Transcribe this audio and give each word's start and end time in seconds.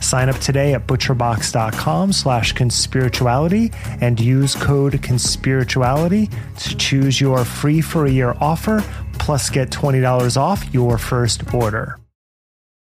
Sign 0.00 0.28
up 0.28 0.36
today 0.36 0.74
at 0.74 0.86
butcherbox.com 0.86 2.12
slash 2.12 2.54
conspirituality 2.54 3.74
and 4.00 4.18
use 4.18 4.54
code 4.54 4.94
conspirituality 4.94 6.32
to 6.64 6.76
choose 6.76 7.20
your 7.20 7.44
free 7.44 7.80
for 7.80 8.06
a 8.06 8.10
year 8.10 8.36
offer, 8.40 8.82
plus 9.14 9.50
get 9.50 9.70
$20 9.70 10.36
off 10.36 10.72
your 10.74 10.98
first 10.98 11.52
order. 11.54 11.96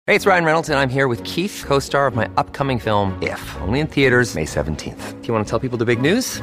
Hey, 0.08 0.16
it's 0.16 0.26
Ryan 0.26 0.44
Reynolds, 0.44 0.68
and 0.68 0.80
I'm 0.80 0.88
here 0.88 1.06
with 1.06 1.22
Keith, 1.22 1.62
co 1.64 1.78
star 1.78 2.08
of 2.08 2.16
my 2.16 2.28
upcoming 2.36 2.80
film, 2.80 3.16
If, 3.22 3.56
only 3.60 3.78
in 3.78 3.86
theaters, 3.86 4.34
May 4.34 4.46
17th. 4.46 5.20
Do 5.22 5.28
you 5.28 5.32
want 5.32 5.46
to 5.46 5.50
tell 5.50 5.60
people 5.60 5.78
the 5.78 5.84
big 5.84 6.00
news? 6.00 6.42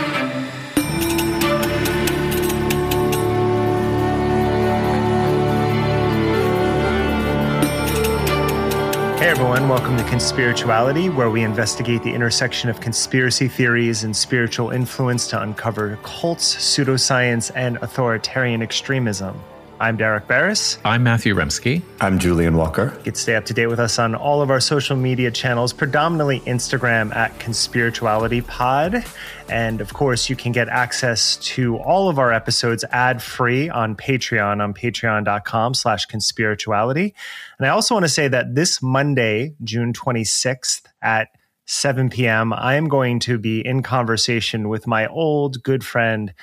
Hey 9.21 9.29
everyone, 9.29 9.69
welcome 9.69 9.95
to 9.97 10.03
Conspirituality, 10.05 11.13
where 11.13 11.29
we 11.29 11.43
investigate 11.43 12.01
the 12.01 12.11
intersection 12.11 12.71
of 12.71 12.81
conspiracy 12.81 13.47
theories 13.47 14.03
and 14.03 14.17
spiritual 14.17 14.71
influence 14.71 15.27
to 15.27 15.39
uncover 15.39 15.99
cults, 16.01 16.55
pseudoscience, 16.55 17.51
and 17.53 17.77
authoritarian 17.83 18.63
extremism. 18.63 19.39
I'm 19.81 19.97
Derek 19.97 20.27
Beres. 20.27 20.77
I'm 20.85 21.01
Matthew 21.01 21.33
Remski. 21.33 21.81
I'm 21.99 22.19
Julian 22.19 22.55
Walker. 22.55 22.93
You 22.97 23.03
can 23.05 23.15
stay 23.15 23.35
up 23.35 23.45
to 23.45 23.53
date 23.55 23.65
with 23.65 23.79
us 23.79 23.97
on 23.97 24.13
all 24.13 24.43
of 24.43 24.51
our 24.51 24.59
social 24.59 24.95
media 24.95 25.31
channels, 25.31 25.73
predominantly 25.73 26.41
Instagram 26.41 27.11
at 27.15 27.35
Conspirituality 27.39 28.45
Pod. 28.45 29.03
And 29.49 29.81
of 29.81 29.91
course, 29.95 30.29
you 30.29 30.35
can 30.35 30.51
get 30.51 30.69
access 30.69 31.35
to 31.37 31.77
all 31.77 32.09
of 32.09 32.19
our 32.19 32.31
episodes 32.31 32.83
ad 32.91 33.23
free 33.23 33.71
on 33.71 33.95
Patreon 33.95 34.61
on 34.61 34.75
patreon.com 34.75 35.73
slash 35.73 36.07
conspirituality. 36.07 37.13
And 37.57 37.65
I 37.65 37.69
also 37.69 37.95
want 37.95 38.03
to 38.03 38.09
say 38.09 38.27
that 38.27 38.53
this 38.53 38.83
Monday, 38.83 39.55
June 39.63 39.93
26th 39.93 40.83
at 41.01 41.29
7 41.65 42.11
p.m., 42.11 42.53
I 42.53 42.75
am 42.75 42.87
going 42.87 43.19
to 43.21 43.39
be 43.39 43.65
in 43.65 43.81
conversation 43.81 44.69
with 44.69 44.85
my 44.85 45.07
old 45.07 45.63
good 45.63 45.83
friend, 45.83 46.35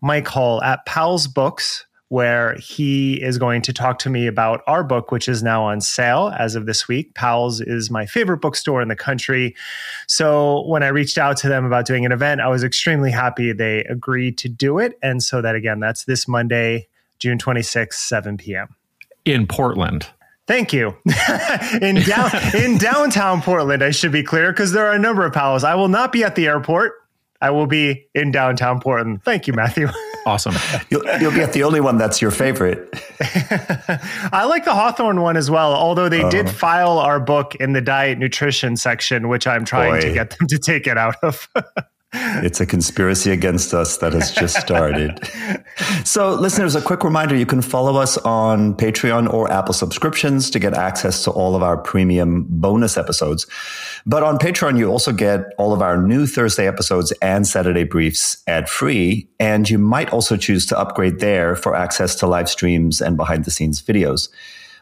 Mike 0.00 0.26
Hall 0.26 0.60
at 0.60 0.84
Powell's 0.86 1.28
Books 1.28 1.86
where 2.10 2.56
he 2.56 3.22
is 3.22 3.38
going 3.38 3.62
to 3.62 3.72
talk 3.72 4.00
to 4.00 4.10
me 4.10 4.26
about 4.26 4.62
our 4.66 4.82
book, 4.82 5.12
which 5.12 5.28
is 5.28 5.44
now 5.44 5.62
on 5.62 5.80
sale 5.80 6.34
as 6.36 6.56
of 6.56 6.66
this 6.66 6.88
week. 6.88 7.14
Powell's 7.14 7.60
is 7.60 7.88
my 7.88 8.04
favorite 8.04 8.38
bookstore 8.38 8.82
in 8.82 8.88
the 8.88 8.96
country. 8.96 9.54
So 10.08 10.66
when 10.66 10.82
I 10.82 10.88
reached 10.88 11.18
out 11.18 11.36
to 11.38 11.48
them 11.48 11.64
about 11.64 11.86
doing 11.86 12.04
an 12.04 12.10
event, 12.10 12.40
I 12.40 12.48
was 12.48 12.64
extremely 12.64 13.12
happy 13.12 13.52
they 13.52 13.84
agreed 13.84 14.38
to 14.38 14.48
do 14.48 14.80
it. 14.80 14.98
And 15.02 15.22
so 15.22 15.40
that 15.40 15.54
again, 15.54 15.78
that's 15.78 16.04
this 16.04 16.26
Monday, 16.26 16.88
June 17.20 17.38
26th, 17.38 17.94
7 17.94 18.36
p.m. 18.36 18.74
In 19.24 19.46
Portland. 19.46 20.08
Thank 20.48 20.72
you. 20.72 20.96
in 21.80 21.94
down 22.02 22.30
in 22.56 22.76
downtown 22.76 23.40
Portland, 23.40 23.84
I 23.84 23.92
should 23.92 24.10
be 24.10 24.24
clear, 24.24 24.50
because 24.50 24.72
there 24.72 24.84
are 24.84 24.94
a 24.94 24.98
number 24.98 25.24
of 25.24 25.32
Powell's. 25.32 25.62
I 25.62 25.76
will 25.76 25.86
not 25.86 26.10
be 26.10 26.24
at 26.24 26.34
the 26.34 26.48
airport. 26.48 26.94
I 27.40 27.50
will 27.50 27.68
be 27.68 28.08
in 28.16 28.32
downtown 28.32 28.80
Portland. 28.80 29.22
Thank 29.22 29.46
you, 29.46 29.52
Matthew. 29.52 29.86
Awesome. 30.26 30.54
you'll, 30.90 31.04
you'll, 31.20 31.32
get 31.32 31.52
the 31.52 31.62
only 31.62 31.80
one 31.80 31.96
that's 31.96 32.20
your 32.20 32.30
favorite. 32.30 32.88
I 34.32 34.44
like 34.48 34.64
the 34.64 34.74
Hawthorne 34.74 35.20
one 35.20 35.36
as 35.36 35.50
well, 35.50 35.74
although 35.74 36.08
they 36.08 36.22
uh, 36.22 36.30
did 36.30 36.46
uh-huh. 36.46 36.54
file 36.54 36.98
our 36.98 37.20
book 37.20 37.54
in 37.56 37.72
the 37.72 37.80
diet 37.80 38.18
nutrition 38.18 38.76
section, 38.76 39.28
which 39.28 39.46
I'm 39.46 39.64
trying 39.64 39.94
boy. 39.94 40.00
to 40.00 40.12
get 40.12 40.38
them 40.38 40.46
to 40.48 40.58
take 40.58 40.86
it 40.86 40.98
out 40.98 41.16
of. 41.22 41.48
It's 42.12 42.60
a 42.60 42.66
conspiracy 42.66 43.30
against 43.30 43.72
us 43.72 43.98
that 43.98 44.12
has 44.14 44.32
just 44.32 44.56
started. 44.56 45.20
so, 46.04 46.34
listeners, 46.34 46.74
a 46.74 46.82
quick 46.82 47.04
reminder 47.04 47.36
you 47.36 47.46
can 47.46 47.62
follow 47.62 47.96
us 47.96 48.18
on 48.18 48.74
Patreon 48.74 49.32
or 49.32 49.50
Apple 49.50 49.74
subscriptions 49.74 50.50
to 50.50 50.58
get 50.58 50.74
access 50.74 51.22
to 51.24 51.30
all 51.30 51.54
of 51.54 51.62
our 51.62 51.76
premium 51.76 52.46
bonus 52.48 52.96
episodes. 52.96 53.46
But 54.06 54.24
on 54.24 54.38
Patreon, 54.38 54.76
you 54.76 54.90
also 54.90 55.12
get 55.12 55.52
all 55.56 55.72
of 55.72 55.82
our 55.82 56.02
new 56.02 56.26
Thursday 56.26 56.66
episodes 56.66 57.12
and 57.22 57.46
Saturday 57.46 57.84
briefs 57.84 58.42
ad 58.48 58.68
free. 58.68 59.28
And 59.38 59.70
you 59.70 59.78
might 59.78 60.12
also 60.12 60.36
choose 60.36 60.66
to 60.66 60.78
upgrade 60.78 61.20
there 61.20 61.54
for 61.54 61.76
access 61.76 62.16
to 62.16 62.26
live 62.26 62.48
streams 62.48 63.00
and 63.00 63.16
behind 63.16 63.44
the 63.44 63.52
scenes 63.52 63.80
videos. 63.80 64.28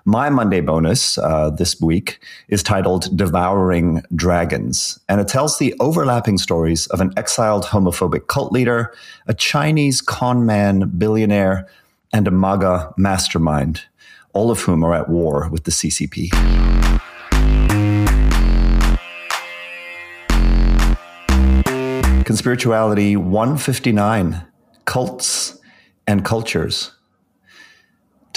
My 0.04 0.30
Monday 0.30 0.60
bonus 0.60 1.18
uh, 1.18 1.50
this 1.50 1.80
week 1.80 2.20
is 2.48 2.62
titled 2.62 3.16
Devouring 3.16 4.02
Dragons, 4.14 4.98
and 5.08 5.20
it 5.20 5.28
tells 5.28 5.58
the 5.58 5.74
overlapping 5.80 6.38
stories 6.38 6.86
of 6.88 7.00
an 7.00 7.12
exiled 7.16 7.64
homophobic 7.64 8.26
cult 8.26 8.52
leader, 8.52 8.94
a 9.26 9.34
Chinese 9.34 10.00
con 10.00 10.46
man 10.46 10.92
billionaire, 10.96 11.68
and 12.12 12.26
a 12.26 12.30
MAGA 12.30 12.94
mastermind, 12.96 13.82
all 14.32 14.50
of 14.50 14.60
whom 14.60 14.84
are 14.84 14.94
at 14.94 15.08
war 15.08 15.48
with 15.50 15.64
the 15.64 15.70
CCP. 15.70 16.30
Conspirituality 22.24 23.16
159 23.16 24.46
Cults 24.84 25.58
and 26.06 26.24
Cultures. 26.24 26.92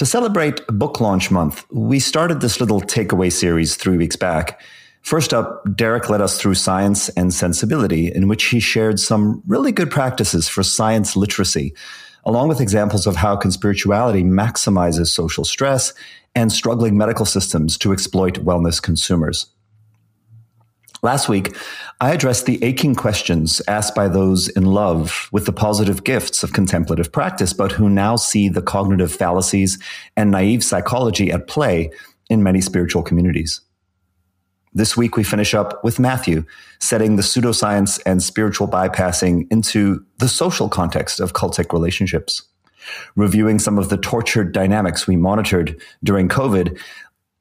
To 0.02 0.06
celebrate 0.06 0.66
Book 0.66 1.00
Launch 1.00 1.30
Month, 1.30 1.64
we 1.70 2.00
started 2.00 2.40
this 2.40 2.58
little 2.58 2.80
takeaway 2.80 3.30
series 3.30 3.76
three 3.76 3.96
weeks 3.96 4.16
back. 4.16 4.60
First 5.02 5.32
up, 5.32 5.62
Derek 5.76 6.10
led 6.10 6.20
us 6.20 6.40
through 6.40 6.54
science 6.54 7.08
and 7.10 7.32
sensibility, 7.32 8.12
in 8.12 8.26
which 8.26 8.46
he 8.46 8.58
shared 8.58 8.98
some 8.98 9.44
really 9.46 9.70
good 9.70 9.92
practices 9.92 10.48
for 10.48 10.64
science 10.64 11.14
literacy, 11.14 11.72
along 12.24 12.48
with 12.48 12.60
examples 12.60 13.06
of 13.06 13.14
how 13.14 13.36
conspirituality 13.36 14.24
maximizes 14.24 15.06
social 15.06 15.44
stress 15.44 15.94
and 16.34 16.50
struggling 16.50 16.98
medical 16.98 17.24
systems 17.24 17.78
to 17.78 17.92
exploit 17.92 18.44
wellness 18.44 18.82
consumers. 18.82 19.46
Last 21.04 21.28
week, 21.28 21.56
I 22.00 22.12
addressed 22.12 22.46
the 22.46 22.62
aching 22.62 22.94
questions 22.94 23.60
asked 23.66 23.92
by 23.92 24.06
those 24.06 24.48
in 24.48 24.66
love 24.66 25.28
with 25.32 25.46
the 25.46 25.52
positive 25.52 26.04
gifts 26.04 26.44
of 26.44 26.52
contemplative 26.52 27.10
practice, 27.10 27.52
but 27.52 27.72
who 27.72 27.90
now 27.90 28.14
see 28.14 28.48
the 28.48 28.62
cognitive 28.62 29.10
fallacies 29.10 29.82
and 30.16 30.30
naive 30.30 30.62
psychology 30.62 31.32
at 31.32 31.48
play 31.48 31.90
in 32.30 32.44
many 32.44 32.60
spiritual 32.60 33.02
communities. 33.02 33.60
This 34.74 34.96
week, 34.96 35.16
we 35.16 35.24
finish 35.24 35.54
up 35.54 35.82
with 35.82 35.98
Matthew, 35.98 36.44
setting 36.78 37.16
the 37.16 37.22
pseudoscience 37.22 38.00
and 38.06 38.22
spiritual 38.22 38.68
bypassing 38.68 39.50
into 39.50 40.06
the 40.18 40.28
social 40.28 40.68
context 40.68 41.18
of 41.18 41.32
cultic 41.32 41.72
relationships, 41.72 42.42
reviewing 43.16 43.58
some 43.58 43.76
of 43.76 43.88
the 43.88 43.98
tortured 43.98 44.52
dynamics 44.52 45.08
we 45.08 45.16
monitored 45.16 45.80
during 46.04 46.28
COVID, 46.28 46.78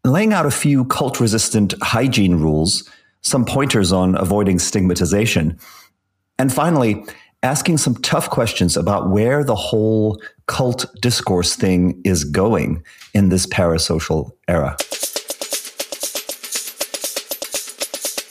laying 0.03 0.33
out 0.33 0.47
a 0.47 0.51
few 0.51 0.83
cult 0.85 1.19
resistant 1.19 1.75
hygiene 1.83 2.37
rules 2.37 2.89
some 3.21 3.45
pointers 3.45 3.91
on 3.91 4.15
avoiding 4.15 4.59
stigmatization, 4.59 5.57
And 6.39 6.51
finally, 6.51 7.05
asking 7.43 7.77
some 7.77 7.95
tough 7.95 8.29
questions 8.29 8.77
about 8.77 9.09
where 9.09 9.43
the 9.43 9.55
whole 9.55 10.21
cult 10.47 10.85
discourse 11.01 11.55
thing 11.55 12.01
is 12.03 12.23
going 12.23 12.83
in 13.13 13.29
this 13.29 13.45
parasocial 13.45 14.31
era. 14.47 14.75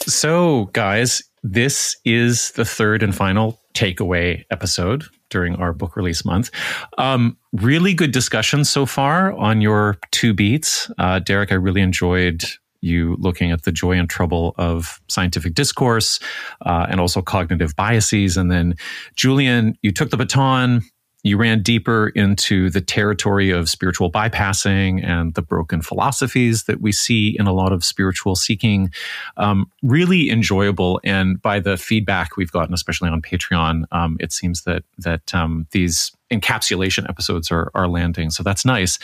So, 0.08 0.66
guys, 0.72 1.22
this 1.42 1.96
is 2.04 2.50
the 2.52 2.64
third 2.64 3.02
and 3.02 3.14
final 3.14 3.58
takeaway 3.74 4.44
episode 4.50 5.04
during 5.30 5.54
our 5.56 5.72
book 5.72 5.96
release 5.96 6.24
month. 6.24 6.50
Um, 6.98 7.36
really 7.52 7.94
good 7.94 8.12
discussion 8.12 8.64
so 8.64 8.86
far 8.86 9.32
on 9.34 9.60
your 9.60 9.98
two 10.10 10.34
beats. 10.34 10.90
Uh, 10.98 11.20
Derek, 11.20 11.52
I 11.52 11.54
really 11.54 11.80
enjoyed 11.80 12.44
you 12.80 13.16
looking 13.18 13.50
at 13.50 13.62
the 13.62 13.72
joy 13.72 13.92
and 13.92 14.08
trouble 14.08 14.54
of 14.58 15.00
scientific 15.08 15.54
discourse 15.54 16.18
uh, 16.64 16.86
and 16.88 17.00
also 17.00 17.22
cognitive 17.22 17.74
biases. 17.76 18.36
And 18.36 18.50
then, 18.50 18.74
Julian, 19.16 19.76
you 19.82 19.92
took 19.92 20.10
the 20.10 20.16
baton 20.16 20.82
you 21.22 21.36
ran 21.36 21.62
deeper 21.62 22.08
into 22.08 22.70
the 22.70 22.80
territory 22.80 23.50
of 23.50 23.68
spiritual 23.68 24.10
bypassing 24.10 25.04
and 25.04 25.34
the 25.34 25.42
broken 25.42 25.82
philosophies 25.82 26.64
that 26.64 26.80
we 26.80 26.92
see 26.92 27.36
in 27.38 27.46
a 27.46 27.52
lot 27.52 27.72
of 27.72 27.84
spiritual 27.84 28.34
seeking. 28.34 28.90
Um, 29.36 29.70
really 29.82 30.30
enjoyable, 30.30 31.00
and 31.04 31.40
by 31.42 31.60
the 31.60 31.76
feedback 31.76 32.36
we've 32.36 32.52
gotten, 32.52 32.72
especially 32.72 33.10
on 33.10 33.20
Patreon, 33.20 33.84
um, 33.92 34.16
it 34.18 34.32
seems 34.32 34.62
that 34.62 34.84
that 34.98 35.34
um, 35.34 35.66
these 35.72 36.12
encapsulation 36.30 37.08
episodes 37.08 37.50
are 37.50 37.70
are 37.74 37.88
landing. 37.88 38.30
So 38.30 38.42
that's 38.42 38.64
nice. 38.64 38.98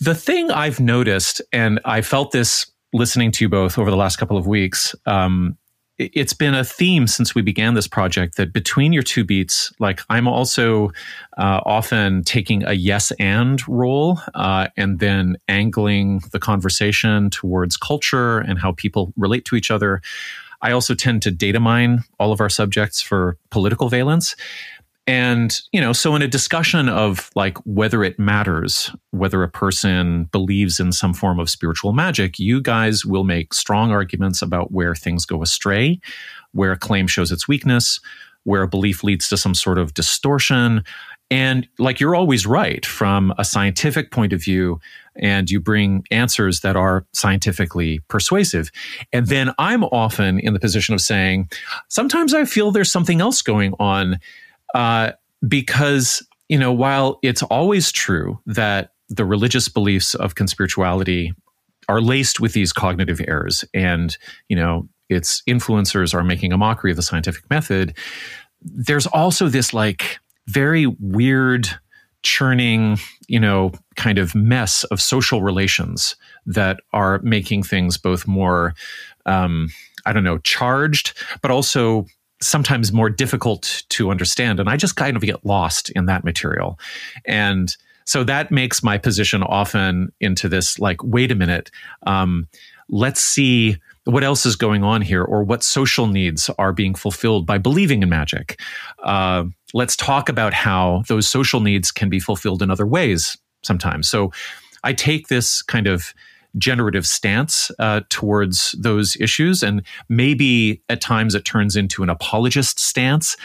The 0.00 0.14
thing 0.14 0.50
I've 0.50 0.80
noticed, 0.80 1.40
and 1.52 1.80
I 1.84 2.02
felt 2.02 2.32
this 2.32 2.66
listening 2.92 3.32
to 3.32 3.44
you 3.44 3.48
both 3.48 3.78
over 3.78 3.90
the 3.90 3.96
last 3.96 4.16
couple 4.16 4.36
of 4.36 4.46
weeks, 4.46 4.94
um, 5.06 5.56
it's 5.96 6.32
been 6.32 6.54
a 6.54 6.64
theme 6.64 7.06
since 7.06 7.36
we 7.36 7.42
began 7.42 7.74
this 7.74 7.86
project 7.86 8.36
that 8.36 8.52
between 8.52 8.92
your 8.92 9.04
two 9.04 9.22
beats, 9.22 9.72
like 9.78 10.00
I'm 10.10 10.26
also 10.26 10.88
uh, 11.38 11.60
often 11.64 12.24
taking 12.24 12.64
a 12.64 12.72
yes 12.72 13.12
and 13.20 13.66
role 13.68 14.18
uh, 14.34 14.68
and 14.76 14.98
then 14.98 15.36
angling 15.46 16.22
the 16.32 16.40
conversation 16.40 17.30
towards 17.30 17.76
culture 17.76 18.38
and 18.38 18.58
how 18.58 18.72
people 18.72 19.12
relate 19.16 19.44
to 19.46 19.56
each 19.56 19.70
other. 19.70 20.02
I 20.62 20.72
also 20.72 20.94
tend 20.94 21.22
to 21.22 21.30
data 21.30 21.60
mine 21.60 22.02
all 22.18 22.32
of 22.32 22.40
our 22.40 22.48
subjects 22.48 23.00
for 23.00 23.36
political 23.50 23.88
valence. 23.88 24.34
And, 25.06 25.60
you 25.70 25.80
know, 25.82 25.92
so 25.92 26.14
in 26.14 26.22
a 26.22 26.28
discussion 26.28 26.88
of 26.88 27.30
like 27.34 27.58
whether 27.66 28.02
it 28.02 28.18
matters, 28.18 28.90
whether 29.10 29.42
a 29.42 29.50
person 29.50 30.24
believes 30.32 30.80
in 30.80 30.92
some 30.92 31.12
form 31.12 31.38
of 31.38 31.50
spiritual 31.50 31.92
magic, 31.92 32.38
you 32.38 32.62
guys 32.62 33.04
will 33.04 33.24
make 33.24 33.52
strong 33.52 33.90
arguments 33.90 34.40
about 34.40 34.72
where 34.72 34.94
things 34.94 35.26
go 35.26 35.42
astray, 35.42 36.00
where 36.52 36.72
a 36.72 36.78
claim 36.78 37.06
shows 37.06 37.30
its 37.30 37.46
weakness, 37.46 38.00
where 38.44 38.62
a 38.62 38.68
belief 38.68 39.04
leads 39.04 39.28
to 39.28 39.36
some 39.36 39.54
sort 39.54 39.78
of 39.78 39.92
distortion. 39.92 40.82
And 41.30 41.68
like 41.78 42.00
you're 42.00 42.14
always 42.14 42.46
right 42.46 42.84
from 42.86 43.34
a 43.38 43.44
scientific 43.44 44.10
point 44.10 44.32
of 44.32 44.42
view, 44.42 44.80
and 45.16 45.50
you 45.50 45.60
bring 45.60 46.04
answers 46.10 46.60
that 46.60 46.76
are 46.76 47.06
scientifically 47.12 48.00
persuasive. 48.08 48.70
And 49.12 49.26
then 49.26 49.52
I'm 49.58 49.84
often 49.84 50.38
in 50.38 50.54
the 50.54 50.60
position 50.60 50.94
of 50.94 51.00
saying, 51.00 51.50
sometimes 51.88 52.32
I 52.34 52.46
feel 52.46 52.72
there's 52.72 52.90
something 52.90 53.20
else 53.20 53.42
going 53.42 53.74
on 53.78 54.18
uh, 54.74 55.12
because 55.46 56.26
you 56.48 56.58
know 56.58 56.72
while 56.72 57.18
it's 57.22 57.42
always 57.44 57.90
true 57.90 58.38
that 58.46 58.90
the 59.08 59.24
religious 59.24 59.68
beliefs 59.68 60.14
of 60.14 60.34
conspirituality 60.34 61.32
are 61.88 62.00
laced 62.00 62.40
with 62.40 62.52
these 62.52 62.72
cognitive 62.72 63.20
errors 63.26 63.64
and 63.72 64.16
you 64.48 64.56
know 64.56 64.88
its 65.08 65.42
influencers 65.48 66.14
are 66.14 66.24
making 66.24 66.52
a 66.52 66.58
mockery 66.58 66.90
of 66.90 66.96
the 66.96 67.02
scientific 67.02 67.48
method 67.50 67.96
there's 68.60 69.06
also 69.06 69.48
this 69.48 69.72
like 69.72 70.18
very 70.46 70.86
weird 70.86 71.68
churning 72.22 72.98
you 73.28 73.38
know 73.38 73.70
kind 73.96 74.18
of 74.18 74.34
mess 74.34 74.84
of 74.84 75.00
social 75.00 75.42
relations 75.42 76.16
that 76.46 76.80
are 76.92 77.20
making 77.22 77.62
things 77.62 77.98
both 77.98 78.26
more 78.26 78.74
um, 79.26 79.68
i 80.06 80.12
don't 80.12 80.24
know 80.24 80.38
charged 80.38 81.12
but 81.42 81.50
also 81.50 82.06
sometimes 82.44 82.92
more 82.92 83.10
difficult 83.10 83.84
to 83.90 84.10
understand. 84.10 84.60
And 84.60 84.68
I 84.68 84.76
just 84.76 84.96
kind 84.96 85.16
of 85.16 85.22
get 85.22 85.44
lost 85.44 85.90
in 85.90 86.06
that 86.06 86.24
material. 86.24 86.78
And 87.24 87.74
so 88.04 88.22
that 88.24 88.50
makes 88.50 88.82
my 88.82 88.98
position 88.98 89.42
often 89.42 90.12
into 90.20 90.48
this 90.48 90.78
like, 90.78 91.02
wait 91.02 91.32
a 91.32 91.34
minute, 91.34 91.70
um, 92.06 92.46
let's 92.88 93.20
see 93.20 93.78
what 94.04 94.22
else 94.22 94.44
is 94.44 94.56
going 94.56 94.84
on 94.84 95.00
here 95.00 95.22
or 95.22 95.42
what 95.42 95.62
social 95.62 96.06
needs 96.06 96.50
are 96.58 96.72
being 96.72 96.94
fulfilled 96.94 97.46
by 97.46 97.56
believing 97.56 98.02
in 98.02 98.08
magic. 98.10 98.60
Uh, 99.02 99.44
let's 99.72 99.96
talk 99.96 100.28
about 100.28 100.52
how 100.52 101.02
those 101.08 101.26
social 101.26 101.60
needs 101.60 101.90
can 101.90 102.10
be 102.10 102.20
fulfilled 102.20 102.62
in 102.62 102.70
other 102.70 102.86
ways 102.86 103.38
sometimes. 103.62 104.08
So 104.08 104.30
I 104.82 104.92
take 104.92 105.28
this 105.28 105.62
kind 105.62 105.86
of 105.86 106.12
generative 106.56 107.06
stance 107.06 107.70
uh, 107.78 108.00
towards 108.08 108.72
those 108.78 109.16
issues. 109.16 109.62
And 109.62 109.82
maybe 110.08 110.82
at 110.88 111.00
times 111.00 111.34
it 111.34 111.44
turns 111.44 111.76
into 111.76 112.02
an 112.02 112.10
apologist 112.10 112.78
stance. 112.78 113.36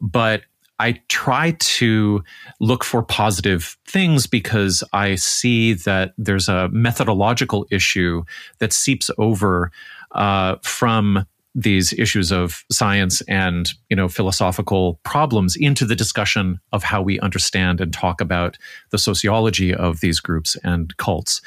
But 0.00 0.42
I 0.78 1.00
try 1.08 1.52
to 1.52 2.24
look 2.58 2.82
for 2.82 3.02
positive 3.02 3.76
things 3.86 4.26
because 4.26 4.82
I 4.92 5.14
see 5.14 5.74
that 5.74 6.12
there's 6.18 6.48
a 6.48 6.68
methodological 6.70 7.66
issue 7.70 8.24
that 8.58 8.72
seeps 8.72 9.10
over 9.16 9.70
uh, 10.12 10.56
from 10.62 11.24
these 11.54 11.92
issues 11.92 12.32
of 12.32 12.64
science 12.70 13.20
and 13.22 13.72
you 13.90 13.96
know 13.96 14.08
philosophical 14.08 14.98
problems 15.04 15.54
into 15.54 15.84
the 15.84 15.94
discussion 15.94 16.58
of 16.72 16.82
how 16.82 17.02
we 17.02 17.20
understand 17.20 17.80
and 17.80 17.92
talk 17.92 18.20
about 18.20 18.56
the 18.90 18.98
sociology 18.98 19.74
of 19.74 20.00
these 20.00 20.18
groups 20.18 20.56
and 20.64 20.96
cults. 20.96 21.42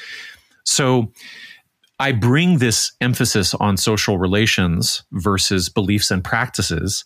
So 0.66 1.12
I 2.00 2.12
bring 2.12 2.58
this 2.58 2.92
emphasis 3.00 3.54
on 3.54 3.78
social 3.78 4.18
relations 4.18 5.04
versus 5.14 5.70
beliefs 5.70 6.12
and 6.12 6.24
practices 6.24 7.06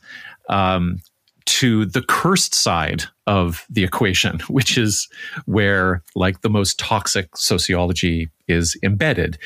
um, 0.49 0.97
to 1.45 1.85
the 1.85 2.01
cursed 2.01 2.55
side 2.55 3.03
of 3.27 3.65
the 3.69 3.83
equation, 3.83 4.39
which 4.47 4.77
is 4.77 5.07
where 5.45 6.03
like 6.15 6.41
the 6.41 6.49
most 6.49 6.79
toxic 6.79 7.35
sociology 7.35 8.29
is 8.47 8.77
embedded. 8.83 9.37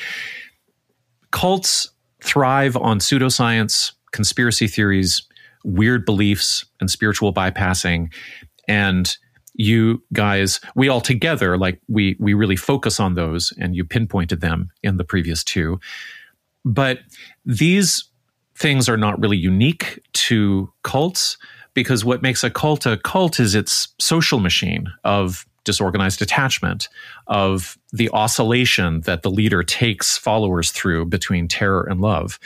Cults 1.30 1.90
thrive 2.22 2.76
on 2.76 3.00
pseudoscience, 3.00 3.92
conspiracy 4.12 4.66
theories, 4.66 5.26
weird 5.64 6.06
beliefs, 6.06 6.64
and 6.80 6.90
spiritual 6.90 7.34
bypassing. 7.34 8.12
And 8.66 9.16
you 9.54 10.02
guys, 10.12 10.60
we 10.74 10.88
all 10.88 11.00
together, 11.00 11.56
like 11.56 11.80
we 11.88 12.16
we 12.18 12.34
really 12.34 12.56
focus 12.56 13.00
on 13.00 13.14
those, 13.14 13.52
and 13.58 13.74
you 13.74 13.84
pinpointed 13.84 14.40
them 14.40 14.70
in 14.82 14.96
the 14.96 15.04
previous 15.04 15.44
two. 15.44 15.80
But 16.64 17.00
these 17.44 18.04
things 18.56 18.88
are 18.88 18.96
not 18.96 19.20
really 19.20 19.36
unique 19.36 20.00
to 20.12 20.72
cults 20.82 21.36
because 21.74 22.04
what 22.04 22.22
makes 22.22 22.44
a 22.44 22.50
cult 22.50 22.86
a 22.86 22.96
cult 22.96 23.40
is 23.40 23.54
its 23.54 23.88
social 23.98 24.38
machine 24.38 24.86
of 25.04 25.46
disorganized 25.64 26.20
attachment, 26.20 26.88
of 27.26 27.78
the 27.92 28.10
oscillation 28.10 29.00
that 29.02 29.22
the 29.22 29.30
leader 29.30 29.62
takes 29.62 30.18
followers 30.18 30.70
through 30.70 31.06
between 31.06 31.48
terror 31.48 31.84
and 31.84 32.00
love. 32.00 32.38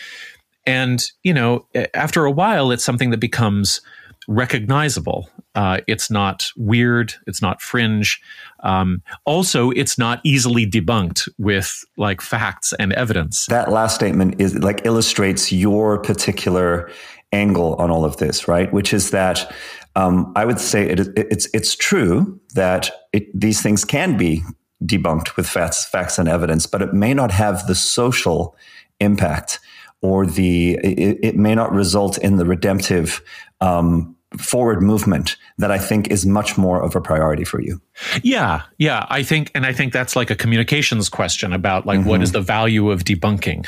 And, 0.67 1.11
you 1.25 1.35
know, 1.35 1.67
after 1.95 2.25
a 2.25 2.31
while, 2.31 2.71
it's 2.71 2.85
something 2.85 3.11
that 3.11 3.19
becomes 3.19 3.81
recognizable. 4.29 5.29
Uh, 5.55 5.79
it's 5.89 6.11
not 6.11 6.51
weird. 6.57 7.15
It's 7.27 7.43
not 7.43 7.61
fringe. 7.61 8.21
Um, 8.61 9.03
also, 9.25 9.71
it's 9.71 9.99
not 9.99 10.21
easily 10.23 10.67
debunked 10.67 11.29
with 11.39 11.85
like 11.97 12.21
facts 12.21 12.73
and 12.79 12.93
evidence. 12.93 13.47
That 13.47 13.73
last 13.73 13.97
statement 13.97 14.41
is 14.41 14.57
like 14.59 14.85
illustrates 14.85 15.51
your 15.51 15.99
particular 15.99 16.91
angle 17.33 17.75
on 17.77 17.91
all 17.91 18.05
of 18.05 18.19
this, 18.19 18.47
right? 18.47 18.73
Which 18.73 18.93
is 18.93 19.11
that 19.11 19.53
um, 19.97 20.33
I 20.37 20.45
would 20.45 20.61
say 20.61 20.89
it, 20.89 21.01
it's 21.17 21.49
it's 21.53 21.75
true 21.75 22.39
that 22.55 22.91
it, 23.13 23.29
these 23.39 23.61
things 23.61 23.85
can 23.85 24.17
be 24.17 24.43
debunked 24.85 25.37
with 25.37 25.49
facts, 25.49 25.85
facts 25.85 26.19
and 26.19 26.29
evidence, 26.29 26.67
but 26.67 26.83
it 26.83 26.95
may 26.95 27.15
not 27.15 27.33
have 27.33 27.67
the 27.67 27.75
social 27.75 28.55
impact 29.01 29.59
or 30.03 30.27
the 30.27 30.75
it, 30.85 31.19
it 31.23 31.37
may 31.37 31.55
not 31.55 31.73
result 31.73 32.19
in 32.19 32.37
the 32.37 32.45
redemptive 32.45 33.23
um, 33.61 34.15
forward 34.37 34.83
movement 34.83 35.37
that 35.57 35.71
I 35.71 35.79
think 35.79 36.11
is 36.11 36.27
much 36.27 36.59
more 36.59 36.83
of 36.83 36.95
a 36.95 37.01
priority 37.01 37.45
for 37.45 37.61
you. 37.61 37.81
Yeah, 38.23 38.63
yeah, 38.77 39.07
I 39.09 39.23
think, 39.23 39.51
and 39.55 39.65
I 39.65 39.73
think 39.73 39.93
that's 39.93 40.15
like 40.15 40.31
a 40.31 40.37
communications 40.37 41.09
question 41.09 41.53
about 41.53 41.87
like 41.87 42.01
mm-hmm. 42.01 42.09
what 42.09 42.23
is 42.23 42.31
mm-hmm. 42.31 42.39
the 42.39 42.43
value 42.43 42.91
of 42.91 43.05
debunking. 43.05 43.67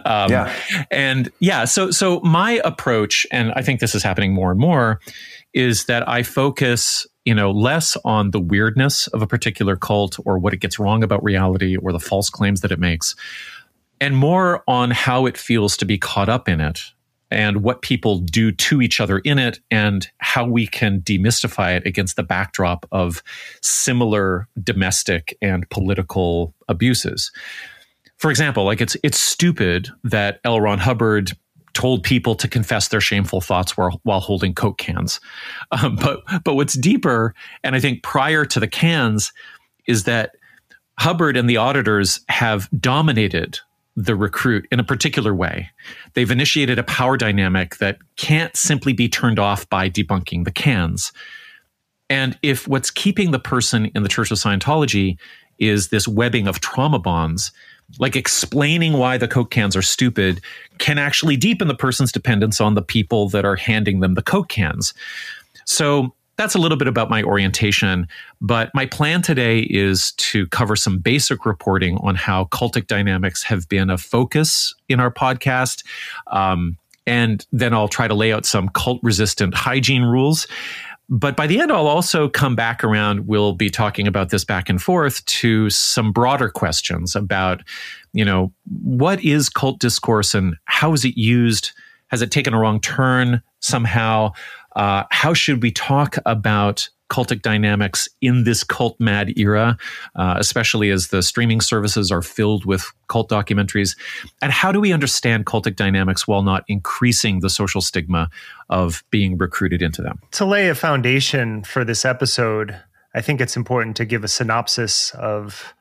um, 0.06 0.30
yeah, 0.30 0.54
and 0.90 1.30
yeah, 1.40 1.64
so 1.66 1.90
so 1.90 2.20
my 2.20 2.60
approach, 2.64 3.26
and 3.30 3.52
I 3.56 3.62
think 3.62 3.80
this 3.80 3.94
is 3.94 4.02
happening 4.02 4.32
more 4.32 4.50
and 4.50 4.58
more, 4.58 5.00
is 5.52 5.84
that 5.84 6.08
I 6.08 6.22
focus 6.22 7.06
you 7.24 7.34
know 7.34 7.50
less 7.50 7.96
on 8.04 8.30
the 8.30 8.40
weirdness 8.40 9.06
of 9.08 9.20
a 9.20 9.26
particular 9.26 9.76
cult 9.76 10.18
or 10.24 10.38
what 10.38 10.54
it 10.54 10.58
gets 10.58 10.78
wrong 10.78 11.02
about 11.02 11.22
reality 11.22 11.76
or 11.76 11.92
the 11.92 12.00
false 12.00 12.30
claims 12.30 12.62
that 12.62 12.72
it 12.72 12.78
makes 12.78 13.14
and 14.00 14.16
more 14.16 14.62
on 14.66 14.90
how 14.90 15.26
it 15.26 15.36
feels 15.36 15.76
to 15.76 15.84
be 15.84 15.98
caught 15.98 16.28
up 16.28 16.48
in 16.48 16.60
it 16.60 16.80
and 17.30 17.62
what 17.62 17.82
people 17.82 18.18
do 18.18 18.50
to 18.52 18.80
each 18.80 19.00
other 19.00 19.18
in 19.20 19.38
it 19.38 19.60
and 19.70 20.08
how 20.18 20.46
we 20.46 20.66
can 20.66 21.00
demystify 21.00 21.76
it 21.76 21.86
against 21.86 22.16
the 22.16 22.22
backdrop 22.22 22.86
of 22.90 23.22
similar 23.62 24.48
domestic 24.62 25.36
and 25.42 25.68
political 25.70 26.54
abuses. 26.68 27.30
For 28.16 28.30
example, 28.30 28.64
like 28.64 28.80
it's 28.80 28.96
it's 29.02 29.18
stupid 29.18 29.88
that 30.04 30.40
L. 30.44 30.60
Ron 30.60 30.78
Hubbard 30.78 31.32
told 31.74 32.02
people 32.02 32.34
to 32.34 32.48
confess 32.48 32.88
their 32.88 33.00
shameful 33.00 33.40
thoughts 33.40 33.76
while, 33.76 34.00
while 34.02 34.18
holding 34.18 34.52
Coke 34.54 34.78
cans. 34.78 35.20
Um, 35.70 35.96
but 35.96 36.22
but 36.44 36.54
what's 36.54 36.74
deeper, 36.74 37.34
and 37.62 37.76
I 37.76 37.80
think 37.80 38.02
prior 38.02 38.46
to 38.46 38.58
the 38.58 38.66
cans, 38.66 39.32
is 39.86 40.04
that 40.04 40.30
Hubbard 40.98 41.36
and 41.36 41.48
the 41.48 41.58
auditors 41.58 42.20
have 42.28 42.68
dominated 42.80 43.58
the 43.98 44.14
recruit 44.14 44.64
in 44.70 44.78
a 44.78 44.84
particular 44.84 45.34
way. 45.34 45.68
They've 46.14 46.30
initiated 46.30 46.78
a 46.78 46.84
power 46.84 47.16
dynamic 47.16 47.78
that 47.78 47.98
can't 48.14 48.56
simply 48.56 48.92
be 48.92 49.08
turned 49.08 49.40
off 49.40 49.68
by 49.68 49.90
debunking 49.90 50.44
the 50.44 50.52
cans. 50.52 51.12
And 52.08 52.38
if 52.40 52.68
what's 52.68 52.92
keeping 52.92 53.32
the 53.32 53.40
person 53.40 53.86
in 53.96 54.04
the 54.04 54.08
Church 54.08 54.30
of 54.30 54.38
Scientology 54.38 55.18
is 55.58 55.88
this 55.88 56.06
webbing 56.06 56.46
of 56.46 56.60
trauma 56.60 57.00
bonds, 57.00 57.50
like 57.98 58.14
explaining 58.14 58.92
why 58.92 59.18
the 59.18 59.26
Coke 59.26 59.50
cans 59.50 59.74
are 59.74 59.82
stupid 59.82 60.40
can 60.78 60.98
actually 60.98 61.36
deepen 61.36 61.66
the 61.66 61.74
person's 61.74 62.12
dependence 62.12 62.60
on 62.60 62.74
the 62.74 62.82
people 62.82 63.28
that 63.30 63.44
are 63.44 63.56
handing 63.56 63.98
them 63.98 64.14
the 64.14 64.22
Coke 64.22 64.48
cans. 64.48 64.94
So 65.64 66.14
that's 66.38 66.54
a 66.54 66.58
little 66.58 66.78
bit 66.78 66.86
about 66.86 67.10
my 67.10 67.22
orientation. 67.22 68.06
But 68.40 68.70
my 68.72 68.86
plan 68.86 69.22
today 69.22 69.58
is 69.58 70.12
to 70.12 70.46
cover 70.46 70.76
some 70.76 70.98
basic 70.98 71.44
reporting 71.44 71.98
on 71.98 72.14
how 72.14 72.44
cultic 72.46 72.86
dynamics 72.86 73.42
have 73.42 73.68
been 73.68 73.90
a 73.90 73.98
focus 73.98 74.72
in 74.88 75.00
our 75.00 75.12
podcast. 75.12 75.84
Um, 76.28 76.78
and 77.06 77.44
then 77.52 77.74
I'll 77.74 77.88
try 77.88 78.06
to 78.06 78.14
lay 78.14 78.32
out 78.32 78.46
some 78.46 78.68
cult 78.68 79.00
resistant 79.02 79.54
hygiene 79.54 80.04
rules. 80.04 80.46
But 81.10 81.36
by 81.36 81.46
the 81.46 81.58
end, 81.58 81.72
I'll 81.72 81.86
also 81.86 82.28
come 82.28 82.54
back 82.54 82.84
around. 82.84 83.26
We'll 83.26 83.54
be 83.54 83.70
talking 83.70 84.06
about 84.06 84.28
this 84.28 84.44
back 84.44 84.68
and 84.68 84.80
forth 84.80 85.24
to 85.24 85.70
some 85.70 86.12
broader 86.12 86.50
questions 86.50 87.16
about, 87.16 87.62
you 88.12 88.24
know, 88.24 88.52
what 88.84 89.24
is 89.24 89.48
cult 89.48 89.80
discourse 89.80 90.34
and 90.34 90.54
how 90.66 90.92
is 90.92 91.04
it 91.04 91.16
used? 91.16 91.72
Has 92.08 92.22
it 92.22 92.30
taken 92.30 92.54
a 92.54 92.60
wrong 92.60 92.78
turn 92.80 93.42
somehow? 93.60 94.32
Uh, 94.78 95.04
how 95.10 95.34
should 95.34 95.62
we 95.62 95.70
talk 95.70 96.16
about 96.24 96.88
cultic 97.10 97.42
dynamics 97.42 98.08
in 98.20 98.44
this 98.44 98.62
cult 98.62 98.98
mad 99.00 99.36
era, 99.36 99.76
uh, 100.14 100.34
especially 100.38 100.90
as 100.90 101.08
the 101.08 101.22
streaming 101.22 101.60
services 101.60 102.10
are 102.12 102.22
filled 102.22 102.64
with 102.64 102.90
cult 103.08 103.28
documentaries? 103.28 103.96
And 104.40 104.52
how 104.52 104.70
do 104.70 104.80
we 104.80 104.92
understand 104.92 105.46
cultic 105.46 105.74
dynamics 105.76 106.28
while 106.28 106.42
not 106.42 106.64
increasing 106.68 107.40
the 107.40 107.50
social 107.50 107.80
stigma 107.80 108.30
of 108.70 109.02
being 109.10 109.36
recruited 109.36 109.82
into 109.82 110.00
them? 110.00 110.20
To 110.32 110.44
lay 110.44 110.68
a 110.68 110.74
foundation 110.74 111.64
for 111.64 111.84
this 111.84 112.04
episode, 112.04 112.78
I 113.14 113.20
think 113.20 113.40
it's 113.40 113.56
important 113.56 113.96
to 113.96 114.04
give 114.04 114.22
a 114.22 114.28
synopsis 114.28 115.10
of 115.14 115.74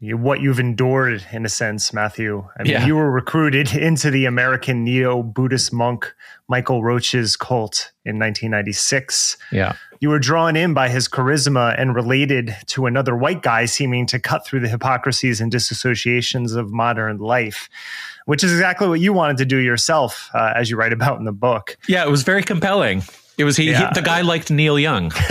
what 0.00 0.40
you've 0.40 0.60
endured 0.60 1.24
in 1.32 1.46
a 1.46 1.48
sense, 1.48 1.92
Matthew. 1.92 2.46
I 2.58 2.62
mean, 2.62 2.72
yeah. 2.72 2.86
you 2.86 2.96
were 2.96 3.10
recruited 3.10 3.72
into 3.74 4.10
the 4.10 4.26
American 4.26 4.84
neo 4.84 5.22
Buddhist 5.22 5.72
monk 5.72 6.14
Michael 6.48 6.82
Roach's 6.82 7.36
cult 7.36 7.92
in 8.04 8.18
1996. 8.18 9.38
Yeah. 9.50 9.74
You 10.00 10.10
were 10.10 10.18
drawn 10.18 10.56
in 10.56 10.74
by 10.74 10.90
his 10.90 11.08
charisma 11.08 11.74
and 11.80 11.94
related 11.94 12.54
to 12.66 12.84
another 12.84 13.16
white 13.16 13.42
guy 13.42 13.64
seeming 13.64 14.06
to 14.08 14.18
cut 14.18 14.46
through 14.46 14.60
the 14.60 14.68
hypocrisies 14.68 15.40
and 15.40 15.50
disassociations 15.50 16.54
of 16.54 16.70
modern 16.70 17.16
life, 17.16 17.70
which 18.26 18.44
is 18.44 18.52
exactly 18.52 18.88
what 18.88 19.00
you 19.00 19.14
wanted 19.14 19.38
to 19.38 19.46
do 19.46 19.56
yourself, 19.56 20.28
uh, 20.34 20.52
as 20.54 20.68
you 20.68 20.76
write 20.76 20.92
about 20.92 21.18
in 21.18 21.24
the 21.24 21.32
book. 21.32 21.78
Yeah, 21.88 22.04
it 22.04 22.10
was 22.10 22.22
very 22.22 22.42
compelling. 22.42 23.02
It 23.38 23.44
was 23.44 23.56
he, 23.56 23.70
yeah. 23.70 23.88
he, 23.88 23.94
the 23.94 24.02
guy 24.02 24.22
liked 24.22 24.50
Neil 24.50 24.78
Young. 24.78 25.10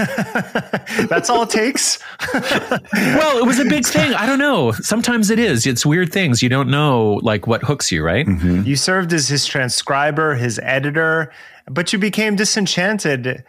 That's 1.10 1.28
all 1.30 1.42
it 1.42 1.50
takes. 1.50 1.98
well, 2.34 3.40
it 3.40 3.46
was 3.46 3.58
a 3.58 3.66
big 3.66 3.84
thing. 3.86 4.14
I 4.14 4.28
don't 4.28 4.38
know. 4.38 4.72
Sometimes 4.74 5.32
it 5.32 5.40
is. 5.40 5.66
It's 5.66 5.86
weird 5.86 6.14
things. 6.14 6.44
You 6.44 6.50
don't 6.50 6.70
know 6.70 7.20
like 7.24 7.48
what 7.48 7.64
hooks 7.64 7.92
you, 7.92 8.04
right? 8.04 8.28
Mm-hmm. 8.28 8.62
You 8.64 8.76
served 8.76 9.12
as 9.12 9.28
his 9.28 9.48
transcriber, 9.48 10.36
his 10.36 10.60
editor, 10.60 11.32
but 11.68 11.94
you 11.94 11.98
became 11.98 12.36
disenchanted 12.36 13.44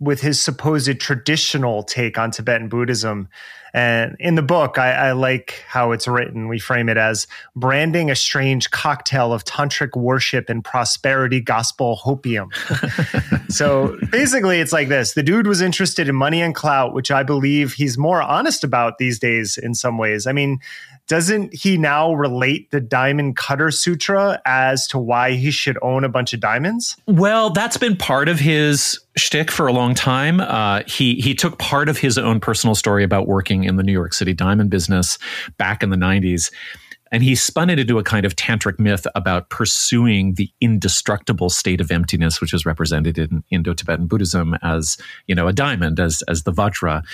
with 0.00 0.20
his 0.20 0.40
supposed 0.40 1.00
traditional 1.00 1.82
take 1.82 2.18
on 2.18 2.30
Tibetan 2.30 2.68
Buddhism. 2.68 3.28
And 3.74 4.16
in 4.20 4.36
the 4.36 4.42
book, 4.42 4.78
I, 4.78 4.92
I, 4.92 5.12
like 5.12 5.64
how 5.66 5.90
it's 5.90 6.06
written. 6.06 6.46
We 6.46 6.60
frame 6.60 6.88
it 6.88 6.96
as 6.96 7.26
branding 7.56 8.08
a 8.08 8.14
strange 8.14 8.70
cocktail 8.70 9.32
of 9.32 9.44
tantric 9.44 9.96
worship 10.00 10.48
and 10.48 10.64
prosperity 10.64 11.40
gospel 11.40 12.00
hopium. 12.04 12.52
so 13.50 13.98
basically, 14.12 14.60
it's 14.60 14.72
like 14.72 14.88
this 14.88 15.14
the 15.14 15.24
dude 15.24 15.48
was 15.48 15.60
interested 15.60 16.08
in 16.08 16.14
money 16.14 16.40
and 16.40 16.54
clout, 16.54 16.94
which 16.94 17.10
I 17.10 17.24
believe 17.24 17.72
he's 17.72 17.98
more 17.98 18.22
honest 18.22 18.62
about 18.62 18.98
these 18.98 19.18
days 19.18 19.58
in 19.58 19.74
some 19.74 19.98
ways. 19.98 20.28
I 20.28 20.32
mean, 20.32 20.60
doesn't 21.06 21.54
he 21.54 21.76
now 21.76 22.14
relate 22.14 22.70
the 22.70 22.80
Diamond 22.80 23.36
Cutter 23.36 23.70
Sutra 23.70 24.40
as 24.46 24.86
to 24.88 24.98
why 24.98 25.32
he 25.32 25.50
should 25.50 25.78
own 25.82 26.04
a 26.04 26.08
bunch 26.08 26.32
of 26.32 26.40
diamonds? 26.40 26.96
Well, 27.06 27.50
that's 27.50 27.76
been 27.76 27.96
part 27.96 28.28
of 28.28 28.38
his 28.38 28.98
shtick 29.16 29.50
for 29.50 29.66
a 29.66 29.72
long 29.72 29.94
time. 29.94 30.40
Uh, 30.40 30.82
he 30.86 31.16
he 31.16 31.34
took 31.34 31.58
part 31.58 31.88
of 31.88 31.98
his 31.98 32.16
own 32.16 32.40
personal 32.40 32.74
story 32.74 33.04
about 33.04 33.26
working 33.26 33.64
in 33.64 33.76
the 33.76 33.82
New 33.82 33.92
York 33.92 34.14
City 34.14 34.32
diamond 34.32 34.70
business 34.70 35.18
back 35.58 35.82
in 35.82 35.90
the 35.90 35.96
'90s. 35.96 36.50
And 37.12 37.22
he 37.22 37.36
spun 37.36 37.70
it 37.70 37.78
into 37.78 37.98
a 37.98 38.02
kind 38.02 38.26
of 38.26 38.34
tantric 38.34 38.80
myth 38.80 39.06
about 39.14 39.48
pursuing 39.48 40.34
the 40.34 40.50
indestructible 40.60 41.48
state 41.48 41.80
of 41.80 41.92
emptiness, 41.92 42.40
which 42.40 42.52
is 42.52 42.66
represented 42.66 43.18
in 43.18 43.44
Indo-Tibetan 43.50 44.08
Buddhism 44.08 44.56
as, 44.62 44.96
you 45.28 45.34
know, 45.36 45.46
a 45.46 45.52
diamond, 45.52 46.00
as 46.00 46.22
as 46.26 46.42
the 46.42 46.50
Vajra. 46.50 47.04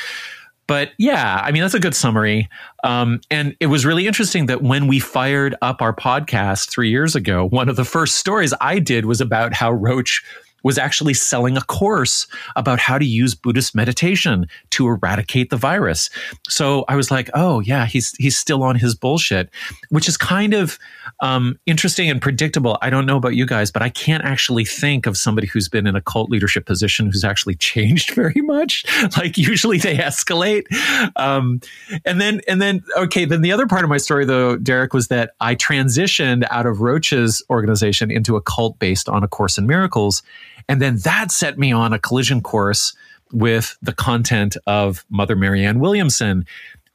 But 0.71 0.93
yeah, 0.99 1.43
I 1.43 1.50
mean, 1.50 1.62
that's 1.62 1.75
a 1.75 1.81
good 1.81 1.97
summary. 1.97 2.49
Um, 2.85 3.21
and 3.29 3.57
it 3.59 3.67
was 3.67 3.85
really 3.85 4.07
interesting 4.07 4.47
that 4.47 4.62
when 4.62 4.87
we 4.87 5.00
fired 5.00 5.57
up 5.62 5.83
our 5.83 5.93
podcast 5.93 6.71
three 6.71 6.91
years 6.91 7.17
ago, 7.17 7.49
one 7.49 7.69
of 7.69 7.75
the 7.75 7.85
first 7.85 8.19
stories 8.19 8.55
I 8.61 8.79
did 8.79 9.05
was 9.05 9.21
about 9.21 9.53
how 9.53 9.73
Roach 9.73 10.23
was 10.62 10.79
actually 10.79 11.14
selling 11.14 11.57
a 11.57 11.62
course 11.62 12.26
about 12.57 12.79
how 12.79 12.99
to 12.99 13.05
use 13.05 13.35
Buddhist 13.35 13.75
meditation 13.75 14.47
to 14.71 14.87
eradicate 14.87 15.50
the 15.50 15.57
virus. 15.57 16.11
So 16.49 16.85
I 16.88 16.97
was 16.97 17.11
like, 17.11 17.31
oh 17.35 17.61
yeah, 17.61 17.87
he's 17.87 18.12
he's 18.17 18.37
still 18.37 18.62
on 18.62 18.76
his 18.76 18.95
bullshit, 18.95 19.50
which 19.88 20.09
is 20.09 20.17
kind 20.17 20.55
of 20.55 20.79
um, 21.21 21.59
interesting 21.67 22.11
and 22.11 22.21
predictable. 22.21 22.79
I 22.83 22.90
don't 22.90 23.07
know 23.07 23.17
about 23.17 23.35
you 23.35 23.47
guys, 23.47 23.71
but 23.71 23.83
I 23.83 23.88
can't 23.88 24.25
actually 24.25 24.64
think 24.64 25.07
of 25.07 25.17
somebody 25.17 25.47
who's 25.47 25.69
been 25.69 25.87
in 25.87 25.97
a 25.97 26.00
cult 26.00 26.31
leadership 26.31 26.67
position 26.67 27.07
who's 27.07 27.25
actually 27.25 27.55
changed 27.71 28.14
very 28.14 28.40
much. 28.40 28.85
Like 29.17 29.37
usually 29.37 29.79
they 29.79 29.97
escalate. 29.97 30.64
Um, 31.17 31.61
and 32.05 32.21
then 32.21 32.40
and 32.49 32.61
then 32.61 32.83
okay, 32.97 33.25
then 33.25 33.43
the 33.43 33.52
other 33.52 33.67
part 33.67 33.85
of 33.85 33.90
my 33.90 33.99
story 33.99 34.25
though, 34.25 34.57
Derek, 34.57 34.93
was 34.93 35.09
that 35.09 35.35
I 35.40 35.55
transitioned 35.55 36.47
out 36.50 36.67
of 36.67 36.81
Roach's 36.81 37.43
organization 37.50 38.11
into 38.11 38.37
a 38.37 38.40
cult 38.40 38.79
based 38.79 39.09
on 39.09 39.23
a 39.23 39.29
course 39.29 39.59
in 39.59 39.67
miracles 39.67 40.23
and 40.71 40.81
then 40.81 40.99
that 40.99 41.33
set 41.33 41.59
me 41.59 41.73
on 41.73 41.93
a 41.93 41.99
collision 41.99 42.41
course 42.41 42.95
with 43.33 43.77
the 43.83 43.93
content 43.93 44.57
of 44.69 45.05
Mother 45.11 45.35
Marianne 45.35 45.81
Williamson, 45.81 46.47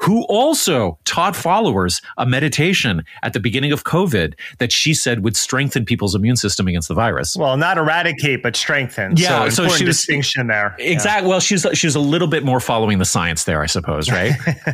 who 0.02 0.24
also 0.26 0.98
taught 1.06 1.36
followers 1.36 2.02
a 2.18 2.26
meditation 2.26 3.04
at 3.24 3.34
the 3.34 3.40
beginning 3.40 3.72
of 3.72 3.84
COVID 3.84 4.34
that 4.60 4.72
she 4.72 4.94
said 4.94 5.24
would 5.24 5.38
strengthen 5.38 5.86
people's 5.86 6.16
immune 6.16 6.36
system 6.36 6.68
against 6.68 6.88
the 6.88 6.94
virus. 6.94 7.36
Well, 7.36 7.58
not 7.58 7.78
eradicate, 7.78 8.44
but 8.44 8.56
strengthen. 8.56 9.16
Yeah, 9.16 9.50
so, 9.50 9.68
so 9.68 9.76
she 9.76 9.86
was 9.86 9.98
distinction 9.98 10.48
there. 10.48 10.76
Exactly. 10.80 11.28
Yeah. 11.28 11.30
Well, 11.30 11.40
she's 11.40 11.66
she's 11.74 11.96
a 11.96 12.00
little 12.00 12.28
bit 12.28 12.44
more 12.44 12.60
following 12.60 13.00
the 13.00 13.06
science 13.06 13.46
there, 13.46 13.62
I 13.62 13.68
suppose, 13.68 14.12
right? 14.12 14.34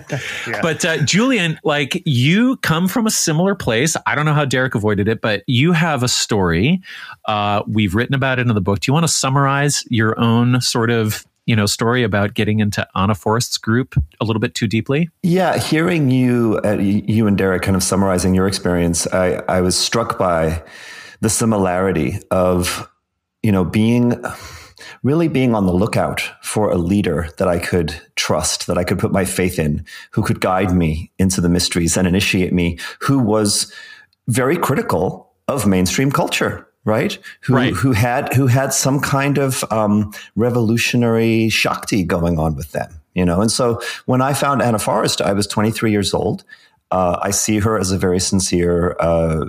yeah. 0.48 0.62
But 0.62 0.84
uh, 0.84 0.98
Julian, 1.04 1.60
like 1.64 2.02
you 2.06 2.58
come 2.58 2.88
from 2.88 3.06
a 3.06 3.12
similar 3.12 3.56
place. 3.56 3.96
I 4.06 4.16
don't 4.16 4.26
know 4.26 4.34
how 4.34 4.46
Derek 4.46 4.76
avoided 4.76 5.08
it, 5.08 5.22
but 5.22 5.44
you 5.48 5.72
have 5.72 6.04
a 6.04 6.08
story. 6.08 6.82
Uh, 7.26 7.64
we've 7.68 7.96
written 7.96 8.16
about 8.16 8.40
it 8.40 8.48
in 8.48 8.54
the 8.54 8.62
book. 8.62 8.80
Do 8.80 8.90
you 8.90 8.94
want 8.94 9.06
to 9.06 9.12
summarize 9.12 9.84
your 9.90 10.20
own 10.20 10.62
sort 10.62 10.90
of 10.90 11.26
you 11.46 11.56
know 11.56 11.66
story 11.66 12.04
about 12.04 12.34
getting 12.34 12.60
into 12.60 12.88
Anna 12.96 13.16
Forrest's 13.16 13.58
group 13.58 13.96
a 14.20 14.26
little 14.26 14.40
bit 14.40 14.56
too 14.56 14.68
deeply? 14.68 15.10
Yeah, 15.24 15.58
hearing 15.58 16.10
you 16.10 16.60
uh, 16.64 16.74
you 16.74 17.28
and 17.28 17.38
Derek 17.38 17.64
kind 17.64 17.76
of 17.76 17.84
summarizing 17.84 18.36
your 18.36 18.48
experience, 18.48 19.08
I, 19.08 19.44
I 19.48 19.62
was 19.62 19.76
struck 19.76 20.18
by 20.18 20.64
the 21.22 21.30
similarity 21.30 22.20
of 22.32 22.90
you 23.44 23.52
know 23.52 23.64
being 23.64 24.24
really 25.04 25.28
being 25.28 25.56
on 25.56 25.66
the 25.66 25.74
lookout 25.74 26.22
for 26.42 26.72
a 26.72 26.78
leader 26.78 27.30
that 27.38 27.48
I 27.48 27.60
could 27.60 28.00
trust, 28.16 28.68
that 28.68 28.78
I 28.78 28.84
could 28.84 29.00
put 29.00 29.12
my 29.12 29.26
faith 29.26 29.60
in, 29.60 29.86
who 30.12 30.24
could 30.24 30.42
guide 30.42 30.74
me 30.74 31.12
into 31.18 31.42
the 31.42 31.50
mysteries 31.50 31.98
and 31.98 32.08
initiate 32.08 32.54
me, 32.54 32.78
who 33.00 33.20
was 33.20 33.72
very 34.28 34.58
critical 34.58 35.32
of 35.48 35.68
mainstream 35.68 36.12
culture 36.12 36.68
right? 36.86 37.18
Who 37.42 37.56
right. 37.56 37.74
who 37.74 37.92
had 37.92 38.34
who 38.34 38.48
had 38.48 38.74
some 38.74 39.00
kind 39.00 39.38
of 39.38 39.64
um, 39.72 40.14
revolutionary 40.36 41.50
shakti 41.50 42.04
going 42.04 42.40
on 42.40 42.56
with 42.56 42.72
them, 42.72 42.92
you 43.14 43.26
know. 43.26 43.42
And 43.42 43.52
so 43.52 43.82
when 44.06 44.22
I 44.22 44.34
found 44.34 44.62
Anna 44.62 44.80
Forrest, 44.80 45.22
I 45.22 45.34
was 45.34 45.48
23 45.48 45.92
years 45.92 46.14
old. 46.14 46.44
Uh, 46.90 47.18
I 47.22 47.32
see 47.32 47.60
her 47.60 47.78
as 47.80 47.92
a 47.92 47.98
very 47.98 48.20
sincere, 48.20 48.98
uh, 49.00 49.46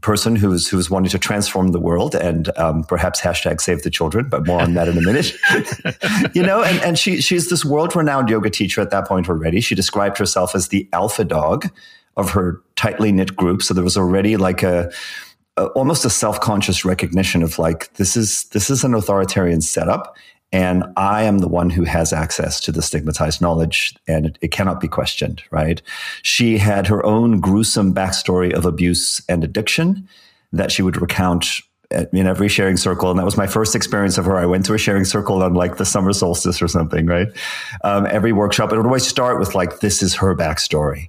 person 0.00 0.34
who's 0.34 0.50
was 0.50 0.68
who 0.68 0.76
was 0.76 0.90
wanting 0.90 1.10
to 1.10 1.18
transform 1.18 1.68
the 1.68 1.80
world 1.80 2.14
and 2.14 2.56
um, 2.58 2.84
perhaps 2.84 3.20
hashtag 3.20 3.60
save 3.60 3.82
the 3.82 3.90
children, 3.90 4.28
but 4.28 4.46
more 4.46 4.60
on 4.60 4.74
that 4.74 4.88
in 4.88 4.96
a 4.96 5.02
minute. 5.02 5.32
you 6.34 6.42
know, 6.42 6.62
and, 6.62 6.80
and 6.80 6.98
she 6.98 7.20
she's 7.20 7.50
this 7.50 7.64
world 7.64 7.94
renowned 7.94 8.28
yoga 8.28 8.50
teacher 8.50 8.80
at 8.80 8.90
that 8.90 9.06
point 9.06 9.28
already. 9.28 9.60
She 9.60 9.74
described 9.74 10.18
herself 10.18 10.54
as 10.54 10.68
the 10.68 10.88
alpha 10.92 11.24
dog 11.24 11.70
of 12.16 12.30
her 12.30 12.62
tightly 12.76 13.12
knit 13.12 13.36
group. 13.36 13.62
So 13.62 13.74
there 13.74 13.84
was 13.84 13.96
already 13.96 14.36
like 14.36 14.62
a, 14.62 14.90
a 15.56 15.66
almost 15.68 16.04
a 16.04 16.10
self 16.10 16.40
conscious 16.40 16.84
recognition 16.84 17.42
of 17.42 17.58
like 17.58 17.92
this 17.94 18.16
is 18.16 18.44
this 18.44 18.70
is 18.70 18.84
an 18.84 18.94
authoritarian 18.94 19.60
setup, 19.60 20.16
and 20.52 20.84
I 20.96 21.24
am 21.24 21.38
the 21.38 21.48
one 21.48 21.70
who 21.70 21.84
has 21.84 22.12
access 22.12 22.60
to 22.60 22.72
the 22.72 22.82
stigmatized 22.82 23.40
knowledge 23.40 23.94
and 24.06 24.26
it, 24.26 24.38
it, 24.40 24.48
cannot 24.52 24.80
be 24.80 24.86
questioned, 24.86 25.42
right? 25.50 25.82
She 26.22 26.58
had 26.58 26.86
her 26.86 27.04
own 27.04 27.40
gruesome 27.40 27.92
backstory 27.92 28.52
of 28.52 28.64
abuse 28.64 29.20
and 29.28 29.42
addiction 29.42 30.08
that 30.52 30.70
she 30.70 30.82
would 30.82 31.00
recount 31.00 31.46
in 31.90 32.26
every 32.26 32.48
sharing 32.48 32.76
circle. 32.76 33.10
And 33.10 33.18
that 33.18 33.24
was 33.24 33.36
my 33.36 33.46
first 33.46 33.74
experience 33.74 34.18
of 34.18 34.24
her. 34.26 34.36
I 34.36 34.46
went 34.46 34.64
to 34.66 34.74
a 34.74 34.78
sharing 34.78 35.04
circle 35.04 35.42
on 35.42 35.54
like 35.54 35.76
the 35.76 35.84
summer 35.84 36.12
solstice 36.12 36.62
or 36.62 36.68
something, 36.68 37.06
right? 37.06 37.28
Um, 37.82 38.06
every 38.06 38.32
workshop, 38.32 38.72
it 38.72 38.76
would 38.76 38.86
always 38.86 39.06
start 39.06 39.38
with 39.38 39.54
like, 39.54 39.80
this 39.80 40.02
is 40.02 40.14
her 40.14 40.36
backstory. 40.36 41.08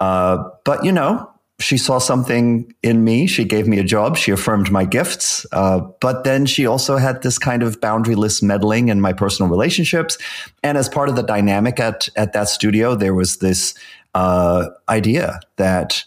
Uh, 0.00 0.38
but 0.64 0.84
you 0.84 0.92
know, 0.92 1.30
she 1.60 1.78
saw 1.78 1.98
something 1.98 2.74
in 2.82 3.04
me. 3.04 3.26
She 3.26 3.44
gave 3.44 3.68
me 3.68 3.78
a 3.78 3.84
job. 3.84 4.16
She 4.16 4.32
affirmed 4.32 4.70
my 4.70 4.84
gifts. 4.84 5.46
Uh, 5.52 5.80
but 6.00 6.24
then 6.24 6.46
she 6.46 6.66
also 6.66 6.96
had 6.96 7.22
this 7.22 7.38
kind 7.38 7.62
of 7.62 7.80
boundaryless 7.80 8.42
meddling 8.42 8.88
in 8.88 9.00
my 9.00 9.12
personal 9.12 9.48
relationships. 9.50 10.18
And 10.62 10.76
as 10.76 10.88
part 10.88 11.08
of 11.08 11.16
the 11.16 11.22
dynamic 11.22 11.78
at, 11.78 12.08
at 12.16 12.32
that 12.32 12.48
studio, 12.48 12.96
there 12.96 13.14
was 13.14 13.36
this 13.36 13.74
uh, 14.14 14.66
idea 14.88 15.40
that 15.56 16.04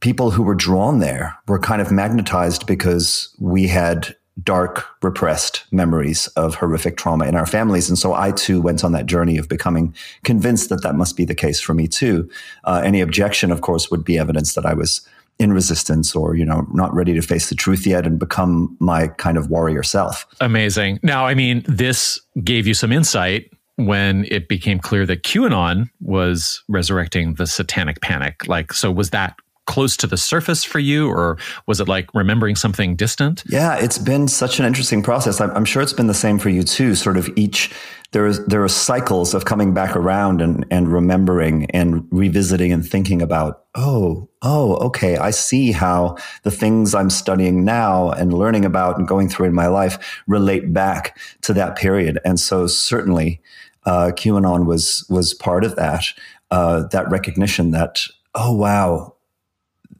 people 0.00 0.30
who 0.30 0.42
were 0.42 0.54
drawn 0.54 0.98
there 0.98 1.36
were 1.48 1.58
kind 1.58 1.80
of 1.80 1.90
magnetized 1.90 2.66
because 2.66 3.34
we 3.38 3.66
had 3.66 4.14
dark, 4.42 4.86
repressed 5.02 5.64
memories 5.70 6.26
of 6.28 6.54
horrific 6.54 6.96
trauma 6.96 7.26
in 7.26 7.34
our 7.34 7.46
families. 7.46 7.88
And 7.88 7.98
so 7.98 8.14
I 8.14 8.32
too 8.32 8.60
went 8.60 8.84
on 8.84 8.92
that 8.92 9.06
journey 9.06 9.36
of 9.36 9.48
becoming 9.48 9.94
convinced 10.24 10.68
that 10.70 10.82
that 10.82 10.94
must 10.94 11.16
be 11.16 11.24
the 11.24 11.34
case 11.34 11.60
for 11.60 11.74
me 11.74 11.86
too. 11.86 12.28
Uh, 12.64 12.80
any 12.84 13.00
objection, 13.00 13.50
of 13.50 13.60
course, 13.60 13.90
would 13.90 14.04
be 14.04 14.18
evidence 14.18 14.54
that 14.54 14.66
I 14.66 14.74
was 14.74 15.06
in 15.40 15.54
resistance 15.54 16.14
or 16.14 16.36
you 16.36 16.44
know 16.44 16.66
not 16.72 16.94
ready 16.94 17.14
to 17.14 17.22
face 17.22 17.48
the 17.48 17.54
truth 17.54 17.86
yet 17.86 18.06
and 18.06 18.18
become 18.18 18.76
my 18.78 19.08
kind 19.08 19.38
of 19.38 19.48
warrior 19.48 19.82
self 19.82 20.26
amazing 20.42 21.00
now 21.02 21.26
i 21.26 21.32
mean 21.32 21.64
this 21.66 22.20
gave 22.44 22.66
you 22.66 22.74
some 22.74 22.92
insight 22.92 23.50
when 23.76 24.26
it 24.30 24.48
became 24.48 24.78
clear 24.78 25.06
that 25.06 25.22
qanon 25.22 25.88
was 26.00 26.62
resurrecting 26.68 27.34
the 27.34 27.46
satanic 27.46 28.02
panic 28.02 28.46
like 28.48 28.70
so 28.74 28.92
was 28.92 29.10
that 29.10 29.34
close 29.70 29.96
to 29.98 30.06
the 30.06 30.16
surface 30.16 30.64
for 30.64 30.80
you, 30.80 31.08
or 31.08 31.38
was 31.66 31.80
it 31.80 31.86
like 31.86 32.12
remembering 32.12 32.56
something 32.56 32.96
distant? 32.96 33.44
Yeah, 33.48 33.76
it's 33.76 33.98
been 33.98 34.26
such 34.26 34.58
an 34.58 34.66
interesting 34.66 35.00
process. 35.00 35.40
I'm, 35.40 35.50
I'm 35.52 35.64
sure 35.64 35.80
it's 35.80 35.92
been 35.92 36.08
the 36.08 36.14
same 36.14 36.38
for 36.40 36.48
you 36.50 36.64
too. 36.64 36.96
Sort 36.96 37.16
of 37.16 37.30
each 37.36 37.70
there 38.12 38.26
is 38.26 38.44
there 38.46 38.62
are 38.64 38.68
cycles 38.68 39.34
of 39.34 39.44
coming 39.44 39.72
back 39.72 39.94
around 39.94 40.42
and 40.42 40.66
and 40.70 40.92
remembering 40.92 41.70
and 41.70 42.06
revisiting 42.10 42.72
and 42.72 42.84
thinking 42.84 43.22
about 43.22 43.64
oh 43.76 44.28
oh 44.42 44.74
okay 44.76 45.16
I 45.16 45.30
see 45.30 45.70
how 45.70 46.16
the 46.42 46.50
things 46.50 46.94
I'm 46.94 47.10
studying 47.10 47.64
now 47.64 48.10
and 48.10 48.32
learning 48.32 48.64
about 48.64 48.98
and 48.98 49.06
going 49.06 49.28
through 49.28 49.46
in 49.46 49.54
my 49.54 49.68
life 49.68 50.22
relate 50.26 50.72
back 50.72 51.16
to 51.42 51.52
that 51.54 51.76
period 51.76 52.18
and 52.24 52.40
so 52.40 52.66
certainly 52.66 53.40
uh, 53.86 54.10
QAnon 54.14 54.66
was 54.66 55.06
was 55.08 55.32
part 55.32 55.64
of 55.64 55.76
that 55.76 56.04
uh, 56.50 56.88
that 56.88 57.08
recognition 57.10 57.70
that 57.70 58.06
oh 58.34 58.52
wow 58.52 59.14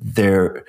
there 0.00 0.64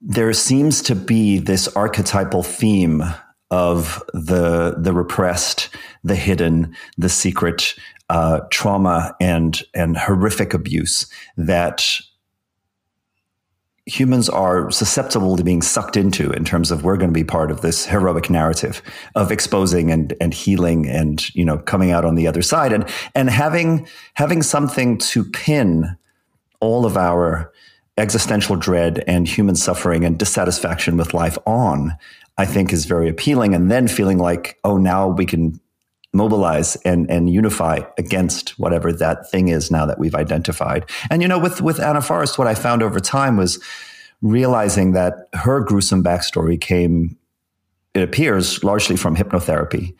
there 0.00 0.32
seems 0.32 0.80
to 0.82 0.94
be 0.94 1.38
this 1.38 1.68
archetypal 1.76 2.42
theme 2.42 3.02
of 3.50 4.02
the 4.14 4.76
the 4.78 4.92
repressed, 4.92 5.68
the 6.04 6.14
hidden, 6.14 6.74
the 6.96 7.08
secret 7.08 7.74
uh, 8.08 8.40
trauma 8.50 9.14
and 9.20 9.62
and 9.74 9.96
horrific 9.96 10.54
abuse 10.54 11.06
that 11.36 11.84
humans 13.86 14.28
are 14.28 14.70
susceptible 14.70 15.36
to 15.36 15.42
being 15.42 15.62
sucked 15.62 15.96
into 15.96 16.30
in 16.30 16.44
terms 16.44 16.70
of 16.70 16.84
we're 16.84 16.96
going 16.96 17.10
to 17.10 17.14
be 17.14 17.24
part 17.24 17.50
of 17.50 17.60
this 17.60 17.86
heroic 17.86 18.30
narrative 18.30 18.82
of 19.16 19.32
exposing 19.32 19.90
and 19.90 20.14
and 20.20 20.32
healing 20.32 20.88
and 20.88 21.34
you 21.34 21.44
know 21.44 21.58
coming 21.58 21.90
out 21.90 22.04
on 22.04 22.14
the 22.14 22.26
other 22.26 22.42
side. 22.42 22.72
And 22.72 22.88
and 23.14 23.28
having 23.28 23.86
having 24.14 24.42
something 24.42 24.96
to 24.98 25.24
pin 25.24 25.96
all 26.60 26.86
of 26.86 26.96
our 26.96 27.52
existential 28.00 28.56
dread 28.56 29.04
and 29.06 29.28
human 29.28 29.54
suffering 29.54 30.04
and 30.04 30.18
dissatisfaction 30.18 30.96
with 30.96 31.14
life 31.14 31.38
on, 31.46 31.96
I 32.38 32.46
think 32.46 32.72
is 32.72 32.86
very 32.86 33.08
appealing. 33.08 33.54
And 33.54 33.70
then 33.70 33.88
feeling 33.88 34.18
like, 34.18 34.58
oh, 34.64 34.76
now 34.76 35.08
we 35.08 35.26
can 35.26 35.60
mobilize 36.12 36.76
and, 36.84 37.08
and 37.10 37.30
unify 37.30 37.80
against 37.96 38.58
whatever 38.58 38.92
that 38.92 39.30
thing 39.30 39.48
is 39.48 39.70
now 39.70 39.86
that 39.86 39.98
we've 39.98 40.14
identified. 40.14 40.88
And, 41.10 41.22
you 41.22 41.28
know, 41.28 41.38
with, 41.38 41.60
with 41.60 41.78
Anna 41.78 42.02
Forrest, 42.02 42.38
what 42.38 42.48
I 42.48 42.54
found 42.54 42.82
over 42.82 42.98
time 42.98 43.36
was 43.36 43.62
realizing 44.20 44.92
that 44.92 45.28
her 45.34 45.60
gruesome 45.60 46.02
backstory 46.02 46.60
came, 46.60 47.16
it 47.94 48.02
appears, 48.02 48.64
largely 48.64 48.96
from 48.96 49.16
hypnotherapy 49.16 49.94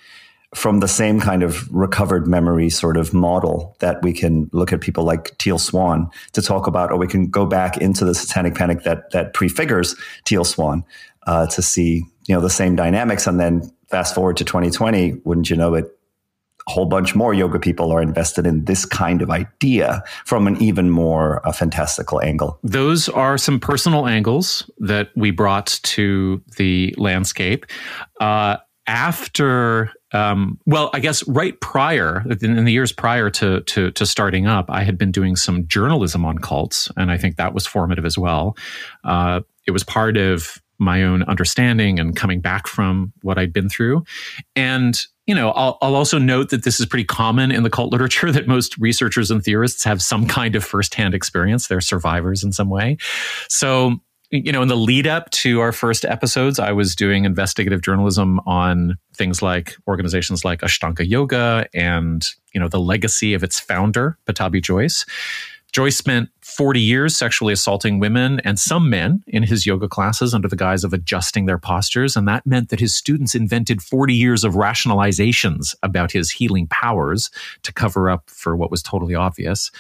from 0.55 0.81
the 0.81 0.89
same 0.89 1.21
kind 1.21 1.43
of 1.43 1.73
recovered 1.73 2.27
memory 2.27 2.69
sort 2.71 2.97
of 2.97 3.15
model 3.15 3.77
that 3.79 4.03
we 4.03 4.13
can 4.13 4.51
look 4.53 4.73
at 4.73 4.81
people 4.81 5.05
like 5.05 5.37
Teal 5.39 5.59
Swan 5.59 6.11
to 6.33 6.43
talk 6.43 6.67
about, 6.67 6.91
or 6.91 6.97
we 6.97 7.07
can 7.07 7.29
go 7.29 7.47
back 7.47 7.77
into 7.77 8.05
the 8.05 8.15
satanic 8.15 8.55
panic 8.55 8.83
that 8.83 9.11
that 9.13 9.33
prefigures 9.33 9.95
Teal 10.25 10.45
Swan 10.45 10.85
uh, 11.27 11.47
to 11.47 11.63
see 11.63 12.05
you 12.27 12.35
know 12.35 12.41
the 12.41 12.51
same 12.51 12.75
dynamics, 12.75 13.27
and 13.27 13.39
then 13.39 13.71
fast 13.89 14.15
forward 14.15 14.37
to 14.39 14.45
2020, 14.45 15.21
wouldn't 15.25 15.51
you 15.51 15.57
know 15.57 15.75
it? 15.75 15.85
A 16.67 16.73
whole 16.73 16.87
bunch 16.87 17.15
more 17.15 17.33
yoga 17.33 17.59
people 17.59 17.91
are 17.91 18.03
invested 18.03 18.47
in 18.47 18.65
this 18.67 18.85
kind 18.85 19.23
of 19.23 19.31
idea 19.31 20.05
from 20.27 20.47
an 20.47 20.61
even 20.61 20.91
more 20.91 21.47
uh, 21.47 21.53
fantastical 21.53 22.21
angle. 22.21 22.59
Those 22.63 23.09
are 23.09 23.39
some 23.39 23.59
personal 23.59 24.07
angles 24.07 24.71
that 24.79 25.11
we 25.17 25.31
brought 25.31 25.81
to 25.85 26.43
the 26.57 26.95
landscape. 26.99 27.67
Uh, 28.21 28.59
after 28.87 29.91
um, 30.13 30.59
well, 30.67 30.91
I 30.93 31.01
guess 31.01 31.27
right 31.29 31.59
prior, 31.61 32.25
in 32.41 32.65
the 32.65 32.73
years 32.73 32.93
prior 32.93 33.31
to, 33.31 33.61
to, 33.61 33.91
to 33.93 34.07
starting 34.07 34.47
up, 34.47 34.67
I 34.69 34.83
had 34.83 34.99
been 34.99 35.13
doing 35.13 35.37
some 35.37 35.67
journalism 35.67 36.25
on 36.25 36.39
cults, 36.39 36.91
and 36.97 37.11
I 37.11 37.19
think 37.19 37.37
that 37.37 37.55
was 37.55 37.67
formative 37.67 38.05
as 38.05 38.19
well. 38.19 38.57
Uh, 39.05 39.41
it 39.67 39.71
was 39.71 39.85
part 39.85 40.17
of 40.17 40.61
my 40.79 41.03
own 41.03 41.23
understanding 41.25 42.01
and 42.01 42.17
coming 42.17 42.41
back 42.41 42.67
from 42.67 43.13
what 43.23 43.39
I'd 43.39 43.53
been 43.53 43.69
through, 43.69 44.05
and 44.57 45.01
you 45.27 45.35
know, 45.37 45.53
I'll, 45.53 45.79
I'll 45.81 45.95
also 45.95 46.19
note 46.19 46.51
that 46.51 46.65
this 46.65 46.81
is 46.81 46.87
pretty 46.87 47.05
common 47.05 47.53
in 47.53 47.63
the 47.63 47.71
cult 47.71 47.93
literature 47.93 48.33
that 48.33 48.49
most 48.49 48.77
researchers 48.79 49.31
and 49.31 49.45
theorists 49.45 49.85
have 49.85 50.03
some 50.03 50.27
kind 50.27 50.57
of 50.57 50.65
firsthand 50.65 51.15
experience. 51.15 51.69
They're 51.69 51.81
survivors 51.81 52.43
in 52.43 52.53
some 52.53 52.69
way, 52.69 52.97
so 53.49 54.01
you 54.31 54.53
know, 54.53 54.63
in 54.63 54.69
the 54.69 54.77
lead 54.77 55.07
up 55.07 55.29
to 55.31 55.61
our 55.61 55.73
first 55.73 56.05
episodes, 56.05 56.59
I 56.59 56.71
was 56.73 56.95
doing 56.95 57.25
investigative 57.25 57.83
journalism 57.83 58.41
on 58.47 58.97
things 59.15 59.43
like 59.43 59.75
organizations 59.89 60.45
like 60.45 60.61
Ashtanga 60.61 61.09
Yoga 61.09 61.67
and, 61.75 62.25
you 62.53 62.61
know, 62.61 62.69
the 62.69 62.79
legacy 62.79 63.35
of 63.35 63.43
its 63.43 63.59
founder, 63.59 64.17
Pattabhi 64.27 64.63
Jois. 64.63 65.05
Jois 65.73 65.97
spent 65.97 66.29
40 66.43 66.81
years 66.81 67.17
sexually 67.17 67.53
assaulting 67.53 68.01
women 68.01 68.41
and 68.41 68.59
some 68.59 68.91
men 68.91 69.23
in 69.29 69.45
his 69.45 69.67
yoga 69.67 69.89
classes 69.89 70.35
under 70.35 70.49
the 70.49 70.57
guise 70.57 70.83
of 70.83 70.93
adjusting 70.93 71.47
their 71.47 71.59
postures. 71.59 72.17
And 72.17 72.27
that 72.27 72.47
meant 72.47 72.71
that 72.71 72.81
his 72.81 72.95
students 72.95 73.35
invented 73.37 73.81
40 73.83 74.15
years 74.15 74.43
of 74.43 74.55
rationalizations 74.55 75.75
about 75.83 76.11
his 76.11 76.31
healing 76.31 76.67
powers 76.69 77.31
to 77.63 77.73
cover 77.73 78.11
up 78.11 78.29
for 78.31 78.57
what 78.57 78.71
was 78.71 78.83
totally 78.83 79.15
obvious. 79.15 79.71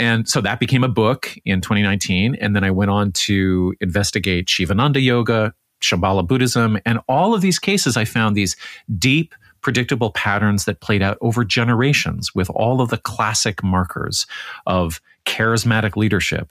And 0.00 0.26
so 0.26 0.40
that 0.40 0.58
became 0.58 0.82
a 0.82 0.88
book 0.88 1.36
in 1.44 1.60
2019. 1.60 2.34
And 2.36 2.56
then 2.56 2.64
I 2.64 2.70
went 2.70 2.90
on 2.90 3.12
to 3.12 3.74
investigate 3.82 4.48
Shivananda 4.48 4.98
Yoga, 4.98 5.52
Shambhala 5.82 6.26
Buddhism, 6.26 6.78
and 6.86 7.00
all 7.06 7.34
of 7.34 7.42
these 7.42 7.58
cases, 7.58 7.98
I 7.98 8.06
found 8.06 8.34
these 8.34 8.56
deep, 8.98 9.34
predictable 9.60 10.10
patterns 10.12 10.64
that 10.64 10.80
played 10.80 11.02
out 11.02 11.18
over 11.20 11.44
generations 11.44 12.34
with 12.34 12.48
all 12.50 12.80
of 12.80 12.88
the 12.88 12.96
classic 12.96 13.62
markers 13.62 14.26
of 14.66 15.02
charismatic 15.26 15.96
leadership, 15.96 16.50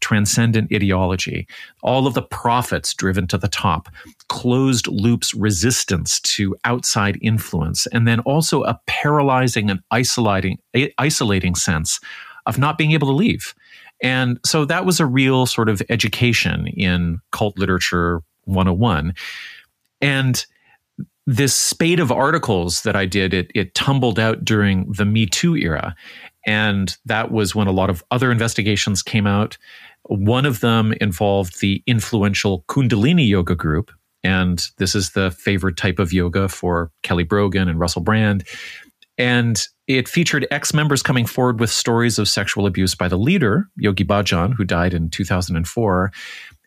transcendent 0.00 0.70
ideology, 0.70 1.48
all 1.82 2.06
of 2.06 2.12
the 2.12 2.20
prophets 2.20 2.92
driven 2.92 3.26
to 3.28 3.38
the 3.38 3.48
top, 3.48 3.88
closed 4.28 4.86
loops 4.88 5.34
resistance 5.34 6.20
to 6.20 6.54
outside 6.64 7.18
influence, 7.22 7.86
and 7.86 8.06
then 8.06 8.20
also 8.20 8.62
a 8.64 8.78
paralyzing 8.86 9.70
and 9.70 9.80
isolating, 9.90 10.58
isolating 10.98 11.54
sense 11.54 11.98
of 12.50 12.58
not 12.58 12.76
being 12.76 12.92
able 12.92 13.08
to 13.08 13.14
leave. 13.14 13.54
And 14.02 14.38
so 14.44 14.64
that 14.64 14.84
was 14.84 15.00
a 15.00 15.06
real 15.06 15.46
sort 15.46 15.68
of 15.68 15.80
education 15.88 16.66
in 16.66 17.20
cult 17.30 17.56
literature 17.58 18.22
101. 18.44 19.14
And 20.00 20.44
this 21.26 21.54
spate 21.54 22.00
of 22.00 22.10
articles 22.10 22.82
that 22.82 22.96
I 22.96 23.06
did, 23.06 23.32
it, 23.32 23.52
it 23.54 23.74
tumbled 23.74 24.18
out 24.18 24.44
during 24.44 24.90
the 24.90 25.04
Me 25.04 25.26
Too 25.26 25.54
era. 25.54 25.94
And 26.44 26.96
that 27.04 27.30
was 27.30 27.54
when 27.54 27.68
a 27.68 27.72
lot 27.72 27.88
of 27.88 28.02
other 28.10 28.32
investigations 28.32 29.02
came 29.02 29.28
out. 29.28 29.56
One 30.04 30.44
of 30.44 30.58
them 30.60 30.92
involved 31.00 31.60
the 31.60 31.82
influential 31.86 32.64
Kundalini 32.68 33.28
Yoga 33.28 33.54
group. 33.54 33.92
And 34.24 34.66
this 34.78 34.94
is 34.94 35.10
the 35.10 35.30
favorite 35.30 35.76
type 35.76 35.98
of 35.98 36.12
yoga 36.12 36.48
for 36.48 36.90
Kelly 37.02 37.24
Brogan 37.24 37.68
and 37.68 37.78
Russell 37.78 38.02
Brand. 38.02 38.44
And 39.20 39.62
it 39.86 40.08
featured 40.08 40.46
ex 40.50 40.72
members 40.72 41.02
coming 41.02 41.26
forward 41.26 41.60
with 41.60 41.68
stories 41.68 42.18
of 42.18 42.26
sexual 42.26 42.66
abuse 42.66 42.94
by 42.94 43.06
the 43.06 43.18
leader, 43.18 43.68
Yogi 43.76 44.02
Bhajan, 44.04 44.54
who 44.54 44.64
died 44.64 44.94
in 44.94 45.10
2004, 45.10 46.10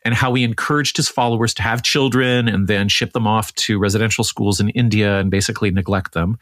and 0.06 0.14
how 0.14 0.32
he 0.36 0.44
encouraged 0.44 0.98
his 0.98 1.10
followers 1.10 1.56
to 1.56 1.64
have 1.64 1.82
children 1.82 2.48
and 2.48 2.68
then 2.68 2.90
ship 2.90 3.14
them 3.14 3.26
off 3.26 3.56
to 3.56 3.80
residential 3.80 4.24
schools 4.24 4.60
in 4.60 4.70
India 4.70 5.20
and 5.20 5.32
basically 5.32 5.72
neglect 5.72 6.14
them. 6.14 6.38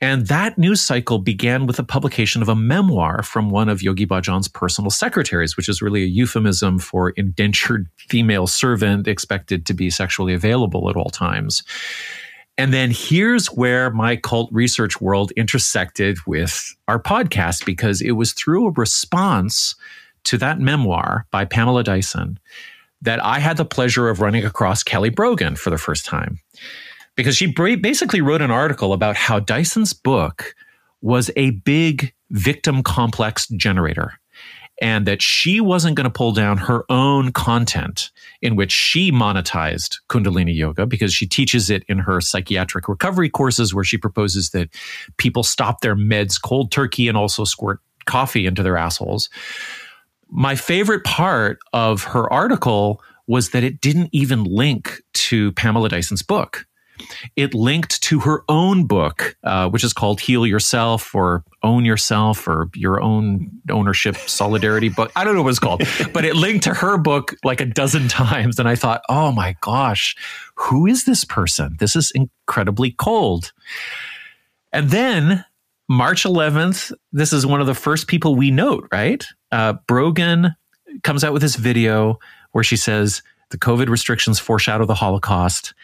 And 0.00 0.28
that 0.28 0.56
news 0.56 0.80
cycle 0.80 1.18
began 1.18 1.66
with 1.66 1.76
the 1.76 1.84
publication 1.84 2.40
of 2.40 2.48
a 2.48 2.56
memoir 2.56 3.22
from 3.22 3.50
one 3.50 3.68
of 3.68 3.82
Yogi 3.82 4.06
Bhajan's 4.06 4.48
personal 4.48 4.90
secretaries, 4.90 5.58
which 5.58 5.68
is 5.68 5.82
really 5.82 6.04
a 6.04 6.06
euphemism 6.06 6.78
for 6.78 7.10
indentured 7.10 7.86
female 7.96 8.46
servant 8.46 9.06
expected 9.06 9.66
to 9.66 9.74
be 9.74 9.90
sexually 9.90 10.32
available 10.32 10.88
at 10.88 10.96
all 10.96 11.10
times. 11.10 11.64
And 12.58 12.74
then 12.74 12.90
here's 12.90 13.46
where 13.46 13.90
my 13.90 14.16
cult 14.16 14.50
research 14.52 15.00
world 15.00 15.30
intersected 15.36 16.18
with 16.26 16.74
our 16.88 17.00
podcast 17.00 17.64
because 17.64 18.02
it 18.02 18.12
was 18.12 18.32
through 18.32 18.66
a 18.66 18.72
response 18.72 19.76
to 20.24 20.36
that 20.38 20.58
memoir 20.58 21.24
by 21.30 21.44
Pamela 21.44 21.84
Dyson 21.84 22.38
that 23.00 23.24
I 23.24 23.38
had 23.38 23.56
the 23.56 23.64
pleasure 23.64 24.08
of 24.08 24.20
running 24.20 24.44
across 24.44 24.82
Kelly 24.82 25.08
Brogan 25.08 25.54
for 25.54 25.70
the 25.70 25.78
first 25.78 26.04
time. 26.04 26.40
Because 27.14 27.36
she 27.36 27.46
basically 27.46 28.20
wrote 28.20 28.42
an 28.42 28.50
article 28.50 28.92
about 28.92 29.16
how 29.16 29.38
Dyson's 29.38 29.92
book 29.92 30.54
was 31.00 31.30
a 31.36 31.50
big 31.50 32.12
victim 32.30 32.82
complex 32.82 33.46
generator 33.48 34.14
and 34.80 35.06
that 35.06 35.22
she 35.22 35.60
wasn't 35.60 35.96
going 35.96 36.04
to 36.04 36.10
pull 36.10 36.32
down 36.32 36.58
her 36.58 36.84
own 36.90 37.32
content 37.32 38.10
in 38.40 38.56
which 38.56 38.72
she 38.72 39.10
monetized 39.10 39.96
Kundalini 40.08 40.54
Yoga 40.54 40.86
because 40.86 41.12
she 41.12 41.26
teaches 41.26 41.70
it 41.70 41.84
in 41.88 41.98
her 41.98 42.20
psychiatric 42.20 42.88
recovery 42.88 43.28
courses, 43.28 43.74
where 43.74 43.84
she 43.84 43.98
proposes 43.98 44.50
that 44.50 44.68
people 45.16 45.42
stop 45.42 45.80
their 45.80 45.96
meds 45.96 46.40
cold 46.40 46.70
turkey 46.70 47.08
and 47.08 47.16
also 47.16 47.44
squirt 47.44 47.80
coffee 48.06 48.46
into 48.46 48.62
their 48.62 48.76
assholes. 48.76 49.28
My 50.30 50.54
favorite 50.54 51.04
part 51.04 51.58
of 51.72 52.04
her 52.04 52.32
article 52.32 53.02
was 53.26 53.50
that 53.50 53.64
it 53.64 53.80
didn't 53.80 54.08
even 54.12 54.44
link 54.44 55.02
to 55.12 55.52
Pamela 55.52 55.88
Dyson's 55.88 56.22
book 56.22 56.66
it 57.36 57.54
linked 57.54 58.02
to 58.02 58.20
her 58.20 58.44
own 58.48 58.86
book, 58.86 59.36
uh, 59.44 59.68
which 59.68 59.84
is 59.84 59.92
called 59.92 60.20
Heal 60.20 60.46
Yourself 60.46 61.14
or 61.14 61.44
Own 61.62 61.84
Yourself 61.84 62.46
or 62.46 62.70
Your 62.74 63.00
Own 63.00 63.50
Ownership 63.70 64.16
Solidarity 64.16 64.88
book. 64.88 65.10
I 65.16 65.24
don't 65.24 65.34
know 65.34 65.42
what 65.42 65.50
it's 65.50 65.58
called, 65.58 65.82
but 66.12 66.24
it 66.24 66.36
linked 66.36 66.64
to 66.64 66.74
her 66.74 66.98
book 66.98 67.34
like 67.44 67.60
a 67.60 67.66
dozen 67.66 68.08
times. 68.08 68.58
And 68.58 68.68
I 68.68 68.74
thought, 68.74 69.02
oh 69.08 69.32
my 69.32 69.56
gosh, 69.60 70.16
who 70.54 70.86
is 70.86 71.04
this 71.04 71.24
person? 71.24 71.76
This 71.78 71.96
is 71.96 72.10
incredibly 72.12 72.92
cold. 72.92 73.52
And 74.72 74.90
then 74.90 75.44
March 75.88 76.24
11th, 76.24 76.92
this 77.12 77.32
is 77.32 77.46
one 77.46 77.60
of 77.60 77.66
the 77.66 77.74
first 77.74 78.08
people 78.08 78.34
we 78.34 78.50
note, 78.50 78.86
right? 78.92 79.24
Uh, 79.50 79.74
Brogan 79.86 80.54
comes 81.02 81.24
out 81.24 81.32
with 81.32 81.42
this 81.42 81.56
video 81.56 82.18
where 82.52 82.64
she 82.64 82.76
says, 82.76 83.22
the 83.50 83.58
COVID 83.58 83.88
restrictions 83.88 84.38
foreshadow 84.38 84.84
the 84.84 84.94
Holocaust. 84.94 85.74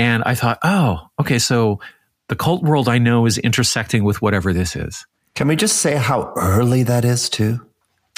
And 0.00 0.22
I 0.24 0.34
thought, 0.34 0.58
oh, 0.64 1.08
okay, 1.20 1.38
so 1.38 1.80
the 2.28 2.36
cult 2.36 2.62
world 2.62 2.88
I 2.88 2.98
know 2.98 3.26
is 3.26 3.38
intersecting 3.38 4.04
with 4.04 4.22
whatever 4.22 4.52
this 4.52 4.76
is. 4.76 5.06
Can 5.34 5.48
we 5.48 5.56
just 5.56 5.78
say 5.78 5.96
how 5.96 6.32
early 6.36 6.82
that 6.84 7.04
is, 7.04 7.28
too? 7.28 7.60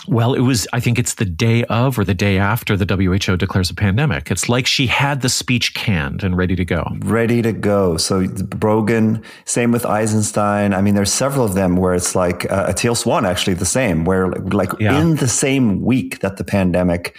Well, 0.08 0.34
it 0.34 0.40
was, 0.40 0.66
I 0.72 0.80
think 0.80 0.98
it's 0.98 1.14
the 1.14 1.24
day 1.24 1.62
of 1.64 1.98
or 1.98 2.04
the 2.04 2.14
day 2.14 2.38
after 2.38 2.76
the 2.76 2.86
WHO 2.92 3.36
declares 3.36 3.70
a 3.70 3.74
pandemic. 3.74 4.30
It's 4.30 4.48
like 4.48 4.66
she 4.66 4.88
had 4.88 5.20
the 5.20 5.28
speech 5.28 5.74
canned 5.74 6.24
and 6.24 6.36
ready 6.36 6.56
to 6.56 6.64
go. 6.64 6.84
Ready 7.00 7.40
to 7.42 7.52
go. 7.52 7.96
So 7.96 8.26
Brogan, 8.26 9.22
same 9.44 9.70
with 9.70 9.86
Eisenstein. 9.86 10.74
I 10.74 10.82
mean, 10.82 10.94
there's 10.94 11.12
several 11.12 11.44
of 11.44 11.54
them 11.54 11.76
where 11.76 11.94
it's 11.94 12.16
like 12.16 12.50
uh, 12.50 12.72
Teal 12.72 12.96
Swan, 12.96 13.24
actually 13.24 13.54
the 13.54 13.64
same, 13.64 14.04
where 14.04 14.28
like 14.28 14.70
yeah. 14.80 15.00
in 15.00 15.16
the 15.16 15.28
same 15.28 15.82
week 15.82 16.18
that 16.20 16.36
the 16.36 16.44
pandemic 16.44 17.16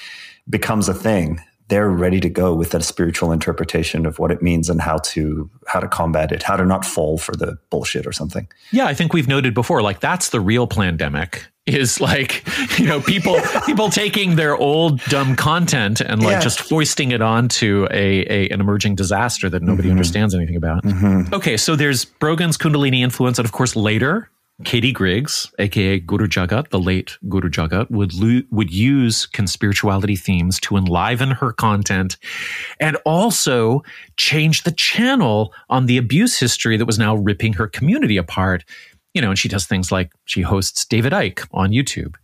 becomes 0.50 0.90
a 0.90 0.94
thing, 0.94 1.40
they're 1.70 1.90
ready 1.90 2.20
to 2.20 2.30
go 2.30 2.54
with 2.54 2.74
a 2.74 2.82
spiritual 2.82 3.32
interpretation 3.32 4.06
of 4.06 4.20
what 4.20 4.32
it 4.32 4.42
means 4.42 4.70
and 4.70 4.82
how 4.82 4.98
to 4.98 5.50
how 5.68 5.80
to 5.80 5.88
combat 5.88 6.32
it, 6.32 6.44
how 6.44 6.56
to 6.56 6.66
not 6.66 6.86
fall 6.86 7.18
for 7.18 7.36
the 7.36 7.58
bullshit 7.70 8.06
or 8.06 8.12
something. 8.12 8.48
Yeah, 8.72 8.86
I 8.86 8.94
think 8.94 9.14
we've 9.14 9.28
noted 9.28 9.54
before, 9.54 9.82
like 9.82 10.00
that's 10.00 10.30
the 10.30 10.40
real 10.40 10.68
pandemic 10.68 11.46
is 11.66 12.02
like 12.02 12.44
you 12.80 12.86
know 12.86 13.00
people 13.02 13.40
people 13.66 13.90
taking 13.90 14.36
their 14.36 14.56
old 14.56 15.00
dumb 15.06 15.36
content 15.36 16.02
and 16.02 16.22
like 16.22 16.34
yeah. 16.34 16.40
just 16.40 16.60
foisting 16.60 17.12
it 17.12 17.22
onto 17.22 17.88
a, 17.92 18.26
a 18.30 18.50
an 18.50 18.60
emerging 18.60 18.96
disaster 18.96 19.50
that 19.50 19.62
nobody 19.62 19.88
mm-hmm. 19.88 19.92
understands 19.92 20.36
anything 20.36 20.56
about. 20.56 20.84
Mm-hmm. 20.84 21.34
Okay, 21.34 21.58
so 21.58 21.76
there's 21.76 22.06
Brogan's 22.06 22.58
Kundalini 22.58 23.02
influence, 23.02 23.40
and 23.40 23.46
of 23.46 23.52
course 23.52 23.76
later 23.76 24.30
Katie 24.64 24.92
Griggs, 24.92 25.52
aka 25.58 26.00
Guru 26.00 26.28
Jagat, 26.28 26.70
the 26.70 26.80
late 26.80 27.18
Guru 27.28 27.50
Jagat, 27.50 27.90
would 27.90 28.14
lo- 28.14 28.44
would 28.52 28.72
use 28.72 29.28
conspirituality 29.28 30.18
themes 30.18 30.60
to 30.62 30.78
enliven 30.78 31.32
her 31.32 31.52
content, 31.52 32.18
and 32.80 32.96
also 33.06 33.82
change 34.16 34.64
the 34.64 34.72
channel 34.72 35.54
on 35.70 35.88
the 35.88 35.98
abuse 35.98 36.40
history 36.40 36.78
that 36.78 36.86
was 36.86 37.00
now 37.00 37.16
ripping 37.16 37.54
her 37.54 37.68
community 37.68 38.16
apart. 38.16 38.64
You 39.14 39.22
know, 39.22 39.30
and 39.30 39.40
she 39.40 39.50
does 39.50 39.66
things 39.66 39.92
like 39.92 40.12
she 40.26 40.42
hosts 40.42 40.86
David 40.86 41.14
Icke 41.14 41.48
on 41.52 41.72
YouTube. 41.72 42.16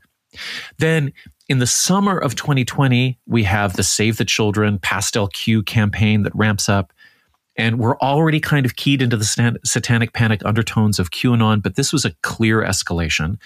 Then 0.78 1.12
in 1.48 1.58
the 1.58 1.68
summer 1.68 2.18
of 2.18 2.36
2020, 2.36 3.18
we 3.26 3.44
have 3.44 3.76
the 3.76 3.84
Save 3.84 4.18
the 4.18 4.26
Children 4.26 4.78
Pastel 4.80 5.28
Q 5.28 5.64
campaign 5.64 6.24
that 6.24 6.36
ramps 6.36 6.70
up. 6.70 6.94
And 7.60 7.78
we're 7.78 7.98
already 7.98 8.40
kind 8.40 8.66
of 8.66 8.78
keyed 8.78 9.02
into 9.02 9.18
the 9.18 9.60
satanic 9.66 10.14
panic 10.14 10.42
undertones 10.46 10.98
of 10.98 11.12
QAnon, 11.12 11.62
but 11.62 11.76
this 11.76 11.92
was 11.92 12.06
a 12.06 12.12
clear 12.24 12.62
escalation. 12.62 13.38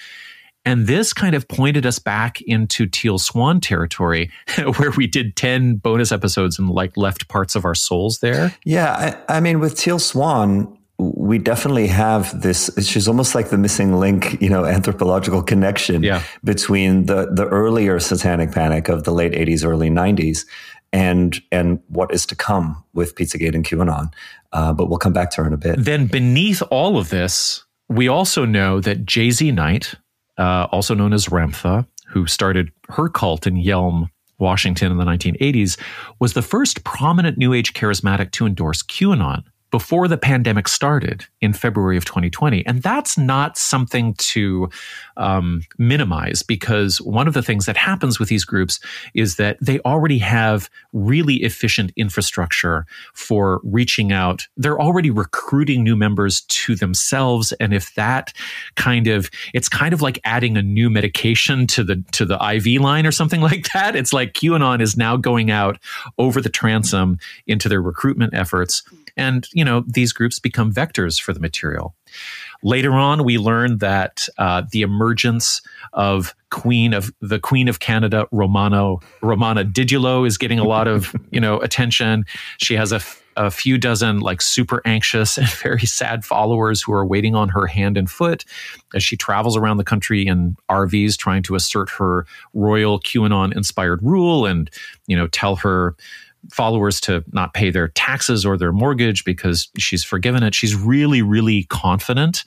And 0.65 0.88
this 0.88 1.13
kind 1.13 1.36
of 1.36 1.47
pointed 1.47 1.86
us 1.86 1.99
back 1.99 2.39
into 2.41 2.86
Teal 2.86 3.17
Swan 3.17 3.60
territory, 3.60 4.32
where 4.78 4.91
we 4.91 5.08
did 5.08 5.36
10 5.36 5.78
bonus 5.78 6.12
episodes 6.12 6.58
and 6.60 6.69
like 6.69 6.95
left 6.95 7.28
parts 7.28 7.56
of 7.56 7.65
our 7.65 7.76
souls 7.76 8.19
there. 8.19 8.56
Yeah. 8.63 9.15
I, 9.28 9.38
I 9.38 9.39
mean, 9.39 9.60
with 9.60 9.76
Teal 9.76 9.99
Swan, 9.99 10.78
we 10.99 11.38
definitely 11.38 11.88
have 11.88 12.39
this 12.41 12.69
she's 12.82 13.08
almost 13.08 13.34
like 13.34 13.49
the 13.49 13.58
missing 13.58 13.99
link 13.99 14.39
you 14.41 14.49
know 14.49 14.63
anthropological 14.63 15.41
connection 15.41 16.04
yeah. 16.04 16.21
between 16.43 17.08
the 17.08 17.28
the 17.34 17.47
earlier 17.47 17.99
satanic 17.99 18.52
panic 18.52 18.89
of 18.89 19.04
the 19.04 19.12
late 19.12 19.34
80s 19.34 19.65
early 19.65 19.89
90s 19.89 20.45
and 20.94 21.42
and 21.52 21.82
what 21.88 22.14
is 22.14 22.26
to 22.28 22.36
come 22.36 22.82
with 22.94 23.16
Pizzagate 23.16 23.56
and 23.56 23.66
QAnon. 23.66 24.14
Uh, 24.54 24.72
but 24.72 24.88
we'll 24.88 25.00
come 25.00 25.14
back 25.14 25.32
to 25.32 25.42
her 25.42 25.48
in 25.48 25.54
a 25.54 25.58
bit. 25.58 25.84
Then 25.84 26.06
beneath 26.06 26.62
all 26.70 26.98
of 26.98 27.10
this, 27.10 27.66
we 27.90 28.08
also 28.08 28.46
know 28.46 28.80
that 28.80 29.04
JZ 29.04 29.54
Knight, 29.54 29.96
uh, 30.38 30.68
also 30.72 30.94
known 30.94 31.12
as 31.12 31.26
Ramtha, 31.26 31.88
who 32.08 32.28
started 32.28 32.72
her 32.90 33.10
cult 33.10 33.48
in 33.48 33.56
Yelm, 33.56 34.10
Washington 34.38 34.92
in 34.92 34.98
the 35.00 35.06
1980s, 35.06 35.80
was 36.20 36.34
the 36.34 36.44
first 36.44 36.84
prominent 36.84 37.38
New 37.38 37.54
Age 37.54 37.74
charismatic 37.74 38.32
to 38.32 38.46
endorse 38.46 38.84
QAnon 38.84 39.44
before 39.74 40.08
the 40.08 40.20
pandemic 40.20 40.68
started 40.68 41.26
in 41.42 41.52
February 41.52 41.98
of 41.98 42.06
2020. 42.06 42.64
And 42.68 42.84
that's 42.84 43.18
not 43.18 43.58
something 43.58 44.14
to 44.20 44.70
um, 45.18 45.64
minimize 45.80 46.44
because 46.44 47.02
one 47.02 47.28
of 47.28 47.34
the 47.34 47.42
things 47.42 47.66
that 47.66 47.76
happens 47.76 48.20
with 48.20 48.30
these 48.30 48.46
groups 48.46 48.80
is 49.16 49.38
that 49.38 49.58
they 49.60 49.80
already 49.80 50.20
have 50.20 50.70
really 50.92 51.38
efficient 51.38 51.92
infrastructure 51.96 52.86
for 53.16 53.62
reaching 53.64 54.12
out. 54.12 54.48
They're 54.56 54.80
already 54.80 55.10
recruiting 55.10 55.84
new 55.84 55.96
members 55.96 56.42
to 56.42 56.76
themselves. 56.76 57.52
And 57.54 57.74
if 57.74 57.96
that 57.96 58.32
kind 58.76 59.08
of, 59.08 59.32
it's 59.56 59.70
kind 59.70 59.92
of 59.92 60.04
like 60.04 60.20
adding 60.24 60.56
a 60.56 60.62
new 60.62 60.92
medication 60.92 61.66
to 61.66 61.84
the, 61.84 62.04
to 62.12 62.26
the 62.26 62.36
IV 62.36 62.80
line 62.80 63.08
or 63.08 63.12
something 63.12 63.42
like 63.50 63.74
that. 63.74 63.96
It's 63.96 64.14
like 64.14 64.34
QAnon 64.34 64.82
is 64.82 64.96
now 64.96 65.18
going 65.18 65.50
out 65.50 65.80
over 66.20 66.42
the 66.42 66.50
transom 66.50 67.18
into 67.48 67.68
their 67.68 67.82
recruitment 67.82 68.36
efforts 68.36 68.84
and, 69.15 69.47
you 69.54 69.63
know, 69.63 69.84
these 69.88 70.13
groups 70.13 70.39
become 70.39 70.73
vectors 70.73 71.21
for 71.21 71.34
the 71.34 71.39
material. 71.39 71.95
Later 72.63 72.93
on, 72.93 73.23
we 73.23 73.38
learn 73.38 73.80
that 73.80 74.28
uh, 74.38 74.63
the 74.71 74.82
emergence 74.82 75.62
of 75.91 76.34
Queen 76.49 76.93
of 76.93 77.12
the 77.19 77.39
Queen 77.39 77.67
of 77.67 77.80
Canada, 77.80 78.28
Romano 78.32 78.99
Romana 79.21 79.65
Didulo, 79.65 80.26
is 80.26 80.38
getting 80.38 80.60
a 80.60 80.63
lot 80.63 80.88
of 80.88 81.13
you 81.32 81.41
know 81.41 81.60
attention. 81.60 82.26
She 82.60 82.76
has 82.76 82.91
a, 82.91 82.97
f- 82.97 83.21
a 83.36 83.52
few 83.52 83.78
dozen 83.78 84.19
like 84.19 84.41
super 84.41 84.82
anxious 84.86 85.38
and 85.39 85.49
very 85.49 85.86
sad 85.86 86.23
followers 86.23 86.82
who 86.82 86.93
are 86.93 87.06
waiting 87.06 87.36
on 87.36 87.49
her 87.49 87.67
hand 87.67 87.97
and 87.97 88.10
foot 88.10 88.45
as 88.93 89.04
she 89.04 89.17
travels 89.17 89.58
around 89.58 89.78
the 89.78 89.84
country 89.84 90.26
in 90.26 90.56
RVs, 90.69 91.17
trying 91.17 91.43
to 91.43 91.56
assert 91.56 91.89
her 91.89 92.26
royal 92.54 92.99
QAnon 92.99 93.56
inspired 93.56 94.02
rule 94.04 94.45
and 94.45 94.69
you 95.08 95.17
know 95.17 95.28
tell 95.28 95.56
her 95.58 95.95
followers 96.52 97.00
to 97.02 97.24
not 97.32 97.54
pay 97.54 97.70
their 97.70 97.90
taxes 97.90 98.46
or 98.46 98.58
their 98.58 98.72
mortgage 98.72 99.24
because 99.24 99.70
she's 99.78 100.04
forgiven 100.04 100.44
it. 100.44 100.56
She's 100.56 100.76
really, 100.76 101.22
really 101.22 101.64
confident. 101.66 102.44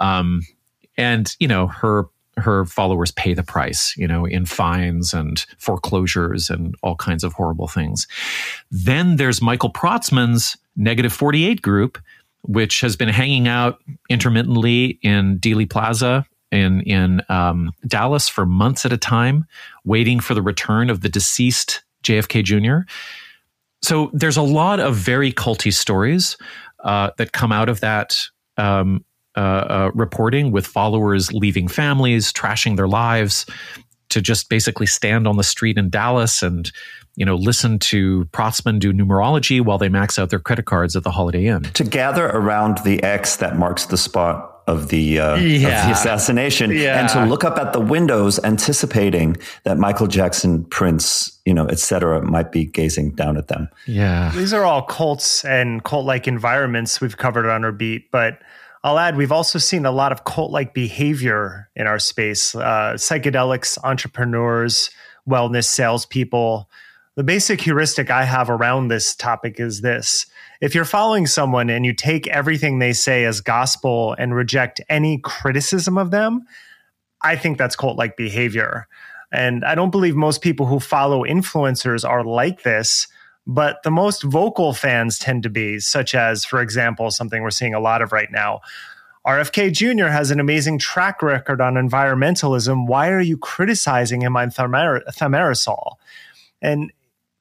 Um, 0.00 0.42
and, 0.96 1.34
you 1.40 1.48
know, 1.48 1.66
her 1.66 2.06
her 2.36 2.64
followers 2.64 3.12
pay 3.12 3.32
the 3.32 3.42
price, 3.44 3.96
you 3.96 4.08
know, 4.08 4.24
in 4.24 4.44
fines 4.44 5.14
and 5.14 5.46
foreclosures 5.58 6.50
and 6.50 6.74
all 6.82 6.96
kinds 6.96 7.22
of 7.22 7.32
horrible 7.32 7.68
things. 7.68 8.08
Then 8.72 9.16
there's 9.16 9.40
Michael 9.40 9.70
Protzman's 9.70 10.56
Negative 10.76 11.12
48 11.12 11.62
group, 11.62 11.98
which 12.42 12.80
has 12.80 12.96
been 12.96 13.08
hanging 13.08 13.46
out 13.46 13.80
intermittently 14.10 14.98
in 15.02 15.38
Dealey 15.38 15.70
Plaza 15.70 16.26
in 16.50 16.80
in 16.82 17.22
um, 17.28 17.72
Dallas 17.86 18.28
for 18.28 18.44
months 18.44 18.84
at 18.84 18.92
a 18.92 18.96
time, 18.96 19.46
waiting 19.84 20.18
for 20.18 20.34
the 20.34 20.42
return 20.42 20.90
of 20.90 21.00
the 21.00 21.08
deceased 21.08 21.82
JFK 22.02 22.42
Jr. 22.42 22.88
So 23.84 24.10
there's 24.14 24.38
a 24.38 24.42
lot 24.42 24.80
of 24.80 24.96
very 24.96 25.30
culty 25.30 25.72
stories 25.72 26.38
uh, 26.82 27.10
that 27.18 27.32
come 27.32 27.52
out 27.52 27.68
of 27.68 27.80
that 27.80 28.16
um, 28.56 29.04
uh, 29.36 29.40
uh, 29.40 29.90
reporting, 29.94 30.52
with 30.52 30.66
followers 30.66 31.32
leaving 31.32 31.68
families, 31.68 32.32
trashing 32.32 32.76
their 32.76 32.88
lives, 32.88 33.46
to 34.08 34.22
just 34.22 34.48
basically 34.48 34.86
stand 34.86 35.26
on 35.26 35.36
the 35.36 35.42
street 35.42 35.76
in 35.76 35.90
Dallas 35.90 36.42
and 36.42 36.70
you 37.16 37.24
know, 37.24 37.36
listen 37.36 37.78
to 37.78 38.24
Protzman 38.32 38.78
do 38.78 38.92
numerology 38.92 39.60
while 39.60 39.78
they 39.78 39.88
max 39.88 40.18
out 40.18 40.30
their 40.30 40.40
credit 40.40 40.64
cards 40.64 40.96
at 40.96 41.04
the 41.04 41.10
Holiday 41.10 41.46
Inn. 41.46 41.62
To 41.62 41.84
gather 41.84 42.26
around 42.26 42.78
the 42.78 43.02
X 43.02 43.36
that 43.36 43.56
marks 43.56 43.86
the 43.86 43.96
spot 43.96 44.53
of 44.66 44.88
the, 44.88 45.18
uh, 45.18 45.36
yeah. 45.36 45.80
of 45.80 45.86
the 45.86 45.92
assassination 45.92 46.70
yeah. 46.70 47.00
and 47.00 47.08
to 47.10 47.24
look 47.26 47.44
up 47.44 47.58
at 47.58 47.72
the 47.72 47.80
windows 47.80 48.38
anticipating 48.44 49.36
that 49.64 49.78
Michael 49.78 50.06
Jackson, 50.06 50.64
Prince, 50.64 51.38
you 51.44 51.54
know, 51.54 51.68
etc., 51.68 52.22
might 52.22 52.52
be 52.52 52.64
gazing 52.64 53.10
down 53.10 53.36
at 53.36 53.48
them. 53.48 53.68
Yeah. 53.86 54.32
These 54.34 54.52
are 54.52 54.64
all 54.64 54.82
cults 54.82 55.44
and 55.44 55.82
cult 55.84 56.06
like 56.06 56.26
environments 56.26 57.00
we've 57.00 57.16
covered 57.16 57.48
on 57.48 57.64
our 57.64 57.72
beat, 57.72 58.10
but 58.10 58.40
I'll 58.82 58.98
add, 58.98 59.16
we've 59.16 59.32
also 59.32 59.58
seen 59.58 59.86
a 59.86 59.90
lot 59.90 60.12
of 60.12 60.24
cult 60.24 60.50
like 60.50 60.74
behavior 60.74 61.70
in 61.74 61.86
our 61.86 61.98
space 61.98 62.54
uh, 62.54 62.94
psychedelics, 62.96 63.78
entrepreneurs, 63.82 64.90
wellness 65.26 65.64
salespeople 65.64 66.68
the 67.16 67.24
basic 67.24 67.60
heuristic 67.60 68.10
I 68.10 68.24
have 68.24 68.50
around 68.50 68.88
this 68.88 69.14
topic 69.14 69.60
is 69.60 69.80
this. 69.82 70.26
If 70.60 70.74
you're 70.74 70.84
following 70.84 71.26
someone 71.26 71.70
and 71.70 71.84
you 71.84 71.92
take 71.92 72.26
everything 72.28 72.78
they 72.78 72.92
say 72.92 73.24
as 73.24 73.40
gospel 73.40 74.14
and 74.18 74.34
reject 74.34 74.80
any 74.88 75.18
criticism 75.18 75.98
of 75.98 76.10
them, 76.10 76.44
I 77.22 77.36
think 77.36 77.58
that's 77.58 77.76
cult 77.76 77.96
like 77.96 78.16
behavior. 78.16 78.86
And 79.32 79.64
I 79.64 79.74
don't 79.74 79.90
believe 79.90 80.14
most 80.14 80.42
people 80.42 80.66
who 80.66 80.78
follow 80.78 81.24
influencers 81.24 82.08
are 82.08 82.22
like 82.22 82.62
this, 82.62 83.08
but 83.46 83.82
the 83.82 83.90
most 83.90 84.22
vocal 84.22 84.72
fans 84.72 85.18
tend 85.18 85.42
to 85.42 85.50
be, 85.50 85.80
such 85.80 86.14
as, 86.14 86.44
for 86.44 86.60
example, 86.60 87.10
something 87.10 87.42
we're 87.42 87.50
seeing 87.50 87.74
a 87.74 87.80
lot 87.80 88.00
of 88.00 88.12
right 88.12 88.30
now. 88.30 88.60
RFK 89.26 89.72
Jr. 89.72 90.06
has 90.06 90.30
an 90.30 90.38
amazing 90.38 90.78
track 90.78 91.22
record 91.22 91.60
on 91.60 91.74
environmentalism. 91.74 92.86
Why 92.86 93.08
are 93.10 93.20
you 93.20 93.38
criticizing 93.38 94.20
him 94.20 94.36
on 94.36 94.50
thimerosal? 94.50 95.94
And 96.60 96.92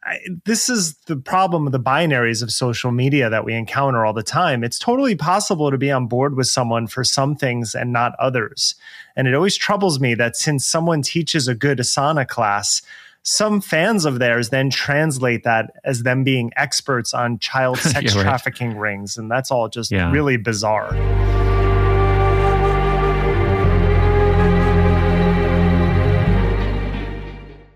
I, 0.06 0.20
this 0.46 0.70
is 0.70 0.96
the 1.06 1.16
problem 1.16 1.66
of 1.66 1.72
the 1.72 1.80
binaries 1.80 2.44
of 2.44 2.52
social 2.52 2.92
media 2.92 3.30
that 3.30 3.46
we 3.46 3.54
encounter 3.54 4.06
all 4.06 4.14
the 4.14 4.24
time. 4.24 4.64
It's 4.64 4.78
totally 4.78 5.16
possible 5.16 5.72
to 5.72 5.78
be 5.78 5.92
on 5.92 6.08
board 6.08 6.36
with 6.36 6.48
someone 6.48 6.88
for 6.88 7.04
some 7.04 7.36
things 7.36 7.74
and 7.74 7.94
not 7.94 8.14
others. 8.20 8.76
And 9.16 9.28
it 9.28 9.34
always 9.34 9.56
troubles 9.56 10.00
me 10.00 10.14
that 10.16 10.36
since 10.36 10.66
someone 10.66 11.02
teaches 11.02 11.48
a 11.48 11.56
good 11.56 11.78
Asana 11.78 12.28
class, 12.28 12.82
some 13.24 13.62
fans 13.62 14.04
of 14.04 14.20
theirs 14.20 14.50
then 14.50 14.70
translate 14.70 15.46
that 15.46 15.72
as 15.86 16.04
them 16.04 16.26
being 16.26 16.52
experts 16.58 17.14
on 17.14 17.40
child 17.40 17.78
sex 17.80 18.14
yeah, 18.14 18.24
trafficking 18.24 18.70
right. 18.70 18.80
rings. 18.80 19.18
And 19.18 19.32
that's 19.32 19.52
all 19.52 19.70
just 19.70 19.92
yeah. 19.92 20.12
really 20.12 20.38
bizarre. 20.38 20.94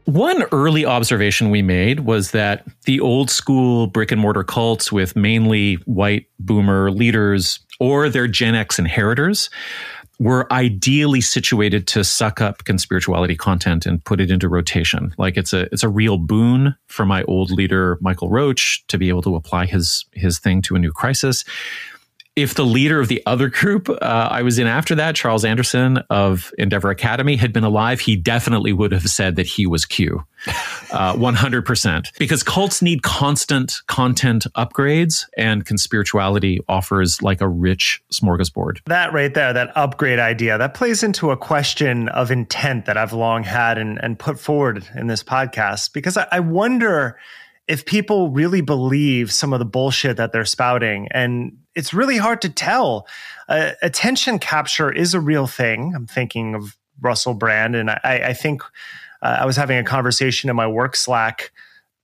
One 0.08 0.43
early 0.54 0.86
observation 0.86 1.50
we 1.50 1.62
made 1.62 2.00
was 2.00 2.32
that 2.32 2.65
the 2.86 3.02
old 3.02 3.30
school 3.30 3.88
brick 3.88 4.10
and 4.10 4.22
mortar 4.22 4.46
cults 4.46 4.89
with 4.89 5.17
mainly 5.17 5.74
white 5.84 6.28
boomer 6.39 6.91
leaders 6.91 7.60
or 7.82 8.08
their 8.08 8.26
Gen 8.26 8.56
X 8.56 8.80
inheritors 8.80 9.50
were 10.17 10.52
ideally 10.52 11.20
situated 11.20 11.88
to 11.88 12.06
suck 12.06 12.39
up 12.39 12.63
conspirituality 12.63 13.38
content 13.38 13.86
and 13.86 14.02
put 14.06 14.22
it 14.22 14.32
into 14.32 14.48
rotation. 14.48 15.13
Like 15.17 15.36
it's 15.36 15.52
a 15.52 15.63
it's 15.74 15.84
a 15.84 15.89
real 15.89 16.17
boon 16.17 16.74
for 16.88 17.06
my 17.06 17.24
old 17.24 17.52
leader 17.52 17.98
Michael 18.00 18.30
Roach 18.30 18.88
to 18.88 18.98
be 18.98 19.10
able 19.10 19.24
to 19.24 19.36
apply 19.36 19.65
his 19.65 20.06
his 20.13 20.39
thing 20.39 20.62
to 20.62 20.76
a 20.76 20.80
new 20.80 20.93
crisis 20.93 21.43
if 22.38 22.54
the 22.54 22.63
leader 22.63 23.00
of 23.00 23.08
the 23.08 23.21
other 23.26 23.50
group 23.50 23.89
uh, 23.89 23.95
I 24.00 24.43
was 24.43 24.60
in 24.60 24.67
after 24.67 24.93
that, 24.93 25.15
Charles 25.15 25.43
Anderson 25.43 25.97
of 26.12 26.54
Endeavor 26.60 26.91
Academy, 26.91 27.36
had 27.36 27.52
been 27.52 27.63
alive, 27.63 28.00
he 28.00 28.15
definitely 28.15 28.71
would 28.71 28.91
have 28.91 29.10
said 29.10 29.36
that 29.38 29.47
he 29.47 29.65
was 29.65 29.86
Q. 29.86 30.23
Uh, 30.91 31.13
100%. 31.15 32.17
Because 32.19 32.43
cults 32.43 32.82
need 32.84 33.02
constant 33.02 33.82
content 33.88 34.45
upgrades, 34.56 35.26
and 35.36 35.65
conspirituality 35.65 36.60
offers 36.69 37.23
like 37.23 37.41
a 37.41 37.47
rich 37.47 38.04
smorgasbord. 38.13 38.82
That 38.86 39.12
right 39.12 39.34
there, 39.34 39.52
that 39.52 39.76
upgrade 39.76 40.19
idea, 40.19 40.60
that 40.60 40.76
plays 40.76 41.02
into 41.02 41.32
a 41.32 41.38
question 41.38 42.08
of 42.10 42.30
intent 42.30 42.86
that 42.86 42.97
I've 42.97 43.13
long 43.13 43.43
had 43.43 43.80
and, 43.80 44.00
and 44.04 44.17
put 44.17 44.39
forward 44.39 44.88
in 44.95 45.08
this 45.08 45.23
podcast. 45.23 45.91
Because 45.91 46.17
I, 46.17 46.28
I 46.32 46.39
wonder 46.39 47.17
if 47.67 47.86
people 47.86 48.30
really 48.30 48.62
believe 48.62 49.32
some 49.32 49.53
of 49.53 49.60
the 49.60 49.65
bullshit 49.65 50.17
that 50.17 50.32
they're 50.32 50.45
spouting. 50.45 51.08
And 51.12 51.58
it's 51.75 51.93
really 51.93 52.17
hard 52.17 52.41
to 52.41 52.49
tell. 52.49 53.08
Uh, 53.49 53.71
attention 53.82 54.39
capture 54.39 54.91
is 54.91 55.13
a 55.13 55.19
real 55.19 55.47
thing. 55.47 55.93
I'm 55.95 56.08
thinking 56.08 56.56
of 56.56 56.77
Russell 57.01 57.34
Brand, 57.34 57.75
and 57.75 57.91
I, 57.91 57.99
I 58.03 58.34
think 58.34 58.63
uh, 59.21 59.38
I 59.41 59.45
was 59.45 59.56
having 59.56 59.77
a 59.77 59.84
conversation 59.84 60.49
in 60.49 60.56
my 60.56 60.67
work 60.67 60.95
Slack 60.95 61.51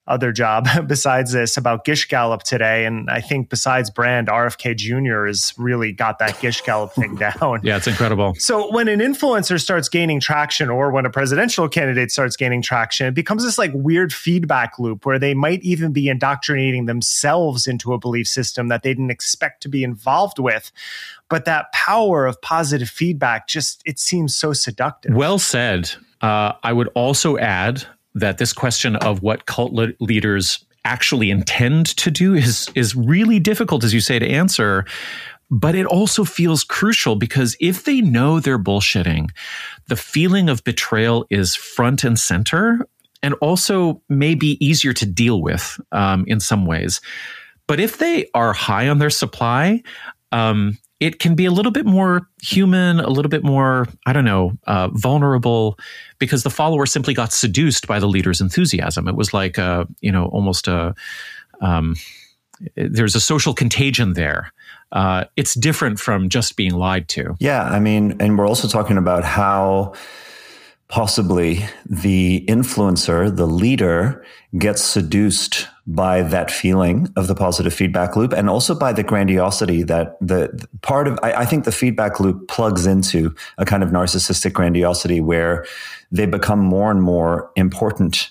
other 0.05 0.31
job 0.31 0.67
besides 0.87 1.31
this 1.31 1.55
about 1.55 1.85
Gish 1.85 2.07
Gallop 2.07 2.43
today. 2.43 2.85
And 2.85 3.09
I 3.09 3.21
think 3.21 3.49
besides 3.49 3.89
Brand, 3.89 4.27
RFK 4.27 4.75
Jr. 4.75 5.25
has 5.25 5.53
really 5.57 5.93
got 5.93 6.19
that 6.19 6.39
Gish 6.41 6.61
Gallop 6.61 6.91
thing 6.95 7.15
down. 7.15 7.61
Yeah, 7.63 7.77
it's 7.77 7.87
incredible. 7.87 8.35
So 8.37 8.71
when 8.73 8.87
an 8.87 8.99
influencer 8.99 9.61
starts 9.61 9.87
gaining 9.89 10.19
traction 10.19 10.69
or 10.69 10.91
when 10.91 11.05
a 11.05 11.09
presidential 11.09 11.69
candidate 11.69 12.11
starts 12.11 12.35
gaining 12.35 12.61
traction, 12.61 13.07
it 13.07 13.13
becomes 13.13 13.43
this 13.43 13.57
like 13.57 13.71
weird 13.73 14.13
feedback 14.13 14.77
loop 14.77 15.05
where 15.05 15.19
they 15.19 15.33
might 15.33 15.61
even 15.63 15.93
be 15.93 16.09
indoctrinating 16.09 16.85
themselves 16.85 17.67
into 17.67 17.93
a 17.93 17.97
belief 17.97 18.27
system 18.27 18.67
that 18.67 18.83
they 18.83 18.89
didn't 18.89 19.11
expect 19.11 19.61
to 19.63 19.69
be 19.69 19.83
involved 19.83 20.39
with. 20.39 20.71
But 21.29 21.45
that 21.45 21.71
power 21.71 22.25
of 22.27 22.41
positive 22.41 22.89
feedback 22.89 23.47
just, 23.47 23.81
it 23.85 23.99
seems 23.99 24.35
so 24.35 24.53
seductive. 24.53 25.15
Well 25.15 25.39
said. 25.39 25.91
Uh, 26.21 26.53
I 26.63 26.71
would 26.71 26.87
also 26.95 27.37
add 27.37 27.85
that 28.15 28.37
this 28.37 28.53
question 28.53 28.95
of 28.97 29.21
what 29.21 29.45
cult 29.45 29.73
le- 29.73 29.93
leaders 29.99 30.65
actually 30.85 31.31
intend 31.31 31.85
to 31.97 32.11
do 32.11 32.33
is 32.33 32.69
is 32.75 32.95
really 32.95 33.39
difficult, 33.39 33.83
as 33.83 33.93
you 33.93 34.01
say, 34.01 34.19
to 34.19 34.27
answer. 34.27 34.85
But 35.49 35.75
it 35.75 35.85
also 35.85 36.23
feels 36.23 36.63
crucial 36.63 37.15
because 37.15 37.55
if 37.59 37.83
they 37.83 38.01
know 38.01 38.39
they're 38.39 38.57
bullshitting, 38.57 39.29
the 39.87 39.95
feeling 39.95 40.49
of 40.49 40.63
betrayal 40.63 41.27
is 41.29 41.55
front 41.55 42.03
and 42.03 42.17
center 42.17 42.87
and 43.21 43.35
also 43.35 44.01
may 44.09 44.35
be 44.35 44.57
easier 44.65 44.93
to 44.93 45.05
deal 45.05 45.41
with 45.41 45.79
um, 45.91 46.25
in 46.27 46.39
some 46.39 46.65
ways. 46.65 47.01
But 47.67 47.79
if 47.79 47.97
they 47.97 48.29
are 48.33 48.51
high 48.51 48.89
on 48.89 48.99
their 48.99 49.09
supply, 49.09 49.83
um, 50.31 50.77
it 51.03 51.19
can 51.19 51.35
be 51.35 51.45
a 51.45 51.51
little 51.51 51.71
bit 51.71 51.85
more 51.85 52.29
human, 52.41 53.01
a 53.01 53.09
little 53.09 53.29
bit 53.29 53.43
more, 53.43 53.89
I 54.05 54.13
don't 54.13 54.23
know, 54.23 54.57
uh, 54.67 54.87
vulnerable, 54.93 55.77
because 56.17 56.43
the 56.43 56.49
follower 56.49 56.85
simply 56.85 57.13
got 57.13 57.33
seduced 57.33 57.87
by 57.87 57.99
the 57.99 58.07
leader's 58.07 58.39
enthusiasm. 58.39 59.09
It 59.09 59.15
was 59.15 59.33
like, 59.33 59.57
a, 59.57 59.85
you 59.99 60.13
know, 60.13 60.27
almost 60.27 60.69
a, 60.69 60.95
um, 61.59 61.97
there's 62.77 63.15
a 63.15 63.19
social 63.19 63.53
contagion 63.53 64.13
there. 64.13 64.53
Uh, 64.93 65.25
it's 65.35 65.55
different 65.55 65.99
from 65.99 66.29
just 66.29 66.55
being 66.55 66.73
lied 66.73 67.09
to. 67.09 67.35
Yeah. 67.39 67.63
I 67.63 67.81
mean, 67.81 68.15
and 68.21 68.37
we're 68.37 68.47
also 68.47 68.69
talking 68.69 68.97
about 68.97 69.25
how 69.25 69.95
possibly 70.87 71.65
the 71.85 72.45
influencer, 72.47 73.35
the 73.35 73.47
leader, 73.47 74.23
gets 74.57 74.81
seduced 74.81 75.67
by 75.85 76.21
that 76.21 76.49
feeling 76.49 77.11
of 77.17 77.27
the 77.27 77.35
positive 77.35 77.73
feedback 77.73 78.15
loop 78.15 78.31
and 78.31 78.49
also 78.49 78.73
by 78.73 78.93
the 78.93 79.03
grandiosity 79.03 79.83
that 79.83 80.17
the, 80.21 80.49
the 80.53 80.67
part 80.81 81.09
of 81.09 81.19
I, 81.21 81.33
I, 81.33 81.45
think 81.45 81.65
the 81.65 81.73
feedback 81.73 82.21
loop 82.21 82.47
plugs 82.47 82.85
into 82.85 83.35
a 83.57 83.65
kind 83.65 83.83
of 83.83 83.89
narcissistic 83.89 84.53
grandiosity 84.53 85.19
where 85.19 85.65
they 86.09 86.25
become 86.25 86.59
more 86.59 86.89
and 86.89 87.01
more 87.01 87.51
important 87.57 88.29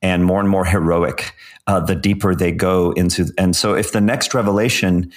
and 0.00 0.24
more 0.24 0.38
and 0.38 0.48
more 0.48 0.64
heroic 0.64 1.34
uh, 1.66 1.80
the 1.80 1.96
deeper 1.96 2.36
they 2.36 2.52
go 2.52 2.92
into 2.92 3.26
and 3.36 3.56
so 3.56 3.74
if 3.74 3.90
the 3.90 4.00
next 4.00 4.32
revelation 4.32 5.12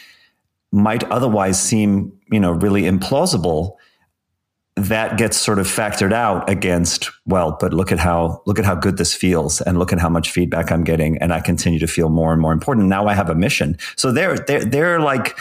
might 0.72 1.04
otherwise 1.12 1.62
seem 1.62 2.12
you 2.32 2.40
know 2.40 2.52
really 2.52 2.84
implausible 2.84 3.76
that 4.78 5.18
gets 5.18 5.38
sort 5.38 5.58
of 5.58 5.68
factored 5.68 6.12
out 6.12 6.50
against 6.50 7.10
well 7.26 7.56
but 7.62 7.74
look 7.74 7.94
at 7.94 8.00
how 8.00 8.42
look 8.46 8.60
at 8.60 8.66
how 8.66 8.76
good 8.76 8.98
this 8.98 9.14
feels 9.14 9.62
and 9.62 9.80
look 9.80 9.94
at 9.94 10.00
how 10.00 10.10
much 10.10 10.30
feedback 10.30 10.70
i'm 10.70 10.84
getting 10.84 11.18
and 11.20 11.34
i 11.34 11.40
continue 11.40 11.80
to 11.80 11.88
feel 11.88 12.10
more 12.10 12.34
and 12.34 12.42
more 12.42 12.52
important 12.52 12.88
now 12.88 13.08
i 13.08 13.14
have 13.14 13.30
a 13.30 13.36
mission 13.36 13.78
so 13.96 14.12
they're 14.12 14.38
they're, 14.40 14.66
they're 14.66 15.00
like 15.00 15.38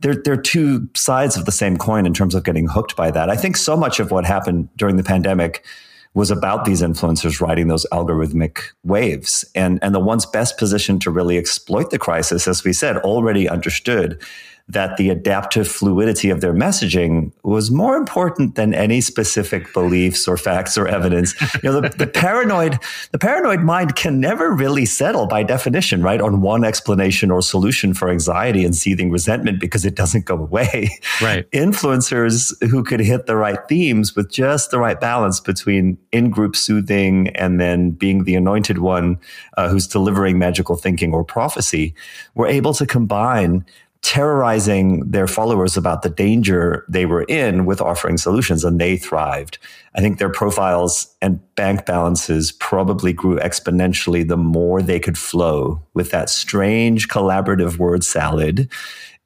they're, 0.00 0.16
they're 0.24 0.40
two 0.40 0.88
sides 0.94 1.36
of 1.36 1.44
the 1.44 1.52
same 1.52 1.76
coin 1.76 2.06
in 2.06 2.14
terms 2.14 2.34
of 2.34 2.44
getting 2.44 2.68
hooked 2.68 2.96
by 2.96 3.10
that. 3.10 3.30
I 3.30 3.36
think 3.36 3.56
so 3.56 3.76
much 3.76 4.00
of 4.00 4.10
what 4.10 4.24
happened 4.24 4.68
during 4.76 4.96
the 4.96 5.02
pandemic 5.02 5.64
was 6.14 6.30
about 6.30 6.64
these 6.64 6.82
influencers 6.82 7.40
riding 7.40 7.68
those 7.68 7.86
algorithmic 7.92 8.60
waves. 8.84 9.44
And, 9.54 9.78
and 9.82 9.94
the 9.94 10.00
ones 10.00 10.24
best 10.24 10.58
positioned 10.58 11.02
to 11.02 11.10
really 11.10 11.36
exploit 11.36 11.90
the 11.90 11.98
crisis, 11.98 12.48
as 12.48 12.64
we 12.64 12.72
said, 12.72 12.96
already 12.98 13.48
understood 13.48 14.22
that 14.68 14.98
the 14.98 15.08
adaptive 15.08 15.66
fluidity 15.66 16.28
of 16.28 16.40
their 16.40 16.52
messaging 16.52 17.32
was 17.42 17.70
more 17.70 17.96
important 17.96 18.54
than 18.54 18.74
any 18.74 19.00
specific 19.00 19.72
beliefs 19.72 20.28
or 20.28 20.36
facts 20.36 20.76
or 20.76 20.86
evidence. 20.86 21.34
You 21.62 21.70
know, 21.70 21.80
the, 21.80 21.88
the, 21.88 22.06
paranoid, 22.06 22.78
the 23.12 23.18
paranoid 23.18 23.60
mind 23.60 23.96
can 23.96 24.20
never 24.20 24.50
really 24.50 24.84
settle 24.84 25.26
by 25.26 25.42
definition, 25.42 26.02
right, 26.02 26.20
on 26.20 26.42
one 26.42 26.64
explanation 26.64 27.30
or 27.30 27.40
solution 27.40 27.94
for 27.94 28.10
anxiety 28.10 28.64
and 28.64 28.76
seething 28.76 29.10
resentment 29.10 29.58
because 29.58 29.86
it 29.86 29.94
doesn't 29.94 30.26
go 30.26 30.36
away. 30.36 30.90
Right. 31.22 31.50
Influencers 31.52 32.52
who 32.68 32.84
could 32.84 33.00
hit 33.00 33.26
the 33.26 33.36
right 33.36 33.58
themes 33.68 34.14
with 34.14 34.30
just 34.30 34.70
the 34.70 34.78
right 34.78 35.00
balance 35.00 35.40
between 35.40 35.96
in-group 36.12 36.54
soothing 36.54 37.28
and 37.30 37.58
then 37.58 37.92
being 37.92 38.24
the 38.24 38.34
anointed 38.34 38.78
one 38.78 39.18
uh, 39.56 39.68
who's 39.68 39.86
delivering 39.86 40.38
magical 40.38 40.76
thinking 40.76 41.14
or 41.14 41.24
prophecy 41.24 41.94
were 42.34 42.46
able 42.46 42.74
to 42.74 42.86
combine 42.86 43.64
terrorizing 44.02 45.00
their 45.10 45.26
followers 45.26 45.76
about 45.76 46.02
the 46.02 46.08
danger 46.08 46.84
they 46.88 47.04
were 47.04 47.24
in 47.24 47.66
with 47.66 47.80
offering 47.80 48.16
solutions 48.16 48.64
and 48.64 48.80
they 48.80 48.96
thrived. 48.96 49.58
I 49.94 50.00
think 50.00 50.18
their 50.18 50.30
profiles 50.30 51.14
and 51.20 51.40
bank 51.56 51.84
balances 51.84 52.52
probably 52.52 53.12
grew 53.12 53.38
exponentially 53.40 54.26
the 54.26 54.36
more 54.36 54.82
they 54.82 55.00
could 55.00 55.18
flow 55.18 55.82
with 55.94 56.10
that 56.10 56.30
strange 56.30 57.08
collaborative 57.08 57.78
word 57.78 58.04
salad 58.04 58.70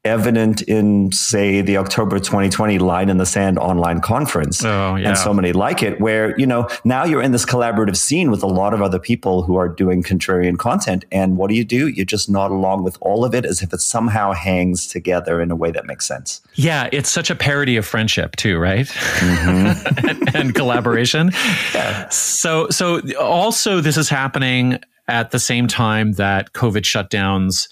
evident 0.04 0.62
in, 0.62 1.12
say, 1.12 1.60
the 1.60 1.76
October 1.76 2.18
2020 2.18 2.78
Line 2.78 3.08
in 3.08 3.18
the 3.18 3.26
Sand 3.26 3.58
online 3.58 4.00
conference. 4.00 4.64
Oh, 4.64 4.96
yeah. 4.96 5.10
And 5.10 5.18
so 5.18 5.32
many 5.32 5.52
like 5.52 5.82
it, 5.82 6.00
where, 6.00 6.36
you 6.38 6.46
know, 6.46 6.68
now 6.84 7.04
you're 7.04 7.22
in 7.22 7.30
this 7.30 7.46
collaborative 7.46 7.96
scene 7.96 8.30
with 8.30 8.42
a 8.42 8.48
lot 8.48 8.74
of 8.74 8.82
other 8.82 8.98
people 8.98 9.42
who 9.42 9.56
are 9.56 9.68
doing 9.68 10.02
contrarian 10.02 10.58
content. 10.58 11.04
And 11.12 11.36
what 11.36 11.48
do 11.48 11.54
you 11.54 11.64
do? 11.64 11.86
You 11.86 12.04
just 12.04 12.28
nod 12.28 12.50
along 12.50 12.82
with 12.82 12.98
all 13.00 13.24
of 13.24 13.32
it 13.34 13.44
as 13.44 13.62
if 13.62 13.72
it 13.72 13.80
somehow 13.80 14.32
hangs 14.32 14.88
together 14.88 15.40
in 15.40 15.52
a 15.52 15.56
way 15.56 15.70
that 15.70 15.86
makes 15.86 16.06
sense. 16.06 16.40
Yeah, 16.54 16.88
it's 16.90 17.08
such 17.08 17.30
a 17.30 17.36
parody 17.36 17.76
of 17.76 17.86
friendship, 17.86 18.34
too, 18.34 18.58
right? 18.58 18.86
Mm-hmm. 18.86 20.08
and, 20.08 20.34
and, 20.34 20.54
collaboration. 20.54 21.30
Yeah. 21.74 22.08
So, 22.08 22.68
so 22.70 23.00
also, 23.20 23.80
this 23.80 23.96
is 23.96 24.08
happening 24.08 24.80
at 25.06 25.30
the 25.30 25.38
same 25.38 25.68
time 25.68 26.12
that 26.14 26.52
COVID 26.54 26.82
shutdowns. 26.82 27.68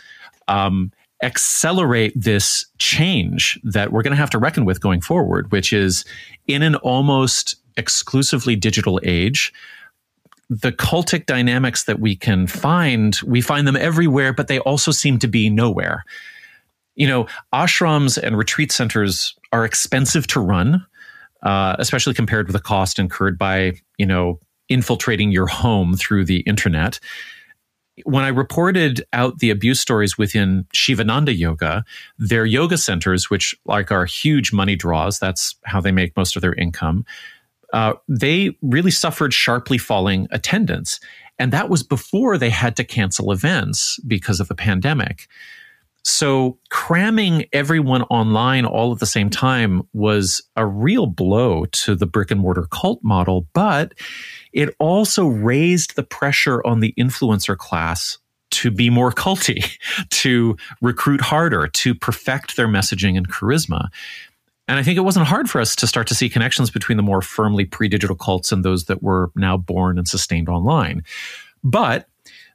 Um, 0.46 0.92
accelerate 1.22 2.12
this 2.16 2.66
change 2.78 3.58
that 3.62 3.92
we're 3.92 4.02
going 4.02 4.12
to 4.12 4.16
have 4.16 4.30
to 4.30 4.38
reckon 4.38 4.64
with 4.64 4.80
going 4.80 5.00
forward, 5.00 5.50
which 5.52 5.72
is 5.72 6.04
in 6.46 6.62
an 6.62 6.76
almost 6.76 7.56
exclusively 7.76 8.56
digital 8.56 9.00
age, 9.04 9.52
the 10.48 10.72
cultic 10.72 11.26
dynamics 11.26 11.84
that 11.84 12.00
we 12.00 12.16
can 12.16 12.46
find, 12.46 13.20
we 13.24 13.40
find 13.40 13.68
them 13.68 13.76
everywhere, 13.76 14.32
but 14.32 14.48
they 14.48 14.58
also 14.60 14.90
seem 14.90 15.18
to 15.18 15.28
be 15.28 15.48
nowhere. 15.48 16.04
You 16.96 17.06
know, 17.06 17.26
ashrams 17.54 18.18
and 18.18 18.36
retreat 18.36 18.72
centers 18.72 19.34
are 19.52 19.64
expensive 19.64 20.26
to 20.28 20.40
run, 20.40 20.84
uh, 21.42 21.76
especially 21.78 22.14
compared 22.14 22.46
with 22.46 22.54
the 22.54 22.62
cost 22.62 22.98
incurred 22.98 23.38
by, 23.38 23.74
you 23.96 24.06
know, 24.06 24.40
infiltrating 24.68 25.30
your 25.30 25.46
home 25.46 25.96
through 25.96 26.24
the 26.24 26.40
internet 26.40 26.98
when 28.04 28.24
I 28.24 28.28
reported 28.28 29.04
out 29.12 29.38
the 29.38 29.50
abuse 29.50 29.80
stories 29.80 30.18
within 30.18 30.66
Sivananda 30.74 31.36
Yoga, 31.36 31.84
their 32.18 32.44
yoga 32.44 32.78
centers, 32.78 33.30
which 33.30 33.54
like 33.64 33.90
are 33.90 34.04
huge 34.04 34.52
money 34.52 34.76
draws, 34.76 35.18
that's 35.18 35.56
how 35.64 35.80
they 35.80 35.92
make 35.92 36.16
most 36.16 36.36
of 36.36 36.42
their 36.42 36.54
income. 36.54 37.04
Uh, 37.72 37.94
they 38.08 38.56
really 38.62 38.90
suffered 38.90 39.32
sharply 39.32 39.78
falling 39.78 40.26
attendance. 40.30 41.00
And 41.38 41.52
that 41.52 41.70
was 41.70 41.82
before 41.82 42.36
they 42.36 42.50
had 42.50 42.76
to 42.76 42.84
cancel 42.84 43.32
events 43.32 43.98
because 44.06 44.40
of 44.40 44.48
the 44.48 44.54
pandemic. 44.54 45.28
So 46.02 46.58
cramming 46.70 47.44
everyone 47.52 48.02
online 48.04 48.64
all 48.64 48.92
at 48.92 49.00
the 49.00 49.06
same 49.06 49.30
time 49.30 49.82
was 49.92 50.42
a 50.56 50.66
real 50.66 51.06
blow 51.06 51.66
to 51.66 51.94
the 51.94 52.06
brick 52.06 52.30
and 52.30 52.40
mortar 52.40 52.66
cult 52.70 53.00
model, 53.02 53.46
but 53.52 53.94
it 54.52 54.74
also 54.78 55.26
raised 55.26 55.96
the 55.96 56.02
pressure 56.02 56.64
on 56.66 56.80
the 56.80 56.94
influencer 56.98 57.56
class 57.56 58.18
to 58.50 58.70
be 58.70 58.90
more 58.90 59.12
culty, 59.12 59.78
to 60.10 60.56
recruit 60.80 61.20
harder, 61.20 61.68
to 61.68 61.94
perfect 61.94 62.56
their 62.56 62.68
messaging 62.68 63.16
and 63.16 63.28
charisma. 63.30 63.88
And 64.68 64.78
I 64.78 64.82
think 64.82 64.96
it 64.96 65.02
wasn't 65.02 65.26
hard 65.26 65.50
for 65.50 65.60
us 65.60 65.74
to 65.76 65.86
start 65.86 66.06
to 66.08 66.14
see 66.14 66.28
connections 66.28 66.70
between 66.70 66.96
the 66.96 67.02
more 67.02 67.22
firmly 67.22 67.64
pre 67.64 67.88
digital 67.88 68.16
cults 68.16 68.52
and 68.52 68.64
those 68.64 68.84
that 68.84 69.02
were 69.02 69.30
now 69.34 69.56
born 69.56 69.98
and 69.98 70.06
sustained 70.06 70.48
online. 70.48 71.02
But 71.64 72.06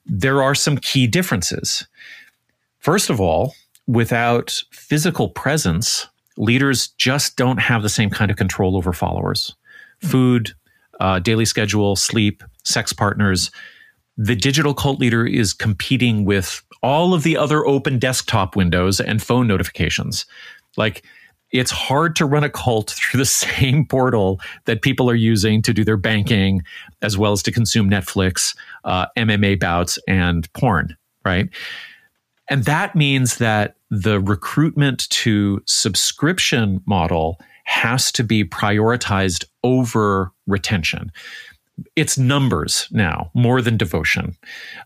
there 0.05 0.41
are 0.41 0.55
some 0.55 0.77
key 0.77 1.07
differences. 1.07 1.87
First 2.79 3.09
of 3.09 3.19
all, 3.19 3.55
without 3.87 4.63
physical 4.71 5.29
presence, 5.29 6.07
leaders 6.37 6.89
just 6.97 7.35
don't 7.35 7.57
have 7.59 7.81
the 7.81 7.89
same 7.89 8.09
kind 8.09 8.31
of 8.31 8.37
control 8.37 8.77
over 8.77 8.93
followers. 8.93 9.55
Food, 9.99 10.53
uh, 10.99 11.19
daily 11.19 11.45
schedule, 11.45 11.95
sleep, 11.95 12.43
sex 12.63 12.93
partners. 12.93 13.51
The 14.17 14.35
digital 14.35 14.73
cult 14.73 14.99
leader 14.99 15.25
is 15.25 15.53
competing 15.53 16.25
with 16.25 16.63
all 16.81 17.13
of 17.13 17.23
the 17.23 17.37
other 17.37 17.65
open 17.65 17.99
desktop 17.99 18.55
windows 18.55 18.99
and 18.99 19.21
phone 19.21 19.47
notifications. 19.47 20.25
Like, 20.77 21.03
it's 21.51 21.71
hard 21.71 22.15
to 22.17 22.25
run 22.25 22.43
a 22.43 22.49
cult 22.49 22.91
through 22.97 23.17
the 23.19 23.25
same 23.25 23.85
portal 23.85 24.39
that 24.65 24.81
people 24.81 25.09
are 25.09 25.15
using 25.15 25.61
to 25.63 25.73
do 25.73 25.83
their 25.83 25.97
banking, 25.97 26.61
as 27.01 27.17
well 27.17 27.31
as 27.31 27.43
to 27.43 27.51
consume 27.51 27.89
Netflix, 27.89 28.55
uh, 28.83 29.07
MMA 29.17 29.59
bouts, 29.59 29.97
and 30.07 30.51
porn, 30.53 30.95
right? 31.23 31.49
And 32.49 32.65
that 32.65 32.95
means 32.95 33.37
that 33.37 33.75
the 33.89 34.19
recruitment 34.19 35.09
to 35.09 35.61
subscription 35.65 36.81
model 36.85 37.39
has 37.65 38.11
to 38.13 38.23
be 38.23 38.43
prioritized 38.43 39.45
over 39.63 40.31
retention. 40.47 41.11
It's 41.97 42.17
numbers 42.17 42.87
now 42.91 43.31
more 43.33 43.61
than 43.61 43.75
devotion. 43.75 44.37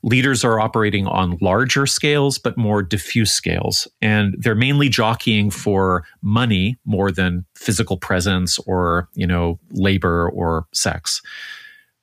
Leaders 0.02 0.44
are 0.44 0.60
operating 0.60 1.06
on 1.06 1.38
larger 1.40 1.86
scales, 1.86 2.40
but 2.40 2.58
more 2.58 2.82
diffuse 2.82 3.32
scales. 3.32 3.88
And 4.02 4.36
they're 4.40 4.56
mainly 4.56 4.90
jockeying 4.90 5.52
for 5.52 6.04
money 6.24 6.80
more 6.86 7.12
than 7.12 7.46
physical 7.56 7.98
presence 7.98 8.58
or, 8.60 9.08
you 9.14 9.28
know, 9.28 9.60
labor 9.72 10.30
or 10.30 10.66
sex. 10.74 11.22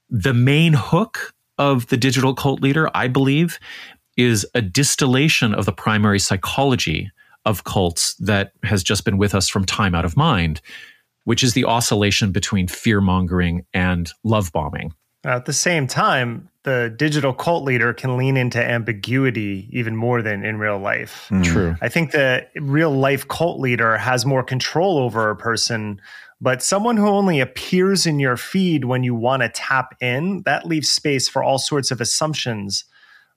The 0.08 0.34
main 0.34 0.72
hook 0.74 1.34
of 1.58 1.88
the 1.88 1.96
digital 1.96 2.34
cult 2.34 2.60
leader, 2.60 2.88
I 2.94 3.08
believe, 3.08 3.58
is 4.16 4.46
a 4.54 4.62
distillation 4.62 5.52
of 5.52 5.64
the 5.64 5.72
primary 5.72 6.20
psychology 6.20 7.10
of 7.46 7.64
cults 7.64 8.14
that 8.16 8.52
has 8.64 8.82
just 8.82 9.04
been 9.04 9.16
with 9.16 9.34
us 9.34 9.48
from 9.48 9.64
time 9.64 9.94
out 9.94 10.04
of 10.04 10.16
mind, 10.16 10.60
which 11.24 11.42
is 11.42 11.54
the 11.54 11.64
oscillation 11.64 12.32
between 12.32 12.68
fear 12.68 13.00
mongering 13.00 13.64
and 13.72 14.10
love 14.24 14.52
bombing. 14.52 14.92
At 15.24 15.46
the 15.46 15.52
same 15.52 15.86
time, 15.86 16.48
the 16.64 16.94
digital 16.96 17.32
cult 17.32 17.64
leader 17.64 17.94
can 17.94 18.16
lean 18.16 18.36
into 18.36 18.62
ambiguity 18.62 19.68
even 19.70 19.96
more 19.96 20.22
than 20.22 20.44
in 20.44 20.58
real 20.58 20.78
life. 20.78 21.28
Mm. 21.30 21.44
True. 21.44 21.76
I 21.80 21.88
think 21.88 22.10
the 22.10 22.46
real 22.56 22.90
life 22.90 23.26
cult 23.26 23.60
leader 23.60 23.96
has 23.96 24.26
more 24.26 24.42
control 24.42 24.98
over 24.98 25.30
a 25.30 25.36
person, 25.36 26.00
but 26.40 26.62
someone 26.62 26.96
who 26.96 27.08
only 27.08 27.40
appears 27.40 28.06
in 28.06 28.20
your 28.20 28.36
feed 28.36 28.84
when 28.84 29.04
you 29.04 29.14
want 29.14 29.42
to 29.42 29.48
tap 29.48 29.94
in, 30.00 30.42
that 30.44 30.66
leaves 30.66 30.88
space 30.88 31.28
for 31.28 31.42
all 31.42 31.58
sorts 31.58 31.90
of 31.90 32.00
assumptions 32.00 32.84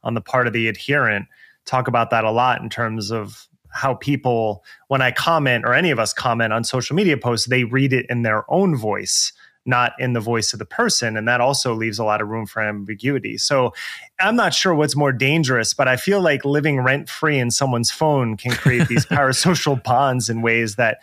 on 0.04 0.16
the 0.16 0.22
part 0.22 0.48
of 0.48 0.54
the 0.54 0.68
adherent 0.68 1.28
talk 1.70 1.88
about 1.88 2.10
that 2.10 2.24
a 2.24 2.32
lot 2.32 2.62
in 2.62 2.70
terms 2.70 3.12
of 3.12 3.48
how 3.72 3.94
people 3.94 4.64
when 4.88 5.02
i 5.02 5.12
comment 5.12 5.66
or 5.66 5.74
any 5.74 5.92
of 5.92 6.00
us 6.00 6.14
comment 6.14 6.54
on 6.54 6.64
social 6.64 6.96
media 6.96 7.18
posts 7.18 7.48
they 7.48 7.64
read 7.64 7.94
it 7.94 8.06
in 8.10 8.24
their 8.24 8.44
own 8.52 8.76
voice 8.76 9.34
not 9.66 9.94
in 10.00 10.14
the 10.14 10.20
voice 10.20 10.52
of 10.52 10.60
the 10.60 10.66
person. 10.66 11.16
And 11.16 11.28
that 11.28 11.42
also 11.42 11.74
leaves 11.74 12.00
a 12.00 12.04
lot 12.04 12.22
of 12.22 12.28
room 12.28 12.46
for 12.46 12.62
ambiguity. 12.62 13.38
So 13.38 13.74
i'm 14.20 14.36
not 14.36 14.54
sure 14.54 14.76
what's 14.76 14.96
more 14.96 15.14
dangerous 15.14 15.74
but 15.74 15.88
i 15.88 15.96
feel 15.96 16.22
like 16.22 16.44
living 16.44 16.82
rent 16.82 17.08
free 17.08 17.40
in 17.40 17.52
someone's 17.52 17.92
phone 17.92 18.36
can 18.36 18.52
create 18.52 18.88
these 18.88 19.06
parasocial 19.18 19.82
bonds 19.82 20.30
in 20.30 20.42
ways 20.42 20.76
that 20.76 20.98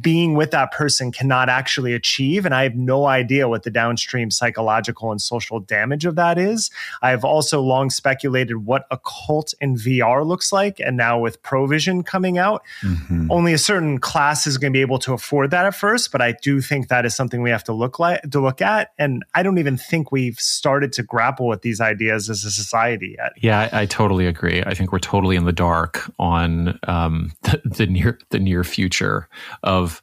being 0.00 0.34
with 0.34 0.50
that 0.50 0.72
person 0.72 1.12
cannot 1.12 1.48
actually 1.48 1.92
achieve. 1.92 2.44
And 2.44 2.54
I 2.54 2.62
have 2.62 2.74
no 2.74 3.06
idea 3.06 3.48
what 3.48 3.62
the 3.62 3.70
downstream 3.70 4.30
psychological 4.30 5.10
and 5.10 5.20
social 5.20 5.60
damage 5.60 6.04
of 6.04 6.16
that 6.16 6.38
is. 6.38 6.70
I 7.02 7.10
have 7.10 7.24
also 7.24 7.60
long 7.60 7.90
speculated 7.90 8.64
what 8.64 8.86
a 8.90 8.98
cult 8.98 9.54
in 9.60 9.76
VR 9.76 10.26
looks 10.26 10.52
like. 10.52 10.80
And 10.80 10.96
now 10.96 11.18
with 11.18 11.42
Provision 11.42 12.02
coming 12.02 12.38
out, 12.38 12.62
mm-hmm. 12.82 13.30
only 13.30 13.52
a 13.52 13.58
certain 13.58 13.98
class 13.98 14.46
is 14.46 14.58
going 14.58 14.72
to 14.72 14.76
be 14.76 14.80
able 14.80 14.98
to 15.00 15.12
afford 15.12 15.50
that 15.50 15.66
at 15.66 15.74
first. 15.74 16.12
But 16.12 16.22
I 16.22 16.32
do 16.42 16.60
think 16.60 16.88
that 16.88 17.04
is 17.04 17.14
something 17.14 17.42
we 17.42 17.50
have 17.50 17.64
to 17.64 17.72
look 17.72 17.98
like 17.98 18.22
to 18.30 18.40
look 18.40 18.62
at. 18.62 18.92
And 18.98 19.24
I 19.34 19.42
don't 19.42 19.58
even 19.58 19.76
think 19.76 20.12
we've 20.12 20.38
started 20.38 20.92
to 20.94 21.02
grapple 21.02 21.46
with 21.46 21.62
these 21.62 21.80
ideas 21.80 22.30
as 22.30 22.44
a 22.44 22.50
society 22.50 23.16
yet. 23.18 23.32
Yeah, 23.36 23.68
I, 23.72 23.82
I 23.82 23.86
totally 23.86 24.26
agree. 24.26 24.62
I 24.62 24.74
think 24.74 24.92
we're 24.92 24.98
totally 24.98 25.36
in 25.36 25.44
the 25.44 25.52
dark 25.52 26.10
on 26.18 26.78
um, 26.84 27.32
the, 27.42 27.60
the 27.64 27.86
near 27.86 28.18
the 28.30 28.38
near 28.38 28.64
future 28.64 29.28
of 29.62 29.73
of 29.74 30.00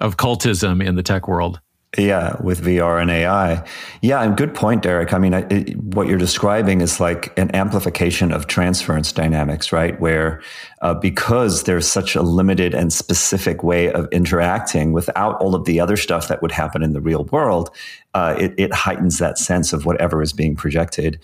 of 0.00 0.16
cultism 0.16 0.84
in 0.84 0.96
the 0.96 1.02
tech 1.02 1.28
world. 1.28 1.60
Yeah, 1.98 2.36
with 2.40 2.64
VR 2.64 3.02
and 3.02 3.10
AI. 3.10 3.66
Yeah, 4.00 4.22
and 4.22 4.36
good 4.36 4.54
point, 4.54 4.82
Derek. 4.82 5.12
I 5.12 5.18
mean, 5.18 5.34
it, 5.34 5.76
what 5.76 6.06
you're 6.06 6.18
describing 6.18 6.82
is 6.82 7.00
like 7.00 7.36
an 7.36 7.52
amplification 7.52 8.30
of 8.30 8.46
transference 8.46 9.10
dynamics, 9.10 9.72
right? 9.72 9.98
Where 10.00 10.40
uh, 10.82 10.94
because 10.94 11.64
there's 11.64 11.88
such 11.88 12.14
a 12.14 12.22
limited 12.22 12.74
and 12.74 12.92
specific 12.92 13.64
way 13.64 13.90
of 13.90 14.06
interacting 14.12 14.92
without 14.92 15.34
all 15.40 15.56
of 15.56 15.64
the 15.64 15.80
other 15.80 15.96
stuff 15.96 16.28
that 16.28 16.40
would 16.42 16.52
happen 16.52 16.84
in 16.84 16.92
the 16.92 17.00
real 17.00 17.24
world, 17.24 17.70
uh, 18.14 18.36
it, 18.38 18.54
it 18.56 18.72
heightens 18.72 19.18
that 19.18 19.36
sense 19.36 19.72
of 19.72 19.84
whatever 19.84 20.22
is 20.22 20.32
being 20.32 20.54
projected. 20.54 21.18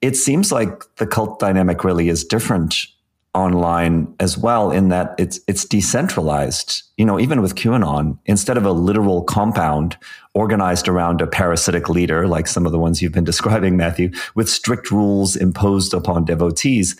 It 0.00 0.16
seems 0.16 0.50
like 0.50 0.84
the 0.96 1.06
cult 1.06 1.38
dynamic 1.38 1.84
really 1.84 2.08
is 2.08 2.24
different 2.24 2.86
online 3.38 4.12
as 4.18 4.36
well 4.36 4.72
in 4.72 4.88
that 4.88 5.14
it's 5.16 5.38
it's 5.46 5.64
decentralized 5.64 6.82
you 6.96 7.04
know 7.04 7.20
even 7.20 7.40
with 7.40 7.54
qanon 7.54 8.18
instead 8.26 8.56
of 8.56 8.64
a 8.66 8.72
literal 8.72 9.22
compound 9.22 9.96
organized 10.34 10.88
around 10.88 11.20
a 11.20 11.26
parasitic 11.26 11.88
leader 11.88 12.26
like 12.26 12.48
some 12.48 12.66
of 12.66 12.72
the 12.72 12.78
ones 12.78 13.00
you've 13.00 13.12
been 13.12 13.24
describing 13.32 13.76
matthew 13.76 14.10
with 14.34 14.48
strict 14.48 14.90
rules 14.90 15.36
imposed 15.36 15.94
upon 15.94 16.24
devotees 16.24 16.96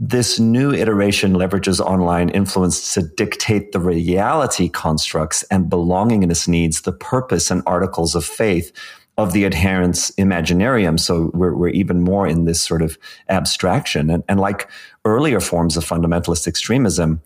this 0.00 0.38
new 0.38 0.72
iteration 0.72 1.32
leverages 1.32 1.80
online 1.80 2.28
influence 2.28 2.94
to 2.94 3.02
dictate 3.02 3.72
the 3.72 3.80
reality 3.80 4.68
constructs 4.68 5.42
and 5.50 5.68
belongingness 5.68 6.46
needs 6.46 6.82
the 6.82 6.92
purpose 6.92 7.50
and 7.50 7.64
articles 7.66 8.14
of 8.14 8.24
faith 8.24 8.70
of 9.18 9.32
the 9.32 9.44
adherents 9.44 10.12
imaginarium. 10.12 10.98
So 10.98 11.32
we're, 11.34 11.54
we're 11.54 11.68
even 11.70 12.00
more 12.00 12.26
in 12.26 12.44
this 12.44 12.60
sort 12.60 12.82
of 12.82 12.96
abstraction. 13.28 14.08
And, 14.08 14.22
and 14.28 14.38
like 14.38 14.70
earlier 15.08 15.40
forms 15.40 15.76
of 15.76 15.84
fundamentalist 15.84 16.46
extremism, 16.46 17.20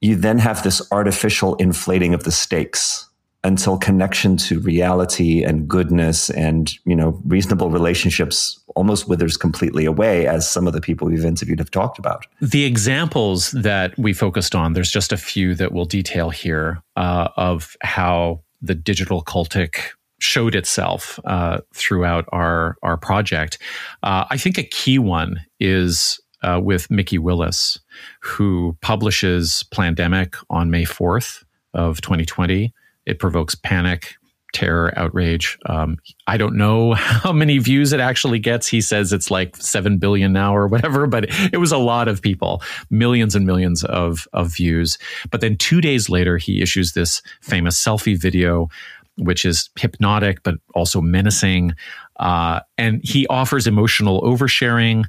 you 0.00 0.16
then 0.16 0.38
have 0.38 0.62
this 0.62 0.82
artificial 0.92 1.54
inflating 1.56 2.14
of 2.14 2.24
the 2.24 2.32
stakes 2.32 3.08
until 3.42 3.76
connection 3.76 4.38
to 4.38 4.58
reality 4.60 5.44
and 5.44 5.68
goodness 5.68 6.30
and 6.30 6.72
you 6.86 6.96
know 6.96 7.20
reasonable 7.26 7.70
relationships 7.70 8.58
almost 8.74 9.06
withers 9.06 9.36
completely 9.36 9.84
away 9.84 10.26
as 10.26 10.50
some 10.50 10.66
of 10.66 10.72
the 10.72 10.80
people 10.80 11.06
we've 11.06 11.26
interviewed 11.26 11.58
have 11.58 11.70
talked 11.70 11.98
about 11.98 12.26
the 12.40 12.64
examples 12.64 13.50
that 13.50 13.96
we 13.98 14.14
focused 14.14 14.54
on 14.54 14.72
there's 14.72 14.90
just 14.90 15.12
a 15.12 15.16
few 15.18 15.54
that 15.54 15.72
we'll 15.72 15.84
detail 15.84 16.30
here 16.30 16.82
uh, 16.96 17.28
of 17.36 17.76
how 17.82 18.40
the 18.62 18.74
digital 18.74 19.22
cultic 19.22 19.90
showed 20.24 20.54
itself 20.54 21.20
uh, 21.26 21.58
throughout 21.74 22.24
our 22.32 22.76
our 22.82 22.96
project. 22.96 23.58
Uh, 24.02 24.24
I 24.30 24.38
think 24.38 24.56
a 24.56 24.62
key 24.62 24.98
one 24.98 25.40
is 25.60 26.18
uh, 26.44 26.60
with 26.62 26.90
Mikki 26.90 27.18
Willis, 27.18 27.78
who 28.20 28.76
publishes 28.82 29.64
Plandemic 29.72 30.36
on 30.50 30.70
May 30.70 30.84
fourth 30.84 31.44
of 31.72 32.00
2020. 32.02 32.72
It 33.06 33.18
provokes 33.18 33.54
panic, 33.54 34.14
terror, 34.52 34.92
outrage. 34.96 35.58
Um, 35.66 35.96
I 36.26 36.36
don't 36.36 36.56
know 36.56 36.94
how 36.94 37.32
many 37.32 37.58
views 37.58 37.92
it 37.92 38.00
actually 38.00 38.38
gets. 38.38 38.66
He 38.66 38.80
says 38.80 39.12
it's 39.12 39.30
like 39.30 39.56
7 39.56 39.98
billion 39.98 40.32
now 40.32 40.54
or 40.54 40.68
whatever, 40.68 41.06
but 41.06 41.26
it 41.52 41.58
was 41.58 41.72
a 41.72 41.78
lot 41.78 42.08
of 42.08 42.22
people, 42.22 42.62
millions 42.90 43.34
and 43.34 43.46
millions 43.46 43.82
of, 43.84 44.28
of 44.32 44.54
views. 44.54 44.98
But 45.30 45.40
then 45.40 45.56
two 45.56 45.80
days 45.80 46.08
later, 46.08 46.36
he 46.36 46.62
issues 46.62 46.92
this 46.92 47.22
famous 47.40 47.82
selfie 47.82 48.20
video 48.20 48.68
which 49.16 49.44
is 49.44 49.70
hypnotic 49.78 50.42
but 50.42 50.56
also 50.74 51.00
menacing. 51.00 51.72
Uh, 52.18 52.60
and 52.78 53.00
he 53.04 53.26
offers 53.28 53.66
emotional 53.66 54.20
oversharing, 54.22 55.04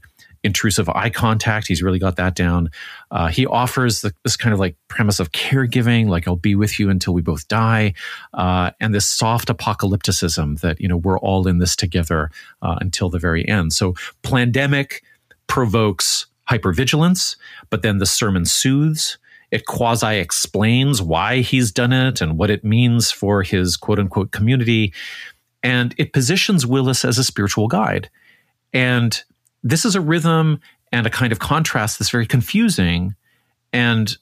intrusive 0.45 0.87
eye 0.89 1.09
contact. 1.09 1.67
He's 1.67 1.83
really 1.83 1.99
got 1.99 2.15
that 2.15 2.35
down. 2.35 2.69
Uh, 3.11 3.27
he 3.27 3.45
offers 3.45 4.01
the, 4.01 4.13
this 4.23 4.37
kind 4.37 4.53
of 4.53 4.59
like 4.59 4.77
premise 4.87 5.19
of 5.19 5.31
caregiving, 5.31 6.07
like 6.07 6.27
I'll 6.27 6.35
be 6.35 6.55
with 6.55 6.79
you 6.79 6.89
until 6.89 7.13
we 7.13 7.21
both 7.21 7.47
die, 7.47 7.93
uh, 8.33 8.71
and 8.79 8.93
this 8.93 9.07
soft 9.07 9.49
apocalypticism 9.49 10.61
that 10.61 10.79
you 10.79 10.87
know 10.87 10.97
we're 10.97 11.19
all 11.19 11.47
in 11.47 11.57
this 11.57 11.75
together 11.75 12.29
uh, 12.61 12.77
until 12.79 13.09
the 13.09 13.19
very 13.19 13.45
end. 13.47 13.73
So, 13.73 13.93
Plandemic 14.23 15.01
provokes 15.47 16.27
hypervigilance, 16.49 17.35
but 17.69 17.81
then 17.81 17.97
the 17.97 18.05
sermon 18.05 18.45
soothes. 18.45 19.17
It 19.51 19.65
quasi 19.67 20.17
explains 20.17 21.01
why 21.01 21.39
he's 21.39 21.71
done 21.71 21.93
it 21.93 22.19
and 22.19 22.37
what 22.37 22.49
it 22.49 22.63
means 22.63 23.11
for 23.11 23.43
his 23.43 23.77
quote 23.77 23.99
unquote 23.99 24.31
community. 24.31 24.93
And 25.63 25.95
it 25.97 26.13
positions 26.13 26.65
Willis 26.65 27.05
as 27.05 27.17
a 27.17 27.23
spiritual 27.23 27.67
guide. 27.67 28.09
And 28.73 29.23
this 29.65 29.83
is 29.83 29.95
a 29.95 30.01
rhythm 30.01 30.61
and 30.91 31.07
a 31.07 31.09
kind 31.09 31.33
of 31.33 31.39
contrast 31.39 31.97
that's 31.99 32.11
very 32.11 32.27
confusing. 32.27 33.15
And 33.73 34.15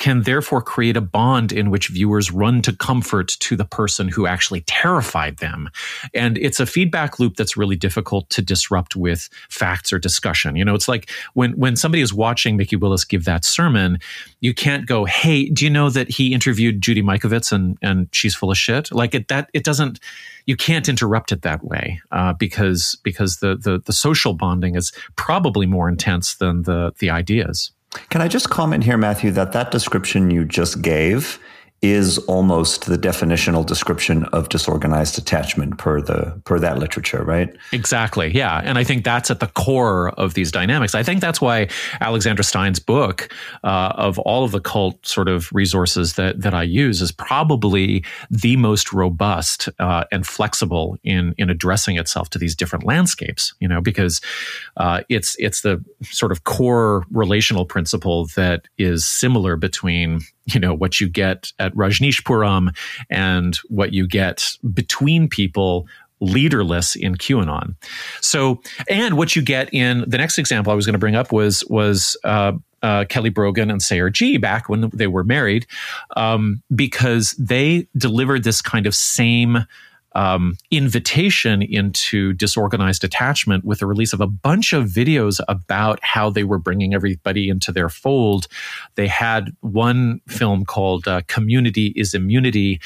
can 0.00 0.22
therefore 0.22 0.62
create 0.62 0.96
a 0.96 1.00
bond 1.00 1.52
in 1.52 1.70
which 1.70 1.88
viewers 1.88 2.32
run 2.32 2.62
to 2.62 2.74
comfort 2.74 3.28
to 3.28 3.54
the 3.54 3.66
person 3.66 4.08
who 4.08 4.26
actually 4.26 4.62
terrified 4.62 5.36
them. 5.36 5.68
And 6.14 6.38
it's 6.38 6.58
a 6.58 6.66
feedback 6.66 7.20
loop 7.20 7.36
that's 7.36 7.56
really 7.56 7.76
difficult 7.76 8.28
to 8.30 8.42
disrupt 8.42 8.96
with 8.96 9.28
facts 9.50 9.92
or 9.92 9.98
discussion. 9.98 10.56
You 10.56 10.64
know, 10.64 10.74
it's 10.74 10.88
like 10.88 11.10
when, 11.34 11.52
when 11.52 11.76
somebody 11.76 12.00
is 12.00 12.14
watching 12.14 12.56
Mikki 12.56 12.76
Willis 12.76 13.04
give 13.04 13.26
that 13.26 13.44
sermon, 13.44 13.98
you 14.40 14.54
can't 14.54 14.86
go, 14.86 15.04
Hey, 15.04 15.50
do 15.50 15.66
you 15.66 15.70
know 15.70 15.90
that 15.90 16.08
he 16.08 16.32
interviewed 16.32 16.80
Judy 16.80 17.02
Mikovits 17.02 17.52
and, 17.52 17.76
and 17.82 18.08
she's 18.10 18.34
full 18.34 18.50
of 18.50 18.56
shit? 18.56 18.90
Like 18.90 19.14
it, 19.14 19.28
that, 19.28 19.50
it 19.52 19.64
doesn't, 19.64 20.00
you 20.46 20.56
can't 20.56 20.88
interrupt 20.88 21.30
it 21.30 21.42
that 21.42 21.62
way, 21.62 22.00
uh, 22.10 22.32
because, 22.32 22.98
because 23.02 23.36
the, 23.36 23.54
the, 23.54 23.82
the 23.84 23.92
social 23.92 24.32
bonding 24.32 24.76
is 24.76 24.92
probably 25.16 25.66
more 25.66 25.90
intense 25.90 26.36
than 26.36 26.62
the, 26.62 26.94
the 27.00 27.10
ideas. 27.10 27.70
Can 28.08 28.22
I 28.22 28.28
just 28.28 28.50
comment 28.50 28.84
here, 28.84 28.96
Matthew, 28.96 29.30
that 29.32 29.52
that 29.52 29.70
description 29.70 30.30
you 30.30 30.44
just 30.44 30.80
gave 30.82 31.40
is 31.82 32.18
almost 32.18 32.86
the 32.86 32.98
definitional 32.98 33.64
description 33.64 34.24
of 34.26 34.48
disorganized 34.50 35.18
attachment 35.18 35.78
per 35.78 36.00
the 36.00 36.38
per 36.44 36.58
that 36.58 36.78
literature 36.78 37.22
right? 37.24 37.56
Exactly 37.72 38.30
yeah. 38.32 38.60
And 38.64 38.78
i 38.78 38.84
think 38.84 39.04
that's 39.04 39.30
at 39.30 39.40
the 39.40 39.46
core 39.48 40.10
of 40.10 40.34
these 40.34 40.50
dynamics. 40.50 40.94
I 40.94 41.02
think 41.02 41.20
that's 41.20 41.40
why 41.40 41.68
alexandra 42.00 42.44
stein's 42.44 42.78
book 42.78 43.32
uh, 43.64 43.92
of 43.96 44.18
all 44.20 44.44
of 44.44 44.52
the 44.52 44.60
cult 44.60 45.04
sort 45.06 45.28
of 45.28 45.50
resources 45.52 46.14
that 46.14 46.40
that 46.40 46.54
i 46.54 46.62
use 46.62 47.00
is 47.00 47.12
probably 47.12 48.04
the 48.30 48.56
most 48.56 48.92
robust 48.92 49.68
uh, 49.78 50.04
and 50.12 50.26
flexible 50.26 50.98
in 51.04 51.34
in 51.38 51.50
addressing 51.50 51.96
itself 51.96 52.30
to 52.30 52.38
these 52.38 52.54
different 52.54 52.84
landscapes 52.84 53.54
you 53.60 53.68
know 53.68 53.80
because 53.80 54.20
uh, 54.76 55.00
it's 55.08 55.36
it's 55.38 55.62
the 55.62 55.82
sort 56.04 56.32
of 56.32 56.44
core 56.44 57.04
relational 57.10 57.64
principle 57.64 58.26
that 58.36 58.66
is 58.78 59.06
similar 59.06 59.56
between 59.56 60.20
you 60.46 60.60
know 60.60 60.74
what 60.74 61.00
you 61.00 61.08
get 61.08 61.52
at 61.58 61.74
Rajneeshpuram 61.74 62.74
and 63.08 63.56
what 63.68 63.92
you 63.92 64.06
get 64.06 64.56
between 64.72 65.28
people 65.28 65.86
leaderless 66.20 66.96
in 66.96 67.14
QAnon. 67.14 67.74
So, 68.20 68.60
and 68.88 69.16
what 69.16 69.34
you 69.34 69.42
get 69.42 69.72
in 69.72 70.04
the 70.06 70.18
next 70.18 70.38
example 70.38 70.72
I 70.72 70.76
was 70.76 70.86
going 70.86 70.94
to 70.94 70.98
bring 70.98 71.16
up 71.16 71.32
was 71.32 71.64
was 71.68 72.16
uh, 72.24 72.52
uh, 72.82 73.04
Kelly 73.08 73.30
Brogan 73.30 73.70
and 73.70 73.82
Sayer 73.82 74.10
Ji 74.10 74.36
back 74.36 74.68
when 74.68 74.90
they 74.92 75.06
were 75.06 75.24
married, 75.24 75.66
um, 76.16 76.62
because 76.74 77.32
they 77.32 77.86
delivered 77.96 78.44
this 78.44 78.60
kind 78.62 78.86
of 78.86 78.94
same 78.94 79.66
um, 80.12 80.56
invitation 80.70 81.62
into 81.62 82.32
disorganized 82.32 83.04
attachment 83.04 83.64
with 83.64 83.78
the 83.78 83.86
release 83.86 84.12
of 84.12 84.20
a 84.20 84.26
bunch 84.26 84.72
of 84.72 84.86
videos 84.86 85.40
about 85.48 85.98
how 86.02 86.30
they 86.30 86.44
were 86.44 86.58
bringing 86.58 86.94
everybody 86.94 87.48
into 87.48 87.72
their 87.72 87.88
fold. 87.88 88.46
They 88.94 89.06
had 89.06 89.50
one 89.60 90.20
film 90.28 90.64
called 90.64 91.06
uh, 91.06 91.22
Community 91.26 91.92
is 91.96 92.14
Immunity. 92.14 92.80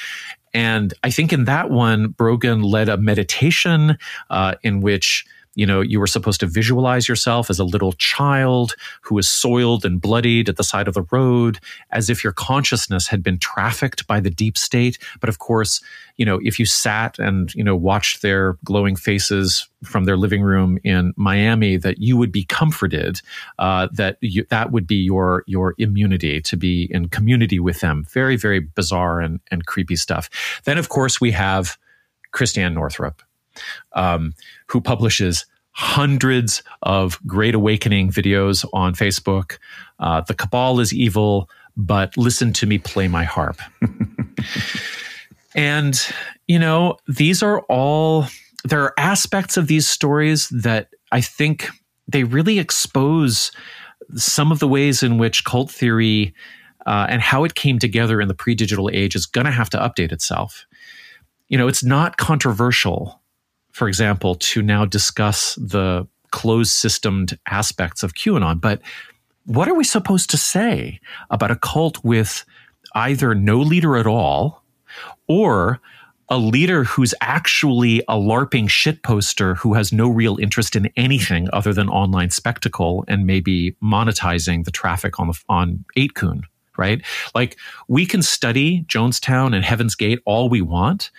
And 0.53 0.95
I 1.03 1.11
think 1.11 1.33
in 1.33 1.45
that 1.45 1.71
one, 1.71 2.09
Brogan 2.09 2.63
led 2.63 2.89
a 2.89 2.97
meditation 2.97 3.99
uh, 4.31 4.55
in 4.63 4.81
which 4.81 5.25
you 5.55 5.67
know, 5.67 5.81
you 5.81 6.01
were 6.01 6.07
supposed 6.07 6.41
to 6.41 6.47
visualize 6.47 7.09
yourself 7.09 7.51
as 7.51 7.59
a 7.59 7.65
little 7.65 7.93
child 7.93 8.75
who 9.03 9.15
was 9.15 9.29
soiled 9.29 9.85
and 9.85 10.01
bloodied 10.01 10.49
at 10.49 10.57
the 10.57 10.65
side 10.65 10.89
of 10.89 10.95
the 10.95 11.07
road, 11.11 11.59
as 11.91 12.11
if 12.11 12.25
your 12.25 12.33
consciousness 12.33 13.09
had 13.09 13.23
been 13.23 13.39
trafficked 13.39 14.07
by 14.07 14.21
the 14.21 14.31
deep 14.31 14.59
state. 14.59 14.99
But 15.21 15.29
of 15.29 15.39
course, 15.39 15.81
you 16.17 16.25
know, 16.25 16.41
if 16.43 16.59
you 16.59 16.67
sat 16.67 17.19
and, 17.19 17.55
you 17.55 17.65
know, 17.65 17.77
watched 17.77 18.23
their 18.23 18.57
glowing 18.65 18.97
faces 18.97 19.69
from 19.83 20.05
their 20.05 20.17
living 20.17 20.43
room 20.43 20.79
in 20.85 21.13
Miami, 21.17 21.77
that 21.77 21.99
you 21.99 22.17
would 22.17 22.33
be 22.33 22.45
comforted, 22.45 23.21
uh, 23.59 23.89
that 23.93 24.17
you, 24.21 24.47
that 24.51 24.71
would 24.73 24.87
be 24.87 24.97
your 24.97 25.45
your 25.47 25.75
immunity 25.79 26.41
to 26.41 26.57
be 26.57 26.89
in 26.91 27.09
community 27.09 27.59
with 27.59 27.81
them. 27.81 28.05
Very, 28.11 28.37
very 28.37 28.61
bizarre 28.61 29.21
and, 29.21 29.41
and 29.51 29.67
creepy 29.67 29.97
stuff. 29.97 30.31
Then, 30.65 30.79
of 30.79 30.89
course, 30.89 31.21
we 31.21 31.33
have 31.33 31.77
Christiane 32.33 32.75
Northrup, 32.75 33.23
um, 33.93 34.35
who 34.67 34.81
publishes 34.81 35.47
hundreds 35.73 36.63
of 36.83 37.19
Great 37.27 37.55
Awakening 37.55 38.11
videos 38.11 38.65
on 38.73 38.95
Facebook. 38.95 39.59
Uh, 39.99 40.21
the 40.21 40.35
Cabal 40.35 40.79
is 40.81 40.93
evil, 40.93 41.51
but 41.77 42.17
listen 42.17 42.53
to 42.55 42.67
me 42.67 42.79
play 42.79 43.09
my 43.09 43.25
harp. 43.25 43.61
and, 45.55 46.01
you 46.47 46.59
know, 46.59 46.97
these 47.09 47.43
are 47.43 47.61
all, 47.63 48.27
there 48.65 48.83
are 48.83 48.95
aspects 48.99 49.57
of 49.57 49.67
these 49.67 49.89
stories 49.89 50.49
that 50.51 50.89
I 51.11 51.21
think 51.21 51.69
they 52.07 52.23
really 52.23 52.59
expose 52.59 53.51
some 54.15 54.53
of 54.53 54.59
the 54.59 54.69
ways 54.69 55.03
in 55.03 55.19
which 55.19 55.45
cult 55.45 55.71
theory 55.71 56.35
uh, 56.87 57.07
and 57.09 57.23
how 57.23 57.45
it 57.45 57.55
came 57.55 57.79
together 57.79 58.21
in 58.21 58.29
the 58.29 58.35
pre 58.35 58.55
digital 58.55 58.91
age 58.93 59.15
is 59.15 59.27
going 59.27 59.47
to 59.47 59.51
have 59.51 59.71
to 59.71 59.79
update 59.79 60.13
itself. 60.13 60.67
You 61.49 61.59
know, 61.59 61.69
it's 61.69 61.85
not 61.85 62.17
controversial, 62.17 63.21
for 63.75 63.89
example, 63.89 64.37
to 64.37 64.63
now 64.63 64.85
discuss 64.85 65.57
the 65.57 66.07
closed 66.31 66.71
systemed 66.71 67.37
aspects 67.49 68.05
of 68.05 68.15
QAnon, 68.15 68.61
but 68.61 68.81
what 69.47 69.69
are 69.69 69.75
we 69.75 69.83
supposed 69.83 70.31
to 70.31 70.37
say 70.37 71.01
about 71.29 71.51
a 71.51 71.57
cult 71.57 72.03
with 72.05 72.45
either 72.95 73.35
no 73.35 73.59
leader 73.59 73.97
at 73.97 74.07
all 74.07 74.63
or 75.27 75.81
a 76.29 76.39
leader 76.39 76.85
who's 76.85 77.15
actually 77.21 77.99
a 78.03 78.15
LARPing 78.15 78.71
shit 78.71 79.03
poster 79.03 79.57
who 79.57 79.75
has 79.75 79.93
no 79.93 80.09
real 80.09 80.39
interest 80.39 80.77
in 80.77 80.89
anything 80.97 81.49
other 81.53 81.73
than 81.73 81.89
online 81.89 82.31
spectacle 82.31 83.05
and 83.09 83.27
maybe 83.27 83.73
monetizing 83.83 84.65
the 84.65 84.71
traffic 84.71 85.19
on 85.19 85.27
the 85.27 85.39
on 85.49 85.85
8kun, 85.99 86.45
right? 86.79 87.03
Like 87.35 87.59
we 87.89 88.07
can 88.07 88.23
study 88.23 88.85
Jonestown 88.85 89.53
and 89.53 89.65
Heaven's 89.65 89.97
Gate 89.97 90.21
all 90.25 90.49
we 90.49 90.63
want, 90.63 91.11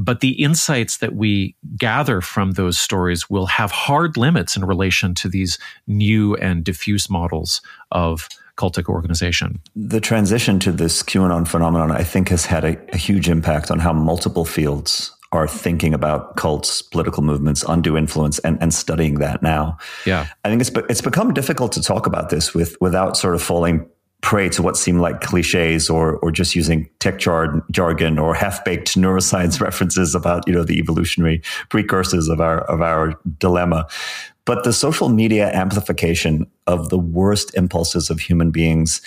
but 0.00 0.20
the 0.20 0.30
insights 0.42 0.96
that 0.98 1.14
we 1.14 1.54
gather 1.76 2.22
from 2.22 2.52
those 2.52 2.78
stories 2.78 3.28
will 3.28 3.46
have 3.46 3.70
hard 3.70 4.16
limits 4.16 4.56
in 4.56 4.64
relation 4.64 5.14
to 5.14 5.28
these 5.28 5.58
new 5.86 6.34
and 6.36 6.64
diffuse 6.64 7.10
models 7.10 7.60
of 7.92 8.26
cultic 8.56 8.88
organization. 8.88 9.60
The 9.76 10.00
transition 10.00 10.58
to 10.60 10.72
this 10.72 11.02
QAnon 11.02 11.46
phenomenon, 11.46 11.92
I 11.92 12.02
think, 12.02 12.30
has 12.30 12.46
had 12.46 12.64
a, 12.64 12.78
a 12.94 12.96
huge 12.96 13.28
impact 13.28 13.70
on 13.70 13.78
how 13.78 13.92
multiple 13.92 14.46
fields 14.46 15.14
are 15.32 15.46
thinking 15.46 15.92
about 15.92 16.36
cults, 16.36 16.80
political 16.80 17.22
movements, 17.22 17.62
undue 17.68 17.96
influence, 17.96 18.38
and, 18.40 18.60
and 18.62 18.72
studying 18.72 19.18
that 19.18 19.42
now. 19.42 19.76
Yeah, 20.06 20.26
I 20.44 20.48
think 20.48 20.62
it's 20.62 20.70
it's 20.88 21.02
become 21.02 21.34
difficult 21.34 21.72
to 21.72 21.82
talk 21.82 22.06
about 22.06 22.30
this 22.30 22.54
with 22.54 22.76
without 22.80 23.16
sort 23.18 23.34
of 23.34 23.42
falling 23.42 23.86
prey 24.20 24.48
to 24.50 24.62
what 24.62 24.76
seem 24.76 24.98
like 24.98 25.20
cliches 25.20 25.88
or 25.88 26.16
or 26.16 26.30
just 26.30 26.54
using 26.54 26.88
tech 26.98 27.18
jar- 27.18 27.64
jargon 27.70 28.18
or 28.18 28.34
half-baked 28.34 28.96
neuroscience 28.96 29.60
references 29.66 30.14
about 30.14 30.46
you 30.46 30.52
know 30.52 30.64
the 30.64 30.78
evolutionary 30.78 31.42
precursors 31.68 32.28
of 32.28 32.40
our 32.40 32.60
of 32.62 32.80
our 32.80 33.18
dilemma. 33.38 33.86
But 34.46 34.64
the 34.64 34.72
social 34.72 35.10
media 35.10 35.50
amplification 35.52 36.46
of 36.66 36.88
the 36.88 36.98
worst 36.98 37.54
impulses 37.54 38.10
of 38.10 38.18
human 38.18 38.50
beings 38.50 39.00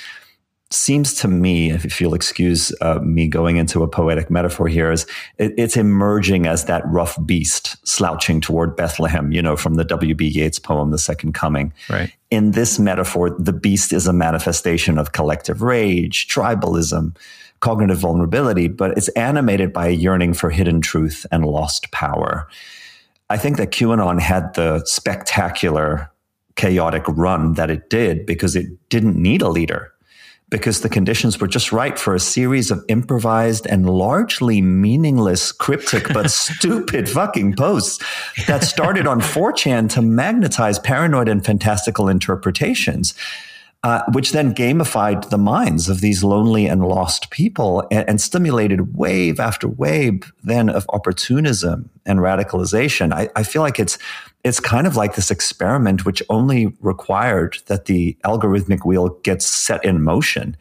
seems 0.74 1.13
to 1.13 1.28
me, 1.28 1.71
if 1.71 2.01
you'll 2.01 2.13
excuse 2.13 2.74
uh, 2.82 2.99
me 2.99 3.28
going 3.28 3.57
into 3.57 3.84
a 3.84 3.88
poetic 3.88 4.30
metaphor 4.30 4.67
here, 4.67 4.91
is 4.91 5.05
it, 5.38 5.53
it's 5.57 5.78
emerging 5.78 6.47
as 6.47 6.65
that 6.65 6.84
rough 6.88 7.17
beast 7.26 7.78
slouching 7.88 8.41
toward 8.41 8.76
Bethlehem, 8.76 9.32
you 9.32 9.41
know, 9.41 9.55
from 9.55 9.76
the 9.76 9.86
W.B. 9.86 10.26
Yeats 10.28 10.59
poem, 10.59 10.91
The 10.91 10.97
Second 10.97 11.34
Coming. 11.34 11.71
Right. 11.89 12.11
In 12.32 12.51
this 12.51 12.80
metaphor, 12.80 13.30
the 13.30 13.53
beast 13.53 13.93
is 13.93 14.07
a 14.07 14.13
manifestation 14.13 14.97
of 14.97 15.11
collective 15.11 15.61
rage, 15.61 16.28
tribalism, 16.28 17.15
cognitive 17.59 17.99
vulnerability, 17.99 18.67
but 18.67 18.97
it's 18.97 19.09
animated 19.09 19.71
by 19.71 19.88
a 19.88 19.91
yearning 19.91 20.34
for 20.34 20.49
hidden 20.49 20.82
truth 20.82 21.26
and 21.32 21.45
lost 21.45 21.91
power. 21.91 22.47
I 23.30 23.38
think 23.38 23.57
that 23.57 23.71
QAnon 23.71 24.19
had 24.19 24.53
the 24.55 24.84
spectacular, 24.86 26.11
chaotic 26.55 27.03
run 27.07 27.53
that 27.53 27.69
it 27.69 27.89
did 27.89 28.26
because 28.26 28.55
it 28.55 28.67
didn't 28.89 29.15
need 29.15 29.41
a 29.41 29.49
leader 29.49 29.93
because 30.54 30.82
the 30.82 30.88
conditions 30.88 31.41
were 31.41 31.47
just 31.47 31.72
right 31.72 31.97
for 31.97 32.14
a 32.14 32.20
series 32.20 32.70
of 32.70 32.86
improvised 32.88 33.66
and 33.66 33.89
largely 33.89 34.62
meaningless, 34.62 35.51
cryptic, 35.51 36.14
but 36.14 36.30
stupid 36.32 37.10
fucking 37.10 37.56
posts 37.56 37.97
that 38.45 38.64
started 38.64 39.08
on 39.08 39.20
4chan 39.20 39.89
to 39.89 40.01
magnetize 40.04 40.78
paranoid 40.78 41.28
and 41.28 41.43
fantastical 41.43 42.08
interpretations. 42.08 43.16
Uh, 43.86 44.01
which 44.14 44.32
then 44.32 44.56
gamified 44.56 45.30
the 45.30 45.38
minds 45.38 45.89
of 45.89 45.99
these 45.99 46.24
lonely 46.24 46.68
and 46.68 46.86
lost 46.86 47.30
people 47.32 47.86
and, 47.91 48.08
and, 48.08 48.22
stimulated 48.22 48.95
wave 48.95 49.41
after 49.41 49.68
wave 49.68 50.32
then 50.41 50.70
of 50.70 50.86
opportunism 50.88 51.89
and 52.06 52.20
radicalization. 52.20 53.12
I, 53.12 53.28
I 53.36 53.43
feel 53.43 53.62
like 53.62 53.82
it's 53.82 53.97
it's 54.44 54.60
kind 54.60 54.86
of 54.86 54.96
like 54.96 55.16
this 55.16 55.32
experiment 55.32 56.06
which 56.06 56.22
only 56.30 56.74
required 56.82 57.58
that 57.68 57.86
the 57.86 58.18
algorithmic 58.26 58.86
wheel 58.86 59.10
gets 59.24 59.46
set 59.46 59.84
in 59.86 60.04
motion. 60.04 60.58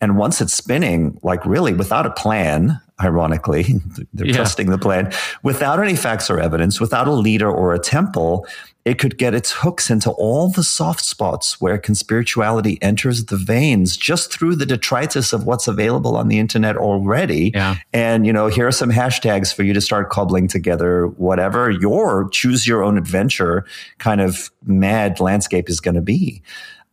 And 0.00 0.18
once 0.18 0.40
it's 0.40 0.52
spinning, 0.52 1.18
like 1.22 1.44
really 1.46 1.72
without 1.72 2.06
a 2.06 2.10
plan, 2.10 2.80
ironically, 3.00 3.74
they're 4.14 4.26
yeah. 4.26 4.34
trusting 4.34 4.70
the 4.70 4.78
plan, 4.78 5.12
without 5.42 5.82
any 5.82 5.96
facts 5.96 6.30
or 6.30 6.38
evidence, 6.38 6.80
without 6.80 7.08
a 7.08 7.12
leader 7.12 7.50
or 7.50 7.74
a 7.74 7.78
temple, 7.78 8.46
it 8.86 9.00
could 9.00 9.18
get 9.18 9.34
its 9.34 9.50
hooks 9.50 9.90
into 9.90 10.12
all 10.12 10.48
the 10.48 10.62
soft 10.62 11.04
spots 11.04 11.60
where 11.60 11.76
conspirituality 11.76 12.78
enters 12.80 13.24
the 13.24 13.36
veins 13.36 13.96
just 13.96 14.32
through 14.32 14.54
the 14.54 14.64
detritus 14.64 15.32
of 15.32 15.44
what's 15.44 15.66
available 15.66 16.16
on 16.16 16.28
the 16.28 16.38
internet 16.38 16.76
already. 16.76 17.50
Yeah. 17.52 17.78
And, 17.92 18.24
you 18.24 18.32
know, 18.32 18.46
here 18.46 18.68
are 18.68 18.72
some 18.72 18.90
hashtags 18.90 19.52
for 19.52 19.64
you 19.64 19.72
to 19.72 19.80
start 19.80 20.08
cobbling 20.10 20.46
together 20.46 21.08
whatever 21.08 21.68
your 21.68 22.28
choose 22.28 22.64
your 22.64 22.84
own 22.84 22.96
adventure 22.96 23.66
kind 23.98 24.20
of 24.20 24.52
mad 24.64 25.18
landscape 25.18 25.68
is 25.68 25.80
going 25.80 25.96
to 25.96 26.00
be. 26.00 26.40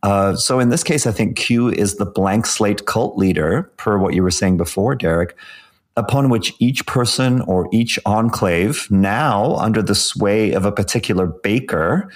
Uh, 0.04 0.36
so 0.36 0.60
in 0.60 0.68
this 0.68 0.84
case, 0.84 1.06
I 1.06 1.12
think 1.12 1.34
Q 1.34 1.70
is 1.70 1.96
the 1.96 2.04
blank 2.04 2.44
slate 2.44 2.84
cult 2.84 3.16
leader, 3.16 3.62
per 3.78 3.96
what 3.96 4.12
you 4.12 4.22
were 4.22 4.30
saying 4.30 4.58
before, 4.58 4.94
Derek, 4.94 5.34
upon 5.96 6.28
which 6.28 6.52
each 6.58 6.84
person 6.84 7.40
or 7.42 7.70
each 7.72 7.98
enclave, 8.04 8.86
now 8.90 9.54
under 9.56 9.80
the 9.80 9.94
sway 9.94 10.52
of 10.52 10.66
a 10.66 10.72
particular 10.72 11.26
baker 11.26 12.10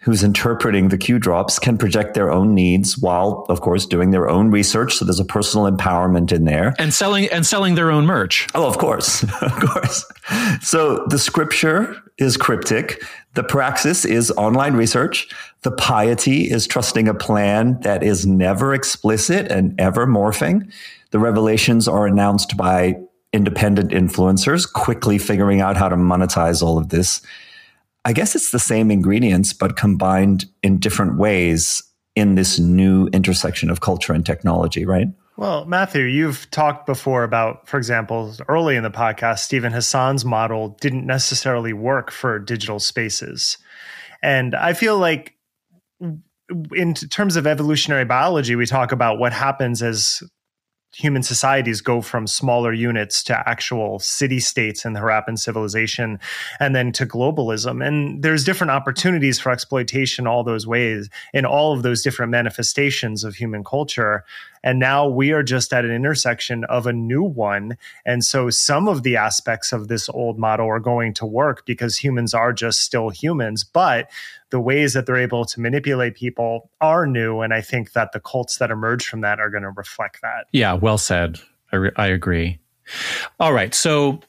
who's 0.00 0.22
interpreting 0.22 0.88
the 0.88 0.96
Q 0.96 1.18
drops, 1.18 1.58
can 1.58 1.76
project 1.76 2.14
their 2.14 2.30
own 2.30 2.54
needs 2.54 2.96
while, 2.96 3.44
of 3.50 3.60
course, 3.60 3.84
doing 3.84 4.10
their 4.10 4.28
own 4.28 4.50
research. 4.50 4.94
So 4.94 5.04
there's 5.04 5.20
a 5.20 5.24
personal 5.24 5.70
empowerment 5.70 6.32
in 6.32 6.44
there. 6.44 6.74
And 6.78 6.92
selling 6.92 7.28
and 7.28 7.44
selling 7.44 7.74
their 7.74 7.90
own 7.90 8.06
merch. 8.06 8.46
Oh, 8.54 8.66
of 8.66 8.78
course. 8.78 9.22
of 9.42 9.52
course. 9.52 10.04
So 10.62 11.04
the 11.08 11.18
scripture 11.18 11.96
is 12.16 12.38
cryptic. 12.38 13.02
The 13.34 13.42
praxis 13.42 14.04
is 14.04 14.30
online 14.32 14.74
research. 14.74 15.28
The 15.62 15.70
piety 15.70 16.50
is 16.50 16.66
trusting 16.66 17.06
a 17.06 17.14
plan 17.14 17.78
that 17.82 18.02
is 18.02 18.26
never 18.26 18.72
explicit 18.72 19.52
and 19.52 19.78
ever 19.78 20.06
morphing. 20.06 20.72
The 21.10 21.18
revelations 21.18 21.86
are 21.86 22.06
announced 22.06 22.56
by 22.56 22.96
independent 23.32 23.90
influencers, 23.90 24.70
quickly 24.70 25.18
figuring 25.18 25.60
out 25.60 25.76
how 25.76 25.88
to 25.88 25.96
monetize 25.96 26.62
all 26.62 26.78
of 26.78 26.88
this. 26.88 27.20
I 28.04 28.12
guess 28.12 28.34
it's 28.34 28.50
the 28.50 28.58
same 28.58 28.90
ingredients, 28.90 29.52
but 29.52 29.76
combined 29.76 30.46
in 30.62 30.78
different 30.78 31.18
ways 31.18 31.82
in 32.16 32.34
this 32.34 32.58
new 32.58 33.08
intersection 33.08 33.70
of 33.70 33.80
culture 33.80 34.12
and 34.12 34.24
technology, 34.24 34.84
right? 34.84 35.08
Well, 35.36 35.64
Matthew, 35.64 36.04
you've 36.04 36.50
talked 36.50 36.86
before 36.86 37.24
about, 37.24 37.66
for 37.66 37.78
example, 37.78 38.34
early 38.48 38.76
in 38.76 38.82
the 38.82 38.90
podcast, 38.90 39.38
Steven 39.38 39.72
Hassan's 39.72 40.24
model 40.24 40.76
didn't 40.80 41.06
necessarily 41.06 41.72
work 41.72 42.10
for 42.10 42.38
digital 42.38 42.78
spaces. 42.78 43.56
And 44.22 44.54
I 44.54 44.74
feel 44.74 44.98
like 44.98 45.34
in 46.74 46.94
terms 46.94 47.36
of 47.36 47.46
evolutionary 47.46 48.04
biology, 48.04 48.54
we 48.54 48.66
talk 48.66 48.92
about 48.92 49.18
what 49.18 49.32
happens 49.32 49.82
as 49.82 50.22
human 50.92 51.22
societies 51.22 51.80
go 51.80 52.00
from 52.00 52.26
smaller 52.26 52.72
units 52.72 53.22
to 53.22 53.48
actual 53.48 53.98
city 54.00 54.40
states 54.40 54.84
in 54.84 54.92
the 54.92 55.00
Harappan 55.00 55.38
civilization 55.38 56.18
and 56.58 56.74
then 56.74 56.90
to 56.92 57.06
globalism. 57.06 57.86
And 57.86 58.22
there's 58.22 58.44
different 58.44 58.72
opportunities 58.72 59.38
for 59.38 59.52
exploitation 59.52 60.26
all 60.26 60.42
those 60.42 60.66
ways 60.66 61.08
in 61.32 61.44
all 61.44 61.72
of 61.72 61.82
those 61.82 62.02
different 62.02 62.30
manifestations 62.30 63.22
of 63.22 63.36
human 63.36 63.62
culture. 63.62 64.24
And 64.62 64.78
now 64.78 65.08
we 65.08 65.32
are 65.32 65.42
just 65.42 65.72
at 65.72 65.84
an 65.84 65.90
intersection 65.90 66.64
of 66.64 66.86
a 66.86 66.92
new 66.92 67.22
one. 67.22 67.76
And 68.04 68.24
so 68.24 68.50
some 68.50 68.88
of 68.88 69.02
the 69.02 69.16
aspects 69.16 69.72
of 69.72 69.88
this 69.88 70.08
old 70.08 70.38
model 70.38 70.66
are 70.66 70.80
going 70.80 71.14
to 71.14 71.26
work 71.26 71.64
because 71.66 71.96
humans 71.96 72.34
are 72.34 72.52
just 72.52 72.80
still 72.80 73.10
humans. 73.10 73.64
But 73.64 74.10
the 74.50 74.60
ways 74.60 74.92
that 74.94 75.06
they're 75.06 75.16
able 75.16 75.44
to 75.46 75.60
manipulate 75.60 76.14
people 76.14 76.70
are 76.80 77.06
new. 77.06 77.40
And 77.40 77.54
I 77.54 77.60
think 77.60 77.92
that 77.92 78.12
the 78.12 78.20
cults 78.20 78.58
that 78.58 78.70
emerge 78.70 79.06
from 79.06 79.20
that 79.22 79.40
are 79.40 79.50
going 79.50 79.62
to 79.62 79.70
reflect 79.70 80.20
that. 80.22 80.46
Yeah, 80.52 80.74
well 80.74 80.98
said. 80.98 81.40
I, 81.72 81.76
re- 81.76 81.92
I 81.96 82.08
agree. 82.08 82.58
All 83.38 83.52
right. 83.52 83.74
So 83.74 84.20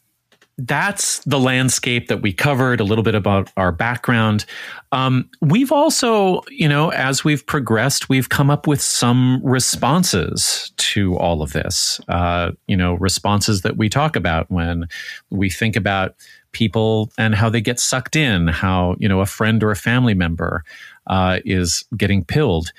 that's 0.68 1.20
the 1.26 1.40
landscape 1.40 2.08
that 2.08 2.22
we 2.22 2.34
covered, 2.34 2.80
a 2.80 2.84
little 2.84 3.04
bit 3.04 3.16
about 3.16 3.52
our 3.58 3.72
background. 3.72 4.46
Um, 4.92 5.30
we've 5.42 5.72
also, 5.72 6.42
you 6.50 6.68
know, 6.68 6.90
as 6.90 7.24
we've 7.24 7.46
progressed, 7.46 8.10
we've 8.10 8.30
come 8.30 8.50
up 8.50 8.68
with 8.68 8.82
some 8.82 9.42
responses 9.44 10.72
to 10.78 11.18
all 11.18 11.42
of 11.42 11.54
this. 11.54 12.00
Uh, 12.08 12.52
you 12.68 12.78
know, 12.78 12.96
responses 12.96 13.62
that 13.62 13.78
we 13.78 13.90
talk 13.90 14.16
about 14.16 14.50
when 14.52 14.88
we 15.30 15.50
think 15.50 15.76
about 15.76 16.16
people 16.52 17.12
and 17.18 17.34
how 17.34 17.50
they 17.50 17.62
get 17.62 17.80
sucked 17.80 18.16
in, 18.16 18.48
how, 18.48 18.96
you 19.00 19.08
know, 19.08 19.22
a 19.22 19.26
friend 19.26 19.64
or 19.64 19.72
a 19.72 19.76
family 19.76 20.14
member 20.14 20.64
uh, 21.08 21.40
is 21.46 21.86
getting 21.96 22.26
pilled. 22.26 22.72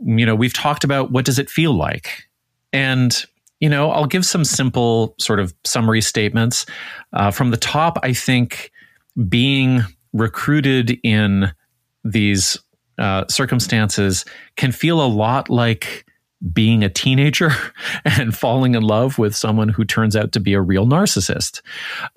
You 0.00 0.24
know, 0.24 0.34
we've 0.34 0.54
talked 0.54 0.84
about 0.84 1.10
what 1.10 1.24
does 1.24 1.38
it 1.38 1.50
feel 1.50 1.74
like? 1.74 2.28
And 2.72 3.24
you 3.62 3.68
know, 3.68 3.92
I'll 3.92 4.06
give 4.06 4.26
some 4.26 4.44
simple 4.44 5.14
sort 5.20 5.38
of 5.38 5.54
summary 5.62 6.00
statements. 6.00 6.66
Uh, 7.12 7.30
from 7.30 7.52
the 7.52 7.56
top, 7.56 7.96
I 8.02 8.12
think 8.12 8.72
being 9.28 9.82
recruited 10.12 10.98
in 11.04 11.52
these 12.02 12.58
uh, 12.98 13.24
circumstances 13.28 14.24
can 14.56 14.72
feel 14.72 15.00
a 15.00 15.06
lot 15.06 15.48
like 15.48 16.04
being 16.52 16.82
a 16.82 16.88
teenager 16.88 17.52
and 18.04 18.36
falling 18.36 18.74
in 18.74 18.82
love 18.82 19.16
with 19.16 19.34
someone 19.34 19.68
who 19.68 19.84
turns 19.84 20.16
out 20.16 20.32
to 20.32 20.40
be 20.40 20.54
a 20.54 20.60
real 20.60 20.84
narcissist. 20.84 21.62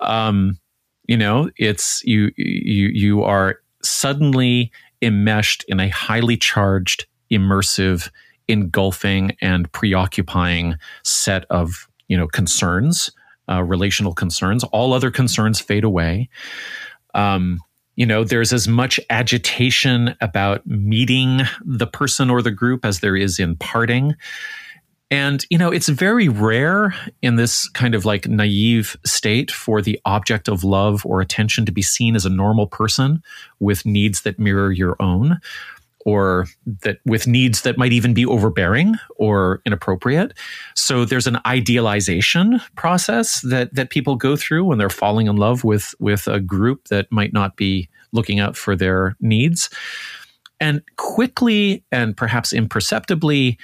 Um, 0.00 0.58
you 1.06 1.16
know, 1.16 1.48
it's 1.58 2.02
you 2.02 2.32
you 2.36 2.88
you 2.88 3.22
are 3.22 3.60
suddenly 3.84 4.72
enmeshed 5.00 5.64
in 5.68 5.78
a 5.78 5.90
highly 5.90 6.36
charged, 6.36 7.06
immersive 7.30 8.10
engulfing 8.48 9.36
and 9.40 9.70
preoccupying 9.72 10.76
set 11.02 11.44
of 11.50 11.88
you 12.08 12.16
know 12.16 12.26
concerns, 12.26 13.10
uh, 13.48 13.62
relational 13.62 14.14
concerns. 14.14 14.64
All 14.64 14.92
other 14.92 15.10
concerns 15.10 15.60
fade 15.60 15.84
away. 15.84 16.28
Um, 17.14 17.60
you 17.96 18.04
know, 18.04 18.24
there's 18.24 18.52
as 18.52 18.68
much 18.68 19.00
agitation 19.08 20.14
about 20.20 20.66
meeting 20.66 21.40
the 21.64 21.86
person 21.86 22.28
or 22.30 22.42
the 22.42 22.50
group 22.50 22.84
as 22.84 23.00
there 23.00 23.16
is 23.16 23.38
in 23.38 23.56
parting. 23.56 24.14
And, 25.10 25.44
you 25.50 25.56
know, 25.56 25.70
it's 25.70 25.88
very 25.88 26.28
rare 26.28 26.94
in 27.22 27.36
this 27.36 27.68
kind 27.70 27.94
of 27.94 28.04
like 28.04 28.26
naive 28.26 28.96
state 29.06 29.50
for 29.50 29.80
the 29.80 29.98
object 30.04 30.48
of 30.48 30.64
love 30.64 31.06
or 31.06 31.20
attention 31.20 31.64
to 31.64 31.72
be 31.72 31.82
seen 31.82 32.16
as 32.16 32.26
a 32.26 32.30
normal 32.30 32.66
person 32.66 33.22
with 33.60 33.86
needs 33.86 34.22
that 34.22 34.38
mirror 34.38 34.72
your 34.72 34.96
own 35.00 35.40
or 36.06 36.46
that 36.64 36.98
with 37.04 37.26
needs 37.26 37.62
that 37.62 37.76
might 37.76 37.92
even 37.92 38.14
be 38.14 38.24
overbearing 38.24 38.94
or 39.16 39.60
inappropriate. 39.66 40.32
So 40.76 41.04
there's 41.04 41.26
an 41.26 41.38
idealization 41.44 42.60
process 42.76 43.40
that 43.40 43.74
that 43.74 43.90
people 43.90 44.14
go 44.14 44.36
through 44.36 44.64
when 44.64 44.78
they're 44.78 44.88
falling 44.88 45.26
in 45.26 45.36
love 45.36 45.64
with 45.64 45.96
with 45.98 46.28
a 46.28 46.38
group 46.38 46.86
that 46.88 47.10
might 47.10 47.32
not 47.32 47.56
be 47.56 47.88
looking 48.12 48.38
out 48.38 48.56
for 48.56 48.76
their 48.76 49.16
needs. 49.20 49.68
And 50.60 50.80
quickly 50.96 51.84
and 51.90 52.16
perhaps 52.16 52.52
imperceptibly, 52.52 53.58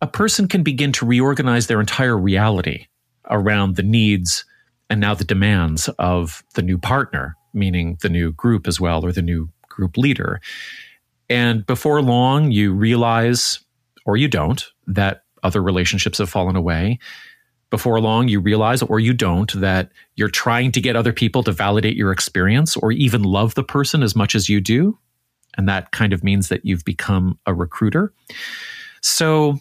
a 0.00 0.06
person 0.06 0.48
can 0.48 0.62
begin 0.62 0.92
to 0.92 1.06
reorganize 1.06 1.66
their 1.66 1.80
entire 1.80 2.16
reality 2.16 2.86
around 3.28 3.76
the 3.76 3.82
needs 3.82 4.46
and 4.88 4.98
now 4.98 5.14
the 5.14 5.24
demands 5.24 5.90
of 5.98 6.42
the 6.54 6.62
new 6.62 6.78
partner, 6.78 7.36
meaning 7.52 7.98
the 8.00 8.08
new 8.08 8.32
group 8.32 8.66
as 8.66 8.80
well, 8.80 9.04
or 9.04 9.12
the 9.12 9.20
new 9.20 9.50
group 9.68 9.98
leader. 9.98 10.40
And 11.28 11.66
before 11.66 12.00
long, 12.02 12.50
you 12.50 12.72
realize, 12.72 13.60
or 14.04 14.16
you 14.16 14.28
don't, 14.28 14.64
that 14.86 15.24
other 15.42 15.62
relationships 15.62 16.18
have 16.18 16.30
fallen 16.30 16.56
away. 16.56 16.98
Before 17.70 18.00
long, 18.00 18.28
you 18.28 18.40
realize, 18.40 18.82
or 18.82 19.00
you 19.00 19.12
don't, 19.12 19.52
that 19.60 19.90
you're 20.14 20.28
trying 20.28 20.70
to 20.72 20.80
get 20.80 20.94
other 20.94 21.12
people 21.12 21.42
to 21.42 21.52
validate 21.52 21.96
your 21.96 22.12
experience 22.12 22.76
or 22.76 22.92
even 22.92 23.24
love 23.24 23.54
the 23.54 23.64
person 23.64 24.02
as 24.02 24.14
much 24.14 24.34
as 24.34 24.48
you 24.48 24.60
do. 24.60 24.98
And 25.58 25.68
that 25.68 25.90
kind 25.90 26.12
of 26.12 26.22
means 26.22 26.48
that 26.48 26.64
you've 26.64 26.84
become 26.84 27.38
a 27.46 27.52
recruiter. 27.52 28.12
So 29.02 29.58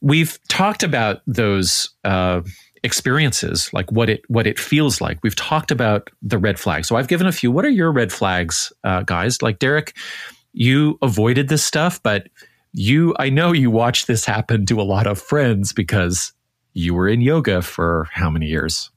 we've 0.00 0.38
talked 0.48 0.82
about 0.82 1.20
those 1.26 1.90
uh, 2.04 2.42
experiences, 2.82 3.70
like 3.72 3.90
what 3.90 4.08
it 4.08 4.22
what 4.28 4.46
it 4.46 4.58
feels 4.58 5.00
like. 5.00 5.18
We've 5.22 5.36
talked 5.36 5.70
about 5.70 6.10
the 6.22 6.38
red 6.38 6.58
flags. 6.58 6.88
So 6.88 6.96
I've 6.96 7.08
given 7.08 7.26
a 7.26 7.32
few. 7.32 7.50
What 7.50 7.64
are 7.64 7.70
your 7.70 7.90
red 7.90 8.12
flags, 8.12 8.72
uh, 8.84 9.02
guys? 9.02 9.42
Like 9.42 9.58
Derek, 9.58 9.96
you 10.54 10.98
avoided 11.02 11.48
this 11.48 11.64
stuff, 11.64 12.02
but 12.02 12.28
you, 12.72 13.14
I 13.18 13.28
know 13.28 13.52
you 13.52 13.70
watched 13.70 14.06
this 14.06 14.24
happen 14.24 14.66
to 14.66 14.80
a 14.80 14.82
lot 14.82 15.06
of 15.06 15.20
friends 15.20 15.72
because 15.72 16.32
you 16.72 16.94
were 16.94 17.08
in 17.08 17.20
yoga 17.20 17.60
for 17.60 18.08
how 18.12 18.30
many 18.30 18.46
years? 18.46 18.90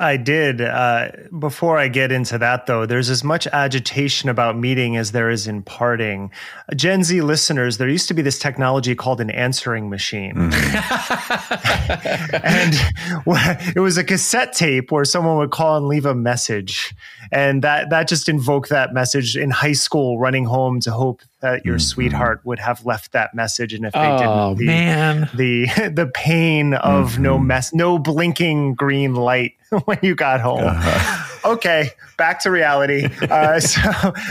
I 0.00 0.16
did. 0.16 0.62
Uh, 0.62 1.10
before 1.38 1.76
I 1.76 1.88
get 1.88 2.10
into 2.10 2.38
that, 2.38 2.64
though, 2.64 2.86
there's 2.86 3.10
as 3.10 3.22
much 3.22 3.46
agitation 3.48 4.30
about 4.30 4.56
meeting 4.56 4.96
as 4.96 5.12
there 5.12 5.28
is 5.28 5.46
in 5.46 5.62
parting. 5.62 6.30
Gen 6.74 7.04
Z 7.04 7.20
listeners, 7.20 7.76
there 7.76 7.88
used 7.88 8.08
to 8.08 8.14
be 8.14 8.22
this 8.22 8.38
technology 8.38 8.94
called 8.94 9.20
an 9.20 9.28
answering 9.28 9.90
machine. 9.90 10.34
Mm. 10.34 10.52
and 12.42 13.74
it 13.76 13.80
was 13.80 13.98
a 13.98 14.04
cassette 14.04 14.54
tape 14.54 14.90
where 14.90 15.04
someone 15.04 15.36
would 15.36 15.50
call 15.50 15.76
and 15.76 15.86
leave 15.86 16.06
a 16.06 16.14
message. 16.14 16.94
And 17.30 17.62
that, 17.62 17.90
that 17.90 18.08
just 18.08 18.26
invoked 18.26 18.70
that 18.70 18.94
message 18.94 19.36
in 19.36 19.50
high 19.50 19.72
school, 19.72 20.18
running 20.18 20.46
home 20.46 20.80
to 20.80 20.90
hope 20.90 21.20
that 21.40 21.66
your 21.66 21.76
mm-hmm. 21.76 21.80
sweetheart 21.80 22.40
would 22.44 22.58
have 22.58 22.86
left 22.86 23.12
that 23.12 23.34
message. 23.34 23.74
And 23.74 23.84
if 23.84 23.92
they 23.92 23.98
oh, 24.00 24.54
didn't, 24.54 24.58
the, 24.58 24.66
man. 24.66 25.30
the, 25.34 25.66
the 25.94 26.10
pain 26.14 26.72
of 26.72 27.12
mm-hmm. 27.12 27.22
no 27.22 27.38
mess, 27.38 27.74
no 27.74 27.98
blinking 27.98 28.76
green 28.76 29.14
light 29.14 29.52
when 29.84 29.98
you 30.02 30.14
got 30.14 30.40
home. 30.40 30.64
Uh-huh. 30.64 31.52
Okay, 31.52 31.90
back 32.16 32.40
to 32.42 32.50
reality. 32.50 33.08
Uh, 33.22 33.60
so 33.60 33.80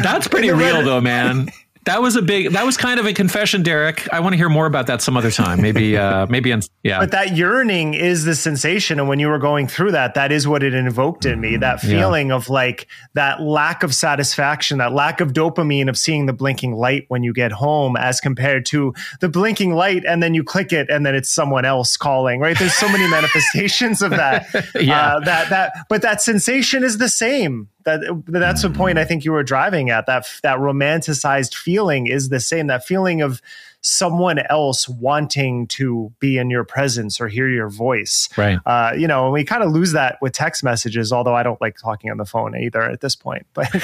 that's 0.02 0.28
pretty 0.28 0.52
real, 0.52 0.84
though, 0.84 1.02
man 1.02 1.50
that 1.86 2.02
was 2.02 2.16
a 2.16 2.22
big 2.22 2.52
that 2.52 2.66
was 2.66 2.78
kind 2.78 3.00
of 3.00 3.06
a 3.06 3.14
confession 3.14 3.64
derek. 3.64 4.12
I 4.14 4.20
want 4.20 4.34
to 4.34 4.38
hear 4.38 4.50
more 4.50 4.66
about 4.66 4.88
that 4.88 5.02
some 5.02 5.16
other 5.18 5.32
time. 5.32 5.62
Maybe 5.62 5.98
uh 5.98 6.26
maybe 6.30 6.52
in, 6.52 6.62
yeah. 6.84 7.00
But 7.00 7.12
that 7.12 7.36
yearning 7.38 7.94
is 7.94 8.26
the 8.26 8.36
sensation 8.36 9.00
and 9.00 9.08
when 9.08 9.20
you 9.20 9.28
were 9.28 9.40
going 9.40 9.68
through 9.68 9.92
that 9.92 10.14
that 10.14 10.32
is 10.32 10.48
what 10.48 10.64
it 10.64 10.74
invoked 10.74 11.26
in 11.26 11.40
me 11.40 11.58
that 11.58 11.80
feeling 11.80 12.30
yeah. 12.30 12.36
of 12.36 12.50
like 12.50 12.88
that 13.14 13.42
lack 13.42 13.84
of 13.84 13.96
satisfaction 13.96 14.78
that 14.80 14.94
lack 14.94 15.22
of 15.22 15.34
dopamine 15.34 15.90
of 15.90 15.98
seeing 15.98 16.26
the 16.26 16.34
blinking 16.34 16.74
light 16.74 17.06
when 17.08 17.24
you 17.24 17.34
get 17.34 17.52
home 17.52 17.96
as 17.96 18.20
compared 18.20 18.66
to 18.68 18.94
the 19.22 19.30
blinking 19.30 19.74
light 19.74 20.04
and 20.06 20.22
then 20.22 20.34
you 20.34 20.44
click 20.44 20.74
it 20.74 20.90
and 20.90 21.06
then 21.06 21.16
it's 21.16 21.30
someone 21.30 21.66
else 21.66 21.98
calling 21.98 22.40
right? 22.40 22.58
There's 22.60 22.74
so 22.74 22.90
many 22.90 23.08
manifestations 23.10 24.02
of 24.02 24.12
that. 24.12 24.48
Yeah. 24.80 25.16
Uh, 25.16 25.20
that 25.22 25.50
that 25.50 25.74
but 25.90 26.02
that 26.04 26.22
sensation 26.22 26.84
is 26.84 27.00
the 27.00 27.10
same 27.10 27.70
that 27.90 28.24
that's 28.28 28.62
the 28.62 28.70
point 28.70 28.98
I 28.98 29.06
think 29.06 29.26
you 29.26 29.32
were 29.32 29.44
driving 29.44 29.90
at. 29.90 30.06
That 30.06 30.26
that 30.44 30.58
romanticized 30.58 31.56
feeling 31.56 32.08
is 32.08 32.30
the 32.30 32.40
same. 32.40 32.68
That 32.68 32.86
feeling 32.86 33.22
of 33.22 33.42
someone 33.82 34.40
else 34.50 34.90
wanting 34.90 35.66
to 35.66 36.12
be 36.20 36.38
in 36.38 36.50
your 36.50 36.64
presence 36.64 37.22
or 37.22 37.28
hear 37.28 37.48
your 37.48 37.70
voice. 37.70 38.28
Right. 38.38 38.60
Uh, 38.66 38.92
you 38.98 39.08
know, 39.08 39.26
and 39.26 39.34
we 39.34 39.46
kind 39.46 39.64
of 39.64 39.72
lose 39.72 39.94
that 39.94 40.18
with 40.22 40.34
text 40.34 40.64
messages, 40.64 41.14
although 41.14 41.36
I 41.36 41.44
don't 41.44 41.60
like 41.62 41.78
talking 41.78 42.12
on 42.12 42.18
the 42.18 42.26
phone 42.26 42.58
either 42.58 42.82
at 42.82 43.02
this 43.02 43.16
point. 43.16 43.46
But, 43.60 43.76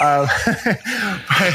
uh, 0.00 0.26
but, 1.28 1.54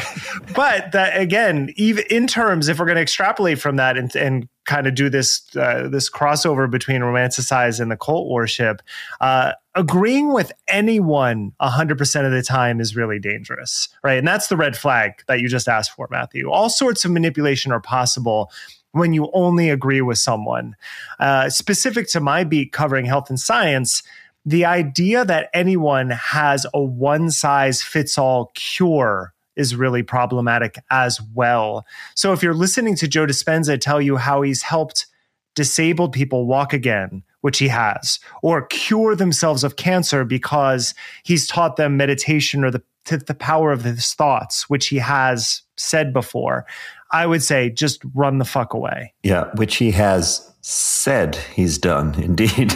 but, 0.55 0.91
that 0.91 1.19
again, 1.19 1.73
even 1.75 2.03
in 2.09 2.27
terms, 2.27 2.67
if 2.67 2.77
we're 2.77 2.85
going 2.85 2.97
to 2.97 3.01
extrapolate 3.01 3.59
from 3.59 3.77
that 3.77 3.97
and, 3.97 4.15
and 4.15 4.47
kind 4.65 4.87
of 4.87 4.95
do 4.95 5.09
this 5.09 5.43
uh, 5.55 5.87
this 5.89 6.09
crossover 6.09 6.69
between 6.69 7.01
romanticized 7.01 7.79
and 7.79 7.91
the 7.91 7.97
cult 7.97 8.29
worship, 8.29 8.81
uh, 9.21 9.53
agreeing 9.75 10.33
with 10.33 10.51
anyone 10.67 11.51
100% 11.61 12.25
of 12.25 12.31
the 12.31 12.43
time 12.43 12.79
is 12.79 12.95
really 12.95 13.19
dangerous, 13.19 13.89
right? 14.03 14.17
And 14.17 14.27
that's 14.27 14.47
the 14.47 14.57
red 14.57 14.77
flag 14.77 15.23
that 15.27 15.39
you 15.39 15.47
just 15.47 15.67
asked 15.67 15.91
for, 15.91 16.07
Matthew. 16.11 16.49
All 16.49 16.69
sorts 16.69 17.05
of 17.05 17.11
manipulation 17.11 17.71
are 17.71 17.81
possible 17.81 18.51
when 18.91 19.13
you 19.13 19.29
only 19.33 19.69
agree 19.69 20.01
with 20.01 20.19
someone. 20.19 20.75
Uh, 21.19 21.49
specific 21.49 22.07
to 22.09 22.19
my 22.19 22.43
beat 22.43 22.71
covering 22.71 23.05
health 23.05 23.29
and 23.29 23.39
science, 23.39 24.03
the 24.45 24.65
idea 24.65 25.25
that 25.25 25.49
anyone 25.53 26.11
has 26.11 26.65
a 26.73 26.81
one 26.81 27.31
size 27.31 27.81
fits 27.81 28.17
all 28.17 28.51
cure 28.53 29.32
is 29.55 29.75
really 29.75 30.03
problematic 30.03 30.79
as 30.89 31.19
well. 31.33 31.85
So 32.15 32.33
if 32.33 32.41
you're 32.43 32.53
listening 32.53 32.95
to 32.97 33.07
Joe 33.07 33.25
Dispenza 33.25 33.79
tell 33.79 34.01
you 34.01 34.17
how 34.17 34.41
he's 34.41 34.63
helped 34.63 35.07
disabled 35.55 36.13
people 36.13 36.45
walk 36.45 36.73
again, 36.73 37.23
which 37.41 37.59
he 37.59 37.67
has, 37.67 38.19
or 38.41 38.65
cure 38.67 39.15
themselves 39.15 39.63
of 39.63 39.75
cancer 39.75 40.23
because 40.25 40.93
he's 41.23 41.47
taught 41.47 41.75
them 41.75 41.97
meditation 41.97 42.63
or 42.63 42.71
the, 42.71 42.81
the 43.05 43.35
power 43.37 43.71
of 43.71 43.83
his 43.83 44.13
thoughts, 44.13 44.69
which 44.69 44.87
he 44.87 44.97
has 44.97 45.61
said 45.77 46.13
before. 46.13 46.65
I 47.13 47.27
would 47.27 47.43
say 47.43 47.69
just 47.69 48.01
run 48.13 48.39
the 48.39 48.45
fuck 48.45 48.73
away. 48.73 49.13
Yeah, 49.23 49.51
which 49.55 49.77
he 49.77 49.91
has 49.91 50.49
said 50.65 51.35
he's 51.53 51.77
done. 51.77 52.15
Indeed, 52.23 52.73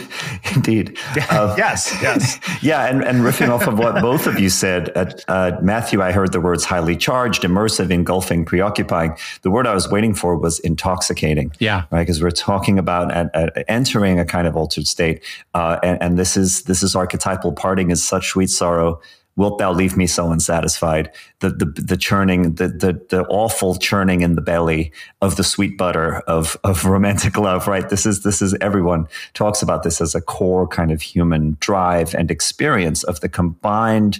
indeed. 0.54 0.98
Uh, 1.30 1.54
yes, 1.58 1.96
yes. 2.02 2.40
yeah, 2.62 2.86
and, 2.86 3.04
and 3.04 3.20
riffing 3.20 3.50
off 3.50 3.68
of 3.68 3.80
what 3.80 4.02
both 4.02 4.28
of 4.28 4.40
you 4.40 4.50
said, 4.50 4.90
at, 4.90 5.24
uh, 5.28 5.58
Matthew, 5.62 6.02
I 6.02 6.12
heard 6.12 6.32
the 6.32 6.40
words 6.40 6.64
highly 6.64 6.96
charged, 6.96 7.44
immersive, 7.44 7.92
engulfing, 7.92 8.46
preoccupying. 8.46 9.18
The 9.42 9.52
word 9.52 9.68
I 9.68 9.74
was 9.74 9.90
waiting 9.90 10.14
for 10.14 10.38
was 10.38 10.60
intoxicating. 10.60 11.52
Yeah, 11.60 11.84
right. 11.92 12.04
Because 12.04 12.22
we're 12.22 12.32
talking 12.32 12.80
about 12.80 13.12
at, 13.12 13.36
at 13.36 13.66
entering 13.68 14.20
a 14.20 14.26
kind 14.26 14.48
of 14.48 14.56
altered 14.56 14.88
state, 14.88 15.24
uh, 15.54 15.80
and, 15.84 16.02
and 16.02 16.20
this 16.20 16.38
is 16.38 16.64
this 16.64 16.82
is 16.82 16.96
archetypal. 16.96 17.52
Parting 17.52 17.92
is 17.92 18.04
such 18.04 18.28
sweet 18.28 18.50
sorrow 18.50 19.02
wilt 19.38 19.60
thou 19.60 19.72
leave 19.72 19.96
me 19.96 20.06
so 20.06 20.32
unsatisfied? 20.32 21.10
The 21.40 21.50
the 21.50 21.66
the 21.66 21.96
churning, 21.96 22.56
the 22.56 22.68
the 22.68 23.02
the 23.10 23.26
awful 23.30 23.76
churning 23.76 24.22
in 24.22 24.36
the 24.36 24.42
belly 24.42 24.92
of 25.22 25.38
the 25.38 25.44
sweet 25.44 25.78
butter 25.78 26.18
of 26.28 26.58
of 26.66 26.84
romantic 26.84 27.38
love, 27.38 27.68
right? 27.68 27.88
This 27.88 28.06
is 28.06 28.24
this 28.24 28.42
is 28.42 28.54
everyone 28.60 29.08
talks 29.34 29.62
about 29.62 29.84
this 29.84 30.02
as 30.02 30.14
a 30.14 30.22
core 30.22 30.68
kind 30.68 30.92
of 30.92 31.02
human 31.02 31.56
drive 31.62 32.14
and 32.14 32.30
experience 32.30 33.04
of 33.04 33.22
the 33.22 33.30
combined 33.30 34.20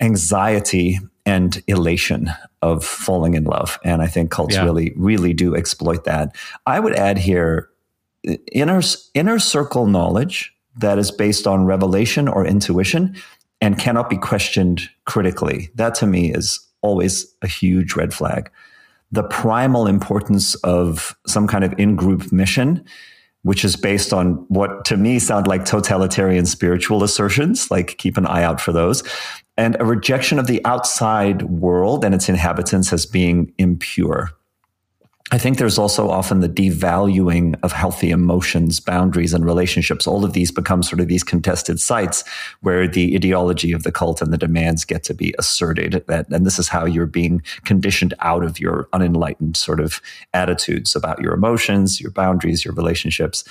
anxiety 0.00 0.98
and 1.26 1.62
elation 1.66 2.30
of 2.62 2.82
falling 2.84 3.34
in 3.34 3.44
love. 3.44 3.78
And 3.84 4.00
I 4.00 4.06
think 4.06 4.30
cults 4.30 4.54
yeah. 4.54 4.64
really, 4.64 4.94
really 4.96 5.34
do 5.34 5.54
exploit 5.54 6.04
that. 6.04 6.34
I 6.66 6.80
would 6.80 6.94
add 6.94 7.18
here 7.18 7.68
inner 8.52 8.80
inner 9.14 9.38
circle 9.38 9.86
knowledge 9.86 10.54
that 10.78 10.98
is 10.98 11.10
based 11.10 11.46
on 11.46 11.66
revelation 11.66 12.28
or 12.28 12.46
intuition 12.46 13.16
and 13.60 13.78
cannot 13.78 14.08
be 14.08 14.16
questioned 14.16 14.88
critically. 15.04 15.70
That 15.74 15.94
to 15.96 16.06
me 16.06 16.32
is 16.32 16.60
always 16.82 17.26
a 17.42 17.48
huge 17.48 17.94
red 17.94 18.14
flag. 18.14 18.50
The 19.10 19.24
primal 19.24 19.86
importance 19.86 20.54
of 20.56 21.16
some 21.26 21.46
kind 21.46 21.64
of 21.64 21.74
in 21.78 21.96
group 21.96 22.30
mission, 22.30 22.84
which 23.42 23.64
is 23.64 23.76
based 23.76 24.12
on 24.12 24.34
what 24.48 24.84
to 24.84 24.96
me 24.96 25.18
sound 25.18 25.46
like 25.46 25.64
totalitarian 25.64 26.46
spiritual 26.46 27.02
assertions, 27.02 27.70
like 27.70 27.96
keep 27.98 28.16
an 28.16 28.26
eye 28.26 28.42
out 28.42 28.60
for 28.60 28.72
those, 28.72 29.02
and 29.56 29.76
a 29.80 29.84
rejection 29.84 30.38
of 30.38 30.46
the 30.46 30.64
outside 30.64 31.42
world 31.42 32.04
and 32.04 32.14
its 32.14 32.28
inhabitants 32.28 32.92
as 32.92 33.06
being 33.06 33.52
impure. 33.58 34.30
I 35.30 35.36
think 35.36 35.58
there's 35.58 35.78
also 35.78 36.08
often 36.08 36.40
the 36.40 36.48
devaluing 36.48 37.54
of 37.62 37.70
healthy 37.72 38.10
emotions, 38.10 38.80
boundaries, 38.80 39.34
and 39.34 39.44
relationships. 39.44 40.06
All 40.06 40.24
of 40.24 40.32
these 40.32 40.50
become 40.50 40.82
sort 40.82 41.00
of 41.00 41.08
these 41.08 41.22
contested 41.22 41.80
sites 41.80 42.24
where 42.62 42.88
the 42.88 43.14
ideology 43.14 43.72
of 43.72 43.82
the 43.82 43.92
cult 43.92 44.22
and 44.22 44.32
the 44.32 44.38
demands 44.38 44.86
get 44.86 45.04
to 45.04 45.14
be 45.14 45.34
asserted. 45.38 46.02
That, 46.08 46.30
and 46.30 46.46
this 46.46 46.58
is 46.58 46.68
how 46.68 46.86
you're 46.86 47.04
being 47.04 47.42
conditioned 47.66 48.14
out 48.20 48.42
of 48.42 48.58
your 48.58 48.88
unenlightened 48.94 49.56
sort 49.56 49.80
of 49.80 50.00
attitudes 50.32 50.96
about 50.96 51.20
your 51.20 51.34
emotions, 51.34 52.00
your 52.00 52.10
boundaries, 52.10 52.64
your 52.64 52.74
relationships. 52.74 53.44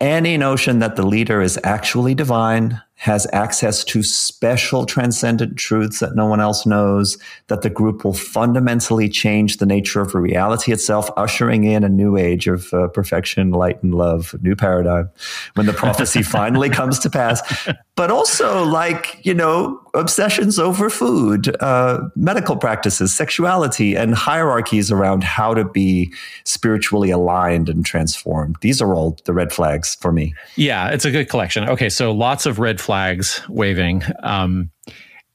Any 0.00 0.38
notion 0.38 0.78
that 0.78 0.96
the 0.96 1.06
leader 1.06 1.42
is 1.42 1.58
actually 1.64 2.14
divine, 2.14 2.80
has 2.98 3.28
access 3.32 3.84
to 3.84 4.02
special 4.02 4.84
transcendent 4.84 5.56
truths 5.56 6.00
that 6.00 6.16
no 6.16 6.26
one 6.26 6.40
else 6.40 6.66
knows, 6.66 7.16
that 7.46 7.62
the 7.62 7.70
group 7.70 8.04
will 8.04 8.12
fundamentally 8.12 9.08
change 9.08 9.58
the 9.58 9.66
nature 9.66 10.00
of 10.00 10.16
reality 10.16 10.72
itself, 10.72 11.08
ushering 11.16 11.62
in 11.62 11.84
a 11.84 11.88
new 11.88 12.16
age 12.16 12.48
of 12.48 12.74
uh, 12.74 12.88
perfection, 12.88 13.52
light, 13.52 13.80
and 13.84 13.94
love, 13.94 14.34
new 14.42 14.56
paradigm 14.56 15.08
when 15.54 15.66
the 15.66 15.72
prophecy 15.72 16.22
finally 16.24 16.68
comes 16.68 16.98
to 16.98 17.08
pass. 17.08 17.40
But 17.94 18.10
also, 18.10 18.64
like, 18.64 19.24
you 19.24 19.34
know, 19.34 19.80
obsessions 19.94 20.58
over 20.58 20.90
food, 20.90 21.54
uh, 21.62 22.00
medical 22.16 22.56
practices, 22.56 23.14
sexuality, 23.14 23.94
and 23.96 24.12
hierarchies 24.12 24.90
around 24.90 25.22
how 25.22 25.54
to 25.54 25.64
be 25.64 26.12
spiritually 26.42 27.10
aligned 27.10 27.68
and 27.68 27.86
transformed. 27.86 28.56
These 28.60 28.82
are 28.82 28.92
all 28.92 29.16
the 29.24 29.32
red 29.32 29.52
flags 29.52 29.94
for 29.96 30.10
me. 30.10 30.34
Yeah, 30.56 30.88
it's 30.88 31.04
a 31.04 31.12
good 31.12 31.28
collection. 31.28 31.68
Okay, 31.68 31.88
so 31.88 32.10
lots 32.10 32.44
of 32.44 32.58
red 32.58 32.80
flags 32.80 32.87
waving. 33.48 34.02
Um, 34.22 34.70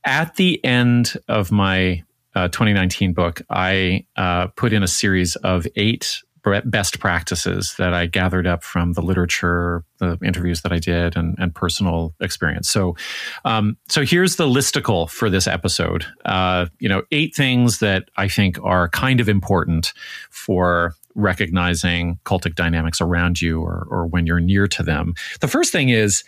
at 0.06 0.36
the 0.36 0.64
end 0.66 1.18
of 1.28 1.52
my 1.52 2.04
uh, 2.36 2.48
2019 2.50 3.14
book, 3.14 3.42
I 3.50 4.06
uh, 4.16 4.48
put 4.48 4.74
in 4.74 4.84
a 4.84 4.88
series 4.88 5.36
of 5.38 5.68
eight 5.76 6.22
best 6.66 7.00
practices 7.00 7.76
that 7.78 7.94
I 7.94 8.06
gathered 8.06 8.46
up 8.46 8.64
from 8.64 8.94
the 8.94 9.02
literature, 9.02 9.84
the 10.00 10.18
interviews 10.24 10.62
that 10.64 10.74
I 10.74 10.80
did, 10.80 11.16
and, 11.16 11.36
and 11.40 11.56
personal 11.56 12.14
experience. 12.20 12.70
So, 12.70 12.98
um, 13.46 13.78
so 13.88 14.04
here's 14.04 14.36
the 14.36 14.46
listicle 14.46 15.10
for 15.10 15.30
this 15.30 15.48
episode. 15.48 16.06
Uh, 16.26 16.66
you 16.80 16.90
know, 16.90 17.04
eight 17.12 17.34
things 17.34 17.80
that 17.80 18.10
I 18.18 18.28
think 18.28 18.60
are 18.62 18.90
kind 18.90 19.22
of 19.22 19.30
important 19.30 19.94
for 20.32 20.96
recognizing 21.16 22.20
cultic 22.26 22.56
dynamics 22.56 23.00
around 23.00 23.42
you 23.42 23.62
or, 23.62 23.88
or 23.90 24.08
when 24.08 24.26
you're 24.26 24.40
near 24.40 24.68
to 24.68 24.84
them. 24.84 25.14
The 25.40 25.48
first 25.48 25.72
thing 25.72 25.90
is 25.90 26.24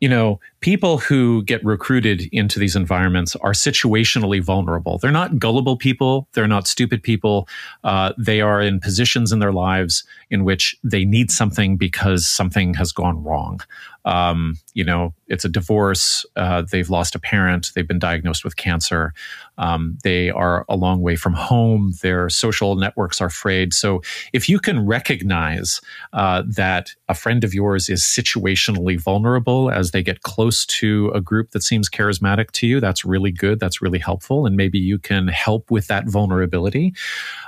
you 0.00 0.08
know, 0.08 0.40
people 0.60 0.98
who 0.98 1.42
get 1.44 1.64
recruited 1.64 2.28
into 2.32 2.58
these 2.58 2.74
environments 2.74 3.36
are 3.36 3.52
situationally 3.52 4.42
vulnerable. 4.42 4.98
They're 4.98 5.10
not 5.10 5.38
gullible 5.38 5.76
people. 5.76 6.28
They're 6.32 6.48
not 6.48 6.66
stupid 6.66 7.02
people. 7.02 7.48
Uh, 7.84 8.12
they 8.18 8.40
are 8.40 8.60
in 8.60 8.80
positions 8.80 9.32
in 9.32 9.38
their 9.38 9.52
lives 9.52 10.04
in 10.30 10.44
which 10.44 10.76
they 10.82 11.04
need 11.04 11.30
something 11.30 11.76
because 11.76 12.26
something 12.26 12.74
has 12.74 12.92
gone 12.92 13.22
wrong. 13.22 13.60
Um, 14.04 14.56
you 14.72 14.84
know, 14.84 15.12
it's 15.26 15.44
a 15.44 15.50
divorce. 15.50 16.24
Uh, 16.34 16.62
they've 16.62 16.88
lost 16.88 17.14
a 17.14 17.18
parent. 17.18 17.72
They've 17.74 17.86
been 17.86 17.98
diagnosed 17.98 18.42
with 18.42 18.56
cancer. 18.56 19.12
Um, 19.58 19.98
they 20.02 20.30
are 20.30 20.64
a 20.68 20.76
long 20.76 21.02
way 21.02 21.14
from 21.16 21.34
home. 21.34 21.92
Their 22.00 22.30
social 22.30 22.76
networks 22.76 23.20
are 23.20 23.28
frayed. 23.28 23.74
So, 23.74 24.00
if 24.32 24.48
you 24.48 24.60
can 24.60 24.86
recognize 24.86 25.82
uh, 26.14 26.42
that 26.46 26.94
a 27.08 27.14
friend 27.14 27.44
of 27.44 27.52
yours 27.52 27.90
is 27.90 28.02
situationally 28.02 28.98
vulnerable 28.98 29.70
as 29.70 29.90
they 29.90 30.02
get 30.02 30.22
close 30.48 30.64
to 30.64 31.12
a 31.14 31.20
group 31.20 31.50
that 31.50 31.62
seems 31.62 31.90
charismatic 31.90 32.50
to 32.52 32.66
you, 32.66 32.80
that's 32.80 33.04
really 33.04 33.30
good. 33.30 33.60
That's 33.60 33.82
really 33.82 33.98
helpful. 33.98 34.46
And 34.46 34.56
maybe 34.56 34.78
you 34.78 34.98
can 34.98 35.28
help 35.28 35.70
with 35.70 35.88
that 35.88 36.08
vulnerability. 36.08 36.94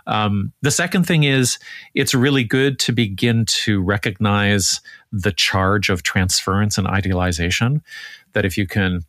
Um, 0.07 0.53
the 0.61 0.71
second 0.71 1.07
thing 1.07 1.25
is 1.25 1.59
it's 1.95 2.13
really 2.13 2.45
good 2.45 2.79
to 2.81 2.93
begin 2.93 3.47
to 3.65 3.81
recognize 3.81 4.83
the 5.13 5.33
charge 5.33 5.89
of 5.89 6.03
transference 6.03 6.77
and 6.77 6.87
idealization. 6.87 7.81
That 8.35 8.45
if 8.45 8.59
you 8.59 8.67
can 8.67 9.01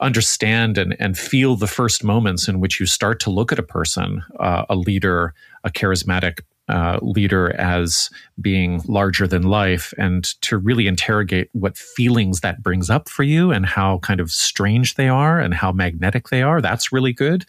understand 0.00 0.76
and, 0.76 0.96
and 0.98 1.16
feel 1.16 1.54
the 1.54 1.68
first 1.68 2.02
moments 2.02 2.48
in 2.48 2.58
which 2.58 2.80
you 2.80 2.86
start 2.86 3.20
to 3.20 3.30
look 3.30 3.52
at 3.52 3.58
a 3.60 3.62
person, 3.62 4.24
uh, 4.40 4.64
a 4.68 4.74
leader, 4.74 5.32
a 5.62 5.70
charismatic 5.70 6.40
uh, 6.68 6.98
leader 7.02 7.54
as 7.58 8.10
being 8.40 8.82
larger 8.86 9.26
than 9.26 9.42
life 9.42 9.92
and 9.98 10.24
to 10.42 10.58
really 10.58 10.86
interrogate 10.86 11.48
what 11.52 11.76
feelings 11.76 12.40
that 12.40 12.62
brings 12.62 12.90
up 12.90 13.08
for 13.08 13.22
you 13.22 13.50
and 13.50 13.66
how 13.66 13.98
kind 13.98 14.20
of 14.20 14.30
strange 14.30 14.94
they 14.94 15.08
are 15.08 15.40
and 15.40 15.54
how 15.54 15.72
magnetic 15.72 16.28
they 16.28 16.42
are. 16.42 16.60
That's 16.60 16.92
really 16.92 17.12
good. 17.12 17.44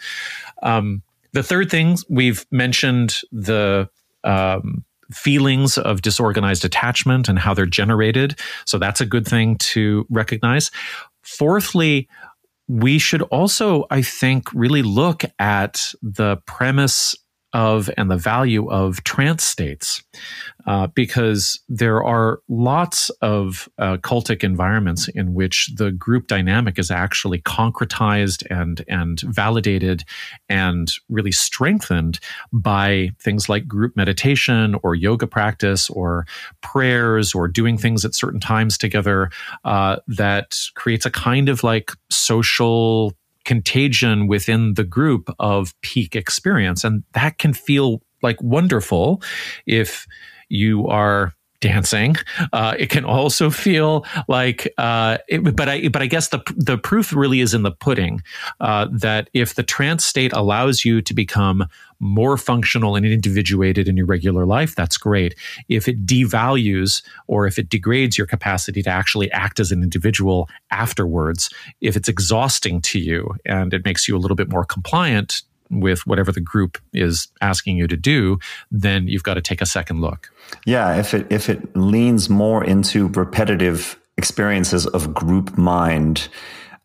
Um, 0.63 1.03
the 1.31 1.43
third 1.43 1.69
thing 1.69 1.97
we've 2.09 2.45
mentioned 2.51 3.21
the 3.31 3.89
um, 4.23 4.83
feelings 5.11 5.77
of 5.77 6.01
disorganized 6.01 6.65
attachment 6.65 7.29
and 7.29 7.39
how 7.39 7.53
they're 7.53 7.65
generated. 7.65 8.39
So 8.65 8.77
that's 8.77 9.01
a 9.01 9.05
good 9.05 9.27
thing 9.27 9.57
to 9.57 10.05
recognize. 10.09 10.71
Fourthly, 11.21 12.07
we 12.67 12.99
should 12.99 13.23
also, 13.23 13.85
I 13.89 14.01
think, 14.01 14.53
really 14.53 14.83
look 14.83 15.23
at 15.39 15.91
the 16.01 16.37
premise 16.45 17.15
of 17.53 17.89
and 17.97 18.11
the 18.11 18.17
value 18.17 18.69
of 18.69 19.03
trance 19.03 19.43
states 19.43 20.03
uh, 20.67 20.87
because 20.87 21.59
there 21.67 22.03
are 22.03 22.41
lots 22.47 23.09
of 23.21 23.67
uh, 23.79 23.97
cultic 23.97 24.43
environments 24.43 25.07
in 25.07 25.33
which 25.33 25.71
the 25.75 25.91
group 25.91 26.27
dynamic 26.27 26.77
is 26.77 26.91
actually 26.91 27.41
concretized 27.41 28.43
and 28.51 28.83
and 28.87 29.21
validated 29.21 30.03
and 30.47 30.91
really 31.09 31.31
strengthened 31.31 32.19
by 32.53 33.09
things 33.19 33.49
like 33.49 33.67
group 33.67 33.95
meditation 33.95 34.75
or 34.83 34.93
yoga 34.93 35.25
practice 35.25 35.89
or 35.89 36.27
prayers 36.61 37.33
or 37.33 37.47
doing 37.47 37.77
things 37.77 38.05
at 38.05 38.13
certain 38.13 38.39
times 38.39 38.77
together 38.77 39.31
uh, 39.65 39.97
that 40.07 40.55
creates 40.75 41.05
a 41.05 41.11
kind 41.11 41.49
of 41.49 41.63
like 41.63 41.91
social 42.11 43.13
contagion 43.49 44.27
within 44.27 44.75
the 44.75 44.83
group 44.83 45.33
of 45.39 45.73
peak 45.81 46.15
experience. 46.15 46.83
And 46.83 47.03
that 47.13 47.39
can 47.39 47.51
feel 47.51 48.03
like 48.21 48.39
wonderful 48.43 49.23
if 49.65 50.05
you 50.49 50.85
are 50.85 51.33
dancing. 51.61 52.15
Uh, 52.53 52.75
it 52.77 52.89
can 52.89 53.05
also 53.05 53.49
feel 53.49 54.05
like, 54.27 54.71
uh, 54.77 55.17
it, 55.27 55.55
but 55.55 55.67
I, 55.69 55.87
but 55.89 56.01
I 56.01 56.07
guess 56.07 56.29
the 56.29 56.41
the 56.55 56.77
proof 56.77 57.13
really 57.13 57.41
is 57.41 57.53
in 57.53 57.63
the 57.63 57.71
pudding. 57.71 58.21
Uh, 58.59 58.87
that 58.91 59.29
if 59.33 59.55
the 59.55 59.63
trance 59.63 60.05
state 60.05 60.33
allows 60.33 60.85
you 60.85 61.01
to 61.01 61.13
become 61.13 61.67
more 61.99 62.37
functional 62.37 62.95
and 62.95 63.05
individuated 63.05 63.87
in 63.87 63.97
your 63.97 64.05
regular 64.05 64.45
life, 64.45 64.73
that's 64.73 64.97
great. 64.97 65.35
If 65.67 65.87
it 65.87 66.05
devalues 66.05 67.01
or 67.27 67.45
if 67.45 67.59
it 67.59 67.69
degrades 67.69 68.17
your 68.17 68.27
capacity 68.27 68.81
to 68.83 68.89
actually 68.89 69.29
act 69.31 69.59
as 69.59 69.71
an 69.71 69.83
individual 69.83 70.49
afterwards, 70.71 71.49
if 71.81 71.97
it's 71.97 72.07
exhausting 72.07 72.81
to 72.83 72.99
you 72.99 73.35
and 73.45 73.73
it 73.73 73.83
makes 73.83 74.07
you 74.07 74.15
a 74.15 74.19
little 74.19 74.35
bit 74.35 74.49
more 74.49 74.63
compliant 74.63 75.41
with 75.69 76.05
whatever 76.07 76.31
the 76.31 76.41
group 76.41 76.77
is 76.93 77.27
asking 77.41 77.77
you 77.77 77.87
to 77.87 77.97
do, 77.97 78.39
then 78.71 79.07
you've 79.07 79.23
got 79.23 79.35
to 79.35 79.41
take 79.41 79.61
a 79.61 79.65
second 79.65 80.01
look. 80.01 80.31
Yeah, 80.65 80.95
if 80.95 81.13
it 81.13 81.27
if 81.29 81.49
it 81.49 81.75
leans 81.75 82.29
more 82.29 82.63
into 82.63 83.07
repetitive 83.09 83.99
experiences 84.17 84.85
of 84.87 85.13
group 85.13 85.57
mind 85.57 86.27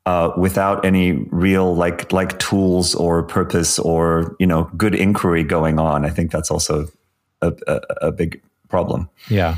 uh, 0.06 0.30
without 0.36 0.84
any 0.84 1.12
real 1.30 1.74
like 1.74 2.12
like 2.12 2.38
tools 2.38 2.94
or 2.94 3.22
purpose 3.22 3.78
or 3.78 4.36
you 4.38 4.46
know 4.46 4.70
good 4.76 4.94
inquiry 4.94 5.42
going 5.42 5.78
on, 5.78 6.04
I 6.04 6.10
think 6.10 6.30
that's 6.30 6.50
also 6.50 6.88
a, 7.40 7.52
a, 7.66 7.80
a 8.02 8.12
big 8.12 8.40
problem. 8.68 9.08
Yeah. 9.28 9.56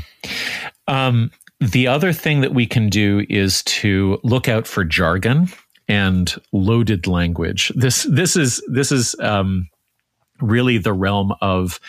Um, 0.87 1.31
the 1.59 1.87
other 1.87 2.13
thing 2.13 2.41
that 2.41 2.53
we 2.53 2.65
can 2.67 2.87
do 2.89 3.25
is 3.29 3.63
to 3.63 4.19
look 4.23 4.47
out 4.47 4.67
for 4.67 4.83
jargon 4.83 5.49
and 5.87 6.35
loaded 6.51 7.07
language. 7.07 7.71
This 7.75 8.03
this 8.03 8.35
is 8.35 8.61
this 8.67 8.91
is 8.91 9.15
um, 9.19 9.69
really 10.41 10.77
the 10.77 10.93
realm 10.93 11.33
of 11.41 11.79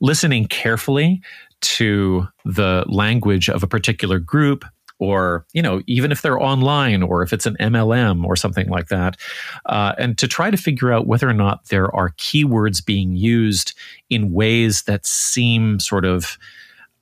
listening 0.00 0.46
carefully 0.46 1.20
to 1.60 2.28
the 2.44 2.84
language 2.86 3.48
of 3.48 3.62
a 3.62 3.66
particular 3.66 4.18
group 4.18 4.64
or 5.00 5.44
you 5.52 5.62
know 5.62 5.82
even 5.86 6.12
if 6.12 6.22
they're 6.22 6.40
online 6.40 7.02
or 7.02 7.22
if 7.22 7.32
it's 7.32 7.46
an 7.46 7.56
mlm 7.60 8.24
or 8.24 8.36
something 8.36 8.68
like 8.68 8.88
that 8.88 9.16
uh, 9.66 9.92
and 9.98 10.18
to 10.18 10.28
try 10.28 10.50
to 10.50 10.56
figure 10.56 10.92
out 10.92 11.06
whether 11.06 11.28
or 11.28 11.34
not 11.34 11.66
there 11.66 11.94
are 11.94 12.10
keywords 12.10 12.84
being 12.84 13.14
used 13.14 13.74
in 14.10 14.32
ways 14.32 14.82
that 14.82 15.04
seem 15.06 15.80
sort 15.80 16.04
of 16.04 16.38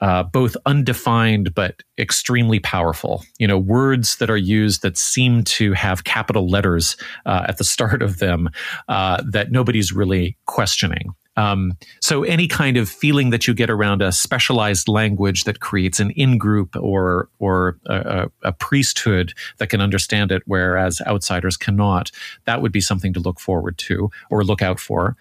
uh, 0.01 0.23
both 0.23 0.57
undefined 0.67 1.55
but 1.55 1.83
extremely 1.99 2.59
powerful. 2.59 3.25
You 3.39 3.47
know, 3.47 3.59
words 3.59 4.17
that 4.17 4.31
are 4.31 4.37
used 4.37 4.83
that 4.83 4.99
seem 4.99 5.45
to 5.45 5.73
have 5.73 6.05
capital 6.05 6.49
letters 6.49 6.97
uh, 7.25 7.45
at 7.49 7.59
the 7.59 7.65
start 7.65 8.03
of 8.03 8.19
them 8.19 8.51
uh, 8.89 9.23
that 9.27 9.51
nobody's 9.51 9.93
really 9.93 10.37
questioning. 10.47 11.15
Um, 11.37 11.77
so 12.01 12.23
any 12.23 12.49
kind 12.49 12.77
of 12.77 12.89
feeling 12.89 13.31
that 13.31 13.47
you 13.47 13.53
get 13.53 13.69
around 13.69 14.01
a 14.01 14.11
specialized 14.11 14.89
language 14.89 15.45
that 15.45 15.61
creates 15.61 16.01
an 16.01 16.11
in-group 16.13 16.75
or 16.77 17.29
or 17.39 17.79
a, 17.87 18.31
a, 18.43 18.53
priesthood 18.53 19.35
that 19.59 19.69
can 19.69 19.83
understand 19.83 20.33
it, 20.33 20.43
whereas 20.47 21.03
outsiders 21.07 21.59
cannot, 21.59 22.11
that 22.47 22.63
would 22.63 22.73
be 22.73 22.81
something 22.81 23.13
to 23.13 23.21
look 23.21 23.39
forward 23.39 23.77
to 23.79 24.11
or 24.31 24.45
look 24.45 24.63
out 24.63 24.81
for. 24.81 25.15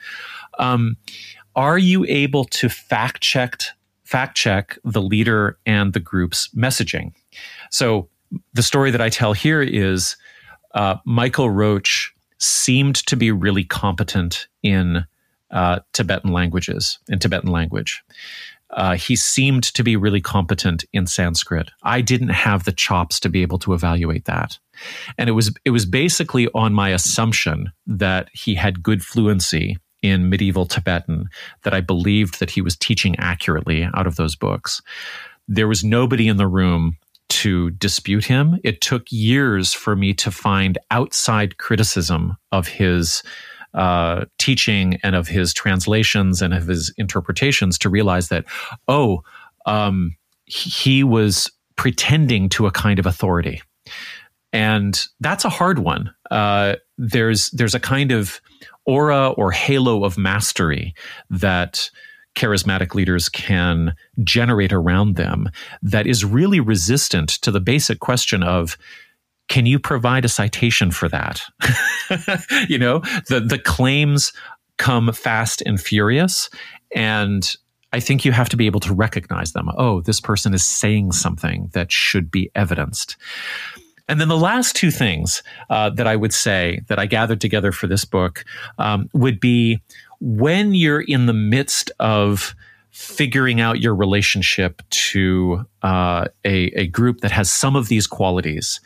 Um, 0.58 0.96
are 1.56 1.78
you 1.78 2.06
able 2.08 2.46
to 2.46 2.70
fact 2.70 3.22
check 3.22 3.62
fact 4.06 4.38
check 4.38 4.78
the 4.84 5.02
leader 5.02 5.58
and 5.66 5.94
the 5.94 6.00
group's 6.00 6.50
messaging? 6.56 7.14
So 7.72 8.10
the 8.54 8.64
story 8.64 8.92
that 8.92 9.02
I 9.02 9.10
tell 9.10 9.34
here 9.34 9.62
is 9.62 10.16
uh, 10.74 10.96
Michael 11.06 11.50
Roach 11.50 12.14
seemed 12.40 12.96
to 13.08 13.16
be 13.16 13.32
really 13.32 13.64
competent 13.64 14.48
in 14.62 15.06
uh, 15.52 15.80
Tibetan 15.94 16.32
languages, 16.32 17.00
in 17.08 17.20
Tibetan 17.20 17.52
language. 17.52 18.04
Uh, 18.72 18.96
he 18.96 19.16
seemed 19.16 19.64
to 19.64 19.84
be 19.84 19.96
really 19.96 20.20
competent 20.20 20.84
in 20.92 21.08
Sanskrit. 21.08 21.72
I 21.84 22.02
didn't 22.02 22.30
have 22.30 22.66
the 22.66 22.72
chops 22.72 23.20
to 23.22 23.30
be 23.30 23.42
able 23.42 23.60
to 23.60 23.74
evaluate 23.74 24.26
that, 24.26 24.58
and 25.18 25.30
it 25.30 25.34
was 25.34 25.54
it 25.64 25.70
was 25.70 25.86
basically 25.86 26.50
on 26.54 26.74
my 26.74 26.90
assumption 26.90 27.72
that 27.86 28.30
he 28.34 28.56
had 28.56 28.84
good 28.84 29.04
fluency 29.04 29.78
in 30.06 30.30
medieval 30.30 30.68
Tibetan 30.68 31.30
that 31.64 31.74
I 31.74 31.82
believed 31.82 32.40
that 32.40 32.52
he 32.52 32.62
was 32.62 32.76
teaching 32.76 33.16
accurately 33.18 33.90
out 33.96 34.06
of 34.06 34.18
those 34.18 34.36
books. 34.36 34.82
There 35.48 35.68
was 35.68 35.84
nobody 35.84 36.28
in 36.28 36.38
the 36.38 36.48
room 36.48 36.98
to 37.30 37.72
dispute 37.72 38.24
him. 38.26 38.60
It 38.64 38.82
took 38.82 39.12
years 39.12 39.74
for 39.74 39.96
me 39.96 40.14
to 40.14 40.30
find 40.30 40.78
outside 40.92 41.58
criticism 41.58 42.38
of 42.52 42.68
his 42.68 43.24
uh, 43.74 44.26
teaching 44.38 45.00
and 45.02 45.16
of 45.16 45.28
his 45.28 45.54
translations 45.54 46.42
and 46.42 46.54
of 46.54 46.68
his 46.68 46.94
interpretations 46.98 47.80
to 47.80 47.90
realize 47.90 48.30
that, 48.30 48.46
oh, 48.88 49.24
um, 49.66 50.16
he 50.46 51.04
was 51.04 51.52
pretending 51.76 52.48
to 52.50 52.68
a 52.68 52.72
kind 52.72 53.00
of 53.00 53.08
authority. 53.08 53.62
And 54.54 55.04
that's 55.20 55.46
a 55.46 55.50
hard 55.50 55.80
one. 55.80 56.14
Uh, 56.32 56.76
there's 56.98 57.50
there's 57.50 57.76
a 57.76 57.80
kind 57.80 58.12
of 58.12 58.40
aura 58.86 59.30
or 59.32 59.52
halo 59.52 60.04
of 60.04 60.18
mastery 60.18 60.94
that 61.30 61.90
charismatic 62.36 62.94
leaders 62.94 63.30
can 63.30 63.96
generate 64.24 64.74
around 64.74 65.16
them 65.16 65.50
that 65.82 66.06
is 66.06 66.26
really 66.26 66.60
resistant 66.60 67.30
to 67.30 67.50
the 67.50 67.62
basic 67.62 68.00
question 68.00 68.44
of 68.44 68.78
can 69.48 69.66
you 69.66 69.80
provide 69.80 70.26
a 70.26 70.30
citation 70.30 70.92
for 70.92 71.08
that? 71.08 71.42
you 72.68 72.78
know, 72.78 73.00
the 73.30 73.40
the 73.40 73.60
claims 73.60 74.34
come 74.78 75.14
fast 75.14 75.62
and 75.66 75.80
furious 75.80 76.50
and 76.94 77.56
I 77.94 78.02
think 78.02 78.26
you 78.26 78.34
have 78.34 78.50
to 78.50 78.58
be 78.58 78.66
able 78.66 78.82
to 78.82 78.94
recognize 78.94 79.54
them. 79.54 79.70
Oh, 79.78 80.02
this 80.02 80.20
person 80.20 80.54
is 80.54 80.66
saying 80.66 81.14
something 81.14 81.70
that 81.72 81.94
should 81.94 82.30
be 82.30 82.52
evidenced. 82.54 83.16
And 84.08 84.22
then 84.22 84.28
the 84.28 84.38
last 84.38 84.76
two 84.76 84.92
things 84.92 85.42
uh, 85.70 85.90
that 85.92 86.08
I 86.08 86.16
would 86.16 86.34
say 86.34 86.82
that 86.88 87.00
I 87.00 87.06
gathered 87.06 87.42
together 87.42 87.72
for 87.72 87.88
this 87.88 88.06
book 88.06 88.46
um, 88.78 89.10
would 89.14 89.40
be 89.40 89.82
when 90.20 90.74
you're 90.76 91.02
in 91.02 91.26
the 91.26 91.34
midst 91.34 91.92
of 92.00 92.56
figuring 92.92 93.60
out 93.60 93.82
your 93.82 93.96
relationship 93.96 94.82
to 94.90 95.66
uh, 95.82 96.28
a, 96.46 96.66
a 96.80 96.88
group 96.88 97.22
that 97.22 97.32
has 97.32 97.52
some 97.52 97.76
of 97.76 97.90
these 97.90 98.08
qualities 98.08 98.80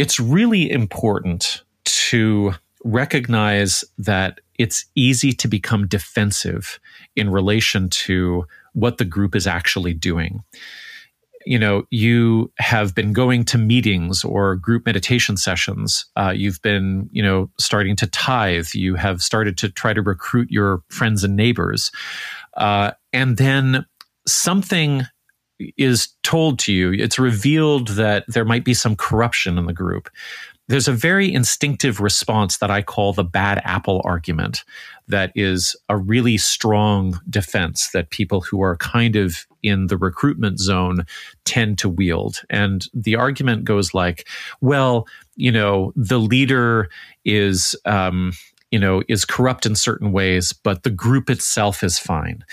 it's 0.00 0.18
really 0.18 0.70
important 0.70 1.62
to 1.84 2.54
recognize 2.84 3.84
that 3.98 4.40
it's 4.58 4.86
easy 4.94 5.32
to 5.34 5.46
become 5.46 5.86
defensive 5.86 6.80
in 7.16 7.28
relation 7.28 7.90
to 7.90 8.46
what 8.72 8.96
the 8.96 9.04
group 9.04 9.36
is 9.36 9.46
actually 9.46 9.92
doing. 9.92 10.42
You 11.46 11.58
know, 11.58 11.84
you 11.90 12.52
have 12.58 12.94
been 12.94 13.12
going 13.12 13.44
to 13.46 13.58
meetings 13.58 14.24
or 14.24 14.56
group 14.56 14.84
meditation 14.84 15.36
sessions. 15.36 16.04
Uh, 16.16 16.34
you've 16.36 16.60
been, 16.62 17.08
you 17.12 17.22
know, 17.22 17.50
starting 17.58 17.96
to 17.96 18.06
tithe. 18.06 18.68
You 18.74 18.94
have 18.96 19.22
started 19.22 19.56
to 19.58 19.70
try 19.70 19.94
to 19.94 20.02
recruit 20.02 20.50
your 20.50 20.82
friends 20.90 21.24
and 21.24 21.36
neighbors. 21.36 21.90
Uh, 22.56 22.92
and 23.12 23.38
then 23.38 23.86
something 24.26 25.06
is 25.76 26.08
told 26.22 26.58
to 26.58 26.72
you, 26.72 26.92
it's 26.92 27.18
revealed 27.18 27.88
that 27.88 28.24
there 28.28 28.44
might 28.44 28.64
be 28.64 28.74
some 28.74 28.96
corruption 28.96 29.58
in 29.58 29.66
the 29.66 29.72
group. 29.72 30.08
There's 30.70 30.86
a 30.86 30.92
very 30.92 31.34
instinctive 31.34 31.98
response 31.98 32.58
that 32.58 32.70
I 32.70 32.80
call 32.80 33.12
the 33.12 33.24
bad 33.24 33.60
apple 33.64 34.00
argument, 34.04 34.62
that 35.08 35.32
is 35.34 35.74
a 35.88 35.96
really 35.96 36.38
strong 36.38 37.20
defense 37.28 37.90
that 37.90 38.10
people 38.10 38.40
who 38.40 38.62
are 38.62 38.76
kind 38.76 39.16
of 39.16 39.48
in 39.64 39.88
the 39.88 39.96
recruitment 39.96 40.60
zone 40.60 41.04
tend 41.44 41.78
to 41.78 41.88
wield. 41.88 42.42
And 42.48 42.86
the 42.94 43.16
argument 43.16 43.64
goes 43.64 43.94
like, 43.94 44.28
well, 44.60 45.08
you 45.34 45.50
know, 45.50 45.92
the 45.96 46.20
leader 46.20 46.88
is, 47.24 47.74
um, 47.84 48.32
you 48.70 48.78
know 48.78 49.02
is 49.08 49.24
corrupt 49.24 49.66
in 49.66 49.74
certain 49.74 50.12
ways, 50.12 50.52
but 50.52 50.82
the 50.82 50.90
group 50.90 51.28
itself 51.28 51.82
is 51.82 51.98
fine. 51.98 52.44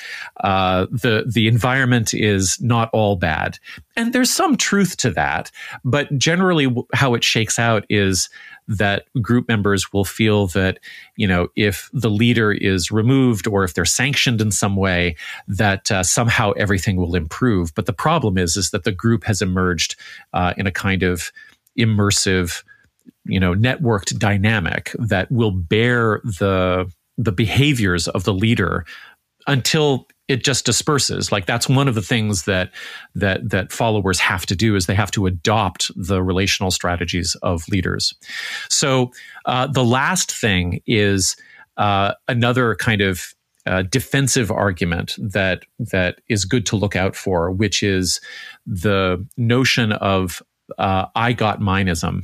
Uh, 0.43 0.87
the 0.91 1.25
the 1.27 1.47
environment 1.47 2.13
is 2.13 2.59
not 2.61 2.89
all 2.93 3.15
bad, 3.15 3.59
and 3.95 4.13
there's 4.13 4.31
some 4.31 4.57
truth 4.57 4.97
to 4.97 5.11
that. 5.11 5.51
But 5.83 6.17
generally, 6.17 6.73
how 6.93 7.13
it 7.13 7.23
shakes 7.23 7.59
out 7.59 7.85
is 7.89 8.29
that 8.67 9.05
group 9.21 9.47
members 9.47 9.93
will 9.93 10.03
feel 10.03 10.47
that 10.47 10.79
you 11.15 11.27
know 11.27 11.47
if 11.55 11.89
the 11.93 12.09
leader 12.09 12.51
is 12.51 12.91
removed 12.91 13.47
or 13.47 13.63
if 13.63 13.73
they're 13.73 13.85
sanctioned 13.85 14.41
in 14.41 14.51
some 14.51 14.75
way 14.75 15.15
that 15.47 15.89
uh, 15.91 16.03
somehow 16.03 16.51
everything 16.51 16.97
will 16.97 17.15
improve 17.15 17.73
but 17.75 17.85
the 17.85 17.93
problem 17.93 18.37
is 18.37 18.57
is 18.57 18.71
that 18.71 18.83
the 18.83 18.91
group 18.91 19.23
has 19.23 19.41
emerged 19.41 19.95
uh, 20.33 20.53
in 20.57 20.67
a 20.67 20.71
kind 20.71 21.01
of 21.01 21.31
immersive 21.79 22.63
you 23.27 23.39
know 23.39 23.53
networked 23.53 24.17
dynamic 24.17 24.91
that 24.97 25.31
will 25.31 25.51
bear 25.51 26.21
the 26.23 26.91
the 27.17 27.31
behaviors 27.31 28.07
of 28.07 28.23
the 28.23 28.33
leader 28.33 28.85
until 29.47 30.07
it 30.27 30.43
just 30.43 30.65
disperses. 30.65 31.31
Like 31.31 31.45
that's 31.45 31.69
one 31.69 31.87
of 31.87 31.95
the 31.95 32.01
things 32.01 32.43
that 32.43 32.71
that 33.15 33.49
that 33.49 33.71
followers 33.71 34.19
have 34.19 34.45
to 34.47 34.55
do 34.55 34.75
is 34.75 34.85
they 34.85 34.95
have 34.95 35.11
to 35.11 35.25
adopt 35.25 35.89
the 35.95 36.21
relational 36.21 36.71
strategies 36.71 37.35
of 37.41 37.67
leaders. 37.69 38.13
So 38.69 39.11
uh, 39.45 39.67
the 39.67 39.85
last 39.85 40.31
thing 40.31 40.81
is 40.85 41.37
uh, 41.77 42.13
another 42.27 42.75
kind 42.75 43.01
of 43.01 43.33
uh, 43.65 43.83
defensive 43.83 44.51
argument 44.51 45.15
that 45.17 45.63
that 45.79 46.19
is 46.29 46.45
good 46.45 46.65
to 46.65 46.75
look 46.75 46.95
out 46.95 47.15
for, 47.15 47.51
which 47.51 47.83
is 47.83 48.19
the 48.65 49.25
notion 49.37 49.91
of 49.93 50.41
uh, 50.77 51.05
I 51.15 51.33
got 51.33 51.59
mineism. 51.59 52.23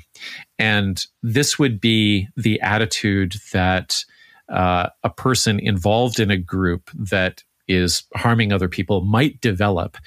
And 0.59 1.03
this 1.21 1.57
would 1.59 1.79
be 1.79 2.27
the 2.35 2.59
attitude 2.61 3.35
that 3.51 4.03
uh, 4.49 4.89
a 5.03 5.09
person 5.09 5.59
involved 5.59 6.19
in 6.19 6.31
a 6.31 6.37
group 6.37 6.89
that 6.93 7.43
is 7.67 8.03
harming 8.15 8.51
other 8.51 8.67
people 8.67 9.01
might 9.01 9.39
develop, 9.41 9.97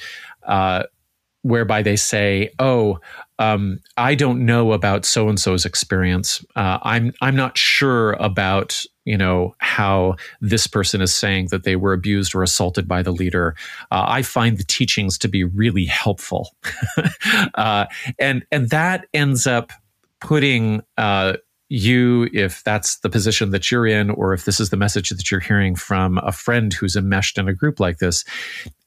uh, 0.46 0.84
whereby 1.42 1.82
they 1.82 1.96
say, 1.96 2.50
"Oh, 2.58 2.98
um, 3.38 3.80
I 3.96 4.14
don't 4.14 4.44
know 4.44 4.72
about 4.72 5.04
so 5.04 5.28
and 5.28 5.40
so's 5.40 5.64
experience. 5.64 6.44
Uh, 6.54 6.78
I'm 6.82 7.12
I'm 7.20 7.36
not 7.36 7.56
sure 7.56 8.12
about 8.14 8.82
you 9.06 9.16
know 9.16 9.54
how 9.58 10.16
this 10.40 10.66
person 10.66 11.00
is 11.00 11.14
saying 11.14 11.48
that 11.50 11.64
they 11.64 11.76
were 11.76 11.94
abused 11.94 12.34
or 12.34 12.42
assaulted 12.42 12.86
by 12.86 13.02
the 13.02 13.12
leader. 13.12 13.54
Uh, 13.90 14.04
i 14.06 14.20
find 14.22 14.58
the 14.58 14.64
teachings 14.64 15.16
to 15.16 15.28
be 15.28 15.44
really 15.44 15.86
helpful. 15.86 16.54
Uh, 17.54 17.86
and 18.18 18.44
and 18.50 18.70
that 18.70 19.06
ends 19.14 19.46
up 19.46 19.72
putting 20.20 20.82
uh, 20.96 21.34
you 21.68 22.28
if 22.32 22.62
that's 22.64 22.98
the 22.98 23.08
position 23.08 23.50
that 23.50 23.70
you're 23.70 23.86
in 23.86 24.10
or 24.10 24.32
if 24.32 24.44
this 24.44 24.60
is 24.60 24.70
the 24.70 24.76
message 24.76 25.10
that 25.10 25.30
you're 25.30 25.40
hearing 25.40 25.74
from 25.74 26.18
a 26.18 26.32
friend 26.32 26.72
who's 26.72 26.96
enmeshed 26.96 27.38
in 27.38 27.48
a 27.48 27.54
group 27.54 27.80
like 27.80 27.98
this 27.98 28.24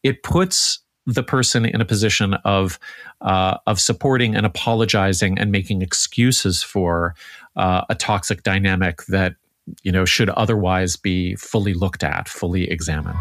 it 0.04 0.24
puts 0.24 0.80
the 1.06 1.24
person 1.24 1.66
in 1.66 1.82
a 1.82 1.86
position 1.86 2.36
of 2.46 2.80
uh, 3.22 3.58
of 3.68 3.80
supporting 3.80 4.36
and 4.36 4.46
apologizing 4.46 5.38
and 5.38 5.52
making 5.52 5.82
excuses 5.82 6.62
for 6.64 7.16
uh, 7.56 7.84
a 7.90 7.96
toxic 7.96 8.44
dynamic 8.44 9.04
that 9.06 9.36
you 9.84 9.92
know 9.92 10.06
should 10.06 10.30
otherwise 10.30 10.96
be 10.96 11.36
fully 11.36 11.74
looked 11.74 12.04
at, 12.04 12.28
fully 12.28 12.70
examined. 12.70 13.20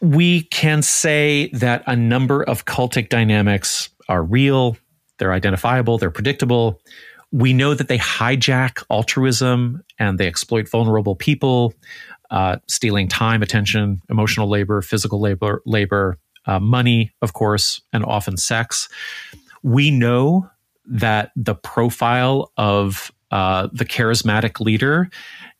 We 0.00 0.42
can 0.44 0.82
say 0.82 1.48
that 1.54 1.82
a 1.86 1.96
number 1.96 2.42
of 2.42 2.66
cultic 2.66 3.08
dynamics 3.08 3.88
are 4.08 4.22
real, 4.22 4.76
they're 5.18 5.32
identifiable, 5.32 5.96
they're 5.96 6.10
predictable. 6.10 6.80
We 7.32 7.52
know 7.52 7.74
that 7.74 7.88
they 7.88 7.98
hijack 7.98 8.84
altruism 8.90 9.82
and 9.98 10.18
they 10.18 10.26
exploit 10.26 10.68
vulnerable 10.68 11.16
people, 11.16 11.72
uh, 12.30 12.56
stealing 12.68 13.08
time, 13.08 13.42
attention, 13.42 14.00
emotional 14.10 14.48
labor, 14.48 14.82
physical 14.82 15.20
labor, 15.20 15.62
labor, 15.64 16.18
uh, 16.46 16.60
money, 16.60 17.12
of 17.22 17.32
course, 17.32 17.80
and 17.92 18.04
often 18.04 18.36
sex. 18.36 18.88
We 19.64 19.90
know 19.90 20.48
that 20.86 21.32
the 21.34 21.56
profile 21.56 22.52
of 22.56 23.10
uh, 23.32 23.68
the 23.72 23.84
charismatic 23.84 24.60
leader 24.60 25.10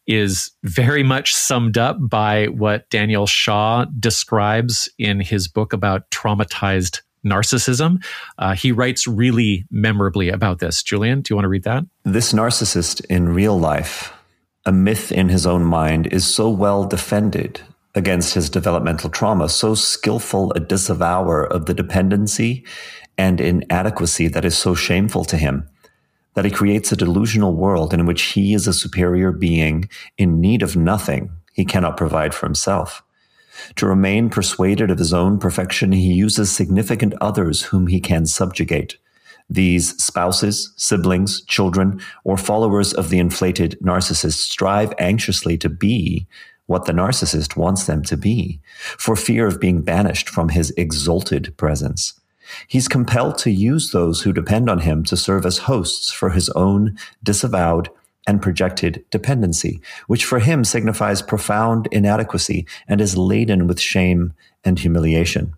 is 0.06 0.50
very 0.62 1.02
much 1.02 1.34
summed 1.34 1.78
up 1.78 1.96
by 2.00 2.46
what 2.46 2.88
Daniel 2.90 3.26
Shaw 3.26 3.86
describes 3.98 4.88
in 4.98 5.20
his 5.20 5.48
book 5.48 5.72
about 5.72 6.10
traumatized 6.10 7.00
narcissism. 7.24 8.04
Uh, 8.38 8.54
he 8.54 8.70
writes 8.70 9.06
really 9.06 9.64
memorably 9.70 10.28
about 10.28 10.58
this. 10.58 10.82
Julian, 10.82 11.22
do 11.22 11.32
you 11.32 11.36
want 11.36 11.44
to 11.44 11.48
read 11.48 11.64
that? 11.64 11.84
This 12.04 12.32
narcissist 12.32 13.04
in 13.06 13.30
real 13.30 13.58
life, 13.58 14.12
a 14.66 14.72
myth 14.72 15.10
in 15.10 15.30
his 15.30 15.46
own 15.46 15.64
mind, 15.64 16.06
is 16.08 16.26
so 16.26 16.50
well 16.50 16.84
defended 16.84 17.60
against 17.94 18.34
his 18.34 18.50
developmental 18.50 19.08
trauma, 19.08 19.48
so 19.48 19.74
skillful 19.74 20.52
a 20.52 20.60
disavower 20.60 21.46
of 21.46 21.66
the 21.66 21.74
dependency 21.74 22.64
and 23.16 23.40
inadequacy 23.40 24.28
that 24.28 24.44
is 24.44 24.56
so 24.56 24.74
shameful 24.74 25.24
to 25.24 25.36
him 25.36 25.68
that 26.34 26.44
he 26.44 26.50
creates 26.50 26.92
a 26.92 26.96
delusional 26.96 27.54
world 27.54 27.94
in 27.94 28.06
which 28.06 28.22
he 28.22 28.54
is 28.54 28.66
a 28.66 28.72
superior 28.72 29.32
being 29.32 29.88
in 30.18 30.40
need 30.40 30.62
of 30.62 30.76
nothing 30.76 31.30
he 31.52 31.64
cannot 31.64 31.96
provide 31.96 32.34
for 32.34 32.46
himself. 32.46 33.02
To 33.76 33.86
remain 33.86 34.30
persuaded 34.30 34.90
of 34.90 34.98
his 34.98 35.14
own 35.14 35.38
perfection, 35.38 35.92
he 35.92 36.12
uses 36.12 36.50
significant 36.50 37.14
others 37.20 37.62
whom 37.62 37.86
he 37.86 38.00
can 38.00 38.26
subjugate. 38.26 38.98
These 39.48 40.02
spouses, 40.02 40.72
siblings, 40.76 41.42
children, 41.44 42.00
or 42.24 42.36
followers 42.36 42.92
of 42.92 43.10
the 43.10 43.18
inflated 43.18 43.78
narcissist 43.80 44.38
strive 44.38 44.92
anxiously 44.98 45.56
to 45.58 45.68
be 45.68 46.26
what 46.66 46.86
the 46.86 46.92
narcissist 46.92 47.56
wants 47.56 47.84
them 47.84 48.02
to 48.02 48.16
be, 48.16 48.58
for 48.98 49.14
fear 49.14 49.46
of 49.46 49.60
being 49.60 49.82
banished 49.82 50.30
from 50.30 50.48
his 50.48 50.70
exalted 50.76 51.54
presence. 51.58 52.18
He's 52.68 52.88
compelled 52.88 53.38
to 53.38 53.50
use 53.50 53.90
those 53.90 54.22
who 54.22 54.32
depend 54.32 54.68
on 54.68 54.80
him 54.80 55.04
to 55.04 55.16
serve 55.16 55.46
as 55.46 55.58
hosts 55.58 56.10
for 56.12 56.30
his 56.30 56.48
own 56.50 56.98
disavowed 57.22 57.90
and 58.26 58.40
projected 58.40 59.04
dependency, 59.10 59.80
which 60.06 60.24
for 60.24 60.38
him 60.38 60.64
signifies 60.64 61.22
profound 61.22 61.88
inadequacy 61.92 62.66
and 62.88 63.00
is 63.00 63.16
laden 63.16 63.66
with 63.66 63.80
shame 63.80 64.32
and 64.64 64.78
humiliation. 64.78 65.54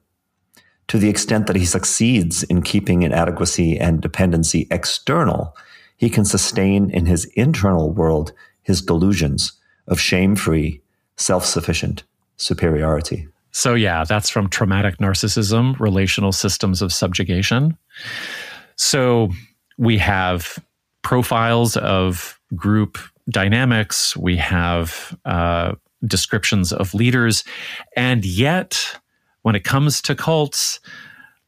To 0.89 0.99
the 0.99 1.09
extent 1.09 1.47
that 1.47 1.57
he 1.57 1.65
succeeds 1.65 2.43
in 2.45 2.63
keeping 2.63 3.03
inadequacy 3.03 3.79
and 3.79 4.01
dependency 4.01 4.67
external, 4.71 5.57
he 5.97 6.11
can 6.11 6.25
sustain 6.25 6.91
in 6.91 7.07
his 7.07 7.25
internal 7.35 7.91
world 7.91 8.33
his 8.63 8.83
delusions 8.83 9.53
of 9.89 10.01
shame 10.01 10.37
free 10.37 10.81
self 11.17 11.45
sufficient 11.45 12.03
superiority. 12.37 13.29
So, 13.57 13.73
yeah, 13.73 14.05
that's 14.05 14.29
from 14.29 14.51
Traumatic 14.51 14.99
Narcissism 14.99 15.81
Relational 15.81 16.31
Systems 16.31 16.83
of 16.83 16.93
Subjugation. 16.93 17.79
So, 18.77 19.31
we 19.79 19.97
have 19.97 20.63
profiles 21.01 21.75
of 21.79 22.39
group 22.55 22.99
dynamics, 23.31 24.15
we 24.15 24.37
have 24.37 25.17
uh, 25.25 25.73
descriptions 26.07 26.71
of 26.71 26.93
leaders, 26.93 27.45
and 27.97 28.27
yet, 28.27 29.01
when 29.41 29.55
it 29.55 29.65
comes 29.65 30.03
to 30.03 30.15
cults, 30.15 30.79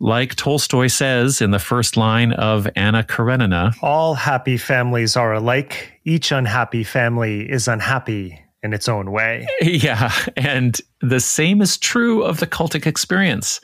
like 0.01 0.35
Tolstoy 0.35 0.87
says 0.87 1.43
in 1.43 1.51
the 1.51 1.59
first 1.59 1.99
line 1.99 2.33
of 2.33 2.67
Anna 2.75 3.05
Karenina 3.05 3.75
All 3.83 4.15
happy 4.15 4.57
families 4.57 5.15
are 5.15 5.35
alike. 5.35 6.01
Each 6.07 6.33
unhappy 6.33 6.85
family 6.85 7.51
is 7.51 7.69
unhappy 7.69 8.48
in 8.63 8.73
its 8.73 8.89
own 8.89 9.11
way. 9.11 9.47
Yeah. 9.63 10.13
And 10.37 10.81
the 11.01 11.21
same 11.21 11.61
is 11.63 11.79
true 11.79 12.23
of 12.23 12.41
the 12.41 12.47
cultic 12.47 12.87
experience, 12.87 13.61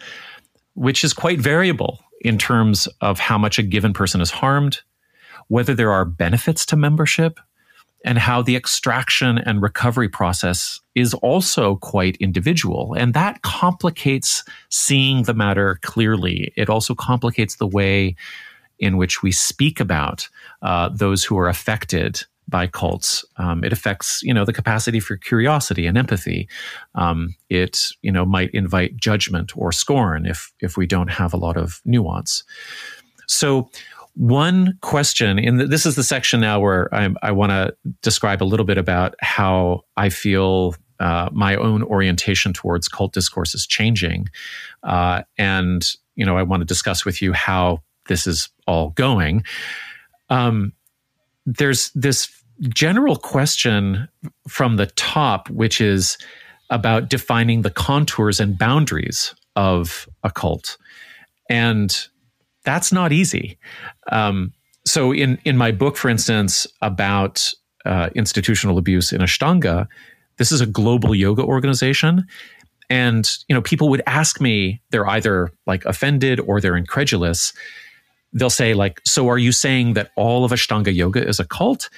which 0.74 1.02
is 1.02 1.12
quite 1.12 1.40
variable 1.40 2.00
in 2.20 2.38
terms 2.38 2.86
of 3.00 3.18
how 3.18 3.38
much 3.38 3.58
a 3.58 3.62
given 3.62 3.92
person 3.92 4.20
is 4.20 4.30
harmed, 4.30 4.80
whether 5.48 5.74
there 5.74 5.92
are 5.92 6.04
benefits 6.04 6.64
to 6.66 6.76
membership, 6.76 7.40
and 8.04 8.18
how 8.18 8.42
the 8.42 8.54
extraction 8.54 9.38
and 9.38 9.62
recovery 9.62 10.08
process 10.08 10.80
is 10.94 11.14
also 11.14 11.76
quite 11.76 12.16
individual. 12.16 12.94
And 12.94 13.14
that 13.14 13.42
complicates 13.42 14.44
seeing 14.68 15.22
the 15.22 15.34
matter 15.34 15.78
clearly. 15.82 16.52
It 16.56 16.68
also 16.68 16.94
complicates 16.94 17.56
the 17.56 17.66
way 17.66 18.14
in 18.78 18.98
which 18.98 19.22
we 19.22 19.32
speak 19.32 19.80
about 19.80 20.28
uh, 20.60 20.90
those 20.90 21.24
who 21.24 21.38
are 21.38 21.48
affected 21.48 22.22
by 22.48 22.66
cults. 22.66 23.24
Um, 23.36 23.64
it 23.64 23.72
affects, 23.72 24.22
you 24.22 24.34
know, 24.34 24.44
the 24.44 24.52
capacity 24.52 25.00
for 25.00 25.16
curiosity 25.16 25.86
and 25.86 25.96
empathy. 25.96 26.48
Um, 26.94 27.34
it, 27.48 27.88
you 28.02 28.12
know, 28.12 28.24
might 28.24 28.50
invite 28.52 28.96
judgment 28.96 29.56
or 29.56 29.72
scorn 29.72 30.26
if 30.26 30.52
if 30.60 30.76
we 30.76 30.86
don't 30.86 31.10
have 31.10 31.32
a 31.32 31.38
lot 31.38 31.56
of 31.56 31.80
nuance. 31.84 32.44
So, 33.26 33.70
one 34.14 34.78
question 34.80 35.38
in 35.38 35.56
the, 35.56 35.66
this 35.66 35.86
is 35.86 35.96
the 35.96 36.04
section 36.04 36.40
now 36.40 36.60
where 36.60 36.94
I, 36.94 37.12
I 37.22 37.32
want 37.32 37.50
to 37.50 37.74
describe 38.02 38.42
a 38.42 38.44
little 38.44 38.66
bit 38.66 38.78
about 38.78 39.16
how 39.20 39.82
I 39.96 40.08
feel 40.08 40.76
uh, 41.00 41.30
my 41.32 41.56
own 41.56 41.82
orientation 41.82 42.52
towards 42.52 42.86
cult 42.86 43.12
discourse 43.12 43.54
is 43.54 43.66
changing, 43.66 44.28
uh, 44.84 45.22
and 45.36 45.84
you 46.14 46.24
know, 46.24 46.36
I 46.36 46.42
want 46.42 46.60
to 46.60 46.64
discuss 46.64 47.04
with 47.04 47.20
you 47.20 47.32
how 47.32 47.82
this 48.06 48.26
is 48.26 48.50
all 48.66 48.90
going. 48.90 49.42
Um, 50.28 50.72
there's 51.46 51.90
this 51.94 52.28
general 52.68 53.16
question 53.16 54.08
from 54.48 54.76
the 54.76 54.86
top, 54.86 55.50
which 55.50 55.80
is 55.80 56.16
about 56.70 57.08
defining 57.08 57.62
the 57.62 57.70
contours 57.70 58.40
and 58.40 58.58
boundaries 58.58 59.34
of 59.56 60.08
a 60.22 60.30
cult. 60.30 60.76
And 61.48 61.96
that's 62.64 62.92
not 62.92 63.12
easy. 63.12 63.58
Um, 64.10 64.52
so, 64.86 65.12
in, 65.12 65.38
in 65.44 65.56
my 65.56 65.72
book, 65.72 65.96
for 65.96 66.08
instance, 66.08 66.66
about 66.82 67.50
uh, 67.84 68.10
institutional 68.14 68.78
abuse 68.78 69.12
in 69.12 69.20
Ashtanga, 69.20 69.86
this 70.38 70.52
is 70.52 70.60
a 70.60 70.66
global 70.66 71.14
yoga 71.14 71.42
organization. 71.42 72.26
And, 72.90 73.30
you 73.48 73.54
know, 73.54 73.62
people 73.62 73.88
would 73.88 74.02
ask 74.06 74.40
me, 74.40 74.82
they're 74.90 75.06
either 75.06 75.50
like 75.66 75.84
offended 75.84 76.40
or 76.40 76.60
they're 76.60 76.76
incredulous 76.76 77.52
they'll 78.34 78.50
say 78.50 78.74
like 78.74 79.00
so 79.04 79.28
are 79.28 79.38
you 79.38 79.52
saying 79.52 79.94
that 79.94 80.10
all 80.16 80.44
of 80.44 80.50
ashtanga 80.52 80.94
yoga 80.94 81.26
is 81.26 81.40
a 81.40 81.44
cult? 81.44 81.88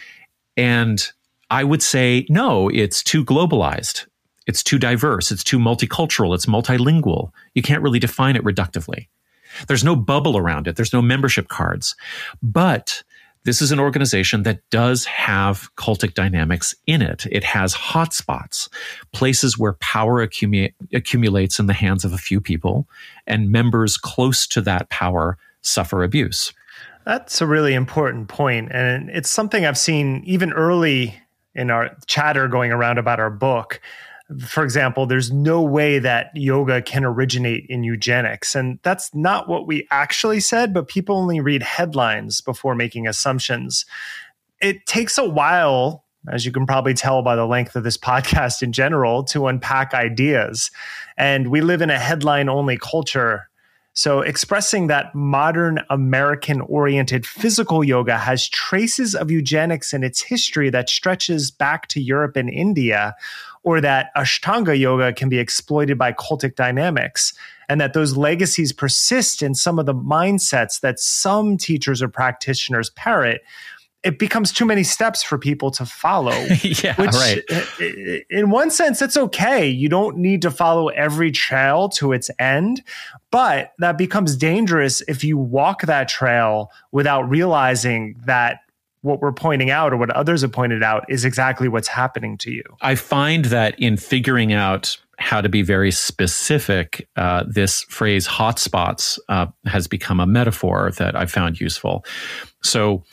And 0.57 1.05
i 1.51 1.63
would 1.63 1.83
say 1.83 2.27
no 2.29 2.69
it's 2.69 3.03
too 3.03 3.25
globalized. 3.25 4.07
It's 4.47 4.63
too 4.63 4.79
diverse. 4.79 5.33
It's 5.33 5.43
too 5.43 5.59
multicultural. 5.59 6.35
It's 6.35 6.47
multilingual. 6.47 7.33
You 7.55 7.63
can't 7.63 7.83
really 7.83 7.99
define 7.99 8.37
it 8.37 8.45
reductively. 8.45 9.09
There's 9.67 9.85
no 9.85 9.97
bubble 9.97 10.37
around 10.37 10.69
it. 10.69 10.77
There's 10.77 10.93
no 10.93 11.03
membership 11.03 11.49
cards. 11.49 11.97
But 12.43 13.03
this 13.45 13.63
is 13.63 13.71
an 13.71 13.79
organization 13.79 14.43
that 14.43 14.69
does 14.71 15.05
have 15.05 15.73
cultic 15.77 16.15
dynamics 16.15 16.75
in 16.87 17.01
it. 17.01 17.27
It 17.31 17.45
has 17.45 17.75
hotspots, 17.75 18.69
places 19.13 19.57
where 19.57 19.75
power 19.75 20.27
accumu- 20.27 20.75
accumulates 20.93 21.61
in 21.61 21.67
the 21.67 21.73
hands 21.73 22.05
of 22.05 22.13
a 22.13 22.19
few 22.19 22.41
people, 22.41 22.89
and 23.27 23.53
members 23.53 23.97
close 23.97 24.49
to 24.49 24.61
that 24.63 24.91
power 24.91 25.39
suffer 25.67 26.03
abuse. 26.03 26.53
That's 27.05 27.41
a 27.41 27.47
really 27.47 27.75
important 27.75 28.29
point, 28.29 28.73
and 28.73 29.11
it's 29.11 29.31
something 29.31 29.65
I've 29.65 29.79
seen 29.79 30.23
even 30.25 30.53
early 30.53 31.15
in 31.55 31.71
our 31.71 31.97
chatter 32.07 32.49
going 32.49 32.71
around 32.71 32.99
about 32.99 33.19
our 33.19 33.31
book. 33.31 33.81
for 34.45 34.65
example, 34.65 35.07
there's 35.07 35.31
no 35.31 35.63
way 35.63 36.01
that 36.01 36.33
yoga 36.35 36.83
can 36.83 37.05
originate 37.05 37.65
in 37.69 37.85
eugenics. 37.85 38.57
And 38.57 38.81
that's 38.83 39.15
not 39.15 39.49
what 39.49 39.69
we 39.69 39.87
actually 39.93 40.41
said, 40.41 40.75
but 40.75 40.89
people 40.89 41.17
only 41.17 41.41
read 41.41 41.63
headlines 41.63 42.41
before 42.41 42.75
making 42.75 43.07
assumptions. 43.07 43.87
It 44.61 44.85
takes 44.85 45.17
a 45.17 45.29
while, 45.29 46.05
as 46.29 46.45
you 46.45 46.51
can 46.51 46.67
probably 46.67 46.93
tell 46.93 47.23
by 47.23 47.37
the 47.37 47.47
length 47.47 47.77
of 47.77 47.85
this 47.85 47.97
podcast 48.11 48.63
in 48.63 48.73
general, 48.73 49.23
to 49.27 49.47
unpack 49.47 49.95
ideas. 49.95 50.73
And 51.17 51.49
we 51.49 51.61
live 51.61 51.81
in 51.81 51.91
a 51.91 51.99
headline 51.99 52.49
only 52.49 52.79
culture 52.79 53.49
so, 53.99 54.21
expressing 54.21 54.89
that 54.89 55.15
modern 55.15 55.81
American 55.89 56.61
oriented 56.61 57.25
physical 57.25 57.83
yoga 57.83 58.19
has 58.19 58.47
traces 58.47 59.15
of 59.15 59.31
eugenics 59.31 59.95
in 59.95 60.05
its 60.05 60.21
history 60.21 60.69
that 60.69 60.91
stretches 60.91 61.51
back 61.51 61.87
to 61.89 62.01
Europe 62.03 62.37
and 62.37 62.51
India, 62.51 63.17
or 63.63 63.81
that 63.81 64.11
Ashtanga 64.15 64.79
yoga 64.79 65.15
can 65.15 65.31
be 65.31 65.39
exploited 65.39 65.97
by 65.97 66.13
cultic 66.13 66.57
dynamics, 66.57 67.33
and 67.71 67.81
that 67.81 67.95
those 67.95 68.19
legacies 68.19 68.71
persist 68.71 69.41
in 69.41 69.55
some 69.55 69.79
of 69.79 69.87
the 69.87 69.95
mindsets 69.95 70.81
that 70.81 71.01
some 71.01 71.57
teachers 71.57 72.03
or 72.03 72.09
practitioners 72.09 72.91
parrot, 72.91 73.41
it 74.03 74.19
becomes 74.19 74.53
too 74.53 74.65
many 74.65 74.85
steps 74.85 75.23
for 75.23 75.39
people 75.39 75.71
to 75.73 75.85
follow. 75.85 76.31
yeah, 76.63 76.95
which, 76.95 77.13
right. 77.13 77.43
In 78.31 78.51
one 78.51 78.71
sense, 78.71 79.03
it's 79.03 79.17
okay. 79.17 79.67
You 79.67 79.89
don't 79.89 80.17
need 80.19 80.43
to 80.43 80.51
follow 80.51 80.89
every 80.89 81.33
trail 81.33 81.89
to 81.91 82.13
its 82.13 82.31
end, 82.39 82.83
but 83.31 83.73
that 83.79 83.99
becomes 83.99 84.37
dangerous 84.37 85.03
if 85.09 85.25
you 85.25 85.37
walk 85.37 85.83
that 85.83 86.09
trail 86.09 86.71
without 86.93 87.29
realizing 87.29 88.15
that 88.27 88.61
what 89.03 89.21
we're 89.21 89.33
pointing 89.33 89.71
out 89.71 89.93
or 89.93 89.97
what 89.97 90.11
others 90.11 90.43
have 90.43 90.53
pointed 90.53 90.83
out 90.83 91.05
is 91.09 91.25
exactly 91.25 91.69
what's 91.69 91.89
happening 91.89 92.37
to 92.39 92.51
you. 92.51 92.63
I 92.83 92.97
find 92.97 93.47
that 93.47 93.79
in 93.79 93.97
figuring 93.97 94.53
out 94.53 94.97
how 95.19 95.41
to 95.41 95.49
be 95.49 95.63
very 95.63 95.91
specific, 95.91 97.09
uh, 97.17 97.45
this 97.49 97.83
phrase 97.85 98.27
hotspots 98.27 99.19
uh, 99.29 99.47
has 99.65 99.87
become 99.87 100.21
a 100.21 100.27
metaphor 100.27 100.93
that 100.99 101.17
I 101.17 101.27
found 101.27 101.61
useful. 101.61 102.05
So, 102.63 103.05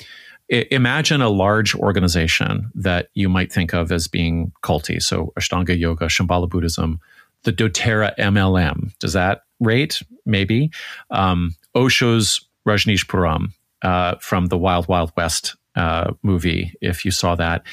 imagine 0.50 1.22
a 1.22 1.30
large 1.30 1.76
organization 1.76 2.72
that 2.76 3.10
you 3.14 3.30
might 3.30 3.52
think 3.52 3.74
of 3.74 3.92
as 3.92 4.08
being 4.08 4.52
culty. 4.62 5.02
So 5.02 5.34
Ashtanga 5.40 5.78
Yoga, 5.78 6.06
Shambhala 6.06 6.50
Buddhism, 6.50 7.00
the 7.44 7.54
doTERRA 7.54 8.16
MLM. 8.18 8.98
Does 9.00 9.14
that 9.14 9.44
rate? 9.60 10.02
Maybe. 10.26 10.72
Um, 11.12 11.56
Osho's 11.76 12.42
Rajneeshpuram 12.68 13.52
uh, 13.82 14.16
from 14.20 14.48
the 14.48 14.58
Wild 14.58 14.88
Wild 14.88 15.12
West 15.18 15.56
uh, 15.76 16.12
movie, 16.22 16.74
if 16.82 17.04
you 17.04 17.12
saw 17.12 17.36
that. 17.36 17.64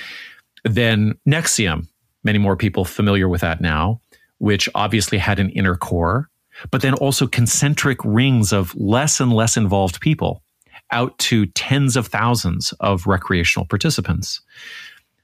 Then 0.65 1.15
NXIVM, 1.27 1.87
many 2.25 2.39
more 2.39 2.57
people 2.57 2.85
familiar 2.85 3.29
with 3.29 3.41
that 3.43 3.61
now, 3.61 4.01
which 4.39 4.69
obviously 4.75 5.19
had 5.19 5.39
an 5.39 5.51
inner 5.51 5.77
core, 5.77 6.29
but 6.71 6.83
then 6.83 6.95
also 6.95 7.27
concentric 7.27 7.99
rings 8.05 8.53
of 8.53 8.75
less 8.75 9.21
and 9.21 9.33
less 9.33 9.57
involved 9.57 10.01
people 10.01 10.43
out 10.93 11.19
to 11.19 11.47
tens 11.47 11.97
of 11.97 12.07
thousands 12.07 12.73
of 12.81 13.07
recreational 13.07 13.67
participants, 13.67 14.41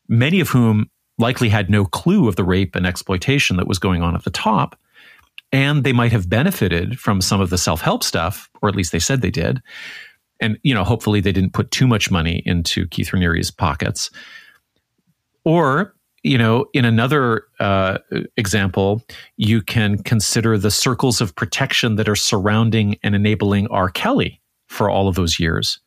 many 0.09 0.41
of 0.41 0.49
whom 0.49 0.91
likely 1.19 1.49
had 1.49 1.71
no 1.71 1.85
clue 1.85 2.29
of 2.29 2.37
the 2.37 2.45
rape 2.45 2.77
and 2.77 2.87
exploitation 2.87 3.57
that 3.57 3.69
was 3.69 3.79
going 3.79 4.03
on 4.03 4.15
at 4.15 4.25
the 4.25 4.31
top. 4.31 4.79
And 5.53 5.85
they 5.85 5.93
might 5.93 6.13
have 6.13 6.29
benefited 6.29 6.99
from 6.99 7.21
some 7.21 7.41
of 7.41 7.51
the 7.51 7.59
self 7.59 7.81
help 7.81 8.03
stuff, 8.03 8.51
or 8.63 8.69
at 8.69 8.77
least 8.77 8.93
they 8.93 8.99
said 8.99 9.23
they 9.23 9.31
did. 9.31 9.63
And, 10.41 10.59
you 10.63 10.75
know, 10.75 10.85
hopefully 10.85 11.21
they 11.21 11.33
didn't 11.33 11.55
put 11.55 11.71
too 11.71 11.87
much 11.87 12.11
money 12.11 12.43
into 12.45 12.87
Keith 12.89 13.11
Raniere's 13.11 13.51
pockets. 13.51 14.11
Or, 15.45 15.95
you 16.23 16.37
know, 16.37 16.67
in 16.75 16.85
another 16.85 17.45
uh, 17.61 17.99
example, 18.37 19.03
you 19.37 19.63
can 19.63 20.03
consider 20.03 20.59
the 20.59 20.71
circles 20.71 21.21
of 21.21 21.35
protection 21.37 21.95
that 21.95 22.09
are 22.09 22.17
surrounding 22.17 22.99
and 23.03 23.15
enabling 23.15 23.69
R. 23.69 23.89
Kelly 23.89 24.43
for 24.77 24.91
all 24.91 25.09
of 25.09 25.15
those 25.15 25.41
years, 25.41 25.81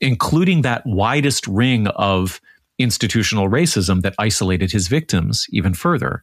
including 0.00 0.62
that 0.62 0.86
widest 0.86 1.46
ring 1.46 1.88
of 1.88 2.40
institutional 2.78 3.48
racism 3.48 4.02
that 4.02 4.14
isolated 4.18 4.70
his 4.70 4.88
victims 4.88 5.46
even 5.50 5.74
further. 5.74 6.22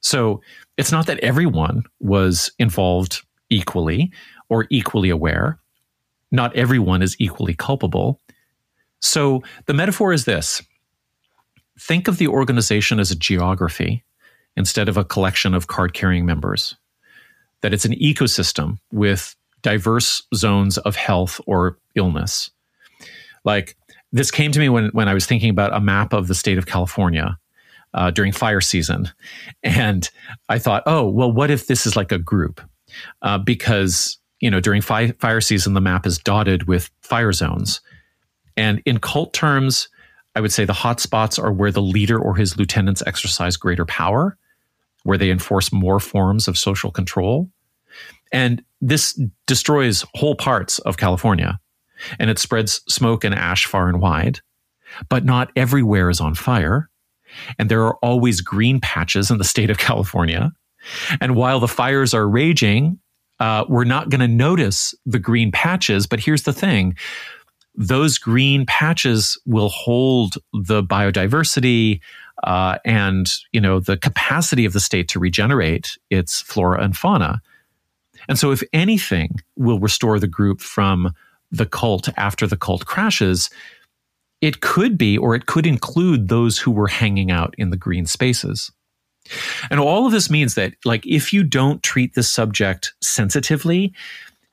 So 0.00 0.42
it's 0.76 0.92
not 0.92 1.06
that 1.06 1.18
everyone 1.20 1.84
was 1.98 2.52
involved 2.58 3.22
equally 3.50 4.12
or 4.48 4.66
equally 4.70 5.10
aware. 5.10 5.58
Not 6.30 6.54
everyone 6.54 7.02
is 7.02 7.16
equally 7.18 7.54
culpable. 7.54 8.20
So 9.00 9.42
the 9.66 9.74
metaphor 9.74 10.12
is 10.12 10.24
this 10.24 10.62
think 11.80 12.08
of 12.08 12.18
the 12.18 12.28
organization 12.28 13.00
as 13.00 13.10
a 13.10 13.16
geography 13.16 14.04
instead 14.56 14.88
of 14.88 14.96
a 14.96 15.04
collection 15.04 15.54
of 15.54 15.68
card 15.68 15.94
carrying 15.94 16.26
members, 16.26 16.74
that 17.62 17.72
it's 17.72 17.84
an 17.84 17.92
ecosystem 17.92 18.78
with 18.92 19.36
diverse 19.62 20.22
zones 20.34 20.78
of 20.78 20.96
health 20.96 21.40
or 21.46 21.78
illness. 21.94 22.50
Like 23.44 23.76
this 24.12 24.30
came 24.30 24.52
to 24.52 24.58
me 24.58 24.68
when, 24.68 24.88
when 24.88 25.08
I 25.08 25.14
was 25.14 25.26
thinking 25.26 25.50
about 25.50 25.74
a 25.74 25.80
map 25.80 26.12
of 26.12 26.28
the 26.28 26.34
state 26.34 26.58
of 26.58 26.66
California 26.66 27.38
uh, 27.94 28.10
during 28.10 28.32
fire 28.32 28.60
season. 28.60 29.10
And 29.62 30.08
I 30.48 30.58
thought, 30.58 30.82
oh, 30.86 31.08
well, 31.08 31.32
what 31.32 31.50
if 31.50 31.66
this 31.66 31.86
is 31.86 31.96
like 31.96 32.12
a 32.12 32.18
group? 32.18 32.60
Uh, 33.22 33.38
because, 33.38 34.18
you 34.40 34.50
know, 34.50 34.60
during 34.60 34.82
fi- 34.82 35.12
fire 35.12 35.40
season, 35.40 35.74
the 35.74 35.80
map 35.80 36.06
is 36.06 36.18
dotted 36.18 36.68
with 36.68 36.90
fire 37.02 37.32
zones. 37.32 37.80
And 38.56 38.82
in 38.84 38.98
cult 38.98 39.32
terms, 39.32 39.88
I 40.34 40.40
would 40.40 40.52
say 40.52 40.64
the 40.64 40.72
hotspots 40.72 41.42
are 41.42 41.52
where 41.52 41.72
the 41.72 41.82
leader 41.82 42.18
or 42.18 42.34
his 42.36 42.56
lieutenants 42.56 43.02
exercise 43.06 43.56
greater 43.56 43.84
power, 43.84 44.36
where 45.04 45.18
they 45.18 45.30
enforce 45.30 45.72
more 45.72 46.00
forms 46.00 46.48
of 46.48 46.58
social 46.58 46.90
control. 46.90 47.50
And 48.32 48.62
this 48.80 49.20
destroys 49.46 50.04
whole 50.14 50.34
parts 50.34 50.78
of 50.80 50.96
California 50.96 51.58
and 52.18 52.30
it 52.30 52.38
spreads 52.38 52.80
smoke 52.88 53.24
and 53.24 53.34
ash 53.34 53.66
far 53.66 53.88
and 53.88 54.00
wide. 54.00 54.40
But 55.08 55.24
not 55.24 55.50
everywhere 55.54 56.08
is 56.08 56.20
on 56.20 56.34
fire. 56.34 56.88
And 57.58 57.68
there 57.68 57.84
are 57.84 57.96
always 57.96 58.40
green 58.40 58.80
patches 58.80 59.30
in 59.30 59.38
the 59.38 59.44
state 59.44 59.70
of 59.70 59.78
California. 59.78 60.52
And 61.20 61.36
while 61.36 61.60
the 61.60 61.68
fires 61.68 62.14
are 62.14 62.28
raging, 62.28 62.98
uh, 63.40 63.64
we're 63.68 63.84
not 63.84 64.08
going 64.08 64.20
to 64.20 64.28
notice 64.28 64.94
the 65.04 65.18
green 65.18 65.52
patches. 65.52 66.06
But 66.06 66.20
here's 66.20 66.44
the 66.44 66.52
thing 66.52 66.96
those 67.74 68.18
green 68.18 68.66
patches 68.66 69.38
will 69.46 69.68
hold 69.68 70.34
the 70.52 70.82
biodiversity 70.82 72.00
uh, 72.44 72.78
and 72.84 73.28
you 73.52 73.60
know 73.60 73.78
the 73.78 73.96
capacity 73.96 74.64
of 74.64 74.72
the 74.72 74.80
state 74.80 75.08
to 75.08 75.18
regenerate 75.18 75.96
its 76.10 76.40
flora 76.40 76.82
and 76.82 76.96
fauna 76.96 77.40
and 78.28 78.38
so, 78.38 78.50
if 78.50 78.62
anything 78.72 79.40
will 79.56 79.80
restore 79.80 80.18
the 80.18 80.28
group 80.28 80.60
from 80.60 81.12
the 81.50 81.66
cult 81.66 82.08
after 82.16 82.46
the 82.46 82.56
cult 82.56 82.84
crashes, 82.86 83.50
it 84.40 84.60
could 84.60 84.98
be, 84.98 85.16
or 85.18 85.34
it 85.34 85.46
could 85.46 85.66
include 85.66 86.28
those 86.28 86.58
who 86.58 86.70
were 86.70 86.88
hanging 86.88 87.30
out 87.30 87.54
in 87.58 87.70
the 87.70 87.76
green 87.76 88.06
spaces. 88.06 88.70
And 89.70 89.80
all 89.80 90.06
of 90.06 90.12
this 90.12 90.30
means 90.30 90.54
that, 90.54 90.74
like, 90.84 91.06
if 91.06 91.32
you 91.32 91.42
don't 91.42 91.82
treat 91.82 92.14
this 92.14 92.30
subject 92.30 92.94
sensitively, 93.02 93.92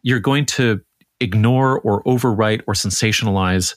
you're 0.03 0.19
going 0.19 0.45
to 0.45 0.81
ignore 1.19 1.79
or 1.81 2.03
overwrite 2.03 2.61
or 2.67 2.73
sensationalize, 2.73 3.75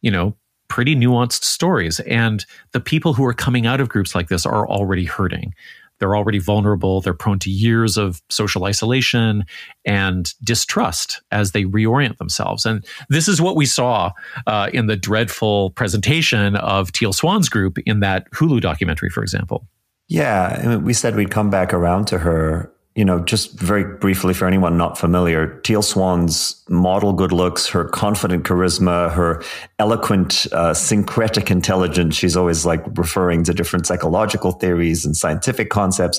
you 0.00 0.10
know, 0.10 0.34
pretty 0.68 0.94
nuanced 0.94 1.44
stories. 1.44 2.00
And 2.00 2.44
the 2.72 2.80
people 2.80 3.14
who 3.14 3.24
are 3.24 3.34
coming 3.34 3.66
out 3.66 3.80
of 3.80 3.88
groups 3.88 4.14
like 4.14 4.28
this 4.28 4.46
are 4.46 4.68
already 4.68 5.04
hurting. 5.04 5.54
They're 5.98 6.16
already 6.16 6.38
vulnerable. 6.38 7.00
They're 7.00 7.14
prone 7.14 7.38
to 7.40 7.50
years 7.50 7.96
of 7.96 8.22
social 8.30 8.64
isolation 8.64 9.44
and 9.84 10.32
distrust 10.42 11.20
as 11.30 11.52
they 11.52 11.64
reorient 11.64 12.18
themselves. 12.18 12.64
And 12.64 12.84
this 13.08 13.28
is 13.28 13.40
what 13.40 13.56
we 13.56 13.66
saw 13.66 14.12
uh, 14.46 14.70
in 14.72 14.86
the 14.86 14.96
dreadful 14.96 15.70
presentation 15.70 16.56
of 16.56 16.92
Teal 16.92 17.12
Swan's 17.12 17.48
group 17.48 17.78
in 17.86 18.00
that 18.00 18.30
Hulu 18.32 18.60
documentary, 18.60 19.10
for 19.10 19.22
example. 19.22 19.66
Yeah, 20.08 20.76
we 20.76 20.94
said 20.94 21.16
we'd 21.16 21.30
come 21.30 21.50
back 21.50 21.74
around 21.74 22.06
to 22.06 22.18
her 22.18 22.72
you 22.98 23.04
know, 23.04 23.20
just 23.20 23.52
very 23.52 23.84
briefly 23.84 24.34
for 24.34 24.44
anyone 24.44 24.76
not 24.76 24.98
familiar, 24.98 25.60
Teal 25.60 25.82
Swan's 25.82 26.60
model 26.68 27.12
good 27.12 27.30
looks, 27.30 27.68
her 27.68 27.84
confident 27.84 28.42
charisma, 28.42 29.12
her 29.12 29.40
eloquent, 29.78 30.48
uh, 30.50 30.74
syncretic 30.74 31.48
intelligence, 31.48 32.16
she's 32.16 32.36
always 32.36 32.66
like 32.66 32.84
referring 32.98 33.44
to 33.44 33.54
different 33.54 33.86
psychological 33.86 34.50
theories 34.50 35.06
and 35.06 35.16
scientific 35.16 35.70
concepts, 35.70 36.18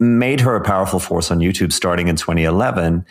made 0.00 0.38
her 0.38 0.54
a 0.54 0.62
powerful 0.62 1.00
force 1.00 1.30
on 1.30 1.38
YouTube 1.38 1.72
starting 1.72 2.08
in 2.08 2.16
2011. 2.16 3.06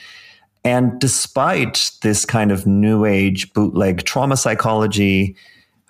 And 0.64 1.00
despite 1.00 1.90
this 2.04 2.24
kind 2.24 2.52
of 2.52 2.68
new 2.68 3.06
age 3.06 3.52
bootleg 3.54 4.04
trauma 4.04 4.38
psychology, 4.38 5.36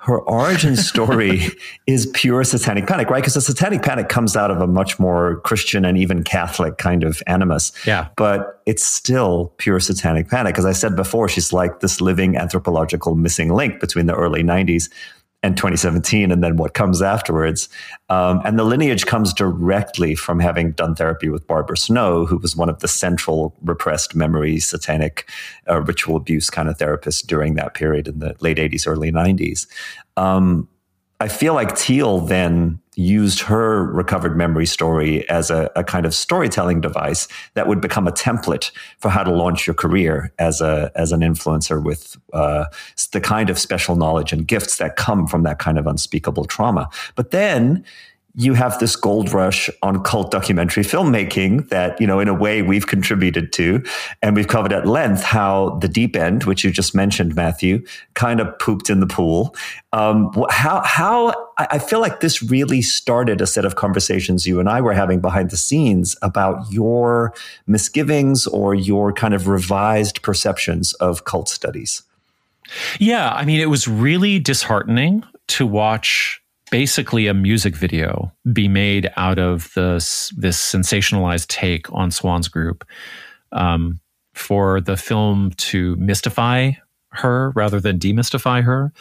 her 0.02 0.20
origin 0.22 0.76
story 0.76 1.44
is 1.88 2.08
pure 2.08 2.44
satanic 2.44 2.88
panic, 2.88 3.10
right? 3.12 3.22
Because 3.22 3.36
the 3.36 3.42
satanic 3.42 3.84
panic 3.84 4.10
comes 4.10 4.36
out 4.36 4.50
of 4.50 4.60
a 4.60 4.66
much 4.66 4.98
more 4.98 5.42
Christian 5.42 5.86
and 5.86 5.96
even 5.96 6.24
Catholic 6.24 6.80
kind 6.80 7.04
of 7.04 7.22
animus. 7.28 7.72
Yeah. 7.86 8.08
But 8.18 8.62
it's 8.66 8.84
still 8.84 9.54
pure 9.58 9.80
satanic 9.80 10.28
panic. 10.28 10.58
As 10.58 10.66
I 10.66 10.72
said 10.72 10.96
before, 10.96 11.30
she's 11.30 11.54
like 11.54 11.82
this 11.82 12.02
living 12.02 12.36
anthropological 12.36 13.14
missing 13.14 13.54
link 13.54 13.80
between 13.80 14.08
the 14.08 14.16
early 14.16 14.44
90s 14.44 14.90
and 15.44 15.58
2017, 15.58 16.32
and 16.32 16.44
then 16.44 16.58
what 16.58 16.74
comes 16.74 17.02
afterwards. 17.02 17.68
Um, 18.10 18.42
and 18.46 18.60
the 18.60 18.64
lineage 18.64 19.06
comes 19.06 19.34
directly 19.34 20.14
from 20.14 20.40
having 20.40 20.72
done 20.72 20.96
therapy 20.96 21.30
with 21.30 21.48
Barbara 21.48 21.78
Snow, 21.78 22.26
who 22.26 22.38
was 22.38 22.56
one 22.56 22.70
of 22.70 22.80
the 22.80 22.88
central 22.88 23.56
repressed 23.64 24.16
memory, 24.16 24.60
satanic 24.60 25.28
uh, 25.70 25.82
ritual 25.82 26.16
abuse 26.16 26.50
kind 26.50 26.70
of 26.70 26.78
therapists 26.78 27.26
during 27.26 27.56
that 27.56 27.74
period 27.74 28.08
in 28.08 28.20
the 28.20 28.36
late 28.40 28.58
80s, 28.58 28.86
early 28.86 29.12
90s. 29.12 29.66
Um, 30.18 30.68
I 31.20 31.28
feel 31.28 31.54
like 31.54 31.76
Teal 31.76 32.20
then 32.20 32.81
used 32.96 33.40
her 33.40 33.86
recovered 33.86 34.36
memory 34.36 34.66
story 34.66 35.28
as 35.30 35.50
a, 35.50 35.72
a, 35.78 35.84
kind 35.84 36.06
of 36.06 36.14
storytelling 36.14 36.82
device 36.82 37.28
that 37.54 37.66
would 37.68 37.80
become 37.80 38.06
a 38.06 38.12
template 38.12 38.70
for 38.98 39.10
how 39.10 39.24
to 39.24 39.32
launch 39.32 39.66
your 39.66 39.74
career 39.74 40.34
as 40.40 40.60
a 40.60 40.92
as 40.96 41.14
an 41.14 41.22
influencer 41.22 41.82
with 41.82 42.18
uh, 42.34 42.66
the 43.14 43.22
kind 43.22 43.50
of 43.50 43.58
special 43.58 43.96
knowledge 43.96 44.34
and 44.34 44.46
gifts 44.46 44.78
that 44.78 44.98
come 44.98 45.26
from 45.26 45.44
that 45.44 45.58
kind 45.58 45.78
of 45.78 45.88
unspeakable 45.88 46.46
trauma. 46.46 46.90
But 47.16 47.32
then 47.32 47.86
you 48.36 48.54
have 48.54 48.80
this 48.80 48.96
gold 48.96 49.34
rush 49.34 49.70
on 49.82 50.02
cult 50.04 50.32
documentary 50.32 50.84
filmmaking 50.84 51.68
that, 51.70 52.00
you 52.00 52.08
know, 52.08 52.20
in 52.20 52.28
a 52.28 52.34
way 52.34 52.62
we've 52.62 52.88
contributed 52.88 53.52
to. 53.54 53.84
And 54.22 54.36
we've 54.36 54.48
covered 54.48 54.72
at 54.72 54.88
length 54.88 55.24
how 55.24 55.78
the 55.82 55.88
deep 55.88 56.16
end, 56.16 56.46
which 56.46 56.64
you 56.64 56.72
just 56.72 56.96
mentioned, 56.96 57.36
Matthew, 57.36 57.86
kind 58.14 58.40
of 58.40 58.58
pooped 58.60 58.90
in 58.90 59.02
the 59.02 59.08
pool. 59.08 59.56
Um, 59.92 60.32
how, 60.50 60.82
how, 60.86 61.50
I 61.58 61.80
feel 61.80 62.00
like 62.00 62.22
this 62.22 62.42
really 62.42 62.82
started 62.82 63.42
a 63.42 63.48
set 63.48 63.66
of 63.66 63.76
conversations 63.76 64.48
you 64.48 64.60
and 64.60 64.70
I 64.70 64.80
were 64.80 64.94
having 64.94 65.20
behind 65.20 65.50
the 65.50 65.58
scenes 65.58 66.16
about 66.22 66.72
your 66.72 67.34
misgivings 67.68 68.48
or 68.48 68.74
your 68.74 69.12
kind 69.12 69.34
of 69.34 69.48
revised 69.48 70.22
perceptions 70.22 70.94
of 70.96 71.26
cult 71.26 71.50
studies. 71.50 72.04
Yeah. 73.00 73.34
I 73.34 73.44
mean, 73.44 73.60
it 73.60 73.70
was 73.70 73.88
really 73.88 74.40
disheartening 74.40 75.26
to 75.48 75.68
watch 75.68 76.41
basically 76.72 77.28
a 77.28 77.34
music 77.34 77.76
video 77.76 78.32
be 78.52 78.68
made 78.68 79.12
out 79.18 79.38
of 79.38 79.72
this 79.76 80.34
this 80.36 80.58
sensationalized 80.58 81.48
take 81.48 81.92
on 81.94 82.10
Swan's 82.10 82.48
group 82.48 82.84
um, 83.52 84.00
for 84.34 84.82
the 84.82 84.98
film 84.98 85.52
to 85.58 85.96
mystify 85.98 86.72
her 87.12 87.52
rather 87.56 87.80
than 87.80 88.00
demystify 88.00 88.64
her, 88.64 88.92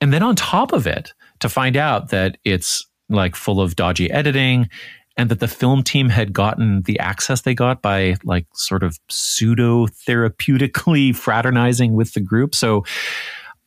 and 0.00 0.12
then 0.12 0.22
on 0.22 0.36
top 0.36 0.72
of 0.72 0.86
it 0.86 1.12
to 1.40 1.48
find 1.48 1.76
out 1.76 2.08
that 2.10 2.38
it's 2.44 2.86
like 3.08 3.34
full 3.34 3.60
of 3.60 3.76
dodgy 3.76 4.10
editing 4.10 4.68
and 5.16 5.28
that 5.28 5.40
the 5.40 5.48
film 5.48 5.82
team 5.82 6.08
had 6.08 6.32
gotten 6.32 6.82
the 6.82 6.98
access 7.00 7.42
they 7.42 7.54
got 7.54 7.82
by 7.82 8.14
like 8.24 8.46
sort 8.54 8.82
of 8.82 8.98
pseudo 9.10 9.86
therapeutically 9.86 11.14
fraternizing 11.16 11.92
with 11.92 12.14
the 12.14 12.20
group. 12.20 12.54
So 12.54 12.84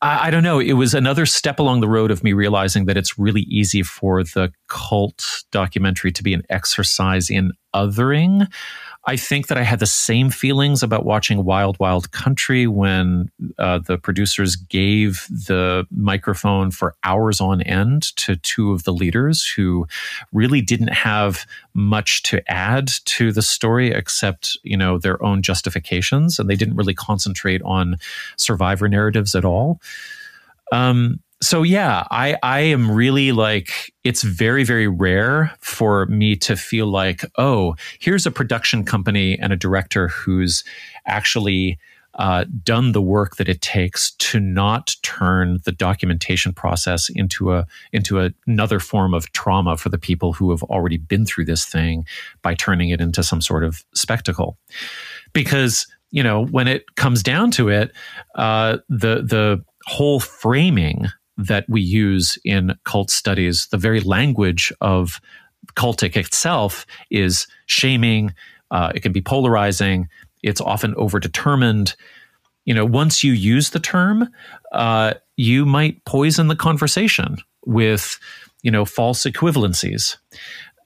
I, 0.03 0.27
I 0.27 0.29
don't 0.29 0.43
know. 0.43 0.59
It 0.59 0.73
was 0.73 0.93
another 0.93 1.25
step 1.25 1.59
along 1.59 1.79
the 1.79 1.87
road 1.87 2.11
of 2.11 2.23
me 2.23 2.33
realizing 2.33 2.85
that 2.85 2.97
it's 2.97 3.17
really 3.17 3.41
easy 3.43 3.81
for 3.81 4.23
the 4.23 4.51
cult 4.67 5.43
documentary 5.51 6.11
to 6.11 6.23
be 6.23 6.33
an 6.33 6.43
exercise 6.49 7.29
in 7.29 7.53
othering. 7.73 8.47
I 9.05 9.17
think 9.17 9.47
that 9.47 9.57
I 9.57 9.63
had 9.63 9.79
the 9.79 9.85
same 9.85 10.29
feelings 10.29 10.81
about 10.81 11.05
watching 11.05 11.43
Wild 11.43 11.77
Wild 11.77 12.11
Country 12.11 12.67
when 12.67 13.29
uh, 13.57 13.79
the 13.79 13.97
producers 13.97 14.55
gave 14.55 15.27
the 15.29 15.85
microphone 15.91 16.71
for 16.71 16.95
hours 17.03 17.41
on 17.41 17.61
end 17.63 18.15
to 18.15 18.37
two 18.37 18.71
of 18.71 18.83
the 18.83 18.93
leaders 18.93 19.45
who 19.45 19.85
really 20.31 20.61
didn't 20.61 20.93
have 20.93 21.45
much 21.73 22.23
to 22.23 22.41
add 22.49 22.87
to 23.05 23.33
the 23.33 23.41
story 23.41 23.91
except, 23.91 24.57
you 24.63 24.77
know, 24.77 24.97
their 24.97 25.21
own 25.21 25.41
justifications, 25.41 26.39
and 26.39 26.49
they 26.49 26.55
didn't 26.55 26.77
really 26.77 26.93
concentrate 26.93 27.61
on 27.63 27.97
survivor 28.37 28.87
narratives 28.87 29.35
at 29.35 29.43
all. 29.43 29.81
Um, 30.71 31.19
so 31.43 31.61
yeah, 31.61 32.07
I 32.09 32.37
I 32.41 32.61
am 32.61 32.89
really 32.89 33.31
like 33.31 33.93
it's 34.03 34.23
very 34.23 34.63
very 34.63 34.87
rare 34.87 35.53
for 35.59 36.05
me 36.07 36.35
to 36.37 36.55
feel 36.55 36.87
like 36.87 37.23
oh 37.37 37.75
here's 37.99 38.25
a 38.25 38.31
production 38.31 38.85
company 38.85 39.37
and 39.37 39.51
a 39.51 39.57
director 39.57 40.07
who's 40.07 40.63
actually 41.05 41.77
uh, 42.15 42.45
done 42.63 42.91
the 42.91 43.01
work 43.01 43.37
that 43.37 43.49
it 43.49 43.61
takes 43.61 44.11
to 44.11 44.39
not 44.39 44.95
turn 45.01 45.59
the 45.65 45.71
documentation 45.71 46.53
process 46.53 47.09
into 47.09 47.53
a 47.53 47.65
into 47.91 48.21
a, 48.21 48.31
another 48.47 48.79
form 48.79 49.13
of 49.13 49.31
trauma 49.33 49.75
for 49.75 49.89
the 49.89 49.97
people 49.97 50.31
who 50.31 50.51
have 50.51 50.63
already 50.63 50.97
been 50.97 51.25
through 51.25 51.45
this 51.45 51.65
thing 51.65 52.05
by 52.41 52.53
turning 52.53 52.89
it 52.89 53.01
into 53.01 53.23
some 53.23 53.41
sort 53.41 53.63
of 53.63 53.83
spectacle. 53.93 54.57
Because 55.33 55.87
you 56.11 56.23
know 56.23 56.45
when 56.45 56.67
it 56.67 56.95
comes 56.95 57.21
down 57.21 57.51
to 57.51 57.67
it 57.67 57.91
uh, 58.35 58.77
the 58.87 59.23
the 59.23 59.63
whole 59.87 60.19
framing 60.21 61.07
that 61.37 61.65
we 61.67 61.81
use 61.81 62.37
in 62.43 62.75
cult 62.83 63.09
studies, 63.09 63.67
the 63.67 63.77
very 63.77 63.99
language 63.99 64.71
of 64.81 65.19
cultic 65.75 66.15
itself 66.15 66.85
is 67.09 67.47
shaming. 67.65 68.33
Uh, 68.71 68.91
it 68.93 69.01
can 69.01 69.11
be 69.11 69.21
polarizing. 69.21 70.07
It's 70.43 70.61
often 70.61 70.93
overdetermined. 70.95 71.95
You 72.65 72.73
know, 72.73 72.85
once 72.85 73.23
you 73.23 73.33
use 73.33 73.71
the 73.71 73.79
term, 73.79 74.29
uh, 74.71 75.15
you 75.37 75.65
might 75.65 76.03
poison 76.05 76.47
the 76.47 76.55
conversation 76.55 77.37
with, 77.65 78.19
you 78.61 78.71
know, 78.71 78.85
false 78.85 79.23
equivalencies. 79.23 80.17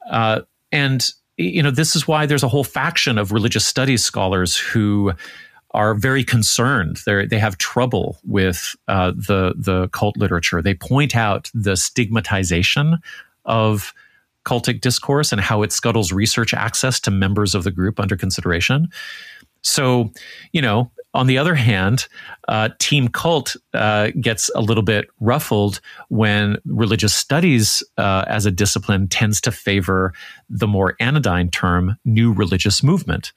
Uh, 0.10 0.42
and 0.72 1.10
you 1.38 1.62
know, 1.62 1.72
this 1.72 1.96
is 1.96 2.08
why 2.08 2.26
there's 2.26 2.44
a 2.44 2.48
whole 2.48 2.64
faction 2.64 3.18
of 3.18 3.32
religious 3.32 3.66
studies 3.66 4.04
scholars 4.04 4.58
who 4.58 5.14
are 5.78 5.94
very 5.94 6.24
concerned. 6.24 6.98
They 7.06 7.28
they 7.28 7.38
have 7.38 7.58
trouble 7.60 8.18
with 8.26 8.76
uh, 8.88 9.12
the 9.12 9.54
the 9.56 9.88
cult 9.90 10.18
literature. 10.18 10.62
They 10.62 10.74
point 10.74 11.16
out 11.16 11.52
the 11.54 11.78
stigmatization 11.78 12.98
of 13.46 13.94
cultic 14.44 14.82
discourse 14.82 15.32
and 15.32 15.40
how 15.40 15.62
it 15.62 15.72
scuttles 15.72 16.12
research 16.12 16.54
access 16.54 17.00
to 17.02 17.12
members 17.12 17.54
of 17.54 17.64
the 17.64 17.72
group 17.72 18.00
under 18.00 18.18
consideration. 18.18 18.88
So, 19.62 20.12
you 20.52 20.62
know, 20.62 20.92
on 21.14 21.28
the 21.28 21.38
other 21.38 21.54
hand, 21.54 22.08
uh, 22.48 22.70
Team 22.80 23.08
Cult 23.08 23.56
uh, 23.74 24.10
gets 24.20 24.50
a 24.56 24.62
little 24.62 24.84
bit 24.84 25.10
ruffled 25.20 25.80
when 26.10 26.58
religious 26.66 27.14
studies 27.14 27.84
uh, 27.98 28.24
as 28.28 28.46
a 28.46 28.52
discipline 28.52 29.08
tends 29.08 29.42
to 29.42 29.52
favor 29.52 30.14
the 30.50 30.68
more 30.68 30.96
anodyne 31.00 31.50
term 31.50 31.98
new 32.06 32.34
religious 32.34 32.82
movement. 32.82 33.34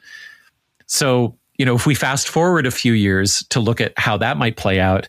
So, 0.87 1.37
you 1.61 1.67
know, 1.67 1.75
if 1.75 1.85
we 1.85 1.95
fast 1.95 2.31
forward 2.31 2.65
a 2.65 2.71
few 2.71 2.95
years 2.95 3.45
to 3.51 3.61
look 3.61 3.83
at 3.83 3.93
how 3.99 4.17
that 4.17 4.39
might 4.39 4.57
play 4.57 4.81
out, 4.81 5.07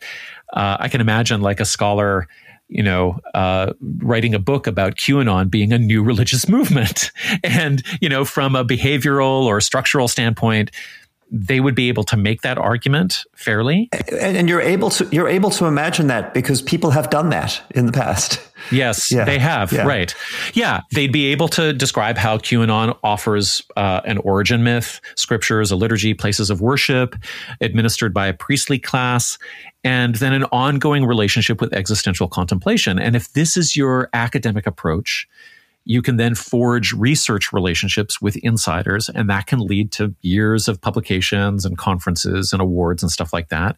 uh, 0.51 0.75
I 0.81 0.89
can 0.89 0.99
imagine 0.99 1.39
like 1.39 1.61
a 1.61 1.65
scholar, 1.65 2.27
you 2.67 2.83
know, 2.83 3.21
uh, 3.33 3.71
writing 3.99 4.35
a 4.35 4.39
book 4.39 4.67
about 4.67 4.95
QAnon 4.95 5.49
being 5.49 5.71
a 5.71 5.77
new 5.77 6.03
religious 6.11 6.49
movement. 6.49 7.13
And, 7.41 7.81
you 8.01 8.09
know, 8.09 8.25
from 8.25 8.57
a 8.57 8.65
behavioral 8.65 9.45
or 9.45 9.61
structural 9.61 10.09
standpoint, 10.09 10.71
they 11.31 11.61
would 11.61 11.75
be 11.75 11.87
able 11.87 12.03
to 12.03 12.17
make 12.17 12.41
that 12.41 12.57
argument 12.57 13.23
fairly. 13.33 13.89
And, 14.11 14.37
and, 14.37 14.49
you're 14.49 14.61
able 14.61 14.89
to 14.91 15.07
you're 15.11 15.29
able 15.29 15.49
to 15.51 15.65
imagine 15.65 16.07
that 16.07 16.33
because 16.33 16.61
people 16.61 16.91
have 16.91 17.09
done 17.09 17.29
that 17.29 17.61
in 17.71 17.85
the 17.85 17.91
past. 17.91 18.39
Yes, 18.69 19.11
yeah. 19.11 19.25
they 19.25 19.39
have. 19.39 19.71
Yeah. 19.71 19.87
Right. 19.87 20.13
Yeah, 20.53 20.81
they'd 20.91 21.11
be 21.11 21.31
able 21.31 21.47
to 21.47 21.73
describe 21.73 22.15
how 22.15 22.37
QAnon 22.37 22.95
offers 23.03 23.63
uh, 23.75 24.01
an 24.05 24.19
origin 24.19 24.63
myth, 24.63 25.01
scriptures, 25.15 25.71
a 25.71 25.75
liturgy, 25.75 26.13
places 26.13 26.51
of 26.51 26.61
worship, 26.61 27.15
administered 27.59 28.13
by 28.13 28.27
a 28.27 28.33
priestly 28.33 28.77
class, 28.77 29.39
and 29.83 30.13
then 30.15 30.31
an 30.31 30.43
ongoing 30.51 31.05
relationship 31.05 31.59
with 31.59 31.73
existential 31.73 32.27
contemplation. 32.27 32.99
And 32.99 33.15
if 33.15 33.33
this 33.33 33.57
is 33.57 33.75
your 33.75 34.09
academic 34.13 34.67
approach, 34.67 35.27
you 35.85 36.01
can 36.01 36.17
then 36.17 36.35
forge 36.35 36.93
research 36.93 37.51
relationships 37.51 38.21
with 38.21 38.37
insiders, 38.37 39.09
and 39.09 39.29
that 39.29 39.47
can 39.47 39.59
lead 39.59 39.91
to 39.93 40.15
years 40.21 40.67
of 40.67 40.79
publications 40.79 41.65
and 41.65 41.77
conferences 41.77 42.53
and 42.53 42.61
awards 42.61 43.01
and 43.01 43.11
stuff 43.11 43.33
like 43.33 43.49
that. 43.49 43.77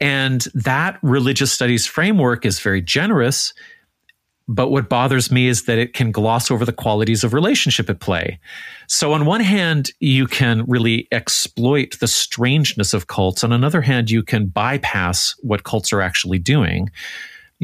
And 0.00 0.42
that 0.54 0.98
religious 1.02 1.52
studies 1.52 1.86
framework 1.86 2.44
is 2.44 2.60
very 2.60 2.82
generous. 2.82 3.52
But 4.46 4.68
what 4.68 4.90
bothers 4.90 5.30
me 5.30 5.48
is 5.48 5.64
that 5.64 5.78
it 5.78 5.94
can 5.94 6.12
gloss 6.12 6.50
over 6.50 6.66
the 6.66 6.72
qualities 6.72 7.24
of 7.24 7.32
relationship 7.32 7.88
at 7.88 8.00
play. 8.00 8.38
So, 8.88 9.14
on 9.14 9.24
one 9.24 9.40
hand, 9.40 9.90
you 10.00 10.26
can 10.26 10.66
really 10.66 11.08
exploit 11.12 11.98
the 11.98 12.06
strangeness 12.06 12.92
of 12.92 13.06
cults. 13.06 13.42
On 13.42 13.52
another 13.52 13.80
hand, 13.80 14.10
you 14.10 14.22
can 14.22 14.46
bypass 14.46 15.34
what 15.40 15.64
cults 15.64 15.94
are 15.94 16.02
actually 16.02 16.38
doing 16.38 16.90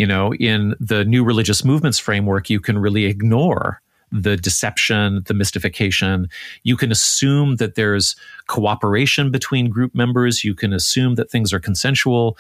you 0.01 0.07
know, 0.07 0.33
in 0.37 0.75
the 0.81 1.05
new 1.05 1.23
religious 1.23 1.63
movements 1.63 1.99
framework, 1.99 2.49
you 2.49 2.59
can 2.59 2.79
really 2.79 3.05
ignore 3.05 3.83
the 4.11 4.35
deception, 4.35 5.23
the 5.27 5.35
mystification. 5.35 6.27
You 6.63 6.79
can 6.79 6.91
assume 6.91 7.57
that 7.57 7.75
there's 7.75 8.17
cooperation 8.47 9.31
between 9.31 9.69
group 9.69 9.95
members. 9.95 10.43
You 10.43 10.55
can 10.55 10.73
assume 10.73 11.17
that 11.17 11.31
things 11.31 11.53
are 11.53 11.61
consensual. 11.61 12.39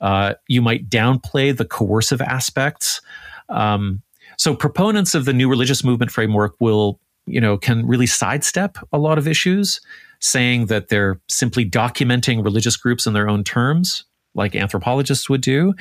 Uh, 0.00 0.34
you 0.46 0.62
might 0.62 0.88
downplay 0.88 1.56
the 1.56 1.64
coercive 1.64 2.20
aspects. 2.20 3.00
Um, 3.48 4.00
so 4.38 4.54
proponents 4.54 5.16
of 5.16 5.24
the 5.24 5.32
new 5.32 5.50
religious 5.50 5.82
movement 5.82 6.12
framework 6.12 6.54
will, 6.60 7.00
you 7.26 7.40
know, 7.40 7.58
can 7.58 7.84
really 7.84 8.06
sidestep 8.06 8.78
a 8.92 8.98
lot 8.98 9.18
of 9.18 9.26
issues, 9.26 9.80
saying 10.20 10.66
that 10.66 10.88
they're 10.88 11.20
simply 11.28 11.68
documenting 11.68 12.44
religious 12.44 12.76
groups 12.76 13.08
in 13.08 13.12
their 13.12 13.28
own 13.28 13.42
terms 13.42 14.04
like 14.34 14.54
anthropologists 14.54 15.28
would 15.28 15.40
do, 15.40 15.74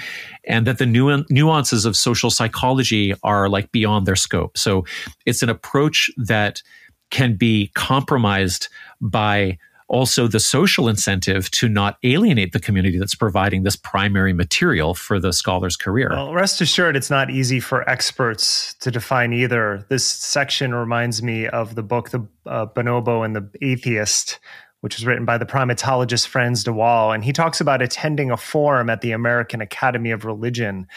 and 0.45 0.67
that 0.67 0.77
the 0.77 0.85
nu- 0.85 1.25
nuances 1.29 1.85
of 1.85 1.95
social 1.95 2.29
psychology 2.29 3.13
are 3.23 3.49
like 3.49 3.71
beyond 3.71 4.05
their 4.05 4.15
scope. 4.15 4.57
So 4.57 4.85
it's 5.25 5.41
an 5.41 5.49
approach 5.49 6.09
that 6.17 6.61
can 7.09 7.35
be 7.35 7.71
compromised 7.75 8.67
by 8.99 9.57
also 9.87 10.25
the 10.25 10.39
social 10.39 10.87
incentive 10.87 11.51
to 11.51 11.67
not 11.67 11.97
alienate 12.03 12.53
the 12.53 12.59
community 12.61 12.97
that's 12.97 13.13
providing 13.13 13.63
this 13.63 13.75
primary 13.75 14.31
material 14.31 14.93
for 14.93 15.19
the 15.19 15.33
scholar's 15.33 15.75
career. 15.75 16.07
Well, 16.09 16.33
rest 16.33 16.61
assured, 16.61 16.95
it's 16.95 17.09
not 17.09 17.29
easy 17.29 17.59
for 17.59 17.87
experts 17.89 18.73
to 18.75 18.89
define 18.89 19.33
either. 19.33 19.85
This 19.89 20.05
section 20.05 20.73
reminds 20.73 21.21
me 21.21 21.45
of 21.45 21.75
the 21.75 21.83
book, 21.83 22.11
The 22.11 22.25
uh, 22.45 22.67
Bonobo 22.67 23.25
and 23.25 23.35
the 23.35 23.49
Atheist, 23.61 24.39
which 24.81 24.97
was 24.97 25.05
written 25.05 25.25
by 25.25 25.37
the 25.37 25.45
primatologist 25.45 26.27
Frans 26.27 26.63
de 26.63 26.73
Waal. 26.73 27.11
And 27.11 27.23
he 27.23 27.33
talks 27.33 27.61
about 27.61 27.81
attending 27.81 28.29
a 28.29 28.37
forum 28.37 28.89
at 28.89 29.01
the 29.01 29.11
American 29.11 29.61
Academy 29.61 30.11
of 30.11 30.25
Religion. 30.25 30.87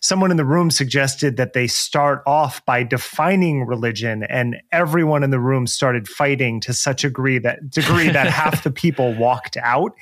Someone 0.00 0.30
in 0.30 0.36
the 0.36 0.44
room 0.44 0.70
suggested 0.70 1.36
that 1.36 1.52
they 1.52 1.66
start 1.66 2.22
off 2.26 2.64
by 2.64 2.82
defining 2.82 3.66
religion, 3.66 4.22
and 4.24 4.62
everyone 4.72 5.22
in 5.22 5.30
the 5.30 5.40
room 5.40 5.66
started 5.66 6.08
fighting 6.08 6.60
to 6.60 6.72
such 6.72 7.04
a 7.04 7.10
degree 7.10 7.38
that 7.38 7.68
degree 7.68 8.08
that 8.10 8.26
half 8.30 8.62
the 8.62 8.70
people 8.70 9.14
walked 9.14 9.56
out 9.56 9.92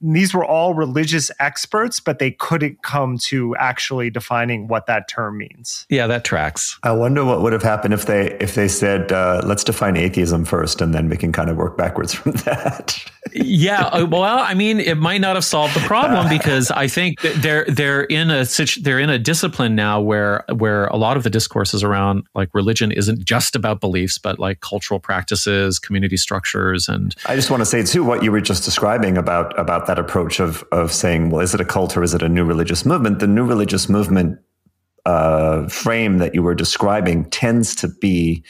these 0.00 0.34
were 0.34 0.44
all 0.44 0.74
religious 0.74 1.30
experts, 1.40 2.00
but 2.00 2.18
they 2.18 2.30
couldn't 2.30 2.82
come 2.82 3.18
to 3.18 3.56
actually 3.56 4.10
defining 4.10 4.68
what 4.68 4.86
that 4.86 5.08
term 5.08 5.38
means. 5.38 5.86
Yeah, 5.88 6.06
that 6.06 6.24
tracks. 6.24 6.78
I 6.82 6.92
wonder 6.92 7.24
what 7.24 7.40
would 7.42 7.52
have 7.52 7.62
happened 7.62 7.94
if 7.94 8.06
they 8.06 8.32
if 8.40 8.54
they 8.54 8.68
said, 8.68 9.12
uh, 9.12 9.42
"Let's 9.44 9.64
define 9.64 9.96
atheism 9.96 10.44
first, 10.44 10.80
and 10.80 10.94
then 10.94 11.08
we 11.08 11.16
can 11.16 11.32
kind 11.32 11.50
of 11.50 11.56
work 11.56 11.76
backwards 11.76 12.12
from 12.12 12.32
that." 12.44 13.02
yeah, 13.32 13.86
uh, 13.86 14.06
well, 14.06 14.38
I 14.38 14.54
mean, 14.54 14.80
it 14.80 14.96
might 14.96 15.20
not 15.20 15.34
have 15.36 15.44
solved 15.44 15.74
the 15.74 15.80
problem 15.80 16.28
because 16.38 16.70
I 16.70 16.88
think 16.88 17.20
they're 17.20 17.64
they're 17.64 18.04
in 18.04 18.30
a 18.30 18.44
they're 18.82 19.00
in 19.00 19.10
a 19.10 19.18
discipline 19.18 19.74
now 19.74 20.00
where 20.00 20.44
where 20.54 20.86
a 20.86 20.96
lot 20.96 21.16
of 21.16 21.22
the 21.22 21.30
discourses 21.30 21.82
around 21.82 22.24
like 22.34 22.50
religion 22.54 22.92
isn't 22.92 23.24
just 23.24 23.56
about 23.56 23.80
beliefs, 23.80 24.18
but 24.18 24.38
like 24.38 24.60
cultural 24.60 25.00
practices, 25.00 25.78
community 25.78 26.16
structures, 26.16 26.88
and 26.88 27.14
I 27.26 27.34
just 27.34 27.50
want 27.50 27.62
to 27.62 27.66
say 27.66 27.82
too 27.82 28.04
what 28.04 28.22
you 28.22 28.30
were 28.30 28.40
just 28.40 28.64
describing 28.64 29.16
about 29.16 29.58
about 29.58 29.85
that 29.86 29.98
approach 29.98 30.40
of 30.40 30.64
of 30.72 30.92
saying, 30.92 31.30
well, 31.30 31.40
is 31.40 31.54
it 31.54 31.60
a 31.60 31.64
cult 31.64 31.96
or 31.96 32.02
is 32.02 32.14
it 32.14 32.22
a 32.22 32.28
new 32.28 32.44
religious 32.44 32.84
movement? 32.84 33.18
The 33.18 33.26
new 33.26 33.44
religious 33.44 33.88
movement 33.88 34.38
uh, 35.04 35.68
frame 35.68 36.18
that 36.18 36.34
you 36.34 36.42
were 36.42 36.54
describing 36.54 37.30
tends 37.30 37.74
to 37.76 37.88
be 37.88 38.44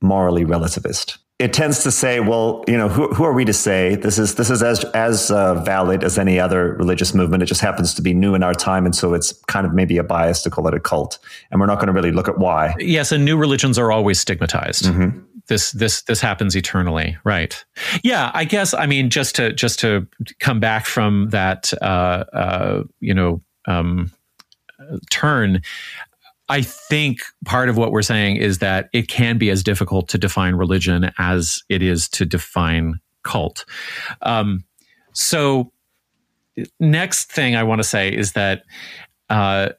morally 0.00 0.44
relativist 0.44 1.18
it 1.40 1.52
tends 1.52 1.82
to 1.82 1.90
say, 1.90 2.20
well, 2.20 2.64
you 2.68 2.76
know, 2.76 2.88
who, 2.88 3.08
who 3.12 3.24
are 3.24 3.32
we 3.32 3.44
to 3.44 3.52
say 3.52 3.96
this 3.96 4.18
is 4.18 4.36
this 4.36 4.50
is 4.50 4.62
as 4.62 4.84
as 4.94 5.32
uh, 5.32 5.54
valid 5.62 6.04
as 6.04 6.16
any 6.16 6.38
other 6.38 6.74
religious 6.74 7.12
movement? 7.12 7.42
It 7.42 7.46
just 7.46 7.60
happens 7.60 7.92
to 7.94 8.02
be 8.02 8.14
new 8.14 8.36
in 8.36 8.44
our 8.44 8.54
time, 8.54 8.86
and 8.86 8.94
so 8.94 9.14
it's 9.14 9.32
kind 9.46 9.66
of 9.66 9.74
maybe 9.74 9.98
a 9.98 10.04
bias 10.04 10.42
to 10.42 10.50
call 10.50 10.68
it 10.68 10.74
a 10.74 10.80
cult, 10.80 11.18
and 11.50 11.60
we're 11.60 11.66
not 11.66 11.76
going 11.76 11.88
to 11.88 11.92
really 11.92 12.12
look 12.12 12.28
at 12.28 12.38
why. 12.38 12.74
Yes, 12.78 13.10
and 13.10 13.24
new 13.24 13.36
religions 13.36 13.78
are 13.78 13.90
always 13.90 14.20
stigmatized. 14.20 14.84
Mm-hmm. 14.84 15.18
This 15.46 15.72
this 15.72 16.02
this 16.02 16.20
happens 16.20 16.56
eternally, 16.56 17.16
right? 17.24 17.64
Yeah, 18.02 18.30
I 18.34 18.44
guess. 18.44 18.72
I 18.74 18.86
mean, 18.86 19.10
just 19.10 19.36
to 19.36 19.52
just 19.52 19.78
to 19.80 20.06
come 20.40 20.60
back 20.60 20.86
from 20.86 21.28
that, 21.30 21.72
uh, 21.82 22.24
uh, 22.32 22.82
you 23.00 23.14
know. 23.14 23.40
Um, 23.66 24.12
turn 25.10 25.62
I 26.48 26.62
think 26.62 27.22
part 27.44 27.68
of 27.68 27.76
what 27.76 27.90
we're 27.90 28.02
saying 28.02 28.36
is 28.36 28.58
that 28.58 28.90
it 28.92 29.08
can 29.08 29.38
be 29.38 29.50
as 29.50 29.62
difficult 29.62 30.08
to 30.08 30.18
define 30.18 30.54
religion 30.56 31.10
as 31.18 31.62
it 31.68 31.82
is 31.82 32.08
to 32.10 32.26
define 32.26 33.00
cult. 33.22 33.64
Um, 34.22 34.64
so, 35.12 35.72
next 36.78 37.32
thing 37.32 37.56
I 37.56 37.62
want 37.62 37.80
to 37.80 37.88
say 37.88 38.14
is 38.14 38.32
that 38.32 38.62
uh, 39.30 39.70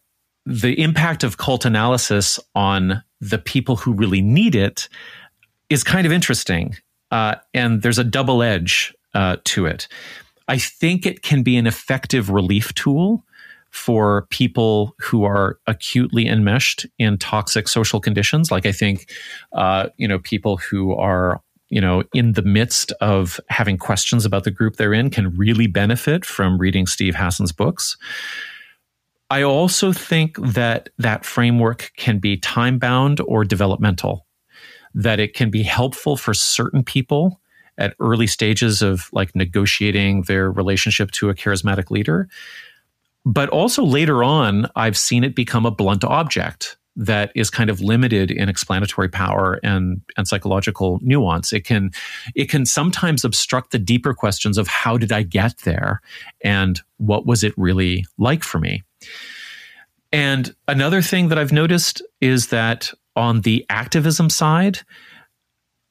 the 0.45 0.79
impact 0.81 1.23
of 1.23 1.37
cult 1.37 1.65
analysis 1.65 2.39
on 2.55 3.03
the 3.21 3.37
people 3.37 3.75
who 3.75 3.93
really 3.93 4.21
need 4.21 4.55
it 4.55 4.89
is 5.69 5.83
kind 5.83 6.05
of 6.05 6.11
interesting. 6.11 6.75
Uh, 7.11 7.35
and 7.53 7.81
there's 7.81 7.99
a 7.99 8.03
double 8.03 8.43
edge 8.43 8.93
uh, 9.13 9.37
to 9.45 9.65
it. 9.65 9.87
I 10.47 10.57
think 10.57 11.05
it 11.05 11.21
can 11.21 11.43
be 11.43 11.57
an 11.57 11.67
effective 11.67 12.29
relief 12.29 12.73
tool 12.73 13.23
for 13.71 14.27
people 14.29 14.95
who 14.99 15.25
are 15.25 15.59
acutely 15.67 16.27
enmeshed 16.27 16.85
in 16.97 17.17
toxic 17.17 17.67
social 17.67 17.99
conditions. 17.99 18.51
Like 18.51 18.65
I 18.65 18.71
think, 18.71 19.11
uh, 19.53 19.89
you 19.97 20.07
know, 20.07 20.19
people 20.19 20.57
who 20.57 20.93
are 20.95 21.41
you 21.69 21.81
know 21.81 22.03
in 22.13 22.33
the 22.33 22.41
midst 22.41 22.91
of 23.01 23.39
having 23.49 23.77
questions 23.77 24.23
about 24.23 24.43
the 24.43 24.51
group 24.51 24.75
they're 24.75 24.93
in 24.93 25.09
can 25.09 25.35
really 25.35 25.67
benefit 25.67 26.23
from 26.23 26.57
reading 26.57 26.85
Steve 26.85 27.15
Hassan's 27.15 27.51
books. 27.51 27.97
I 29.29 29.41
also 29.41 29.91
think 29.91 30.37
that 30.37 30.89
that 30.99 31.25
framework 31.25 31.91
can 31.97 32.19
be 32.19 32.37
time 32.37 32.77
bound 32.77 33.19
or 33.21 33.43
developmental, 33.43 34.25
that 34.95 35.19
it 35.19 35.35
can 35.35 35.51
be 35.51 35.61
helpful 35.61 36.17
for 36.17 36.33
certain 36.33 36.83
people 36.83 37.39
at 37.77 37.93
early 37.99 38.25
stages 38.25 38.81
of 38.81 39.09
like 39.11 39.35
negotiating 39.35 40.23
their 40.23 40.51
relationship 40.51 41.11
to 41.11 41.29
a 41.29 41.35
charismatic 41.35 41.91
leader 41.91 42.27
but 43.25 43.49
also 43.49 43.83
later 43.83 44.23
on, 44.23 44.69
I've 44.75 44.97
seen 44.97 45.23
it 45.23 45.35
become 45.35 45.65
a 45.65 45.71
blunt 45.71 46.03
object 46.03 46.77
that 46.95 47.31
is 47.35 47.49
kind 47.49 47.69
of 47.69 47.81
limited 47.81 48.31
in 48.31 48.47
explanatory 48.47 49.09
power 49.09 49.59
and, 49.63 49.99
and 50.15 50.27
psychological 50.27 50.99
nuance. 51.01 51.51
It 51.51 51.65
can 51.65 51.91
it 52.35 52.49
can 52.49 52.65
sometimes 52.65 53.25
obstruct 53.25 53.71
the 53.71 53.79
deeper 53.79 54.13
questions 54.13 54.57
of 54.57 54.67
how 54.67 54.97
did 54.97 55.11
I 55.11 55.23
get 55.23 55.57
there 55.65 56.01
and 56.41 56.79
what 56.97 57.25
was 57.25 57.43
it 57.43 57.53
really 57.57 58.05
like 58.17 58.43
for 58.43 58.59
me. 58.59 58.83
And 60.13 60.55
another 60.69 61.01
thing 61.01 61.27
that 61.29 61.39
I've 61.39 61.51
noticed 61.51 62.01
is 62.21 62.47
that 62.47 62.93
on 63.15 63.41
the 63.41 63.65
activism 63.69 64.29
side, 64.29 64.79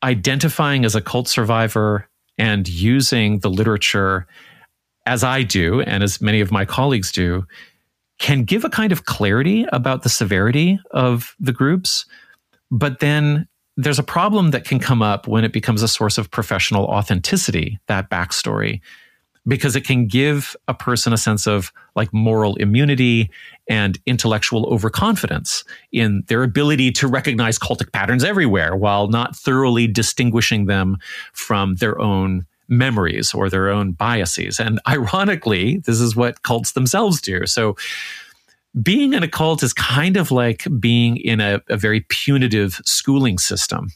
identifying 0.02 0.84
as 0.84 0.94
a 0.94 1.00
cult 1.00 1.28
survivor 1.28 2.08
and 2.38 2.68
using 2.68 3.38
the 3.40 3.50
literature 3.50 4.26
as 5.06 5.22
I 5.22 5.42
do, 5.42 5.82
and 5.82 6.02
as 6.02 6.20
many 6.20 6.40
of 6.40 6.50
my 6.50 6.64
colleagues 6.64 7.12
do, 7.12 7.46
can 8.18 8.44
give 8.44 8.64
a 8.64 8.70
kind 8.70 8.92
of 8.92 9.04
clarity 9.04 9.66
about 9.72 10.02
the 10.02 10.08
severity 10.08 10.78
of 10.92 11.34
the 11.38 11.52
groups. 11.52 12.06
But 12.70 13.00
then 13.00 13.46
there's 13.76 13.98
a 13.98 14.04
problem 14.04 14.50
that 14.52 14.64
can 14.64 14.78
come 14.78 15.02
up 15.02 15.26
when 15.26 15.44
it 15.44 15.52
becomes 15.52 15.82
a 15.82 15.88
source 15.88 16.16
of 16.16 16.30
professional 16.30 16.86
authenticity, 16.86 17.78
that 17.88 18.08
backstory, 18.08 18.80
because 19.46 19.76
it 19.76 19.84
can 19.84 20.06
give 20.06 20.56
a 20.68 20.74
person 20.74 21.12
a 21.12 21.18
sense 21.18 21.46
of 21.46 21.72
like 21.96 22.12
moral 22.14 22.56
immunity 22.56 23.30
and 23.68 23.98
intellectual 24.06 24.66
overconfidence 24.66 25.64
in 25.92 26.22
their 26.28 26.42
ability 26.42 26.92
to 26.92 27.08
recognize 27.08 27.58
cultic 27.58 27.92
patterns 27.92 28.24
everywhere 28.24 28.76
while 28.76 29.08
not 29.08 29.34
thoroughly 29.34 29.86
distinguishing 29.86 30.66
them 30.66 30.98
from 31.32 31.76
their 31.76 31.98
own 32.00 32.46
memories 32.68 33.32
or 33.34 33.48
their 33.48 33.70
own 33.70 33.92
biases. 33.92 34.58
And 34.58 34.80
ironically, 34.88 35.78
this 35.78 36.00
is 36.00 36.16
what 36.16 36.42
cults 36.42 36.72
themselves 36.72 37.20
do. 37.20 37.46
So 37.46 37.76
being 38.82 39.12
in 39.12 39.22
a 39.22 39.28
cult 39.28 39.62
is 39.62 39.72
kind 39.72 40.16
of 40.16 40.30
like 40.30 40.66
being 40.80 41.16
in 41.16 41.40
a, 41.40 41.60
a 41.68 41.76
very 41.76 42.00
punitive 42.08 42.80
schooling 42.84 43.38
system. 43.38 43.90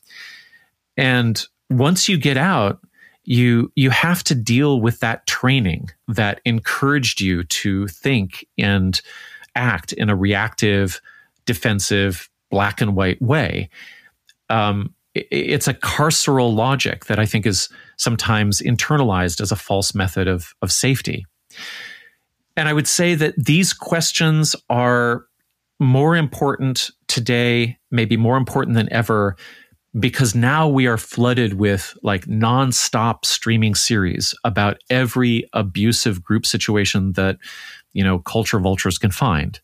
And 0.96 1.44
once 1.70 2.08
you 2.08 2.16
get 2.16 2.36
out, 2.36 2.80
you 3.24 3.70
you 3.74 3.90
have 3.90 4.24
to 4.24 4.34
deal 4.34 4.80
with 4.80 5.00
that 5.00 5.26
training 5.26 5.90
that 6.08 6.40
encouraged 6.46 7.20
you 7.20 7.44
to 7.44 7.86
think 7.88 8.46
and 8.56 9.02
act 9.54 9.92
in 9.92 10.10
a 10.10 10.16
reactive, 10.16 11.00
defensive, 11.46 12.28
black 12.50 12.80
and 12.80 12.94
white 12.94 13.20
way. 13.20 13.68
Um, 14.48 14.94
it's 15.14 15.68
a 15.68 15.74
carceral 15.74 16.54
logic 16.54 17.06
that 17.06 17.18
I 17.18 17.26
think 17.26 17.46
is 17.46 17.68
sometimes 17.96 18.60
internalized 18.60 19.40
as 19.40 19.50
a 19.50 19.56
false 19.56 19.94
method 19.94 20.28
of, 20.28 20.54
of 20.62 20.70
safety. 20.70 21.26
And 22.56 22.68
I 22.68 22.72
would 22.72 22.88
say 22.88 23.14
that 23.14 23.34
these 23.36 23.72
questions 23.72 24.54
are 24.70 25.24
more 25.80 26.16
important 26.16 26.90
today, 27.06 27.78
maybe 27.90 28.16
more 28.16 28.36
important 28.36 28.76
than 28.76 28.92
ever, 28.92 29.36
because 29.98 30.34
now 30.34 30.68
we 30.68 30.86
are 30.86 30.98
flooded 30.98 31.54
with 31.54 31.96
like 32.02 32.26
nonstop 32.26 33.24
streaming 33.24 33.74
series 33.74 34.34
about 34.44 34.78
every 34.90 35.48
abusive 35.52 36.22
group 36.22 36.44
situation 36.44 37.12
that, 37.12 37.38
you 37.98 38.04
know, 38.04 38.20
culture 38.20 38.60
vultures 38.60 38.96
can 38.96 39.10
find. 39.10 39.58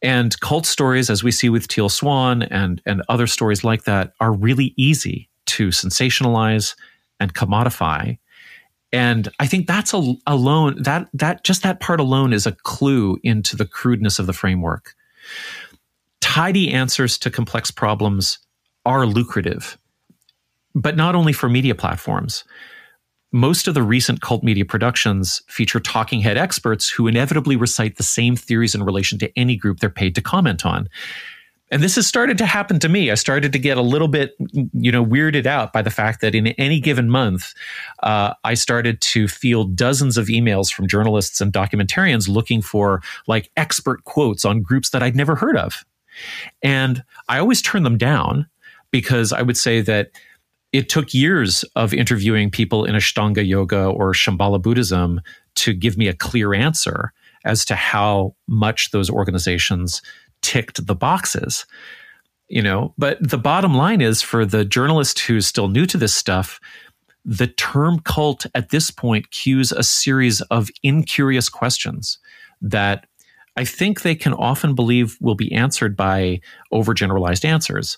And 0.00 0.40
cult 0.40 0.64
stories, 0.64 1.10
as 1.10 1.22
we 1.22 1.30
see 1.30 1.50
with 1.50 1.68
Teal 1.68 1.90
Swan 1.90 2.44
and, 2.44 2.80
and 2.86 3.02
other 3.10 3.26
stories 3.26 3.62
like 3.62 3.84
that, 3.84 4.14
are 4.20 4.32
really 4.32 4.72
easy 4.78 5.28
to 5.44 5.68
sensationalize 5.68 6.74
and 7.20 7.34
commodify. 7.34 8.16
And 8.90 9.28
I 9.38 9.46
think 9.46 9.66
that's 9.66 9.92
a, 9.92 10.14
alone 10.26 10.82
that 10.82 11.08
that 11.12 11.44
just 11.44 11.62
that 11.62 11.80
part 11.80 12.00
alone 12.00 12.32
is 12.32 12.46
a 12.46 12.52
clue 12.52 13.18
into 13.22 13.54
the 13.54 13.66
crudeness 13.66 14.18
of 14.18 14.26
the 14.26 14.32
framework. 14.32 14.94
Tidy 16.22 16.72
answers 16.72 17.18
to 17.18 17.30
complex 17.30 17.70
problems 17.70 18.38
are 18.86 19.04
lucrative, 19.04 19.76
but 20.74 20.96
not 20.96 21.14
only 21.14 21.34
for 21.34 21.50
media 21.50 21.74
platforms. 21.74 22.44
Most 23.32 23.68
of 23.68 23.74
the 23.74 23.82
recent 23.82 24.20
cult 24.20 24.42
media 24.42 24.64
productions 24.64 25.42
feature 25.48 25.80
talking 25.80 26.20
head 26.20 26.36
experts 26.36 26.88
who 26.88 27.06
inevitably 27.06 27.56
recite 27.56 27.96
the 27.96 28.02
same 28.02 28.36
theories 28.36 28.74
in 28.74 28.82
relation 28.82 29.18
to 29.18 29.38
any 29.38 29.56
group 29.56 29.80
they're 29.80 29.90
paid 29.90 30.14
to 30.14 30.22
comment 30.22 30.64
on. 30.64 30.88
And 31.70 31.82
this 31.82 31.96
has 31.96 32.06
started 32.06 32.38
to 32.38 32.46
happen 32.46 32.78
to 32.78 32.88
me. 32.88 33.10
I 33.10 33.16
started 33.16 33.52
to 33.52 33.58
get 33.58 33.76
a 33.76 33.82
little 33.82 34.06
bit, 34.06 34.36
you 34.72 34.92
know, 34.92 35.04
weirded 35.04 35.46
out 35.46 35.72
by 35.72 35.82
the 35.82 35.90
fact 35.90 36.20
that 36.20 36.34
in 36.34 36.48
any 36.48 36.78
given 36.78 37.10
month, 37.10 37.52
uh, 38.04 38.34
I 38.44 38.54
started 38.54 39.00
to 39.00 39.26
field 39.26 39.74
dozens 39.74 40.16
of 40.16 40.26
emails 40.28 40.72
from 40.72 40.86
journalists 40.86 41.40
and 41.40 41.52
documentarians 41.52 42.28
looking 42.28 42.62
for 42.62 43.02
like 43.26 43.50
expert 43.56 44.04
quotes 44.04 44.44
on 44.44 44.62
groups 44.62 44.90
that 44.90 45.02
I'd 45.02 45.16
never 45.16 45.34
heard 45.34 45.56
of. 45.56 45.84
And 46.62 47.02
I 47.28 47.38
always 47.38 47.60
turn 47.60 47.82
them 47.82 47.98
down 47.98 48.46
because 48.92 49.32
I 49.32 49.42
would 49.42 49.56
say 49.56 49.80
that 49.80 50.12
it 50.76 50.90
took 50.90 51.14
years 51.14 51.64
of 51.74 51.94
interviewing 51.94 52.50
people 52.50 52.84
in 52.84 52.94
Ashtanga 52.94 53.44
yoga 53.46 53.86
or 53.86 54.12
Shambhala 54.12 54.60
Buddhism 54.60 55.22
to 55.54 55.72
give 55.72 55.96
me 55.96 56.06
a 56.06 56.12
clear 56.12 56.52
answer 56.52 57.14
as 57.46 57.64
to 57.64 57.74
how 57.74 58.34
much 58.46 58.90
those 58.90 59.08
organizations 59.08 60.02
ticked 60.42 60.86
the 60.86 60.94
boxes. 60.94 61.64
You 62.48 62.60
know, 62.60 62.92
but 62.98 63.16
the 63.26 63.38
bottom 63.38 63.74
line 63.74 64.02
is 64.02 64.20
for 64.20 64.44
the 64.44 64.66
journalist 64.66 65.20
who's 65.20 65.46
still 65.46 65.68
new 65.68 65.86
to 65.86 65.96
this 65.96 66.14
stuff, 66.14 66.60
the 67.24 67.46
term 67.46 68.00
cult 68.00 68.44
at 68.54 68.68
this 68.68 68.90
point 68.90 69.30
cues 69.30 69.72
a 69.72 69.82
series 69.82 70.42
of 70.42 70.68
incurious 70.82 71.48
questions 71.48 72.18
that 72.60 73.06
I 73.56 73.64
think 73.64 74.02
they 74.02 74.14
can 74.14 74.34
often 74.34 74.74
believe 74.74 75.16
will 75.22 75.36
be 75.36 75.50
answered 75.52 75.96
by 75.96 76.42
overgeneralized 76.70 77.46
answers. 77.46 77.96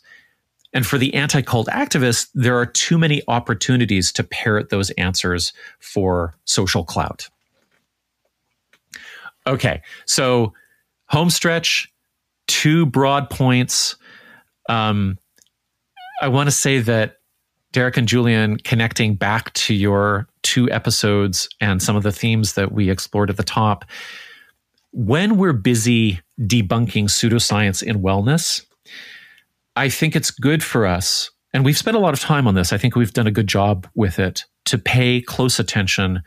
And 0.73 0.87
for 0.87 0.99
the 0.99 1.15
anti 1.15 1.43
cult 1.43 1.69
activists, 1.69 2.29
there 2.35 2.59
are 2.59 2.67
too 2.67 2.99
many 2.99 3.23
opportunities 3.29 4.13
to 4.13 4.25
parrot 4.25 4.69
those 4.69 4.91
answers 4.93 5.53
for 5.79 6.35
social 6.45 6.85
clout. 6.85 7.29
Okay, 9.47 9.81
so 10.05 10.53
home 11.07 11.31
stretch, 11.31 11.91
two 12.47 12.85
broad 12.85 13.31
points. 13.31 13.97
Um, 14.69 15.19
I 16.21 16.29
want 16.29 16.49
to 16.49 16.51
say 16.51 16.81
that 16.81 17.17
Derek 17.73 17.97
and 17.97 18.09
Julian, 18.09 18.59
connecting 18.59 19.15
back 19.15 19.53
to 19.55 19.75
your 19.75 20.29
two 20.43 20.71
episodes 20.71 21.49
and 21.61 21.83
some 21.83 21.97
of 21.97 22.03
the 22.03 22.13
themes 22.13 22.55
that 22.55 22.73
we 22.73 22.91
explored 22.91 23.31
at 23.31 23.37
the 23.37 23.43
top, 23.43 23.85
when 24.93 25.37
we're 25.37 25.53
busy 25.53 26.21
debunking 26.41 27.05
pseudoscience 27.05 27.83
in 27.83 28.03
wellness, 28.03 28.65
I 29.79 29.89
think 29.89 30.17
it's 30.17 30.33
good 30.33 30.65
for 30.65 30.87
us, 30.87 31.31
and 31.53 31.65
we've 31.65 31.79
spent 31.79 31.97
a 31.97 32.01
lot 32.01 32.13
of 32.13 32.19
time 32.19 32.49
on 32.49 32.57
this. 32.57 32.73
I 32.73 32.79
think 32.79 32.97
we've 32.97 33.13
done 33.13 33.29
a 33.29 33.31
good 33.31 33.47
job 33.47 33.87
with 33.95 34.19
it 34.19 34.45
to 34.65 34.77
pay 34.77 35.21
close 35.21 35.61
attention 35.61 36.21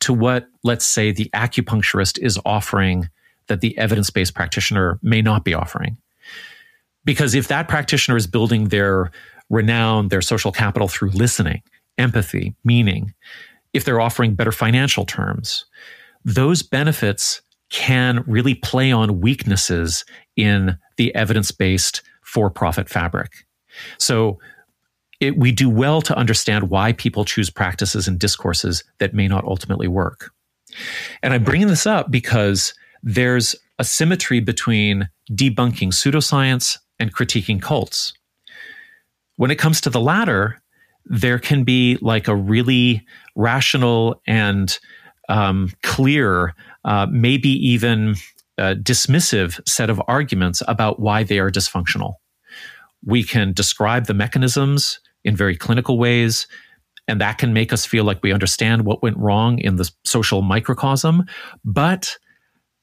to 0.00 0.12
what, 0.12 0.46
let's 0.62 0.84
say, 0.84 1.10
the 1.10 1.30
acupuncturist 1.34 2.18
is 2.18 2.38
offering 2.44 3.08
that 3.46 3.62
the 3.62 3.76
evidence 3.78 4.10
based 4.10 4.34
practitioner 4.34 4.98
may 5.02 5.22
not 5.22 5.42
be 5.42 5.54
offering. 5.54 5.96
Because 7.06 7.34
if 7.34 7.48
that 7.48 7.66
practitioner 7.66 8.18
is 8.18 8.26
building 8.26 8.68
their 8.68 9.10
renown, 9.48 10.08
their 10.08 10.20
social 10.20 10.52
capital 10.52 10.86
through 10.86 11.10
listening, 11.12 11.62
empathy, 11.96 12.54
meaning, 12.62 13.14
if 13.72 13.86
they're 13.86 14.02
offering 14.02 14.34
better 14.34 14.52
financial 14.52 15.06
terms, 15.06 15.64
those 16.26 16.62
benefits 16.62 17.40
can 17.70 18.22
really 18.26 18.54
play 18.54 18.92
on 18.92 19.22
weaknesses 19.22 20.04
in 20.36 20.76
the 20.98 21.14
evidence 21.14 21.50
based 21.50 22.02
for 22.28 22.50
profit 22.50 22.88
fabric. 22.88 23.32
So 23.96 24.38
it, 25.20 25.36
we 25.38 25.50
do 25.50 25.70
well 25.70 26.02
to 26.02 26.16
understand 26.16 26.68
why 26.70 26.92
people 26.92 27.24
choose 27.24 27.50
practices 27.50 28.06
and 28.06 28.18
discourses 28.18 28.84
that 28.98 29.14
may 29.14 29.26
not 29.26 29.44
ultimately 29.44 29.88
work. 29.88 30.30
And 31.22 31.32
I'm 31.32 31.42
bringing 31.42 31.68
this 31.68 31.86
up 31.86 32.10
because 32.10 32.74
there's 33.02 33.56
a 33.78 33.84
symmetry 33.84 34.40
between 34.40 35.08
debunking 35.30 35.88
pseudoscience 35.88 36.78
and 37.00 37.14
critiquing 37.14 37.62
cults. 37.62 38.12
When 39.36 39.50
it 39.50 39.58
comes 39.58 39.80
to 39.80 39.90
the 39.90 40.00
latter, 40.00 40.60
there 41.06 41.38
can 41.38 41.64
be 41.64 41.96
like 42.02 42.28
a 42.28 42.36
really 42.36 43.06
rational 43.34 44.20
and 44.26 44.78
um, 45.30 45.72
clear, 45.82 46.54
uh, 46.84 47.06
maybe 47.10 47.48
even 47.48 48.16
uh, 48.58 48.74
dismissive 48.74 49.60
set 49.68 49.90
of 49.90 50.02
arguments 50.08 50.62
about 50.68 51.00
why 51.00 51.22
they 51.22 51.38
are 51.38 51.50
dysfunctional. 51.50 52.14
We 53.04 53.22
can 53.22 53.52
describe 53.52 54.06
the 54.06 54.14
mechanisms 54.14 55.00
in 55.24 55.36
very 55.36 55.56
clinical 55.56 55.98
ways, 55.98 56.46
and 57.06 57.20
that 57.20 57.38
can 57.38 57.52
make 57.52 57.72
us 57.72 57.86
feel 57.86 58.04
like 58.04 58.22
we 58.22 58.32
understand 58.32 58.84
what 58.84 59.02
went 59.02 59.16
wrong 59.16 59.58
in 59.58 59.76
the 59.76 59.90
social 60.04 60.42
microcosm. 60.42 61.24
But 61.64 62.16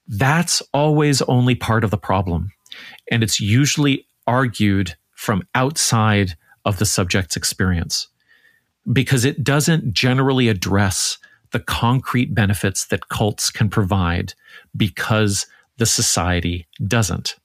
that's 0.08 0.62
always 0.74 1.22
only 1.24 1.56
part 1.56 1.84
of 1.84 1.92
the 1.92 1.98
problem. 1.98 2.52
And 3.12 3.24
it's 3.24 3.40
usually 3.40 4.08
argued 4.28 4.96
from 5.12 5.44
outside 5.54 6.36
of 6.66 6.78
the 6.78 6.86
subject's 6.86 7.36
experience 7.36 8.08
because 8.92 9.26
it 9.26 9.44
doesn't 9.44 9.94
generally 9.94 10.48
address 10.48 11.18
the 11.52 11.60
concrete 11.60 12.34
benefits 12.36 12.88
that 12.88 13.10
cults 13.10 13.50
can 13.50 13.70
provide 13.70 14.34
because 14.76 15.46
the 15.78 15.86
society 15.86 16.68
doesn't. 16.88 17.36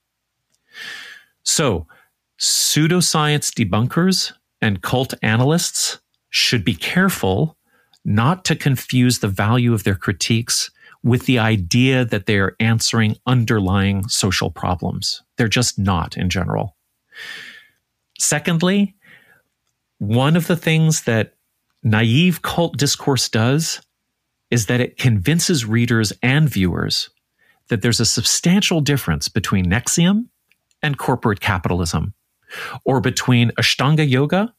So, 1.43 1.87
pseudoscience 2.39 3.53
debunkers 3.53 4.33
and 4.61 4.83
cult 4.83 5.15
analysts 5.23 6.01
should 6.31 6.65
be 6.65 6.75
careful 6.75 7.57
not 8.05 8.45
to 8.47 8.57
confuse 8.57 9.19
the 9.19 9.29
value 9.29 9.75
of 9.75 9.85
their 9.85 9.95
critiques 9.95 10.71
with 11.03 11.27
the 11.27 11.39
idea 11.39 12.05
that 12.05 12.27
they 12.27 12.39
are 12.39 12.57
answering 12.61 13.17
underlying 13.27 14.07
social 14.09 14.51
problems. 14.51 15.23
They're 15.37 15.49
just 15.49 15.79
not 15.79 16.17
in 16.17 16.29
general. 16.29 16.77
Secondly, 18.19 18.95
one 19.99 20.37
of 20.37 20.47
the 20.47 20.57
things 20.57 21.03
that 21.03 21.35
naive 21.83 22.43
cult 22.43 22.77
discourse 22.77 23.29
does 23.29 23.81
is 24.51 24.67
that 24.67 24.81
it 24.81 24.99
convinces 24.99 25.65
readers 25.65 26.13
and 26.23 26.49
viewers 26.49 27.11
that 27.71 27.83
there's 27.83 28.01
a 28.01 28.05
substantial 28.05 28.81
difference 28.81 29.29
between 29.29 29.65
NXIVM 29.67 30.27
and 30.83 30.99
corporate 30.99 31.41
capitalism, 31.41 32.15
or 32.85 33.01
between 33.01 33.51
Ashtanga 33.53 34.09
yoga 34.09 34.53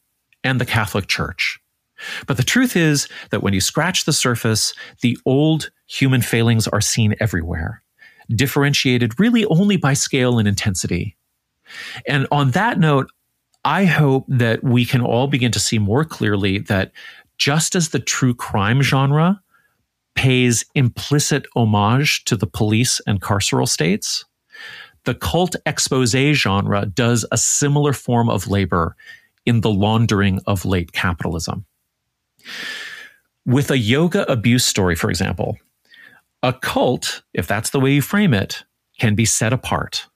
and 0.44 0.60
the 0.60 0.66
Catholic 0.66 1.08
Church. 1.08 1.60
But 2.26 2.38
the 2.38 2.44
truth 2.44 2.76
is 2.76 3.08
that 3.30 3.44
when 3.44 3.54
you 3.54 3.62
scratch 3.62 4.06
the 4.06 4.14
surface, 4.14 4.74
the 5.02 5.18
old 5.26 5.70
human 5.88 6.22
failings 6.22 6.68
are 6.68 6.82
seen 6.82 7.16
everywhere, 7.20 7.84
differentiated 8.30 9.20
really 9.20 9.46
only 9.46 9.78
by 9.78 9.94
scale 9.94 10.40
and 10.40 10.48
intensity. 10.48 11.16
And 12.08 12.28
on 12.32 12.52
that 12.52 12.80
note, 12.80 13.12
I 13.64 13.86
hope 13.86 14.26
that 14.28 14.64
we 14.64 14.86
can 14.86 15.02
all 15.02 15.28
begin 15.28 15.52
to 15.52 15.60
see 15.60 15.78
more 15.78 16.04
clearly 16.06 16.60
that 16.60 16.92
just 17.38 17.76
as 17.76 17.90
the 17.90 18.00
true 18.00 18.34
crime 18.34 18.82
genre 18.82 19.42
pays 20.16 20.66
implicit 20.76 21.46
homage 21.56 22.24
to 22.26 22.36
the 22.36 22.48
police 22.48 23.02
and 23.08 23.22
carceral 23.22 23.68
states, 23.68 24.26
the 25.06 25.16
cult 25.16 25.56
expose 25.66 26.12
genre 26.12 26.86
does 26.86 27.26
a 27.32 27.38
similar 27.38 27.94
form 27.94 28.30
of 28.30 28.48
labor 28.48 28.96
in 29.46 29.62
the 29.62 29.72
laundering 29.72 30.40
of 30.46 30.66
late 30.66 30.92
capitalism. 30.92 31.66
With 33.46 33.72
a 33.72 33.78
yoga 33.78 34.32
abuse 34.32 34.66
story, 34.66 34.96
for 34.96 35.10
example, 35.10 35.58
a 36.44 36.54
cult, 36.54 37.24
if 37.34 37.48
that's 37.48 37.72
the 37.72 37.80
way 37.80 37.94
you 37.94 38.02
frame 38.02 38.34
it, 38.34 38.64
can 39.00 39.16
be 39.16 39.26
set 39.26 39.54
apart. 39.54 40.08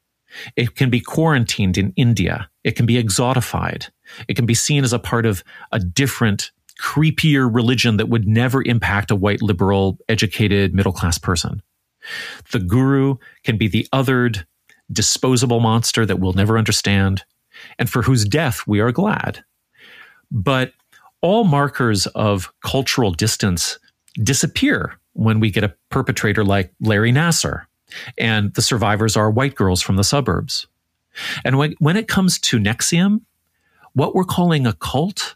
It 0.56 0.76
can 0.76 0.90
be 0.90 1.00
quarantined 1.00 1.78
in 1.78 1.94
India. 1.96 2.50
It 2.64 2.76
can 2.76 2.86
be 2.86 3.02
exotified. 3.02 3.90
It 4.28 4.36
can 4.36 4.46
be 4.46 4.54
seen 4.54 4.84
as 4.84 4.94
a 4.94 5.00
part 5.00 5.26
of 5.26 5.44
a 5.72 5.80
different, 5.80 6.52
creepier 6.80 7.54
religion 7.54 7.98
that 7.98 8.10
would 8.10 8.28
never 8.28 8.62
impact 8.64 9.12
a 9.12 9.16
white, 9.16 9.42
liberal, 9.42 9.98
educated, 10.10 10.74
middle 10.74 10.92
class 10.92 11.18
person. 11.18 11.62
The 12.52 12.60
guru 12.60 13.16
can 13.44 13.58
be 13.58 13.68
the 13.68 13.88
othered, 13.94 14.46
disposable 14.92 15.60
monster 15.60 16.06
that 16.06 16.20
we'll 16.20 16.34
never 16.34 16.58
understand, 16.58 17.24
and 17.80 17.90
for 17.90 18.02
whose 18.02 18.26
death 18.26 18.68
we 18.68 18.80
are 18.80 18.92
glad. 18.92 19.44
But 20.32 20.74
all 21.22 21.44
markers 21.44 22.08
of 22.08 22.52
cultural 22.64 23.12
distance 23.12 23.80
disappear 24.22 25.00
when 25.14 25.40
we 25.40 25.50
get 25.50 25.64
a 25.64 25.74
perpetrator 25.90 26.44
like 26.44 26.74
Larry 26.80 27.12
Nassar, 27.12 27.66
and 28.18 28.54
the 28.54 28.62
survivors 28.62 29.16
are 29.16 29.32
white 29.32 29.56
girls 29.56 29.82
from 29.82 29.96
the 29.96 30.04
suburbs. 30.04 30.68
And 31.44 31.58
when, 31.58 31.76
when 31.80 31.96
it 31.96 32.08
comes 32.08 32.38
to 32.40 32.60
NXIVM, 32.60 33.22
what 33.94 34.14
we're 34.14 34.26
calling 34.26 34.68
a 34.68 34.74
cult 34.74 35.36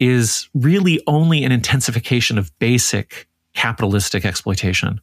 is 0.00 0.48
really 0.54 1.00
only 1.06 1.44
an 1.44 1.52
intensification 1.52 2.38
of 2.38 2.56
basic 2.58 3.28
capitalistic 3.54 4.24
exploitation. 4.24 5.00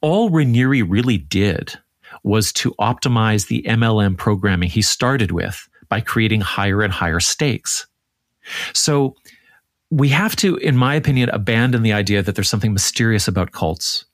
All 0.00 0.30
Raniere 0.30 0.84
really 0.86 1.18
did 1.18 1.78
was 2.22 2.52
to 2.54 2.72
optimize 2.80 3.46
the 3.46 3.62
MLM 3.62 4.16
programming 4.16 4.68
he 4.68 4.82
started 4.82 5.30
with 5.30 5.68
by 5.88 6.00
creating 6.00 6.40
higher 6.40 6.82
and 6.82 6.92
higher 6.92 7.20
stakes. 7.20 7.86
So 8.72 9.14
we 9.90 10.08
have 10.08 10.34
to, 10.36 10.56
in 10.56 10.76
my 10.76 10.94
opinion, 10.94 11.28
abandon 11.30 11.82
the 11.82 11.92
idea 11.92 12.22
that 12.22 12.34
there's 12.34 12.48
something 12.48 12.72
mysterious 12.72 13.28
about 13.28 13.52
cults. 13.52 14.06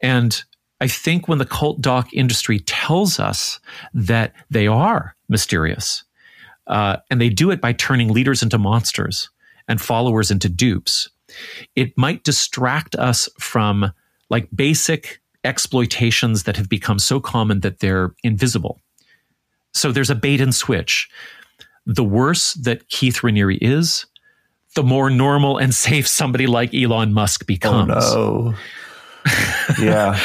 And 0.00 0.42
I 0.80 0.88
think 0.88 1.28
when 1.28 1.38
the 1.38 1.44
cult 1.44 1.82
doc 1.82 2.12
industry 2.14 2.60
tells 2.60 3.20
us 3.20 3.60
that 3.92 4.32
they 4.48 4.66
are 4.66 5.14
mysterious, 5.28 6.04
uh, 6.70 6.98
and 7.10 7.20
they 7.20 7.28
do 7.28 7.50
it 7.50 7.60
by 7.60 7.72
turning 7.72 8.08
leaders 8.08 8.42
into 8.42 8.56
monsters 8.56 9.28
and 9.68 9.80
followers 9.80 10.30
into 10.30 10.48
dupes, 10.48 11.10
it 11.76 11.92
might 11.98 12.24
distract 12.24 12.94
us 12.94 13.28
from 13.38 13.92
like 14.30 14.48
basic 14.54 15.20
exploitations 15.44 16.44
that 16.44 16.56
have 16.56 16.68
become 16.68 16.98
so 16.98 17.18
common 17.20 17.60
that 17.60 17.80
they're 17.80 18.14
invisible. 18.22 18.80
So 19.74 19.92
there's 19.92 20.10
a 20.10 20.14
bait 20.14 20.40
and 20.40 20.54
switch. 20.54 21.08
The 21.86 22.04
worse 22.04 22.54
that 22.54 22.88
Keith 22.88 23.18
Raniere 23.18 23.58
is, 23.60 24.06
the 24.76 24.82
more 24.82 25.10
normal 25.10 25.58
and 25.58 25.74
safe 25.74 26.06
somebody 26.06 26.46
like 26.46 26.72
Elon 26.72 27.12
Musk 27.12 27.46
becomes. 27.46 27.94
Oh, 27.96 28.50
no. 28.50 28.54
yeah. 29.80 30.18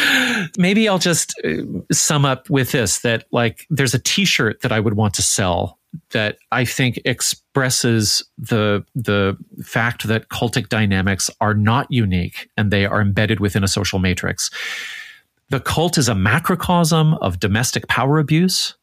Maybe 0.57 0.87
I'll 0.87 0.99
just 0.99 1.33
uh, 1.43 1.63
sum 1.91 2.25
up 2.25 2.49
with 2.49 2.71
this 2.71 2.99
that 2.99 3.25
like 3.31 3.65
there's 3.69 3.93
a 3.93 3.99
t-shirt 3.99 4.61
that 4.61 4.71
I 4.71 4.79
would 4.79 4.95
want 4.95 5.13
to 5.15 5.21
sell 5.21 5.79
that 6.11 6.37
I 6.51 6.65
think 6.65 6.99
expresses 7.05 8.23
the 8.37 8.85
the 8.95 9.37
fact 9.63 10.07
that 10.07 10.29
cultic 10.29 10.69
dynamics 10.69 11.29
are 11.41 11.53
not 11.53 11.87
unique 11.89 12.49
and 12.57 12.71
they 12.71 12.85
are 12.85 13.01
embedded 13.01 13.39
within 13.39 13.63
a 13.63 13.67
social 13.67 13.99
matrix. 13.99 14.49
The 15.49 15.59
cult 15.59 15.97
is 15.97 16.09
a 16.09 16.15
macrocosm 16.15 17.13
of 17.21 17.39
domestic 17.39 17.87
power 17.87 18.17
abuse 18.19 18.75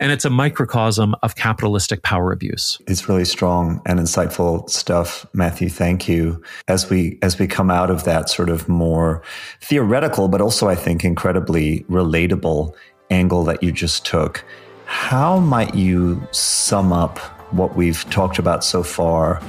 and 0.00 0.10
it's 0.10 0.24
a 0.24 0.30
microcosm 0.30 1.14
of 1.22 1.36
capitalistic 1.36 2.02
power 2.02 2.32
abuse. 2.32 2.78
It's 2.88 3.08
really 3.08 3.26
strong 3.26 3.82
and 3.84 4.00
insightful 4.00 4.68
stuff, 4.68 5.26
Matthew. 5.34 5.68
Thank 5.68 6.08
you. 6.08 6.42
As 6.68 6.88
we 6.88 7.18
as 7.22 7.38
we 7.38 7.46
come 7.46 7.70
out 7.70 7.90
of 7.90 8.04
that 8.04 8.30
sort 8.30 8.48
of 8.48 8.68
more 8.68 9.22
theoretical, 9.60 10.28
but 10.28 10.40
also 10.40 10.68
I 10.68 10.74
think 10.74 11.04
incredibly 11.04 11.80
relatable 11.84 12.74
angle 13.10 13.44
that 13.44 13.62
you 13.62 13.72
just 13.72 14.06
took, 14.06 14.44
how 14.86 15.38
might 15.38 15.74
you 15.74 16.26
sum 16.30 16.92
up 16.92 17.18
what 17.52 17.76
we've 17.76 18.08
talked 18.10 18.38
about 18.38 18.64
so 18.64 18.82
far 18.82 19.42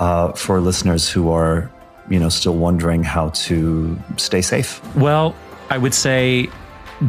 uh, 0.00 0.32
for 0.32 0.60
listeners 0.60 1.08
who 1.08 1.30
are, 1.30 1.70
you 2.10 2.18
know, 2.18 2.28
still 2.28 2.56
wondering 2.56 3.04
how 3.04 3.30
to 3.30 3.98
stay 4.16 4.42
safe? 4.42 4.82
Well, 4.96 5.34
I 5.70 5.78
would 5.78 5.94
say 5.94 6.50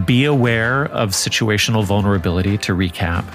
be 0.05 0.25
aware 0.25 0.85
of 0.85 1.11
situational 1.11 1.83
vulnerability 1.83 2.57
to 2.59 2.73
recap. 2.73 3.25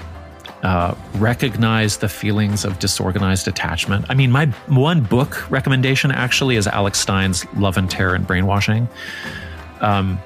Uh, 0.63 0.93
recognize 1.15 1.97
the 1.97 2.07
feelings 2.07 2.65
of 2.65 2.77
disorganized 2.77 3.47
attachment. 3.47 4.05
I 4.09 4.13
mean, 4.13 4.31
my 4.31 4.45
one 4.67 5.01
book 5.01 5.49
recommendation 5.49 6.11
actually 6.11 6.55
is 6.55 6.67
Alex 6.67 6.99
Stein's 6.99 7.51
Love 7.55 7.77
and 7.77 7.89
Terror 7.89 8.13
and 8.13 8.27
Brainwashing. 8.27 8.87
Um, 9.79 10.19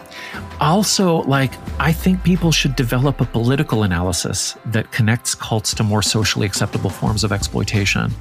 also, 0.60 1.24
like, 1.24 1.54
I 1.80 1.94
think 1.94 2.22
people 2.24 2.52
should 2.52 2.76
develop 2.76 3.22
a 3.22 3.26
political 3.26 3.84
analysis 3.84 4.58
that 4.66 4.92
connects 4.92 5.36
cults 5.36 5.74
to 5.76 5.84
more 5.84 6.02
socially 6.02 6.46
acceptable 6.46 6.90
forms 6.90 7.24
of 7.24 7.32
exploitation. 7.32 8.12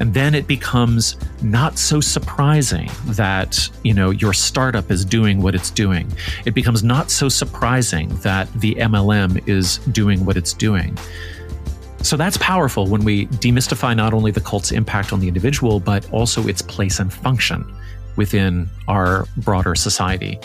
And 0.00 0.14
then 0.14 0.34
it 0.34 0.46
becomes 0.46 1.16
not 1.42 1.78
so 1.78 2.00
surprising 2.00 2.90
that, 3.06 3.68
you 3.82 3.94
know, 3.94 4.10
your 4.10 4.32
startup 4.32 4.90
is 4.90 5.04
doing 5.04 5.42
what 5.42 5.54
it's 5.54 5.70
doing. 5.70 6.10
It 6.44 6.54
becomes 6.54 6.82
not 6.82 7.10
so 7.10 7.28
surprising 7.28 8.08
that 8.16 8.52
the 8.54 8.74
MLM 8.76 9.46
is 9.48 9.78
doing 9.78 10.24
what 10.24 10.36
it's 10.36 10.52
doing. 10.52 10.96
So 12.02 12.16
that's 12.16 12.36
powerful 12.36 12.86
when 12.86 13.04
we 13.04 13.26
demystify 13.26 13.96
not 13.96 14.14
only 14.14 14.30
the 14.30 14.40
cult's 14.40 14.70
impact 14.70 15.12
on 15.12 15.20
the 15.20 15.28
individual, 15.28 15.80
but 15.80 16.08
also 16.12 16.46
its 16.46 16.62
place 16.62 17.00
and 17.00 17.12
function 17.12 17.64
within 18.16 18.68
our 18.86 19.26
broader 19.38 19.74
society. 19.74 20.38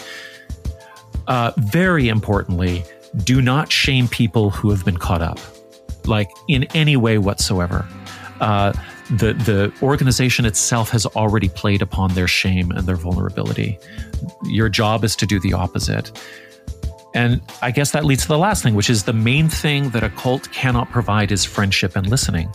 Uh, 1.27 1.51
very 1.57 2.09
importantly, 2.09 2.83
do 3.23 3.41
not 3.41 3.71
shame 3.71 4.07
people 4.07 4.49
who 4.49 4.69
have 4.69 4.83
been 4.85 4.97
caught 4.97 5.21
up, 5.21 5.39
like 6.05 6.29
in 6.47 6.63
any 6.75 6.97
way 6.97 7.17
whatsoever. 7.17 7.87
Uh, 8.39 8.73
the 9.11 9.33
the 9.33 9.73
organization 9.81 10.45
itself 10.45 10.89
has 10.91 11.05
already 11.05 11.49
played 11.49 11.81
upon 11.81 12.13
their 12.13 12.27
shame 12.27 12.71
and 12.71 12.87
their 12.87 12.95
vulnerability. 12.95 13.77
Your 14.45 14.69
job 14.69 15.03
is 15.03 15.15
to 15.17 15.25
do 15.25 15.39
the 15.39 15.53
opposite. 15.53 16.11
And 17.13 17.41
I 17.61 17.71
guess 17.71 17.91
that 17.91 18.05
leads 18.05 18.21
to 18.23 18.29
the 18.29 18.37
last 18.37 18.63
thing, 18.63 18.73
which 18.73 18.89
is 18.89 19.03
the 19.03 19.13
main 19.13 19.49
thing 19.49 19.89
that 19.89 20.03
a 20.03 20.09
cult 20.09 20.49
cannot 20.51 20.89
provide 20.91 21.31
is 21.31 21.43
friendship 21.43 21.97
and 21.97 22.07
listening. 22.07 22.49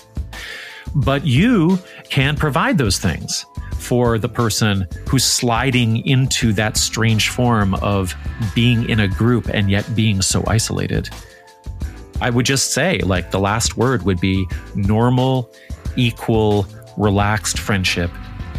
But 0.94 1.26
you 1.26 1.78
can 2.08 2.36
provide 2.36 2.78
those 2.78 2.98
things 2.98 3.44
for 3.74 4.18
the 4.18 4.28
person 4.28 4.86
who's 5.08 5.24
sliding 5.24 6.06
into 6.06 6.54
that 6.54 6.78
strange 6.78 7.28
form 7.28 7.74
of 7.74 8.14
being 8.54 8.88
in 8.88 9.00
a 9.00 9.08
group 9.08 9.48
and 9.48 9.70
yet 9.70 9.94
being 9.94 10.22
so 10.22 10.42
isolated. 10.46 11.10
I 12.22 12.30
would 12.30 12.46
just 12.46 12.72
say, 12.72 12.98
like, 13.00 13.30
the 13.30 13.38
last 13.38 13.76
word 13.76 14.04
would 14.04 14.20
be 14.20 14.48
normal 14.74 15.52
equal, 15.96 16.66
relaxed 16.96 17.58
friendship 17.58 18.10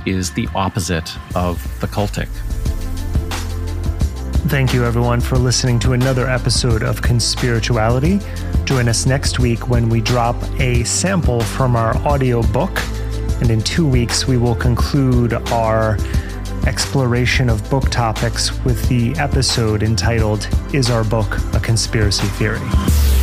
is 0.06 0.32
the 0.34 0.48
opposite 0.56 1.12
of 1.36 1.62
the 1.82 1.88
cultic. 1.88 2.30
Thank 4.48 4.74
you, 4.74 4.86
everyone, 4.86 5.20
for 5.20 5.38
listening 5.38 5.78
to 5.80 5.92
another 5.92 6.28
episode 6.30 6.82
of 6.82 7.02
Conspirituality. 7.02 8.24
Join 8.66 8.88
us 8.88 9.06
next 9.06 9.40
week 9.40 9.68
when 9.68 9.90
we 9.90 10.00
drop 10.00 10.42
a 10.60 10.86
sample 10.86 11.42
from 11.42 11.76
our 11.76 11.98
audio 12.08 12.42
book. 12.42 12.80
And 13.42 13.52
in 13.52 13.62
two 13.62 13.88
weeks, 13.88 14.26
we 14.26 14.38
will 14.38 14.56
conclude 14.56 15.34
our 15.52 15.98
exploration 16.66 17.50
of 17.50 17.70
book 17.70 17.90
topics 17.90 18.58
with 18.64 18.88
the 18.88 19.14
episode 19.16 19.84
entitled 19.84 20.48
Is 20.74 20.90
Our 20.90 21.04
Book 21.04 21.38
a 21.54 21.60
Conspiracy 21.60 22.28
Theory? 22.28 23.17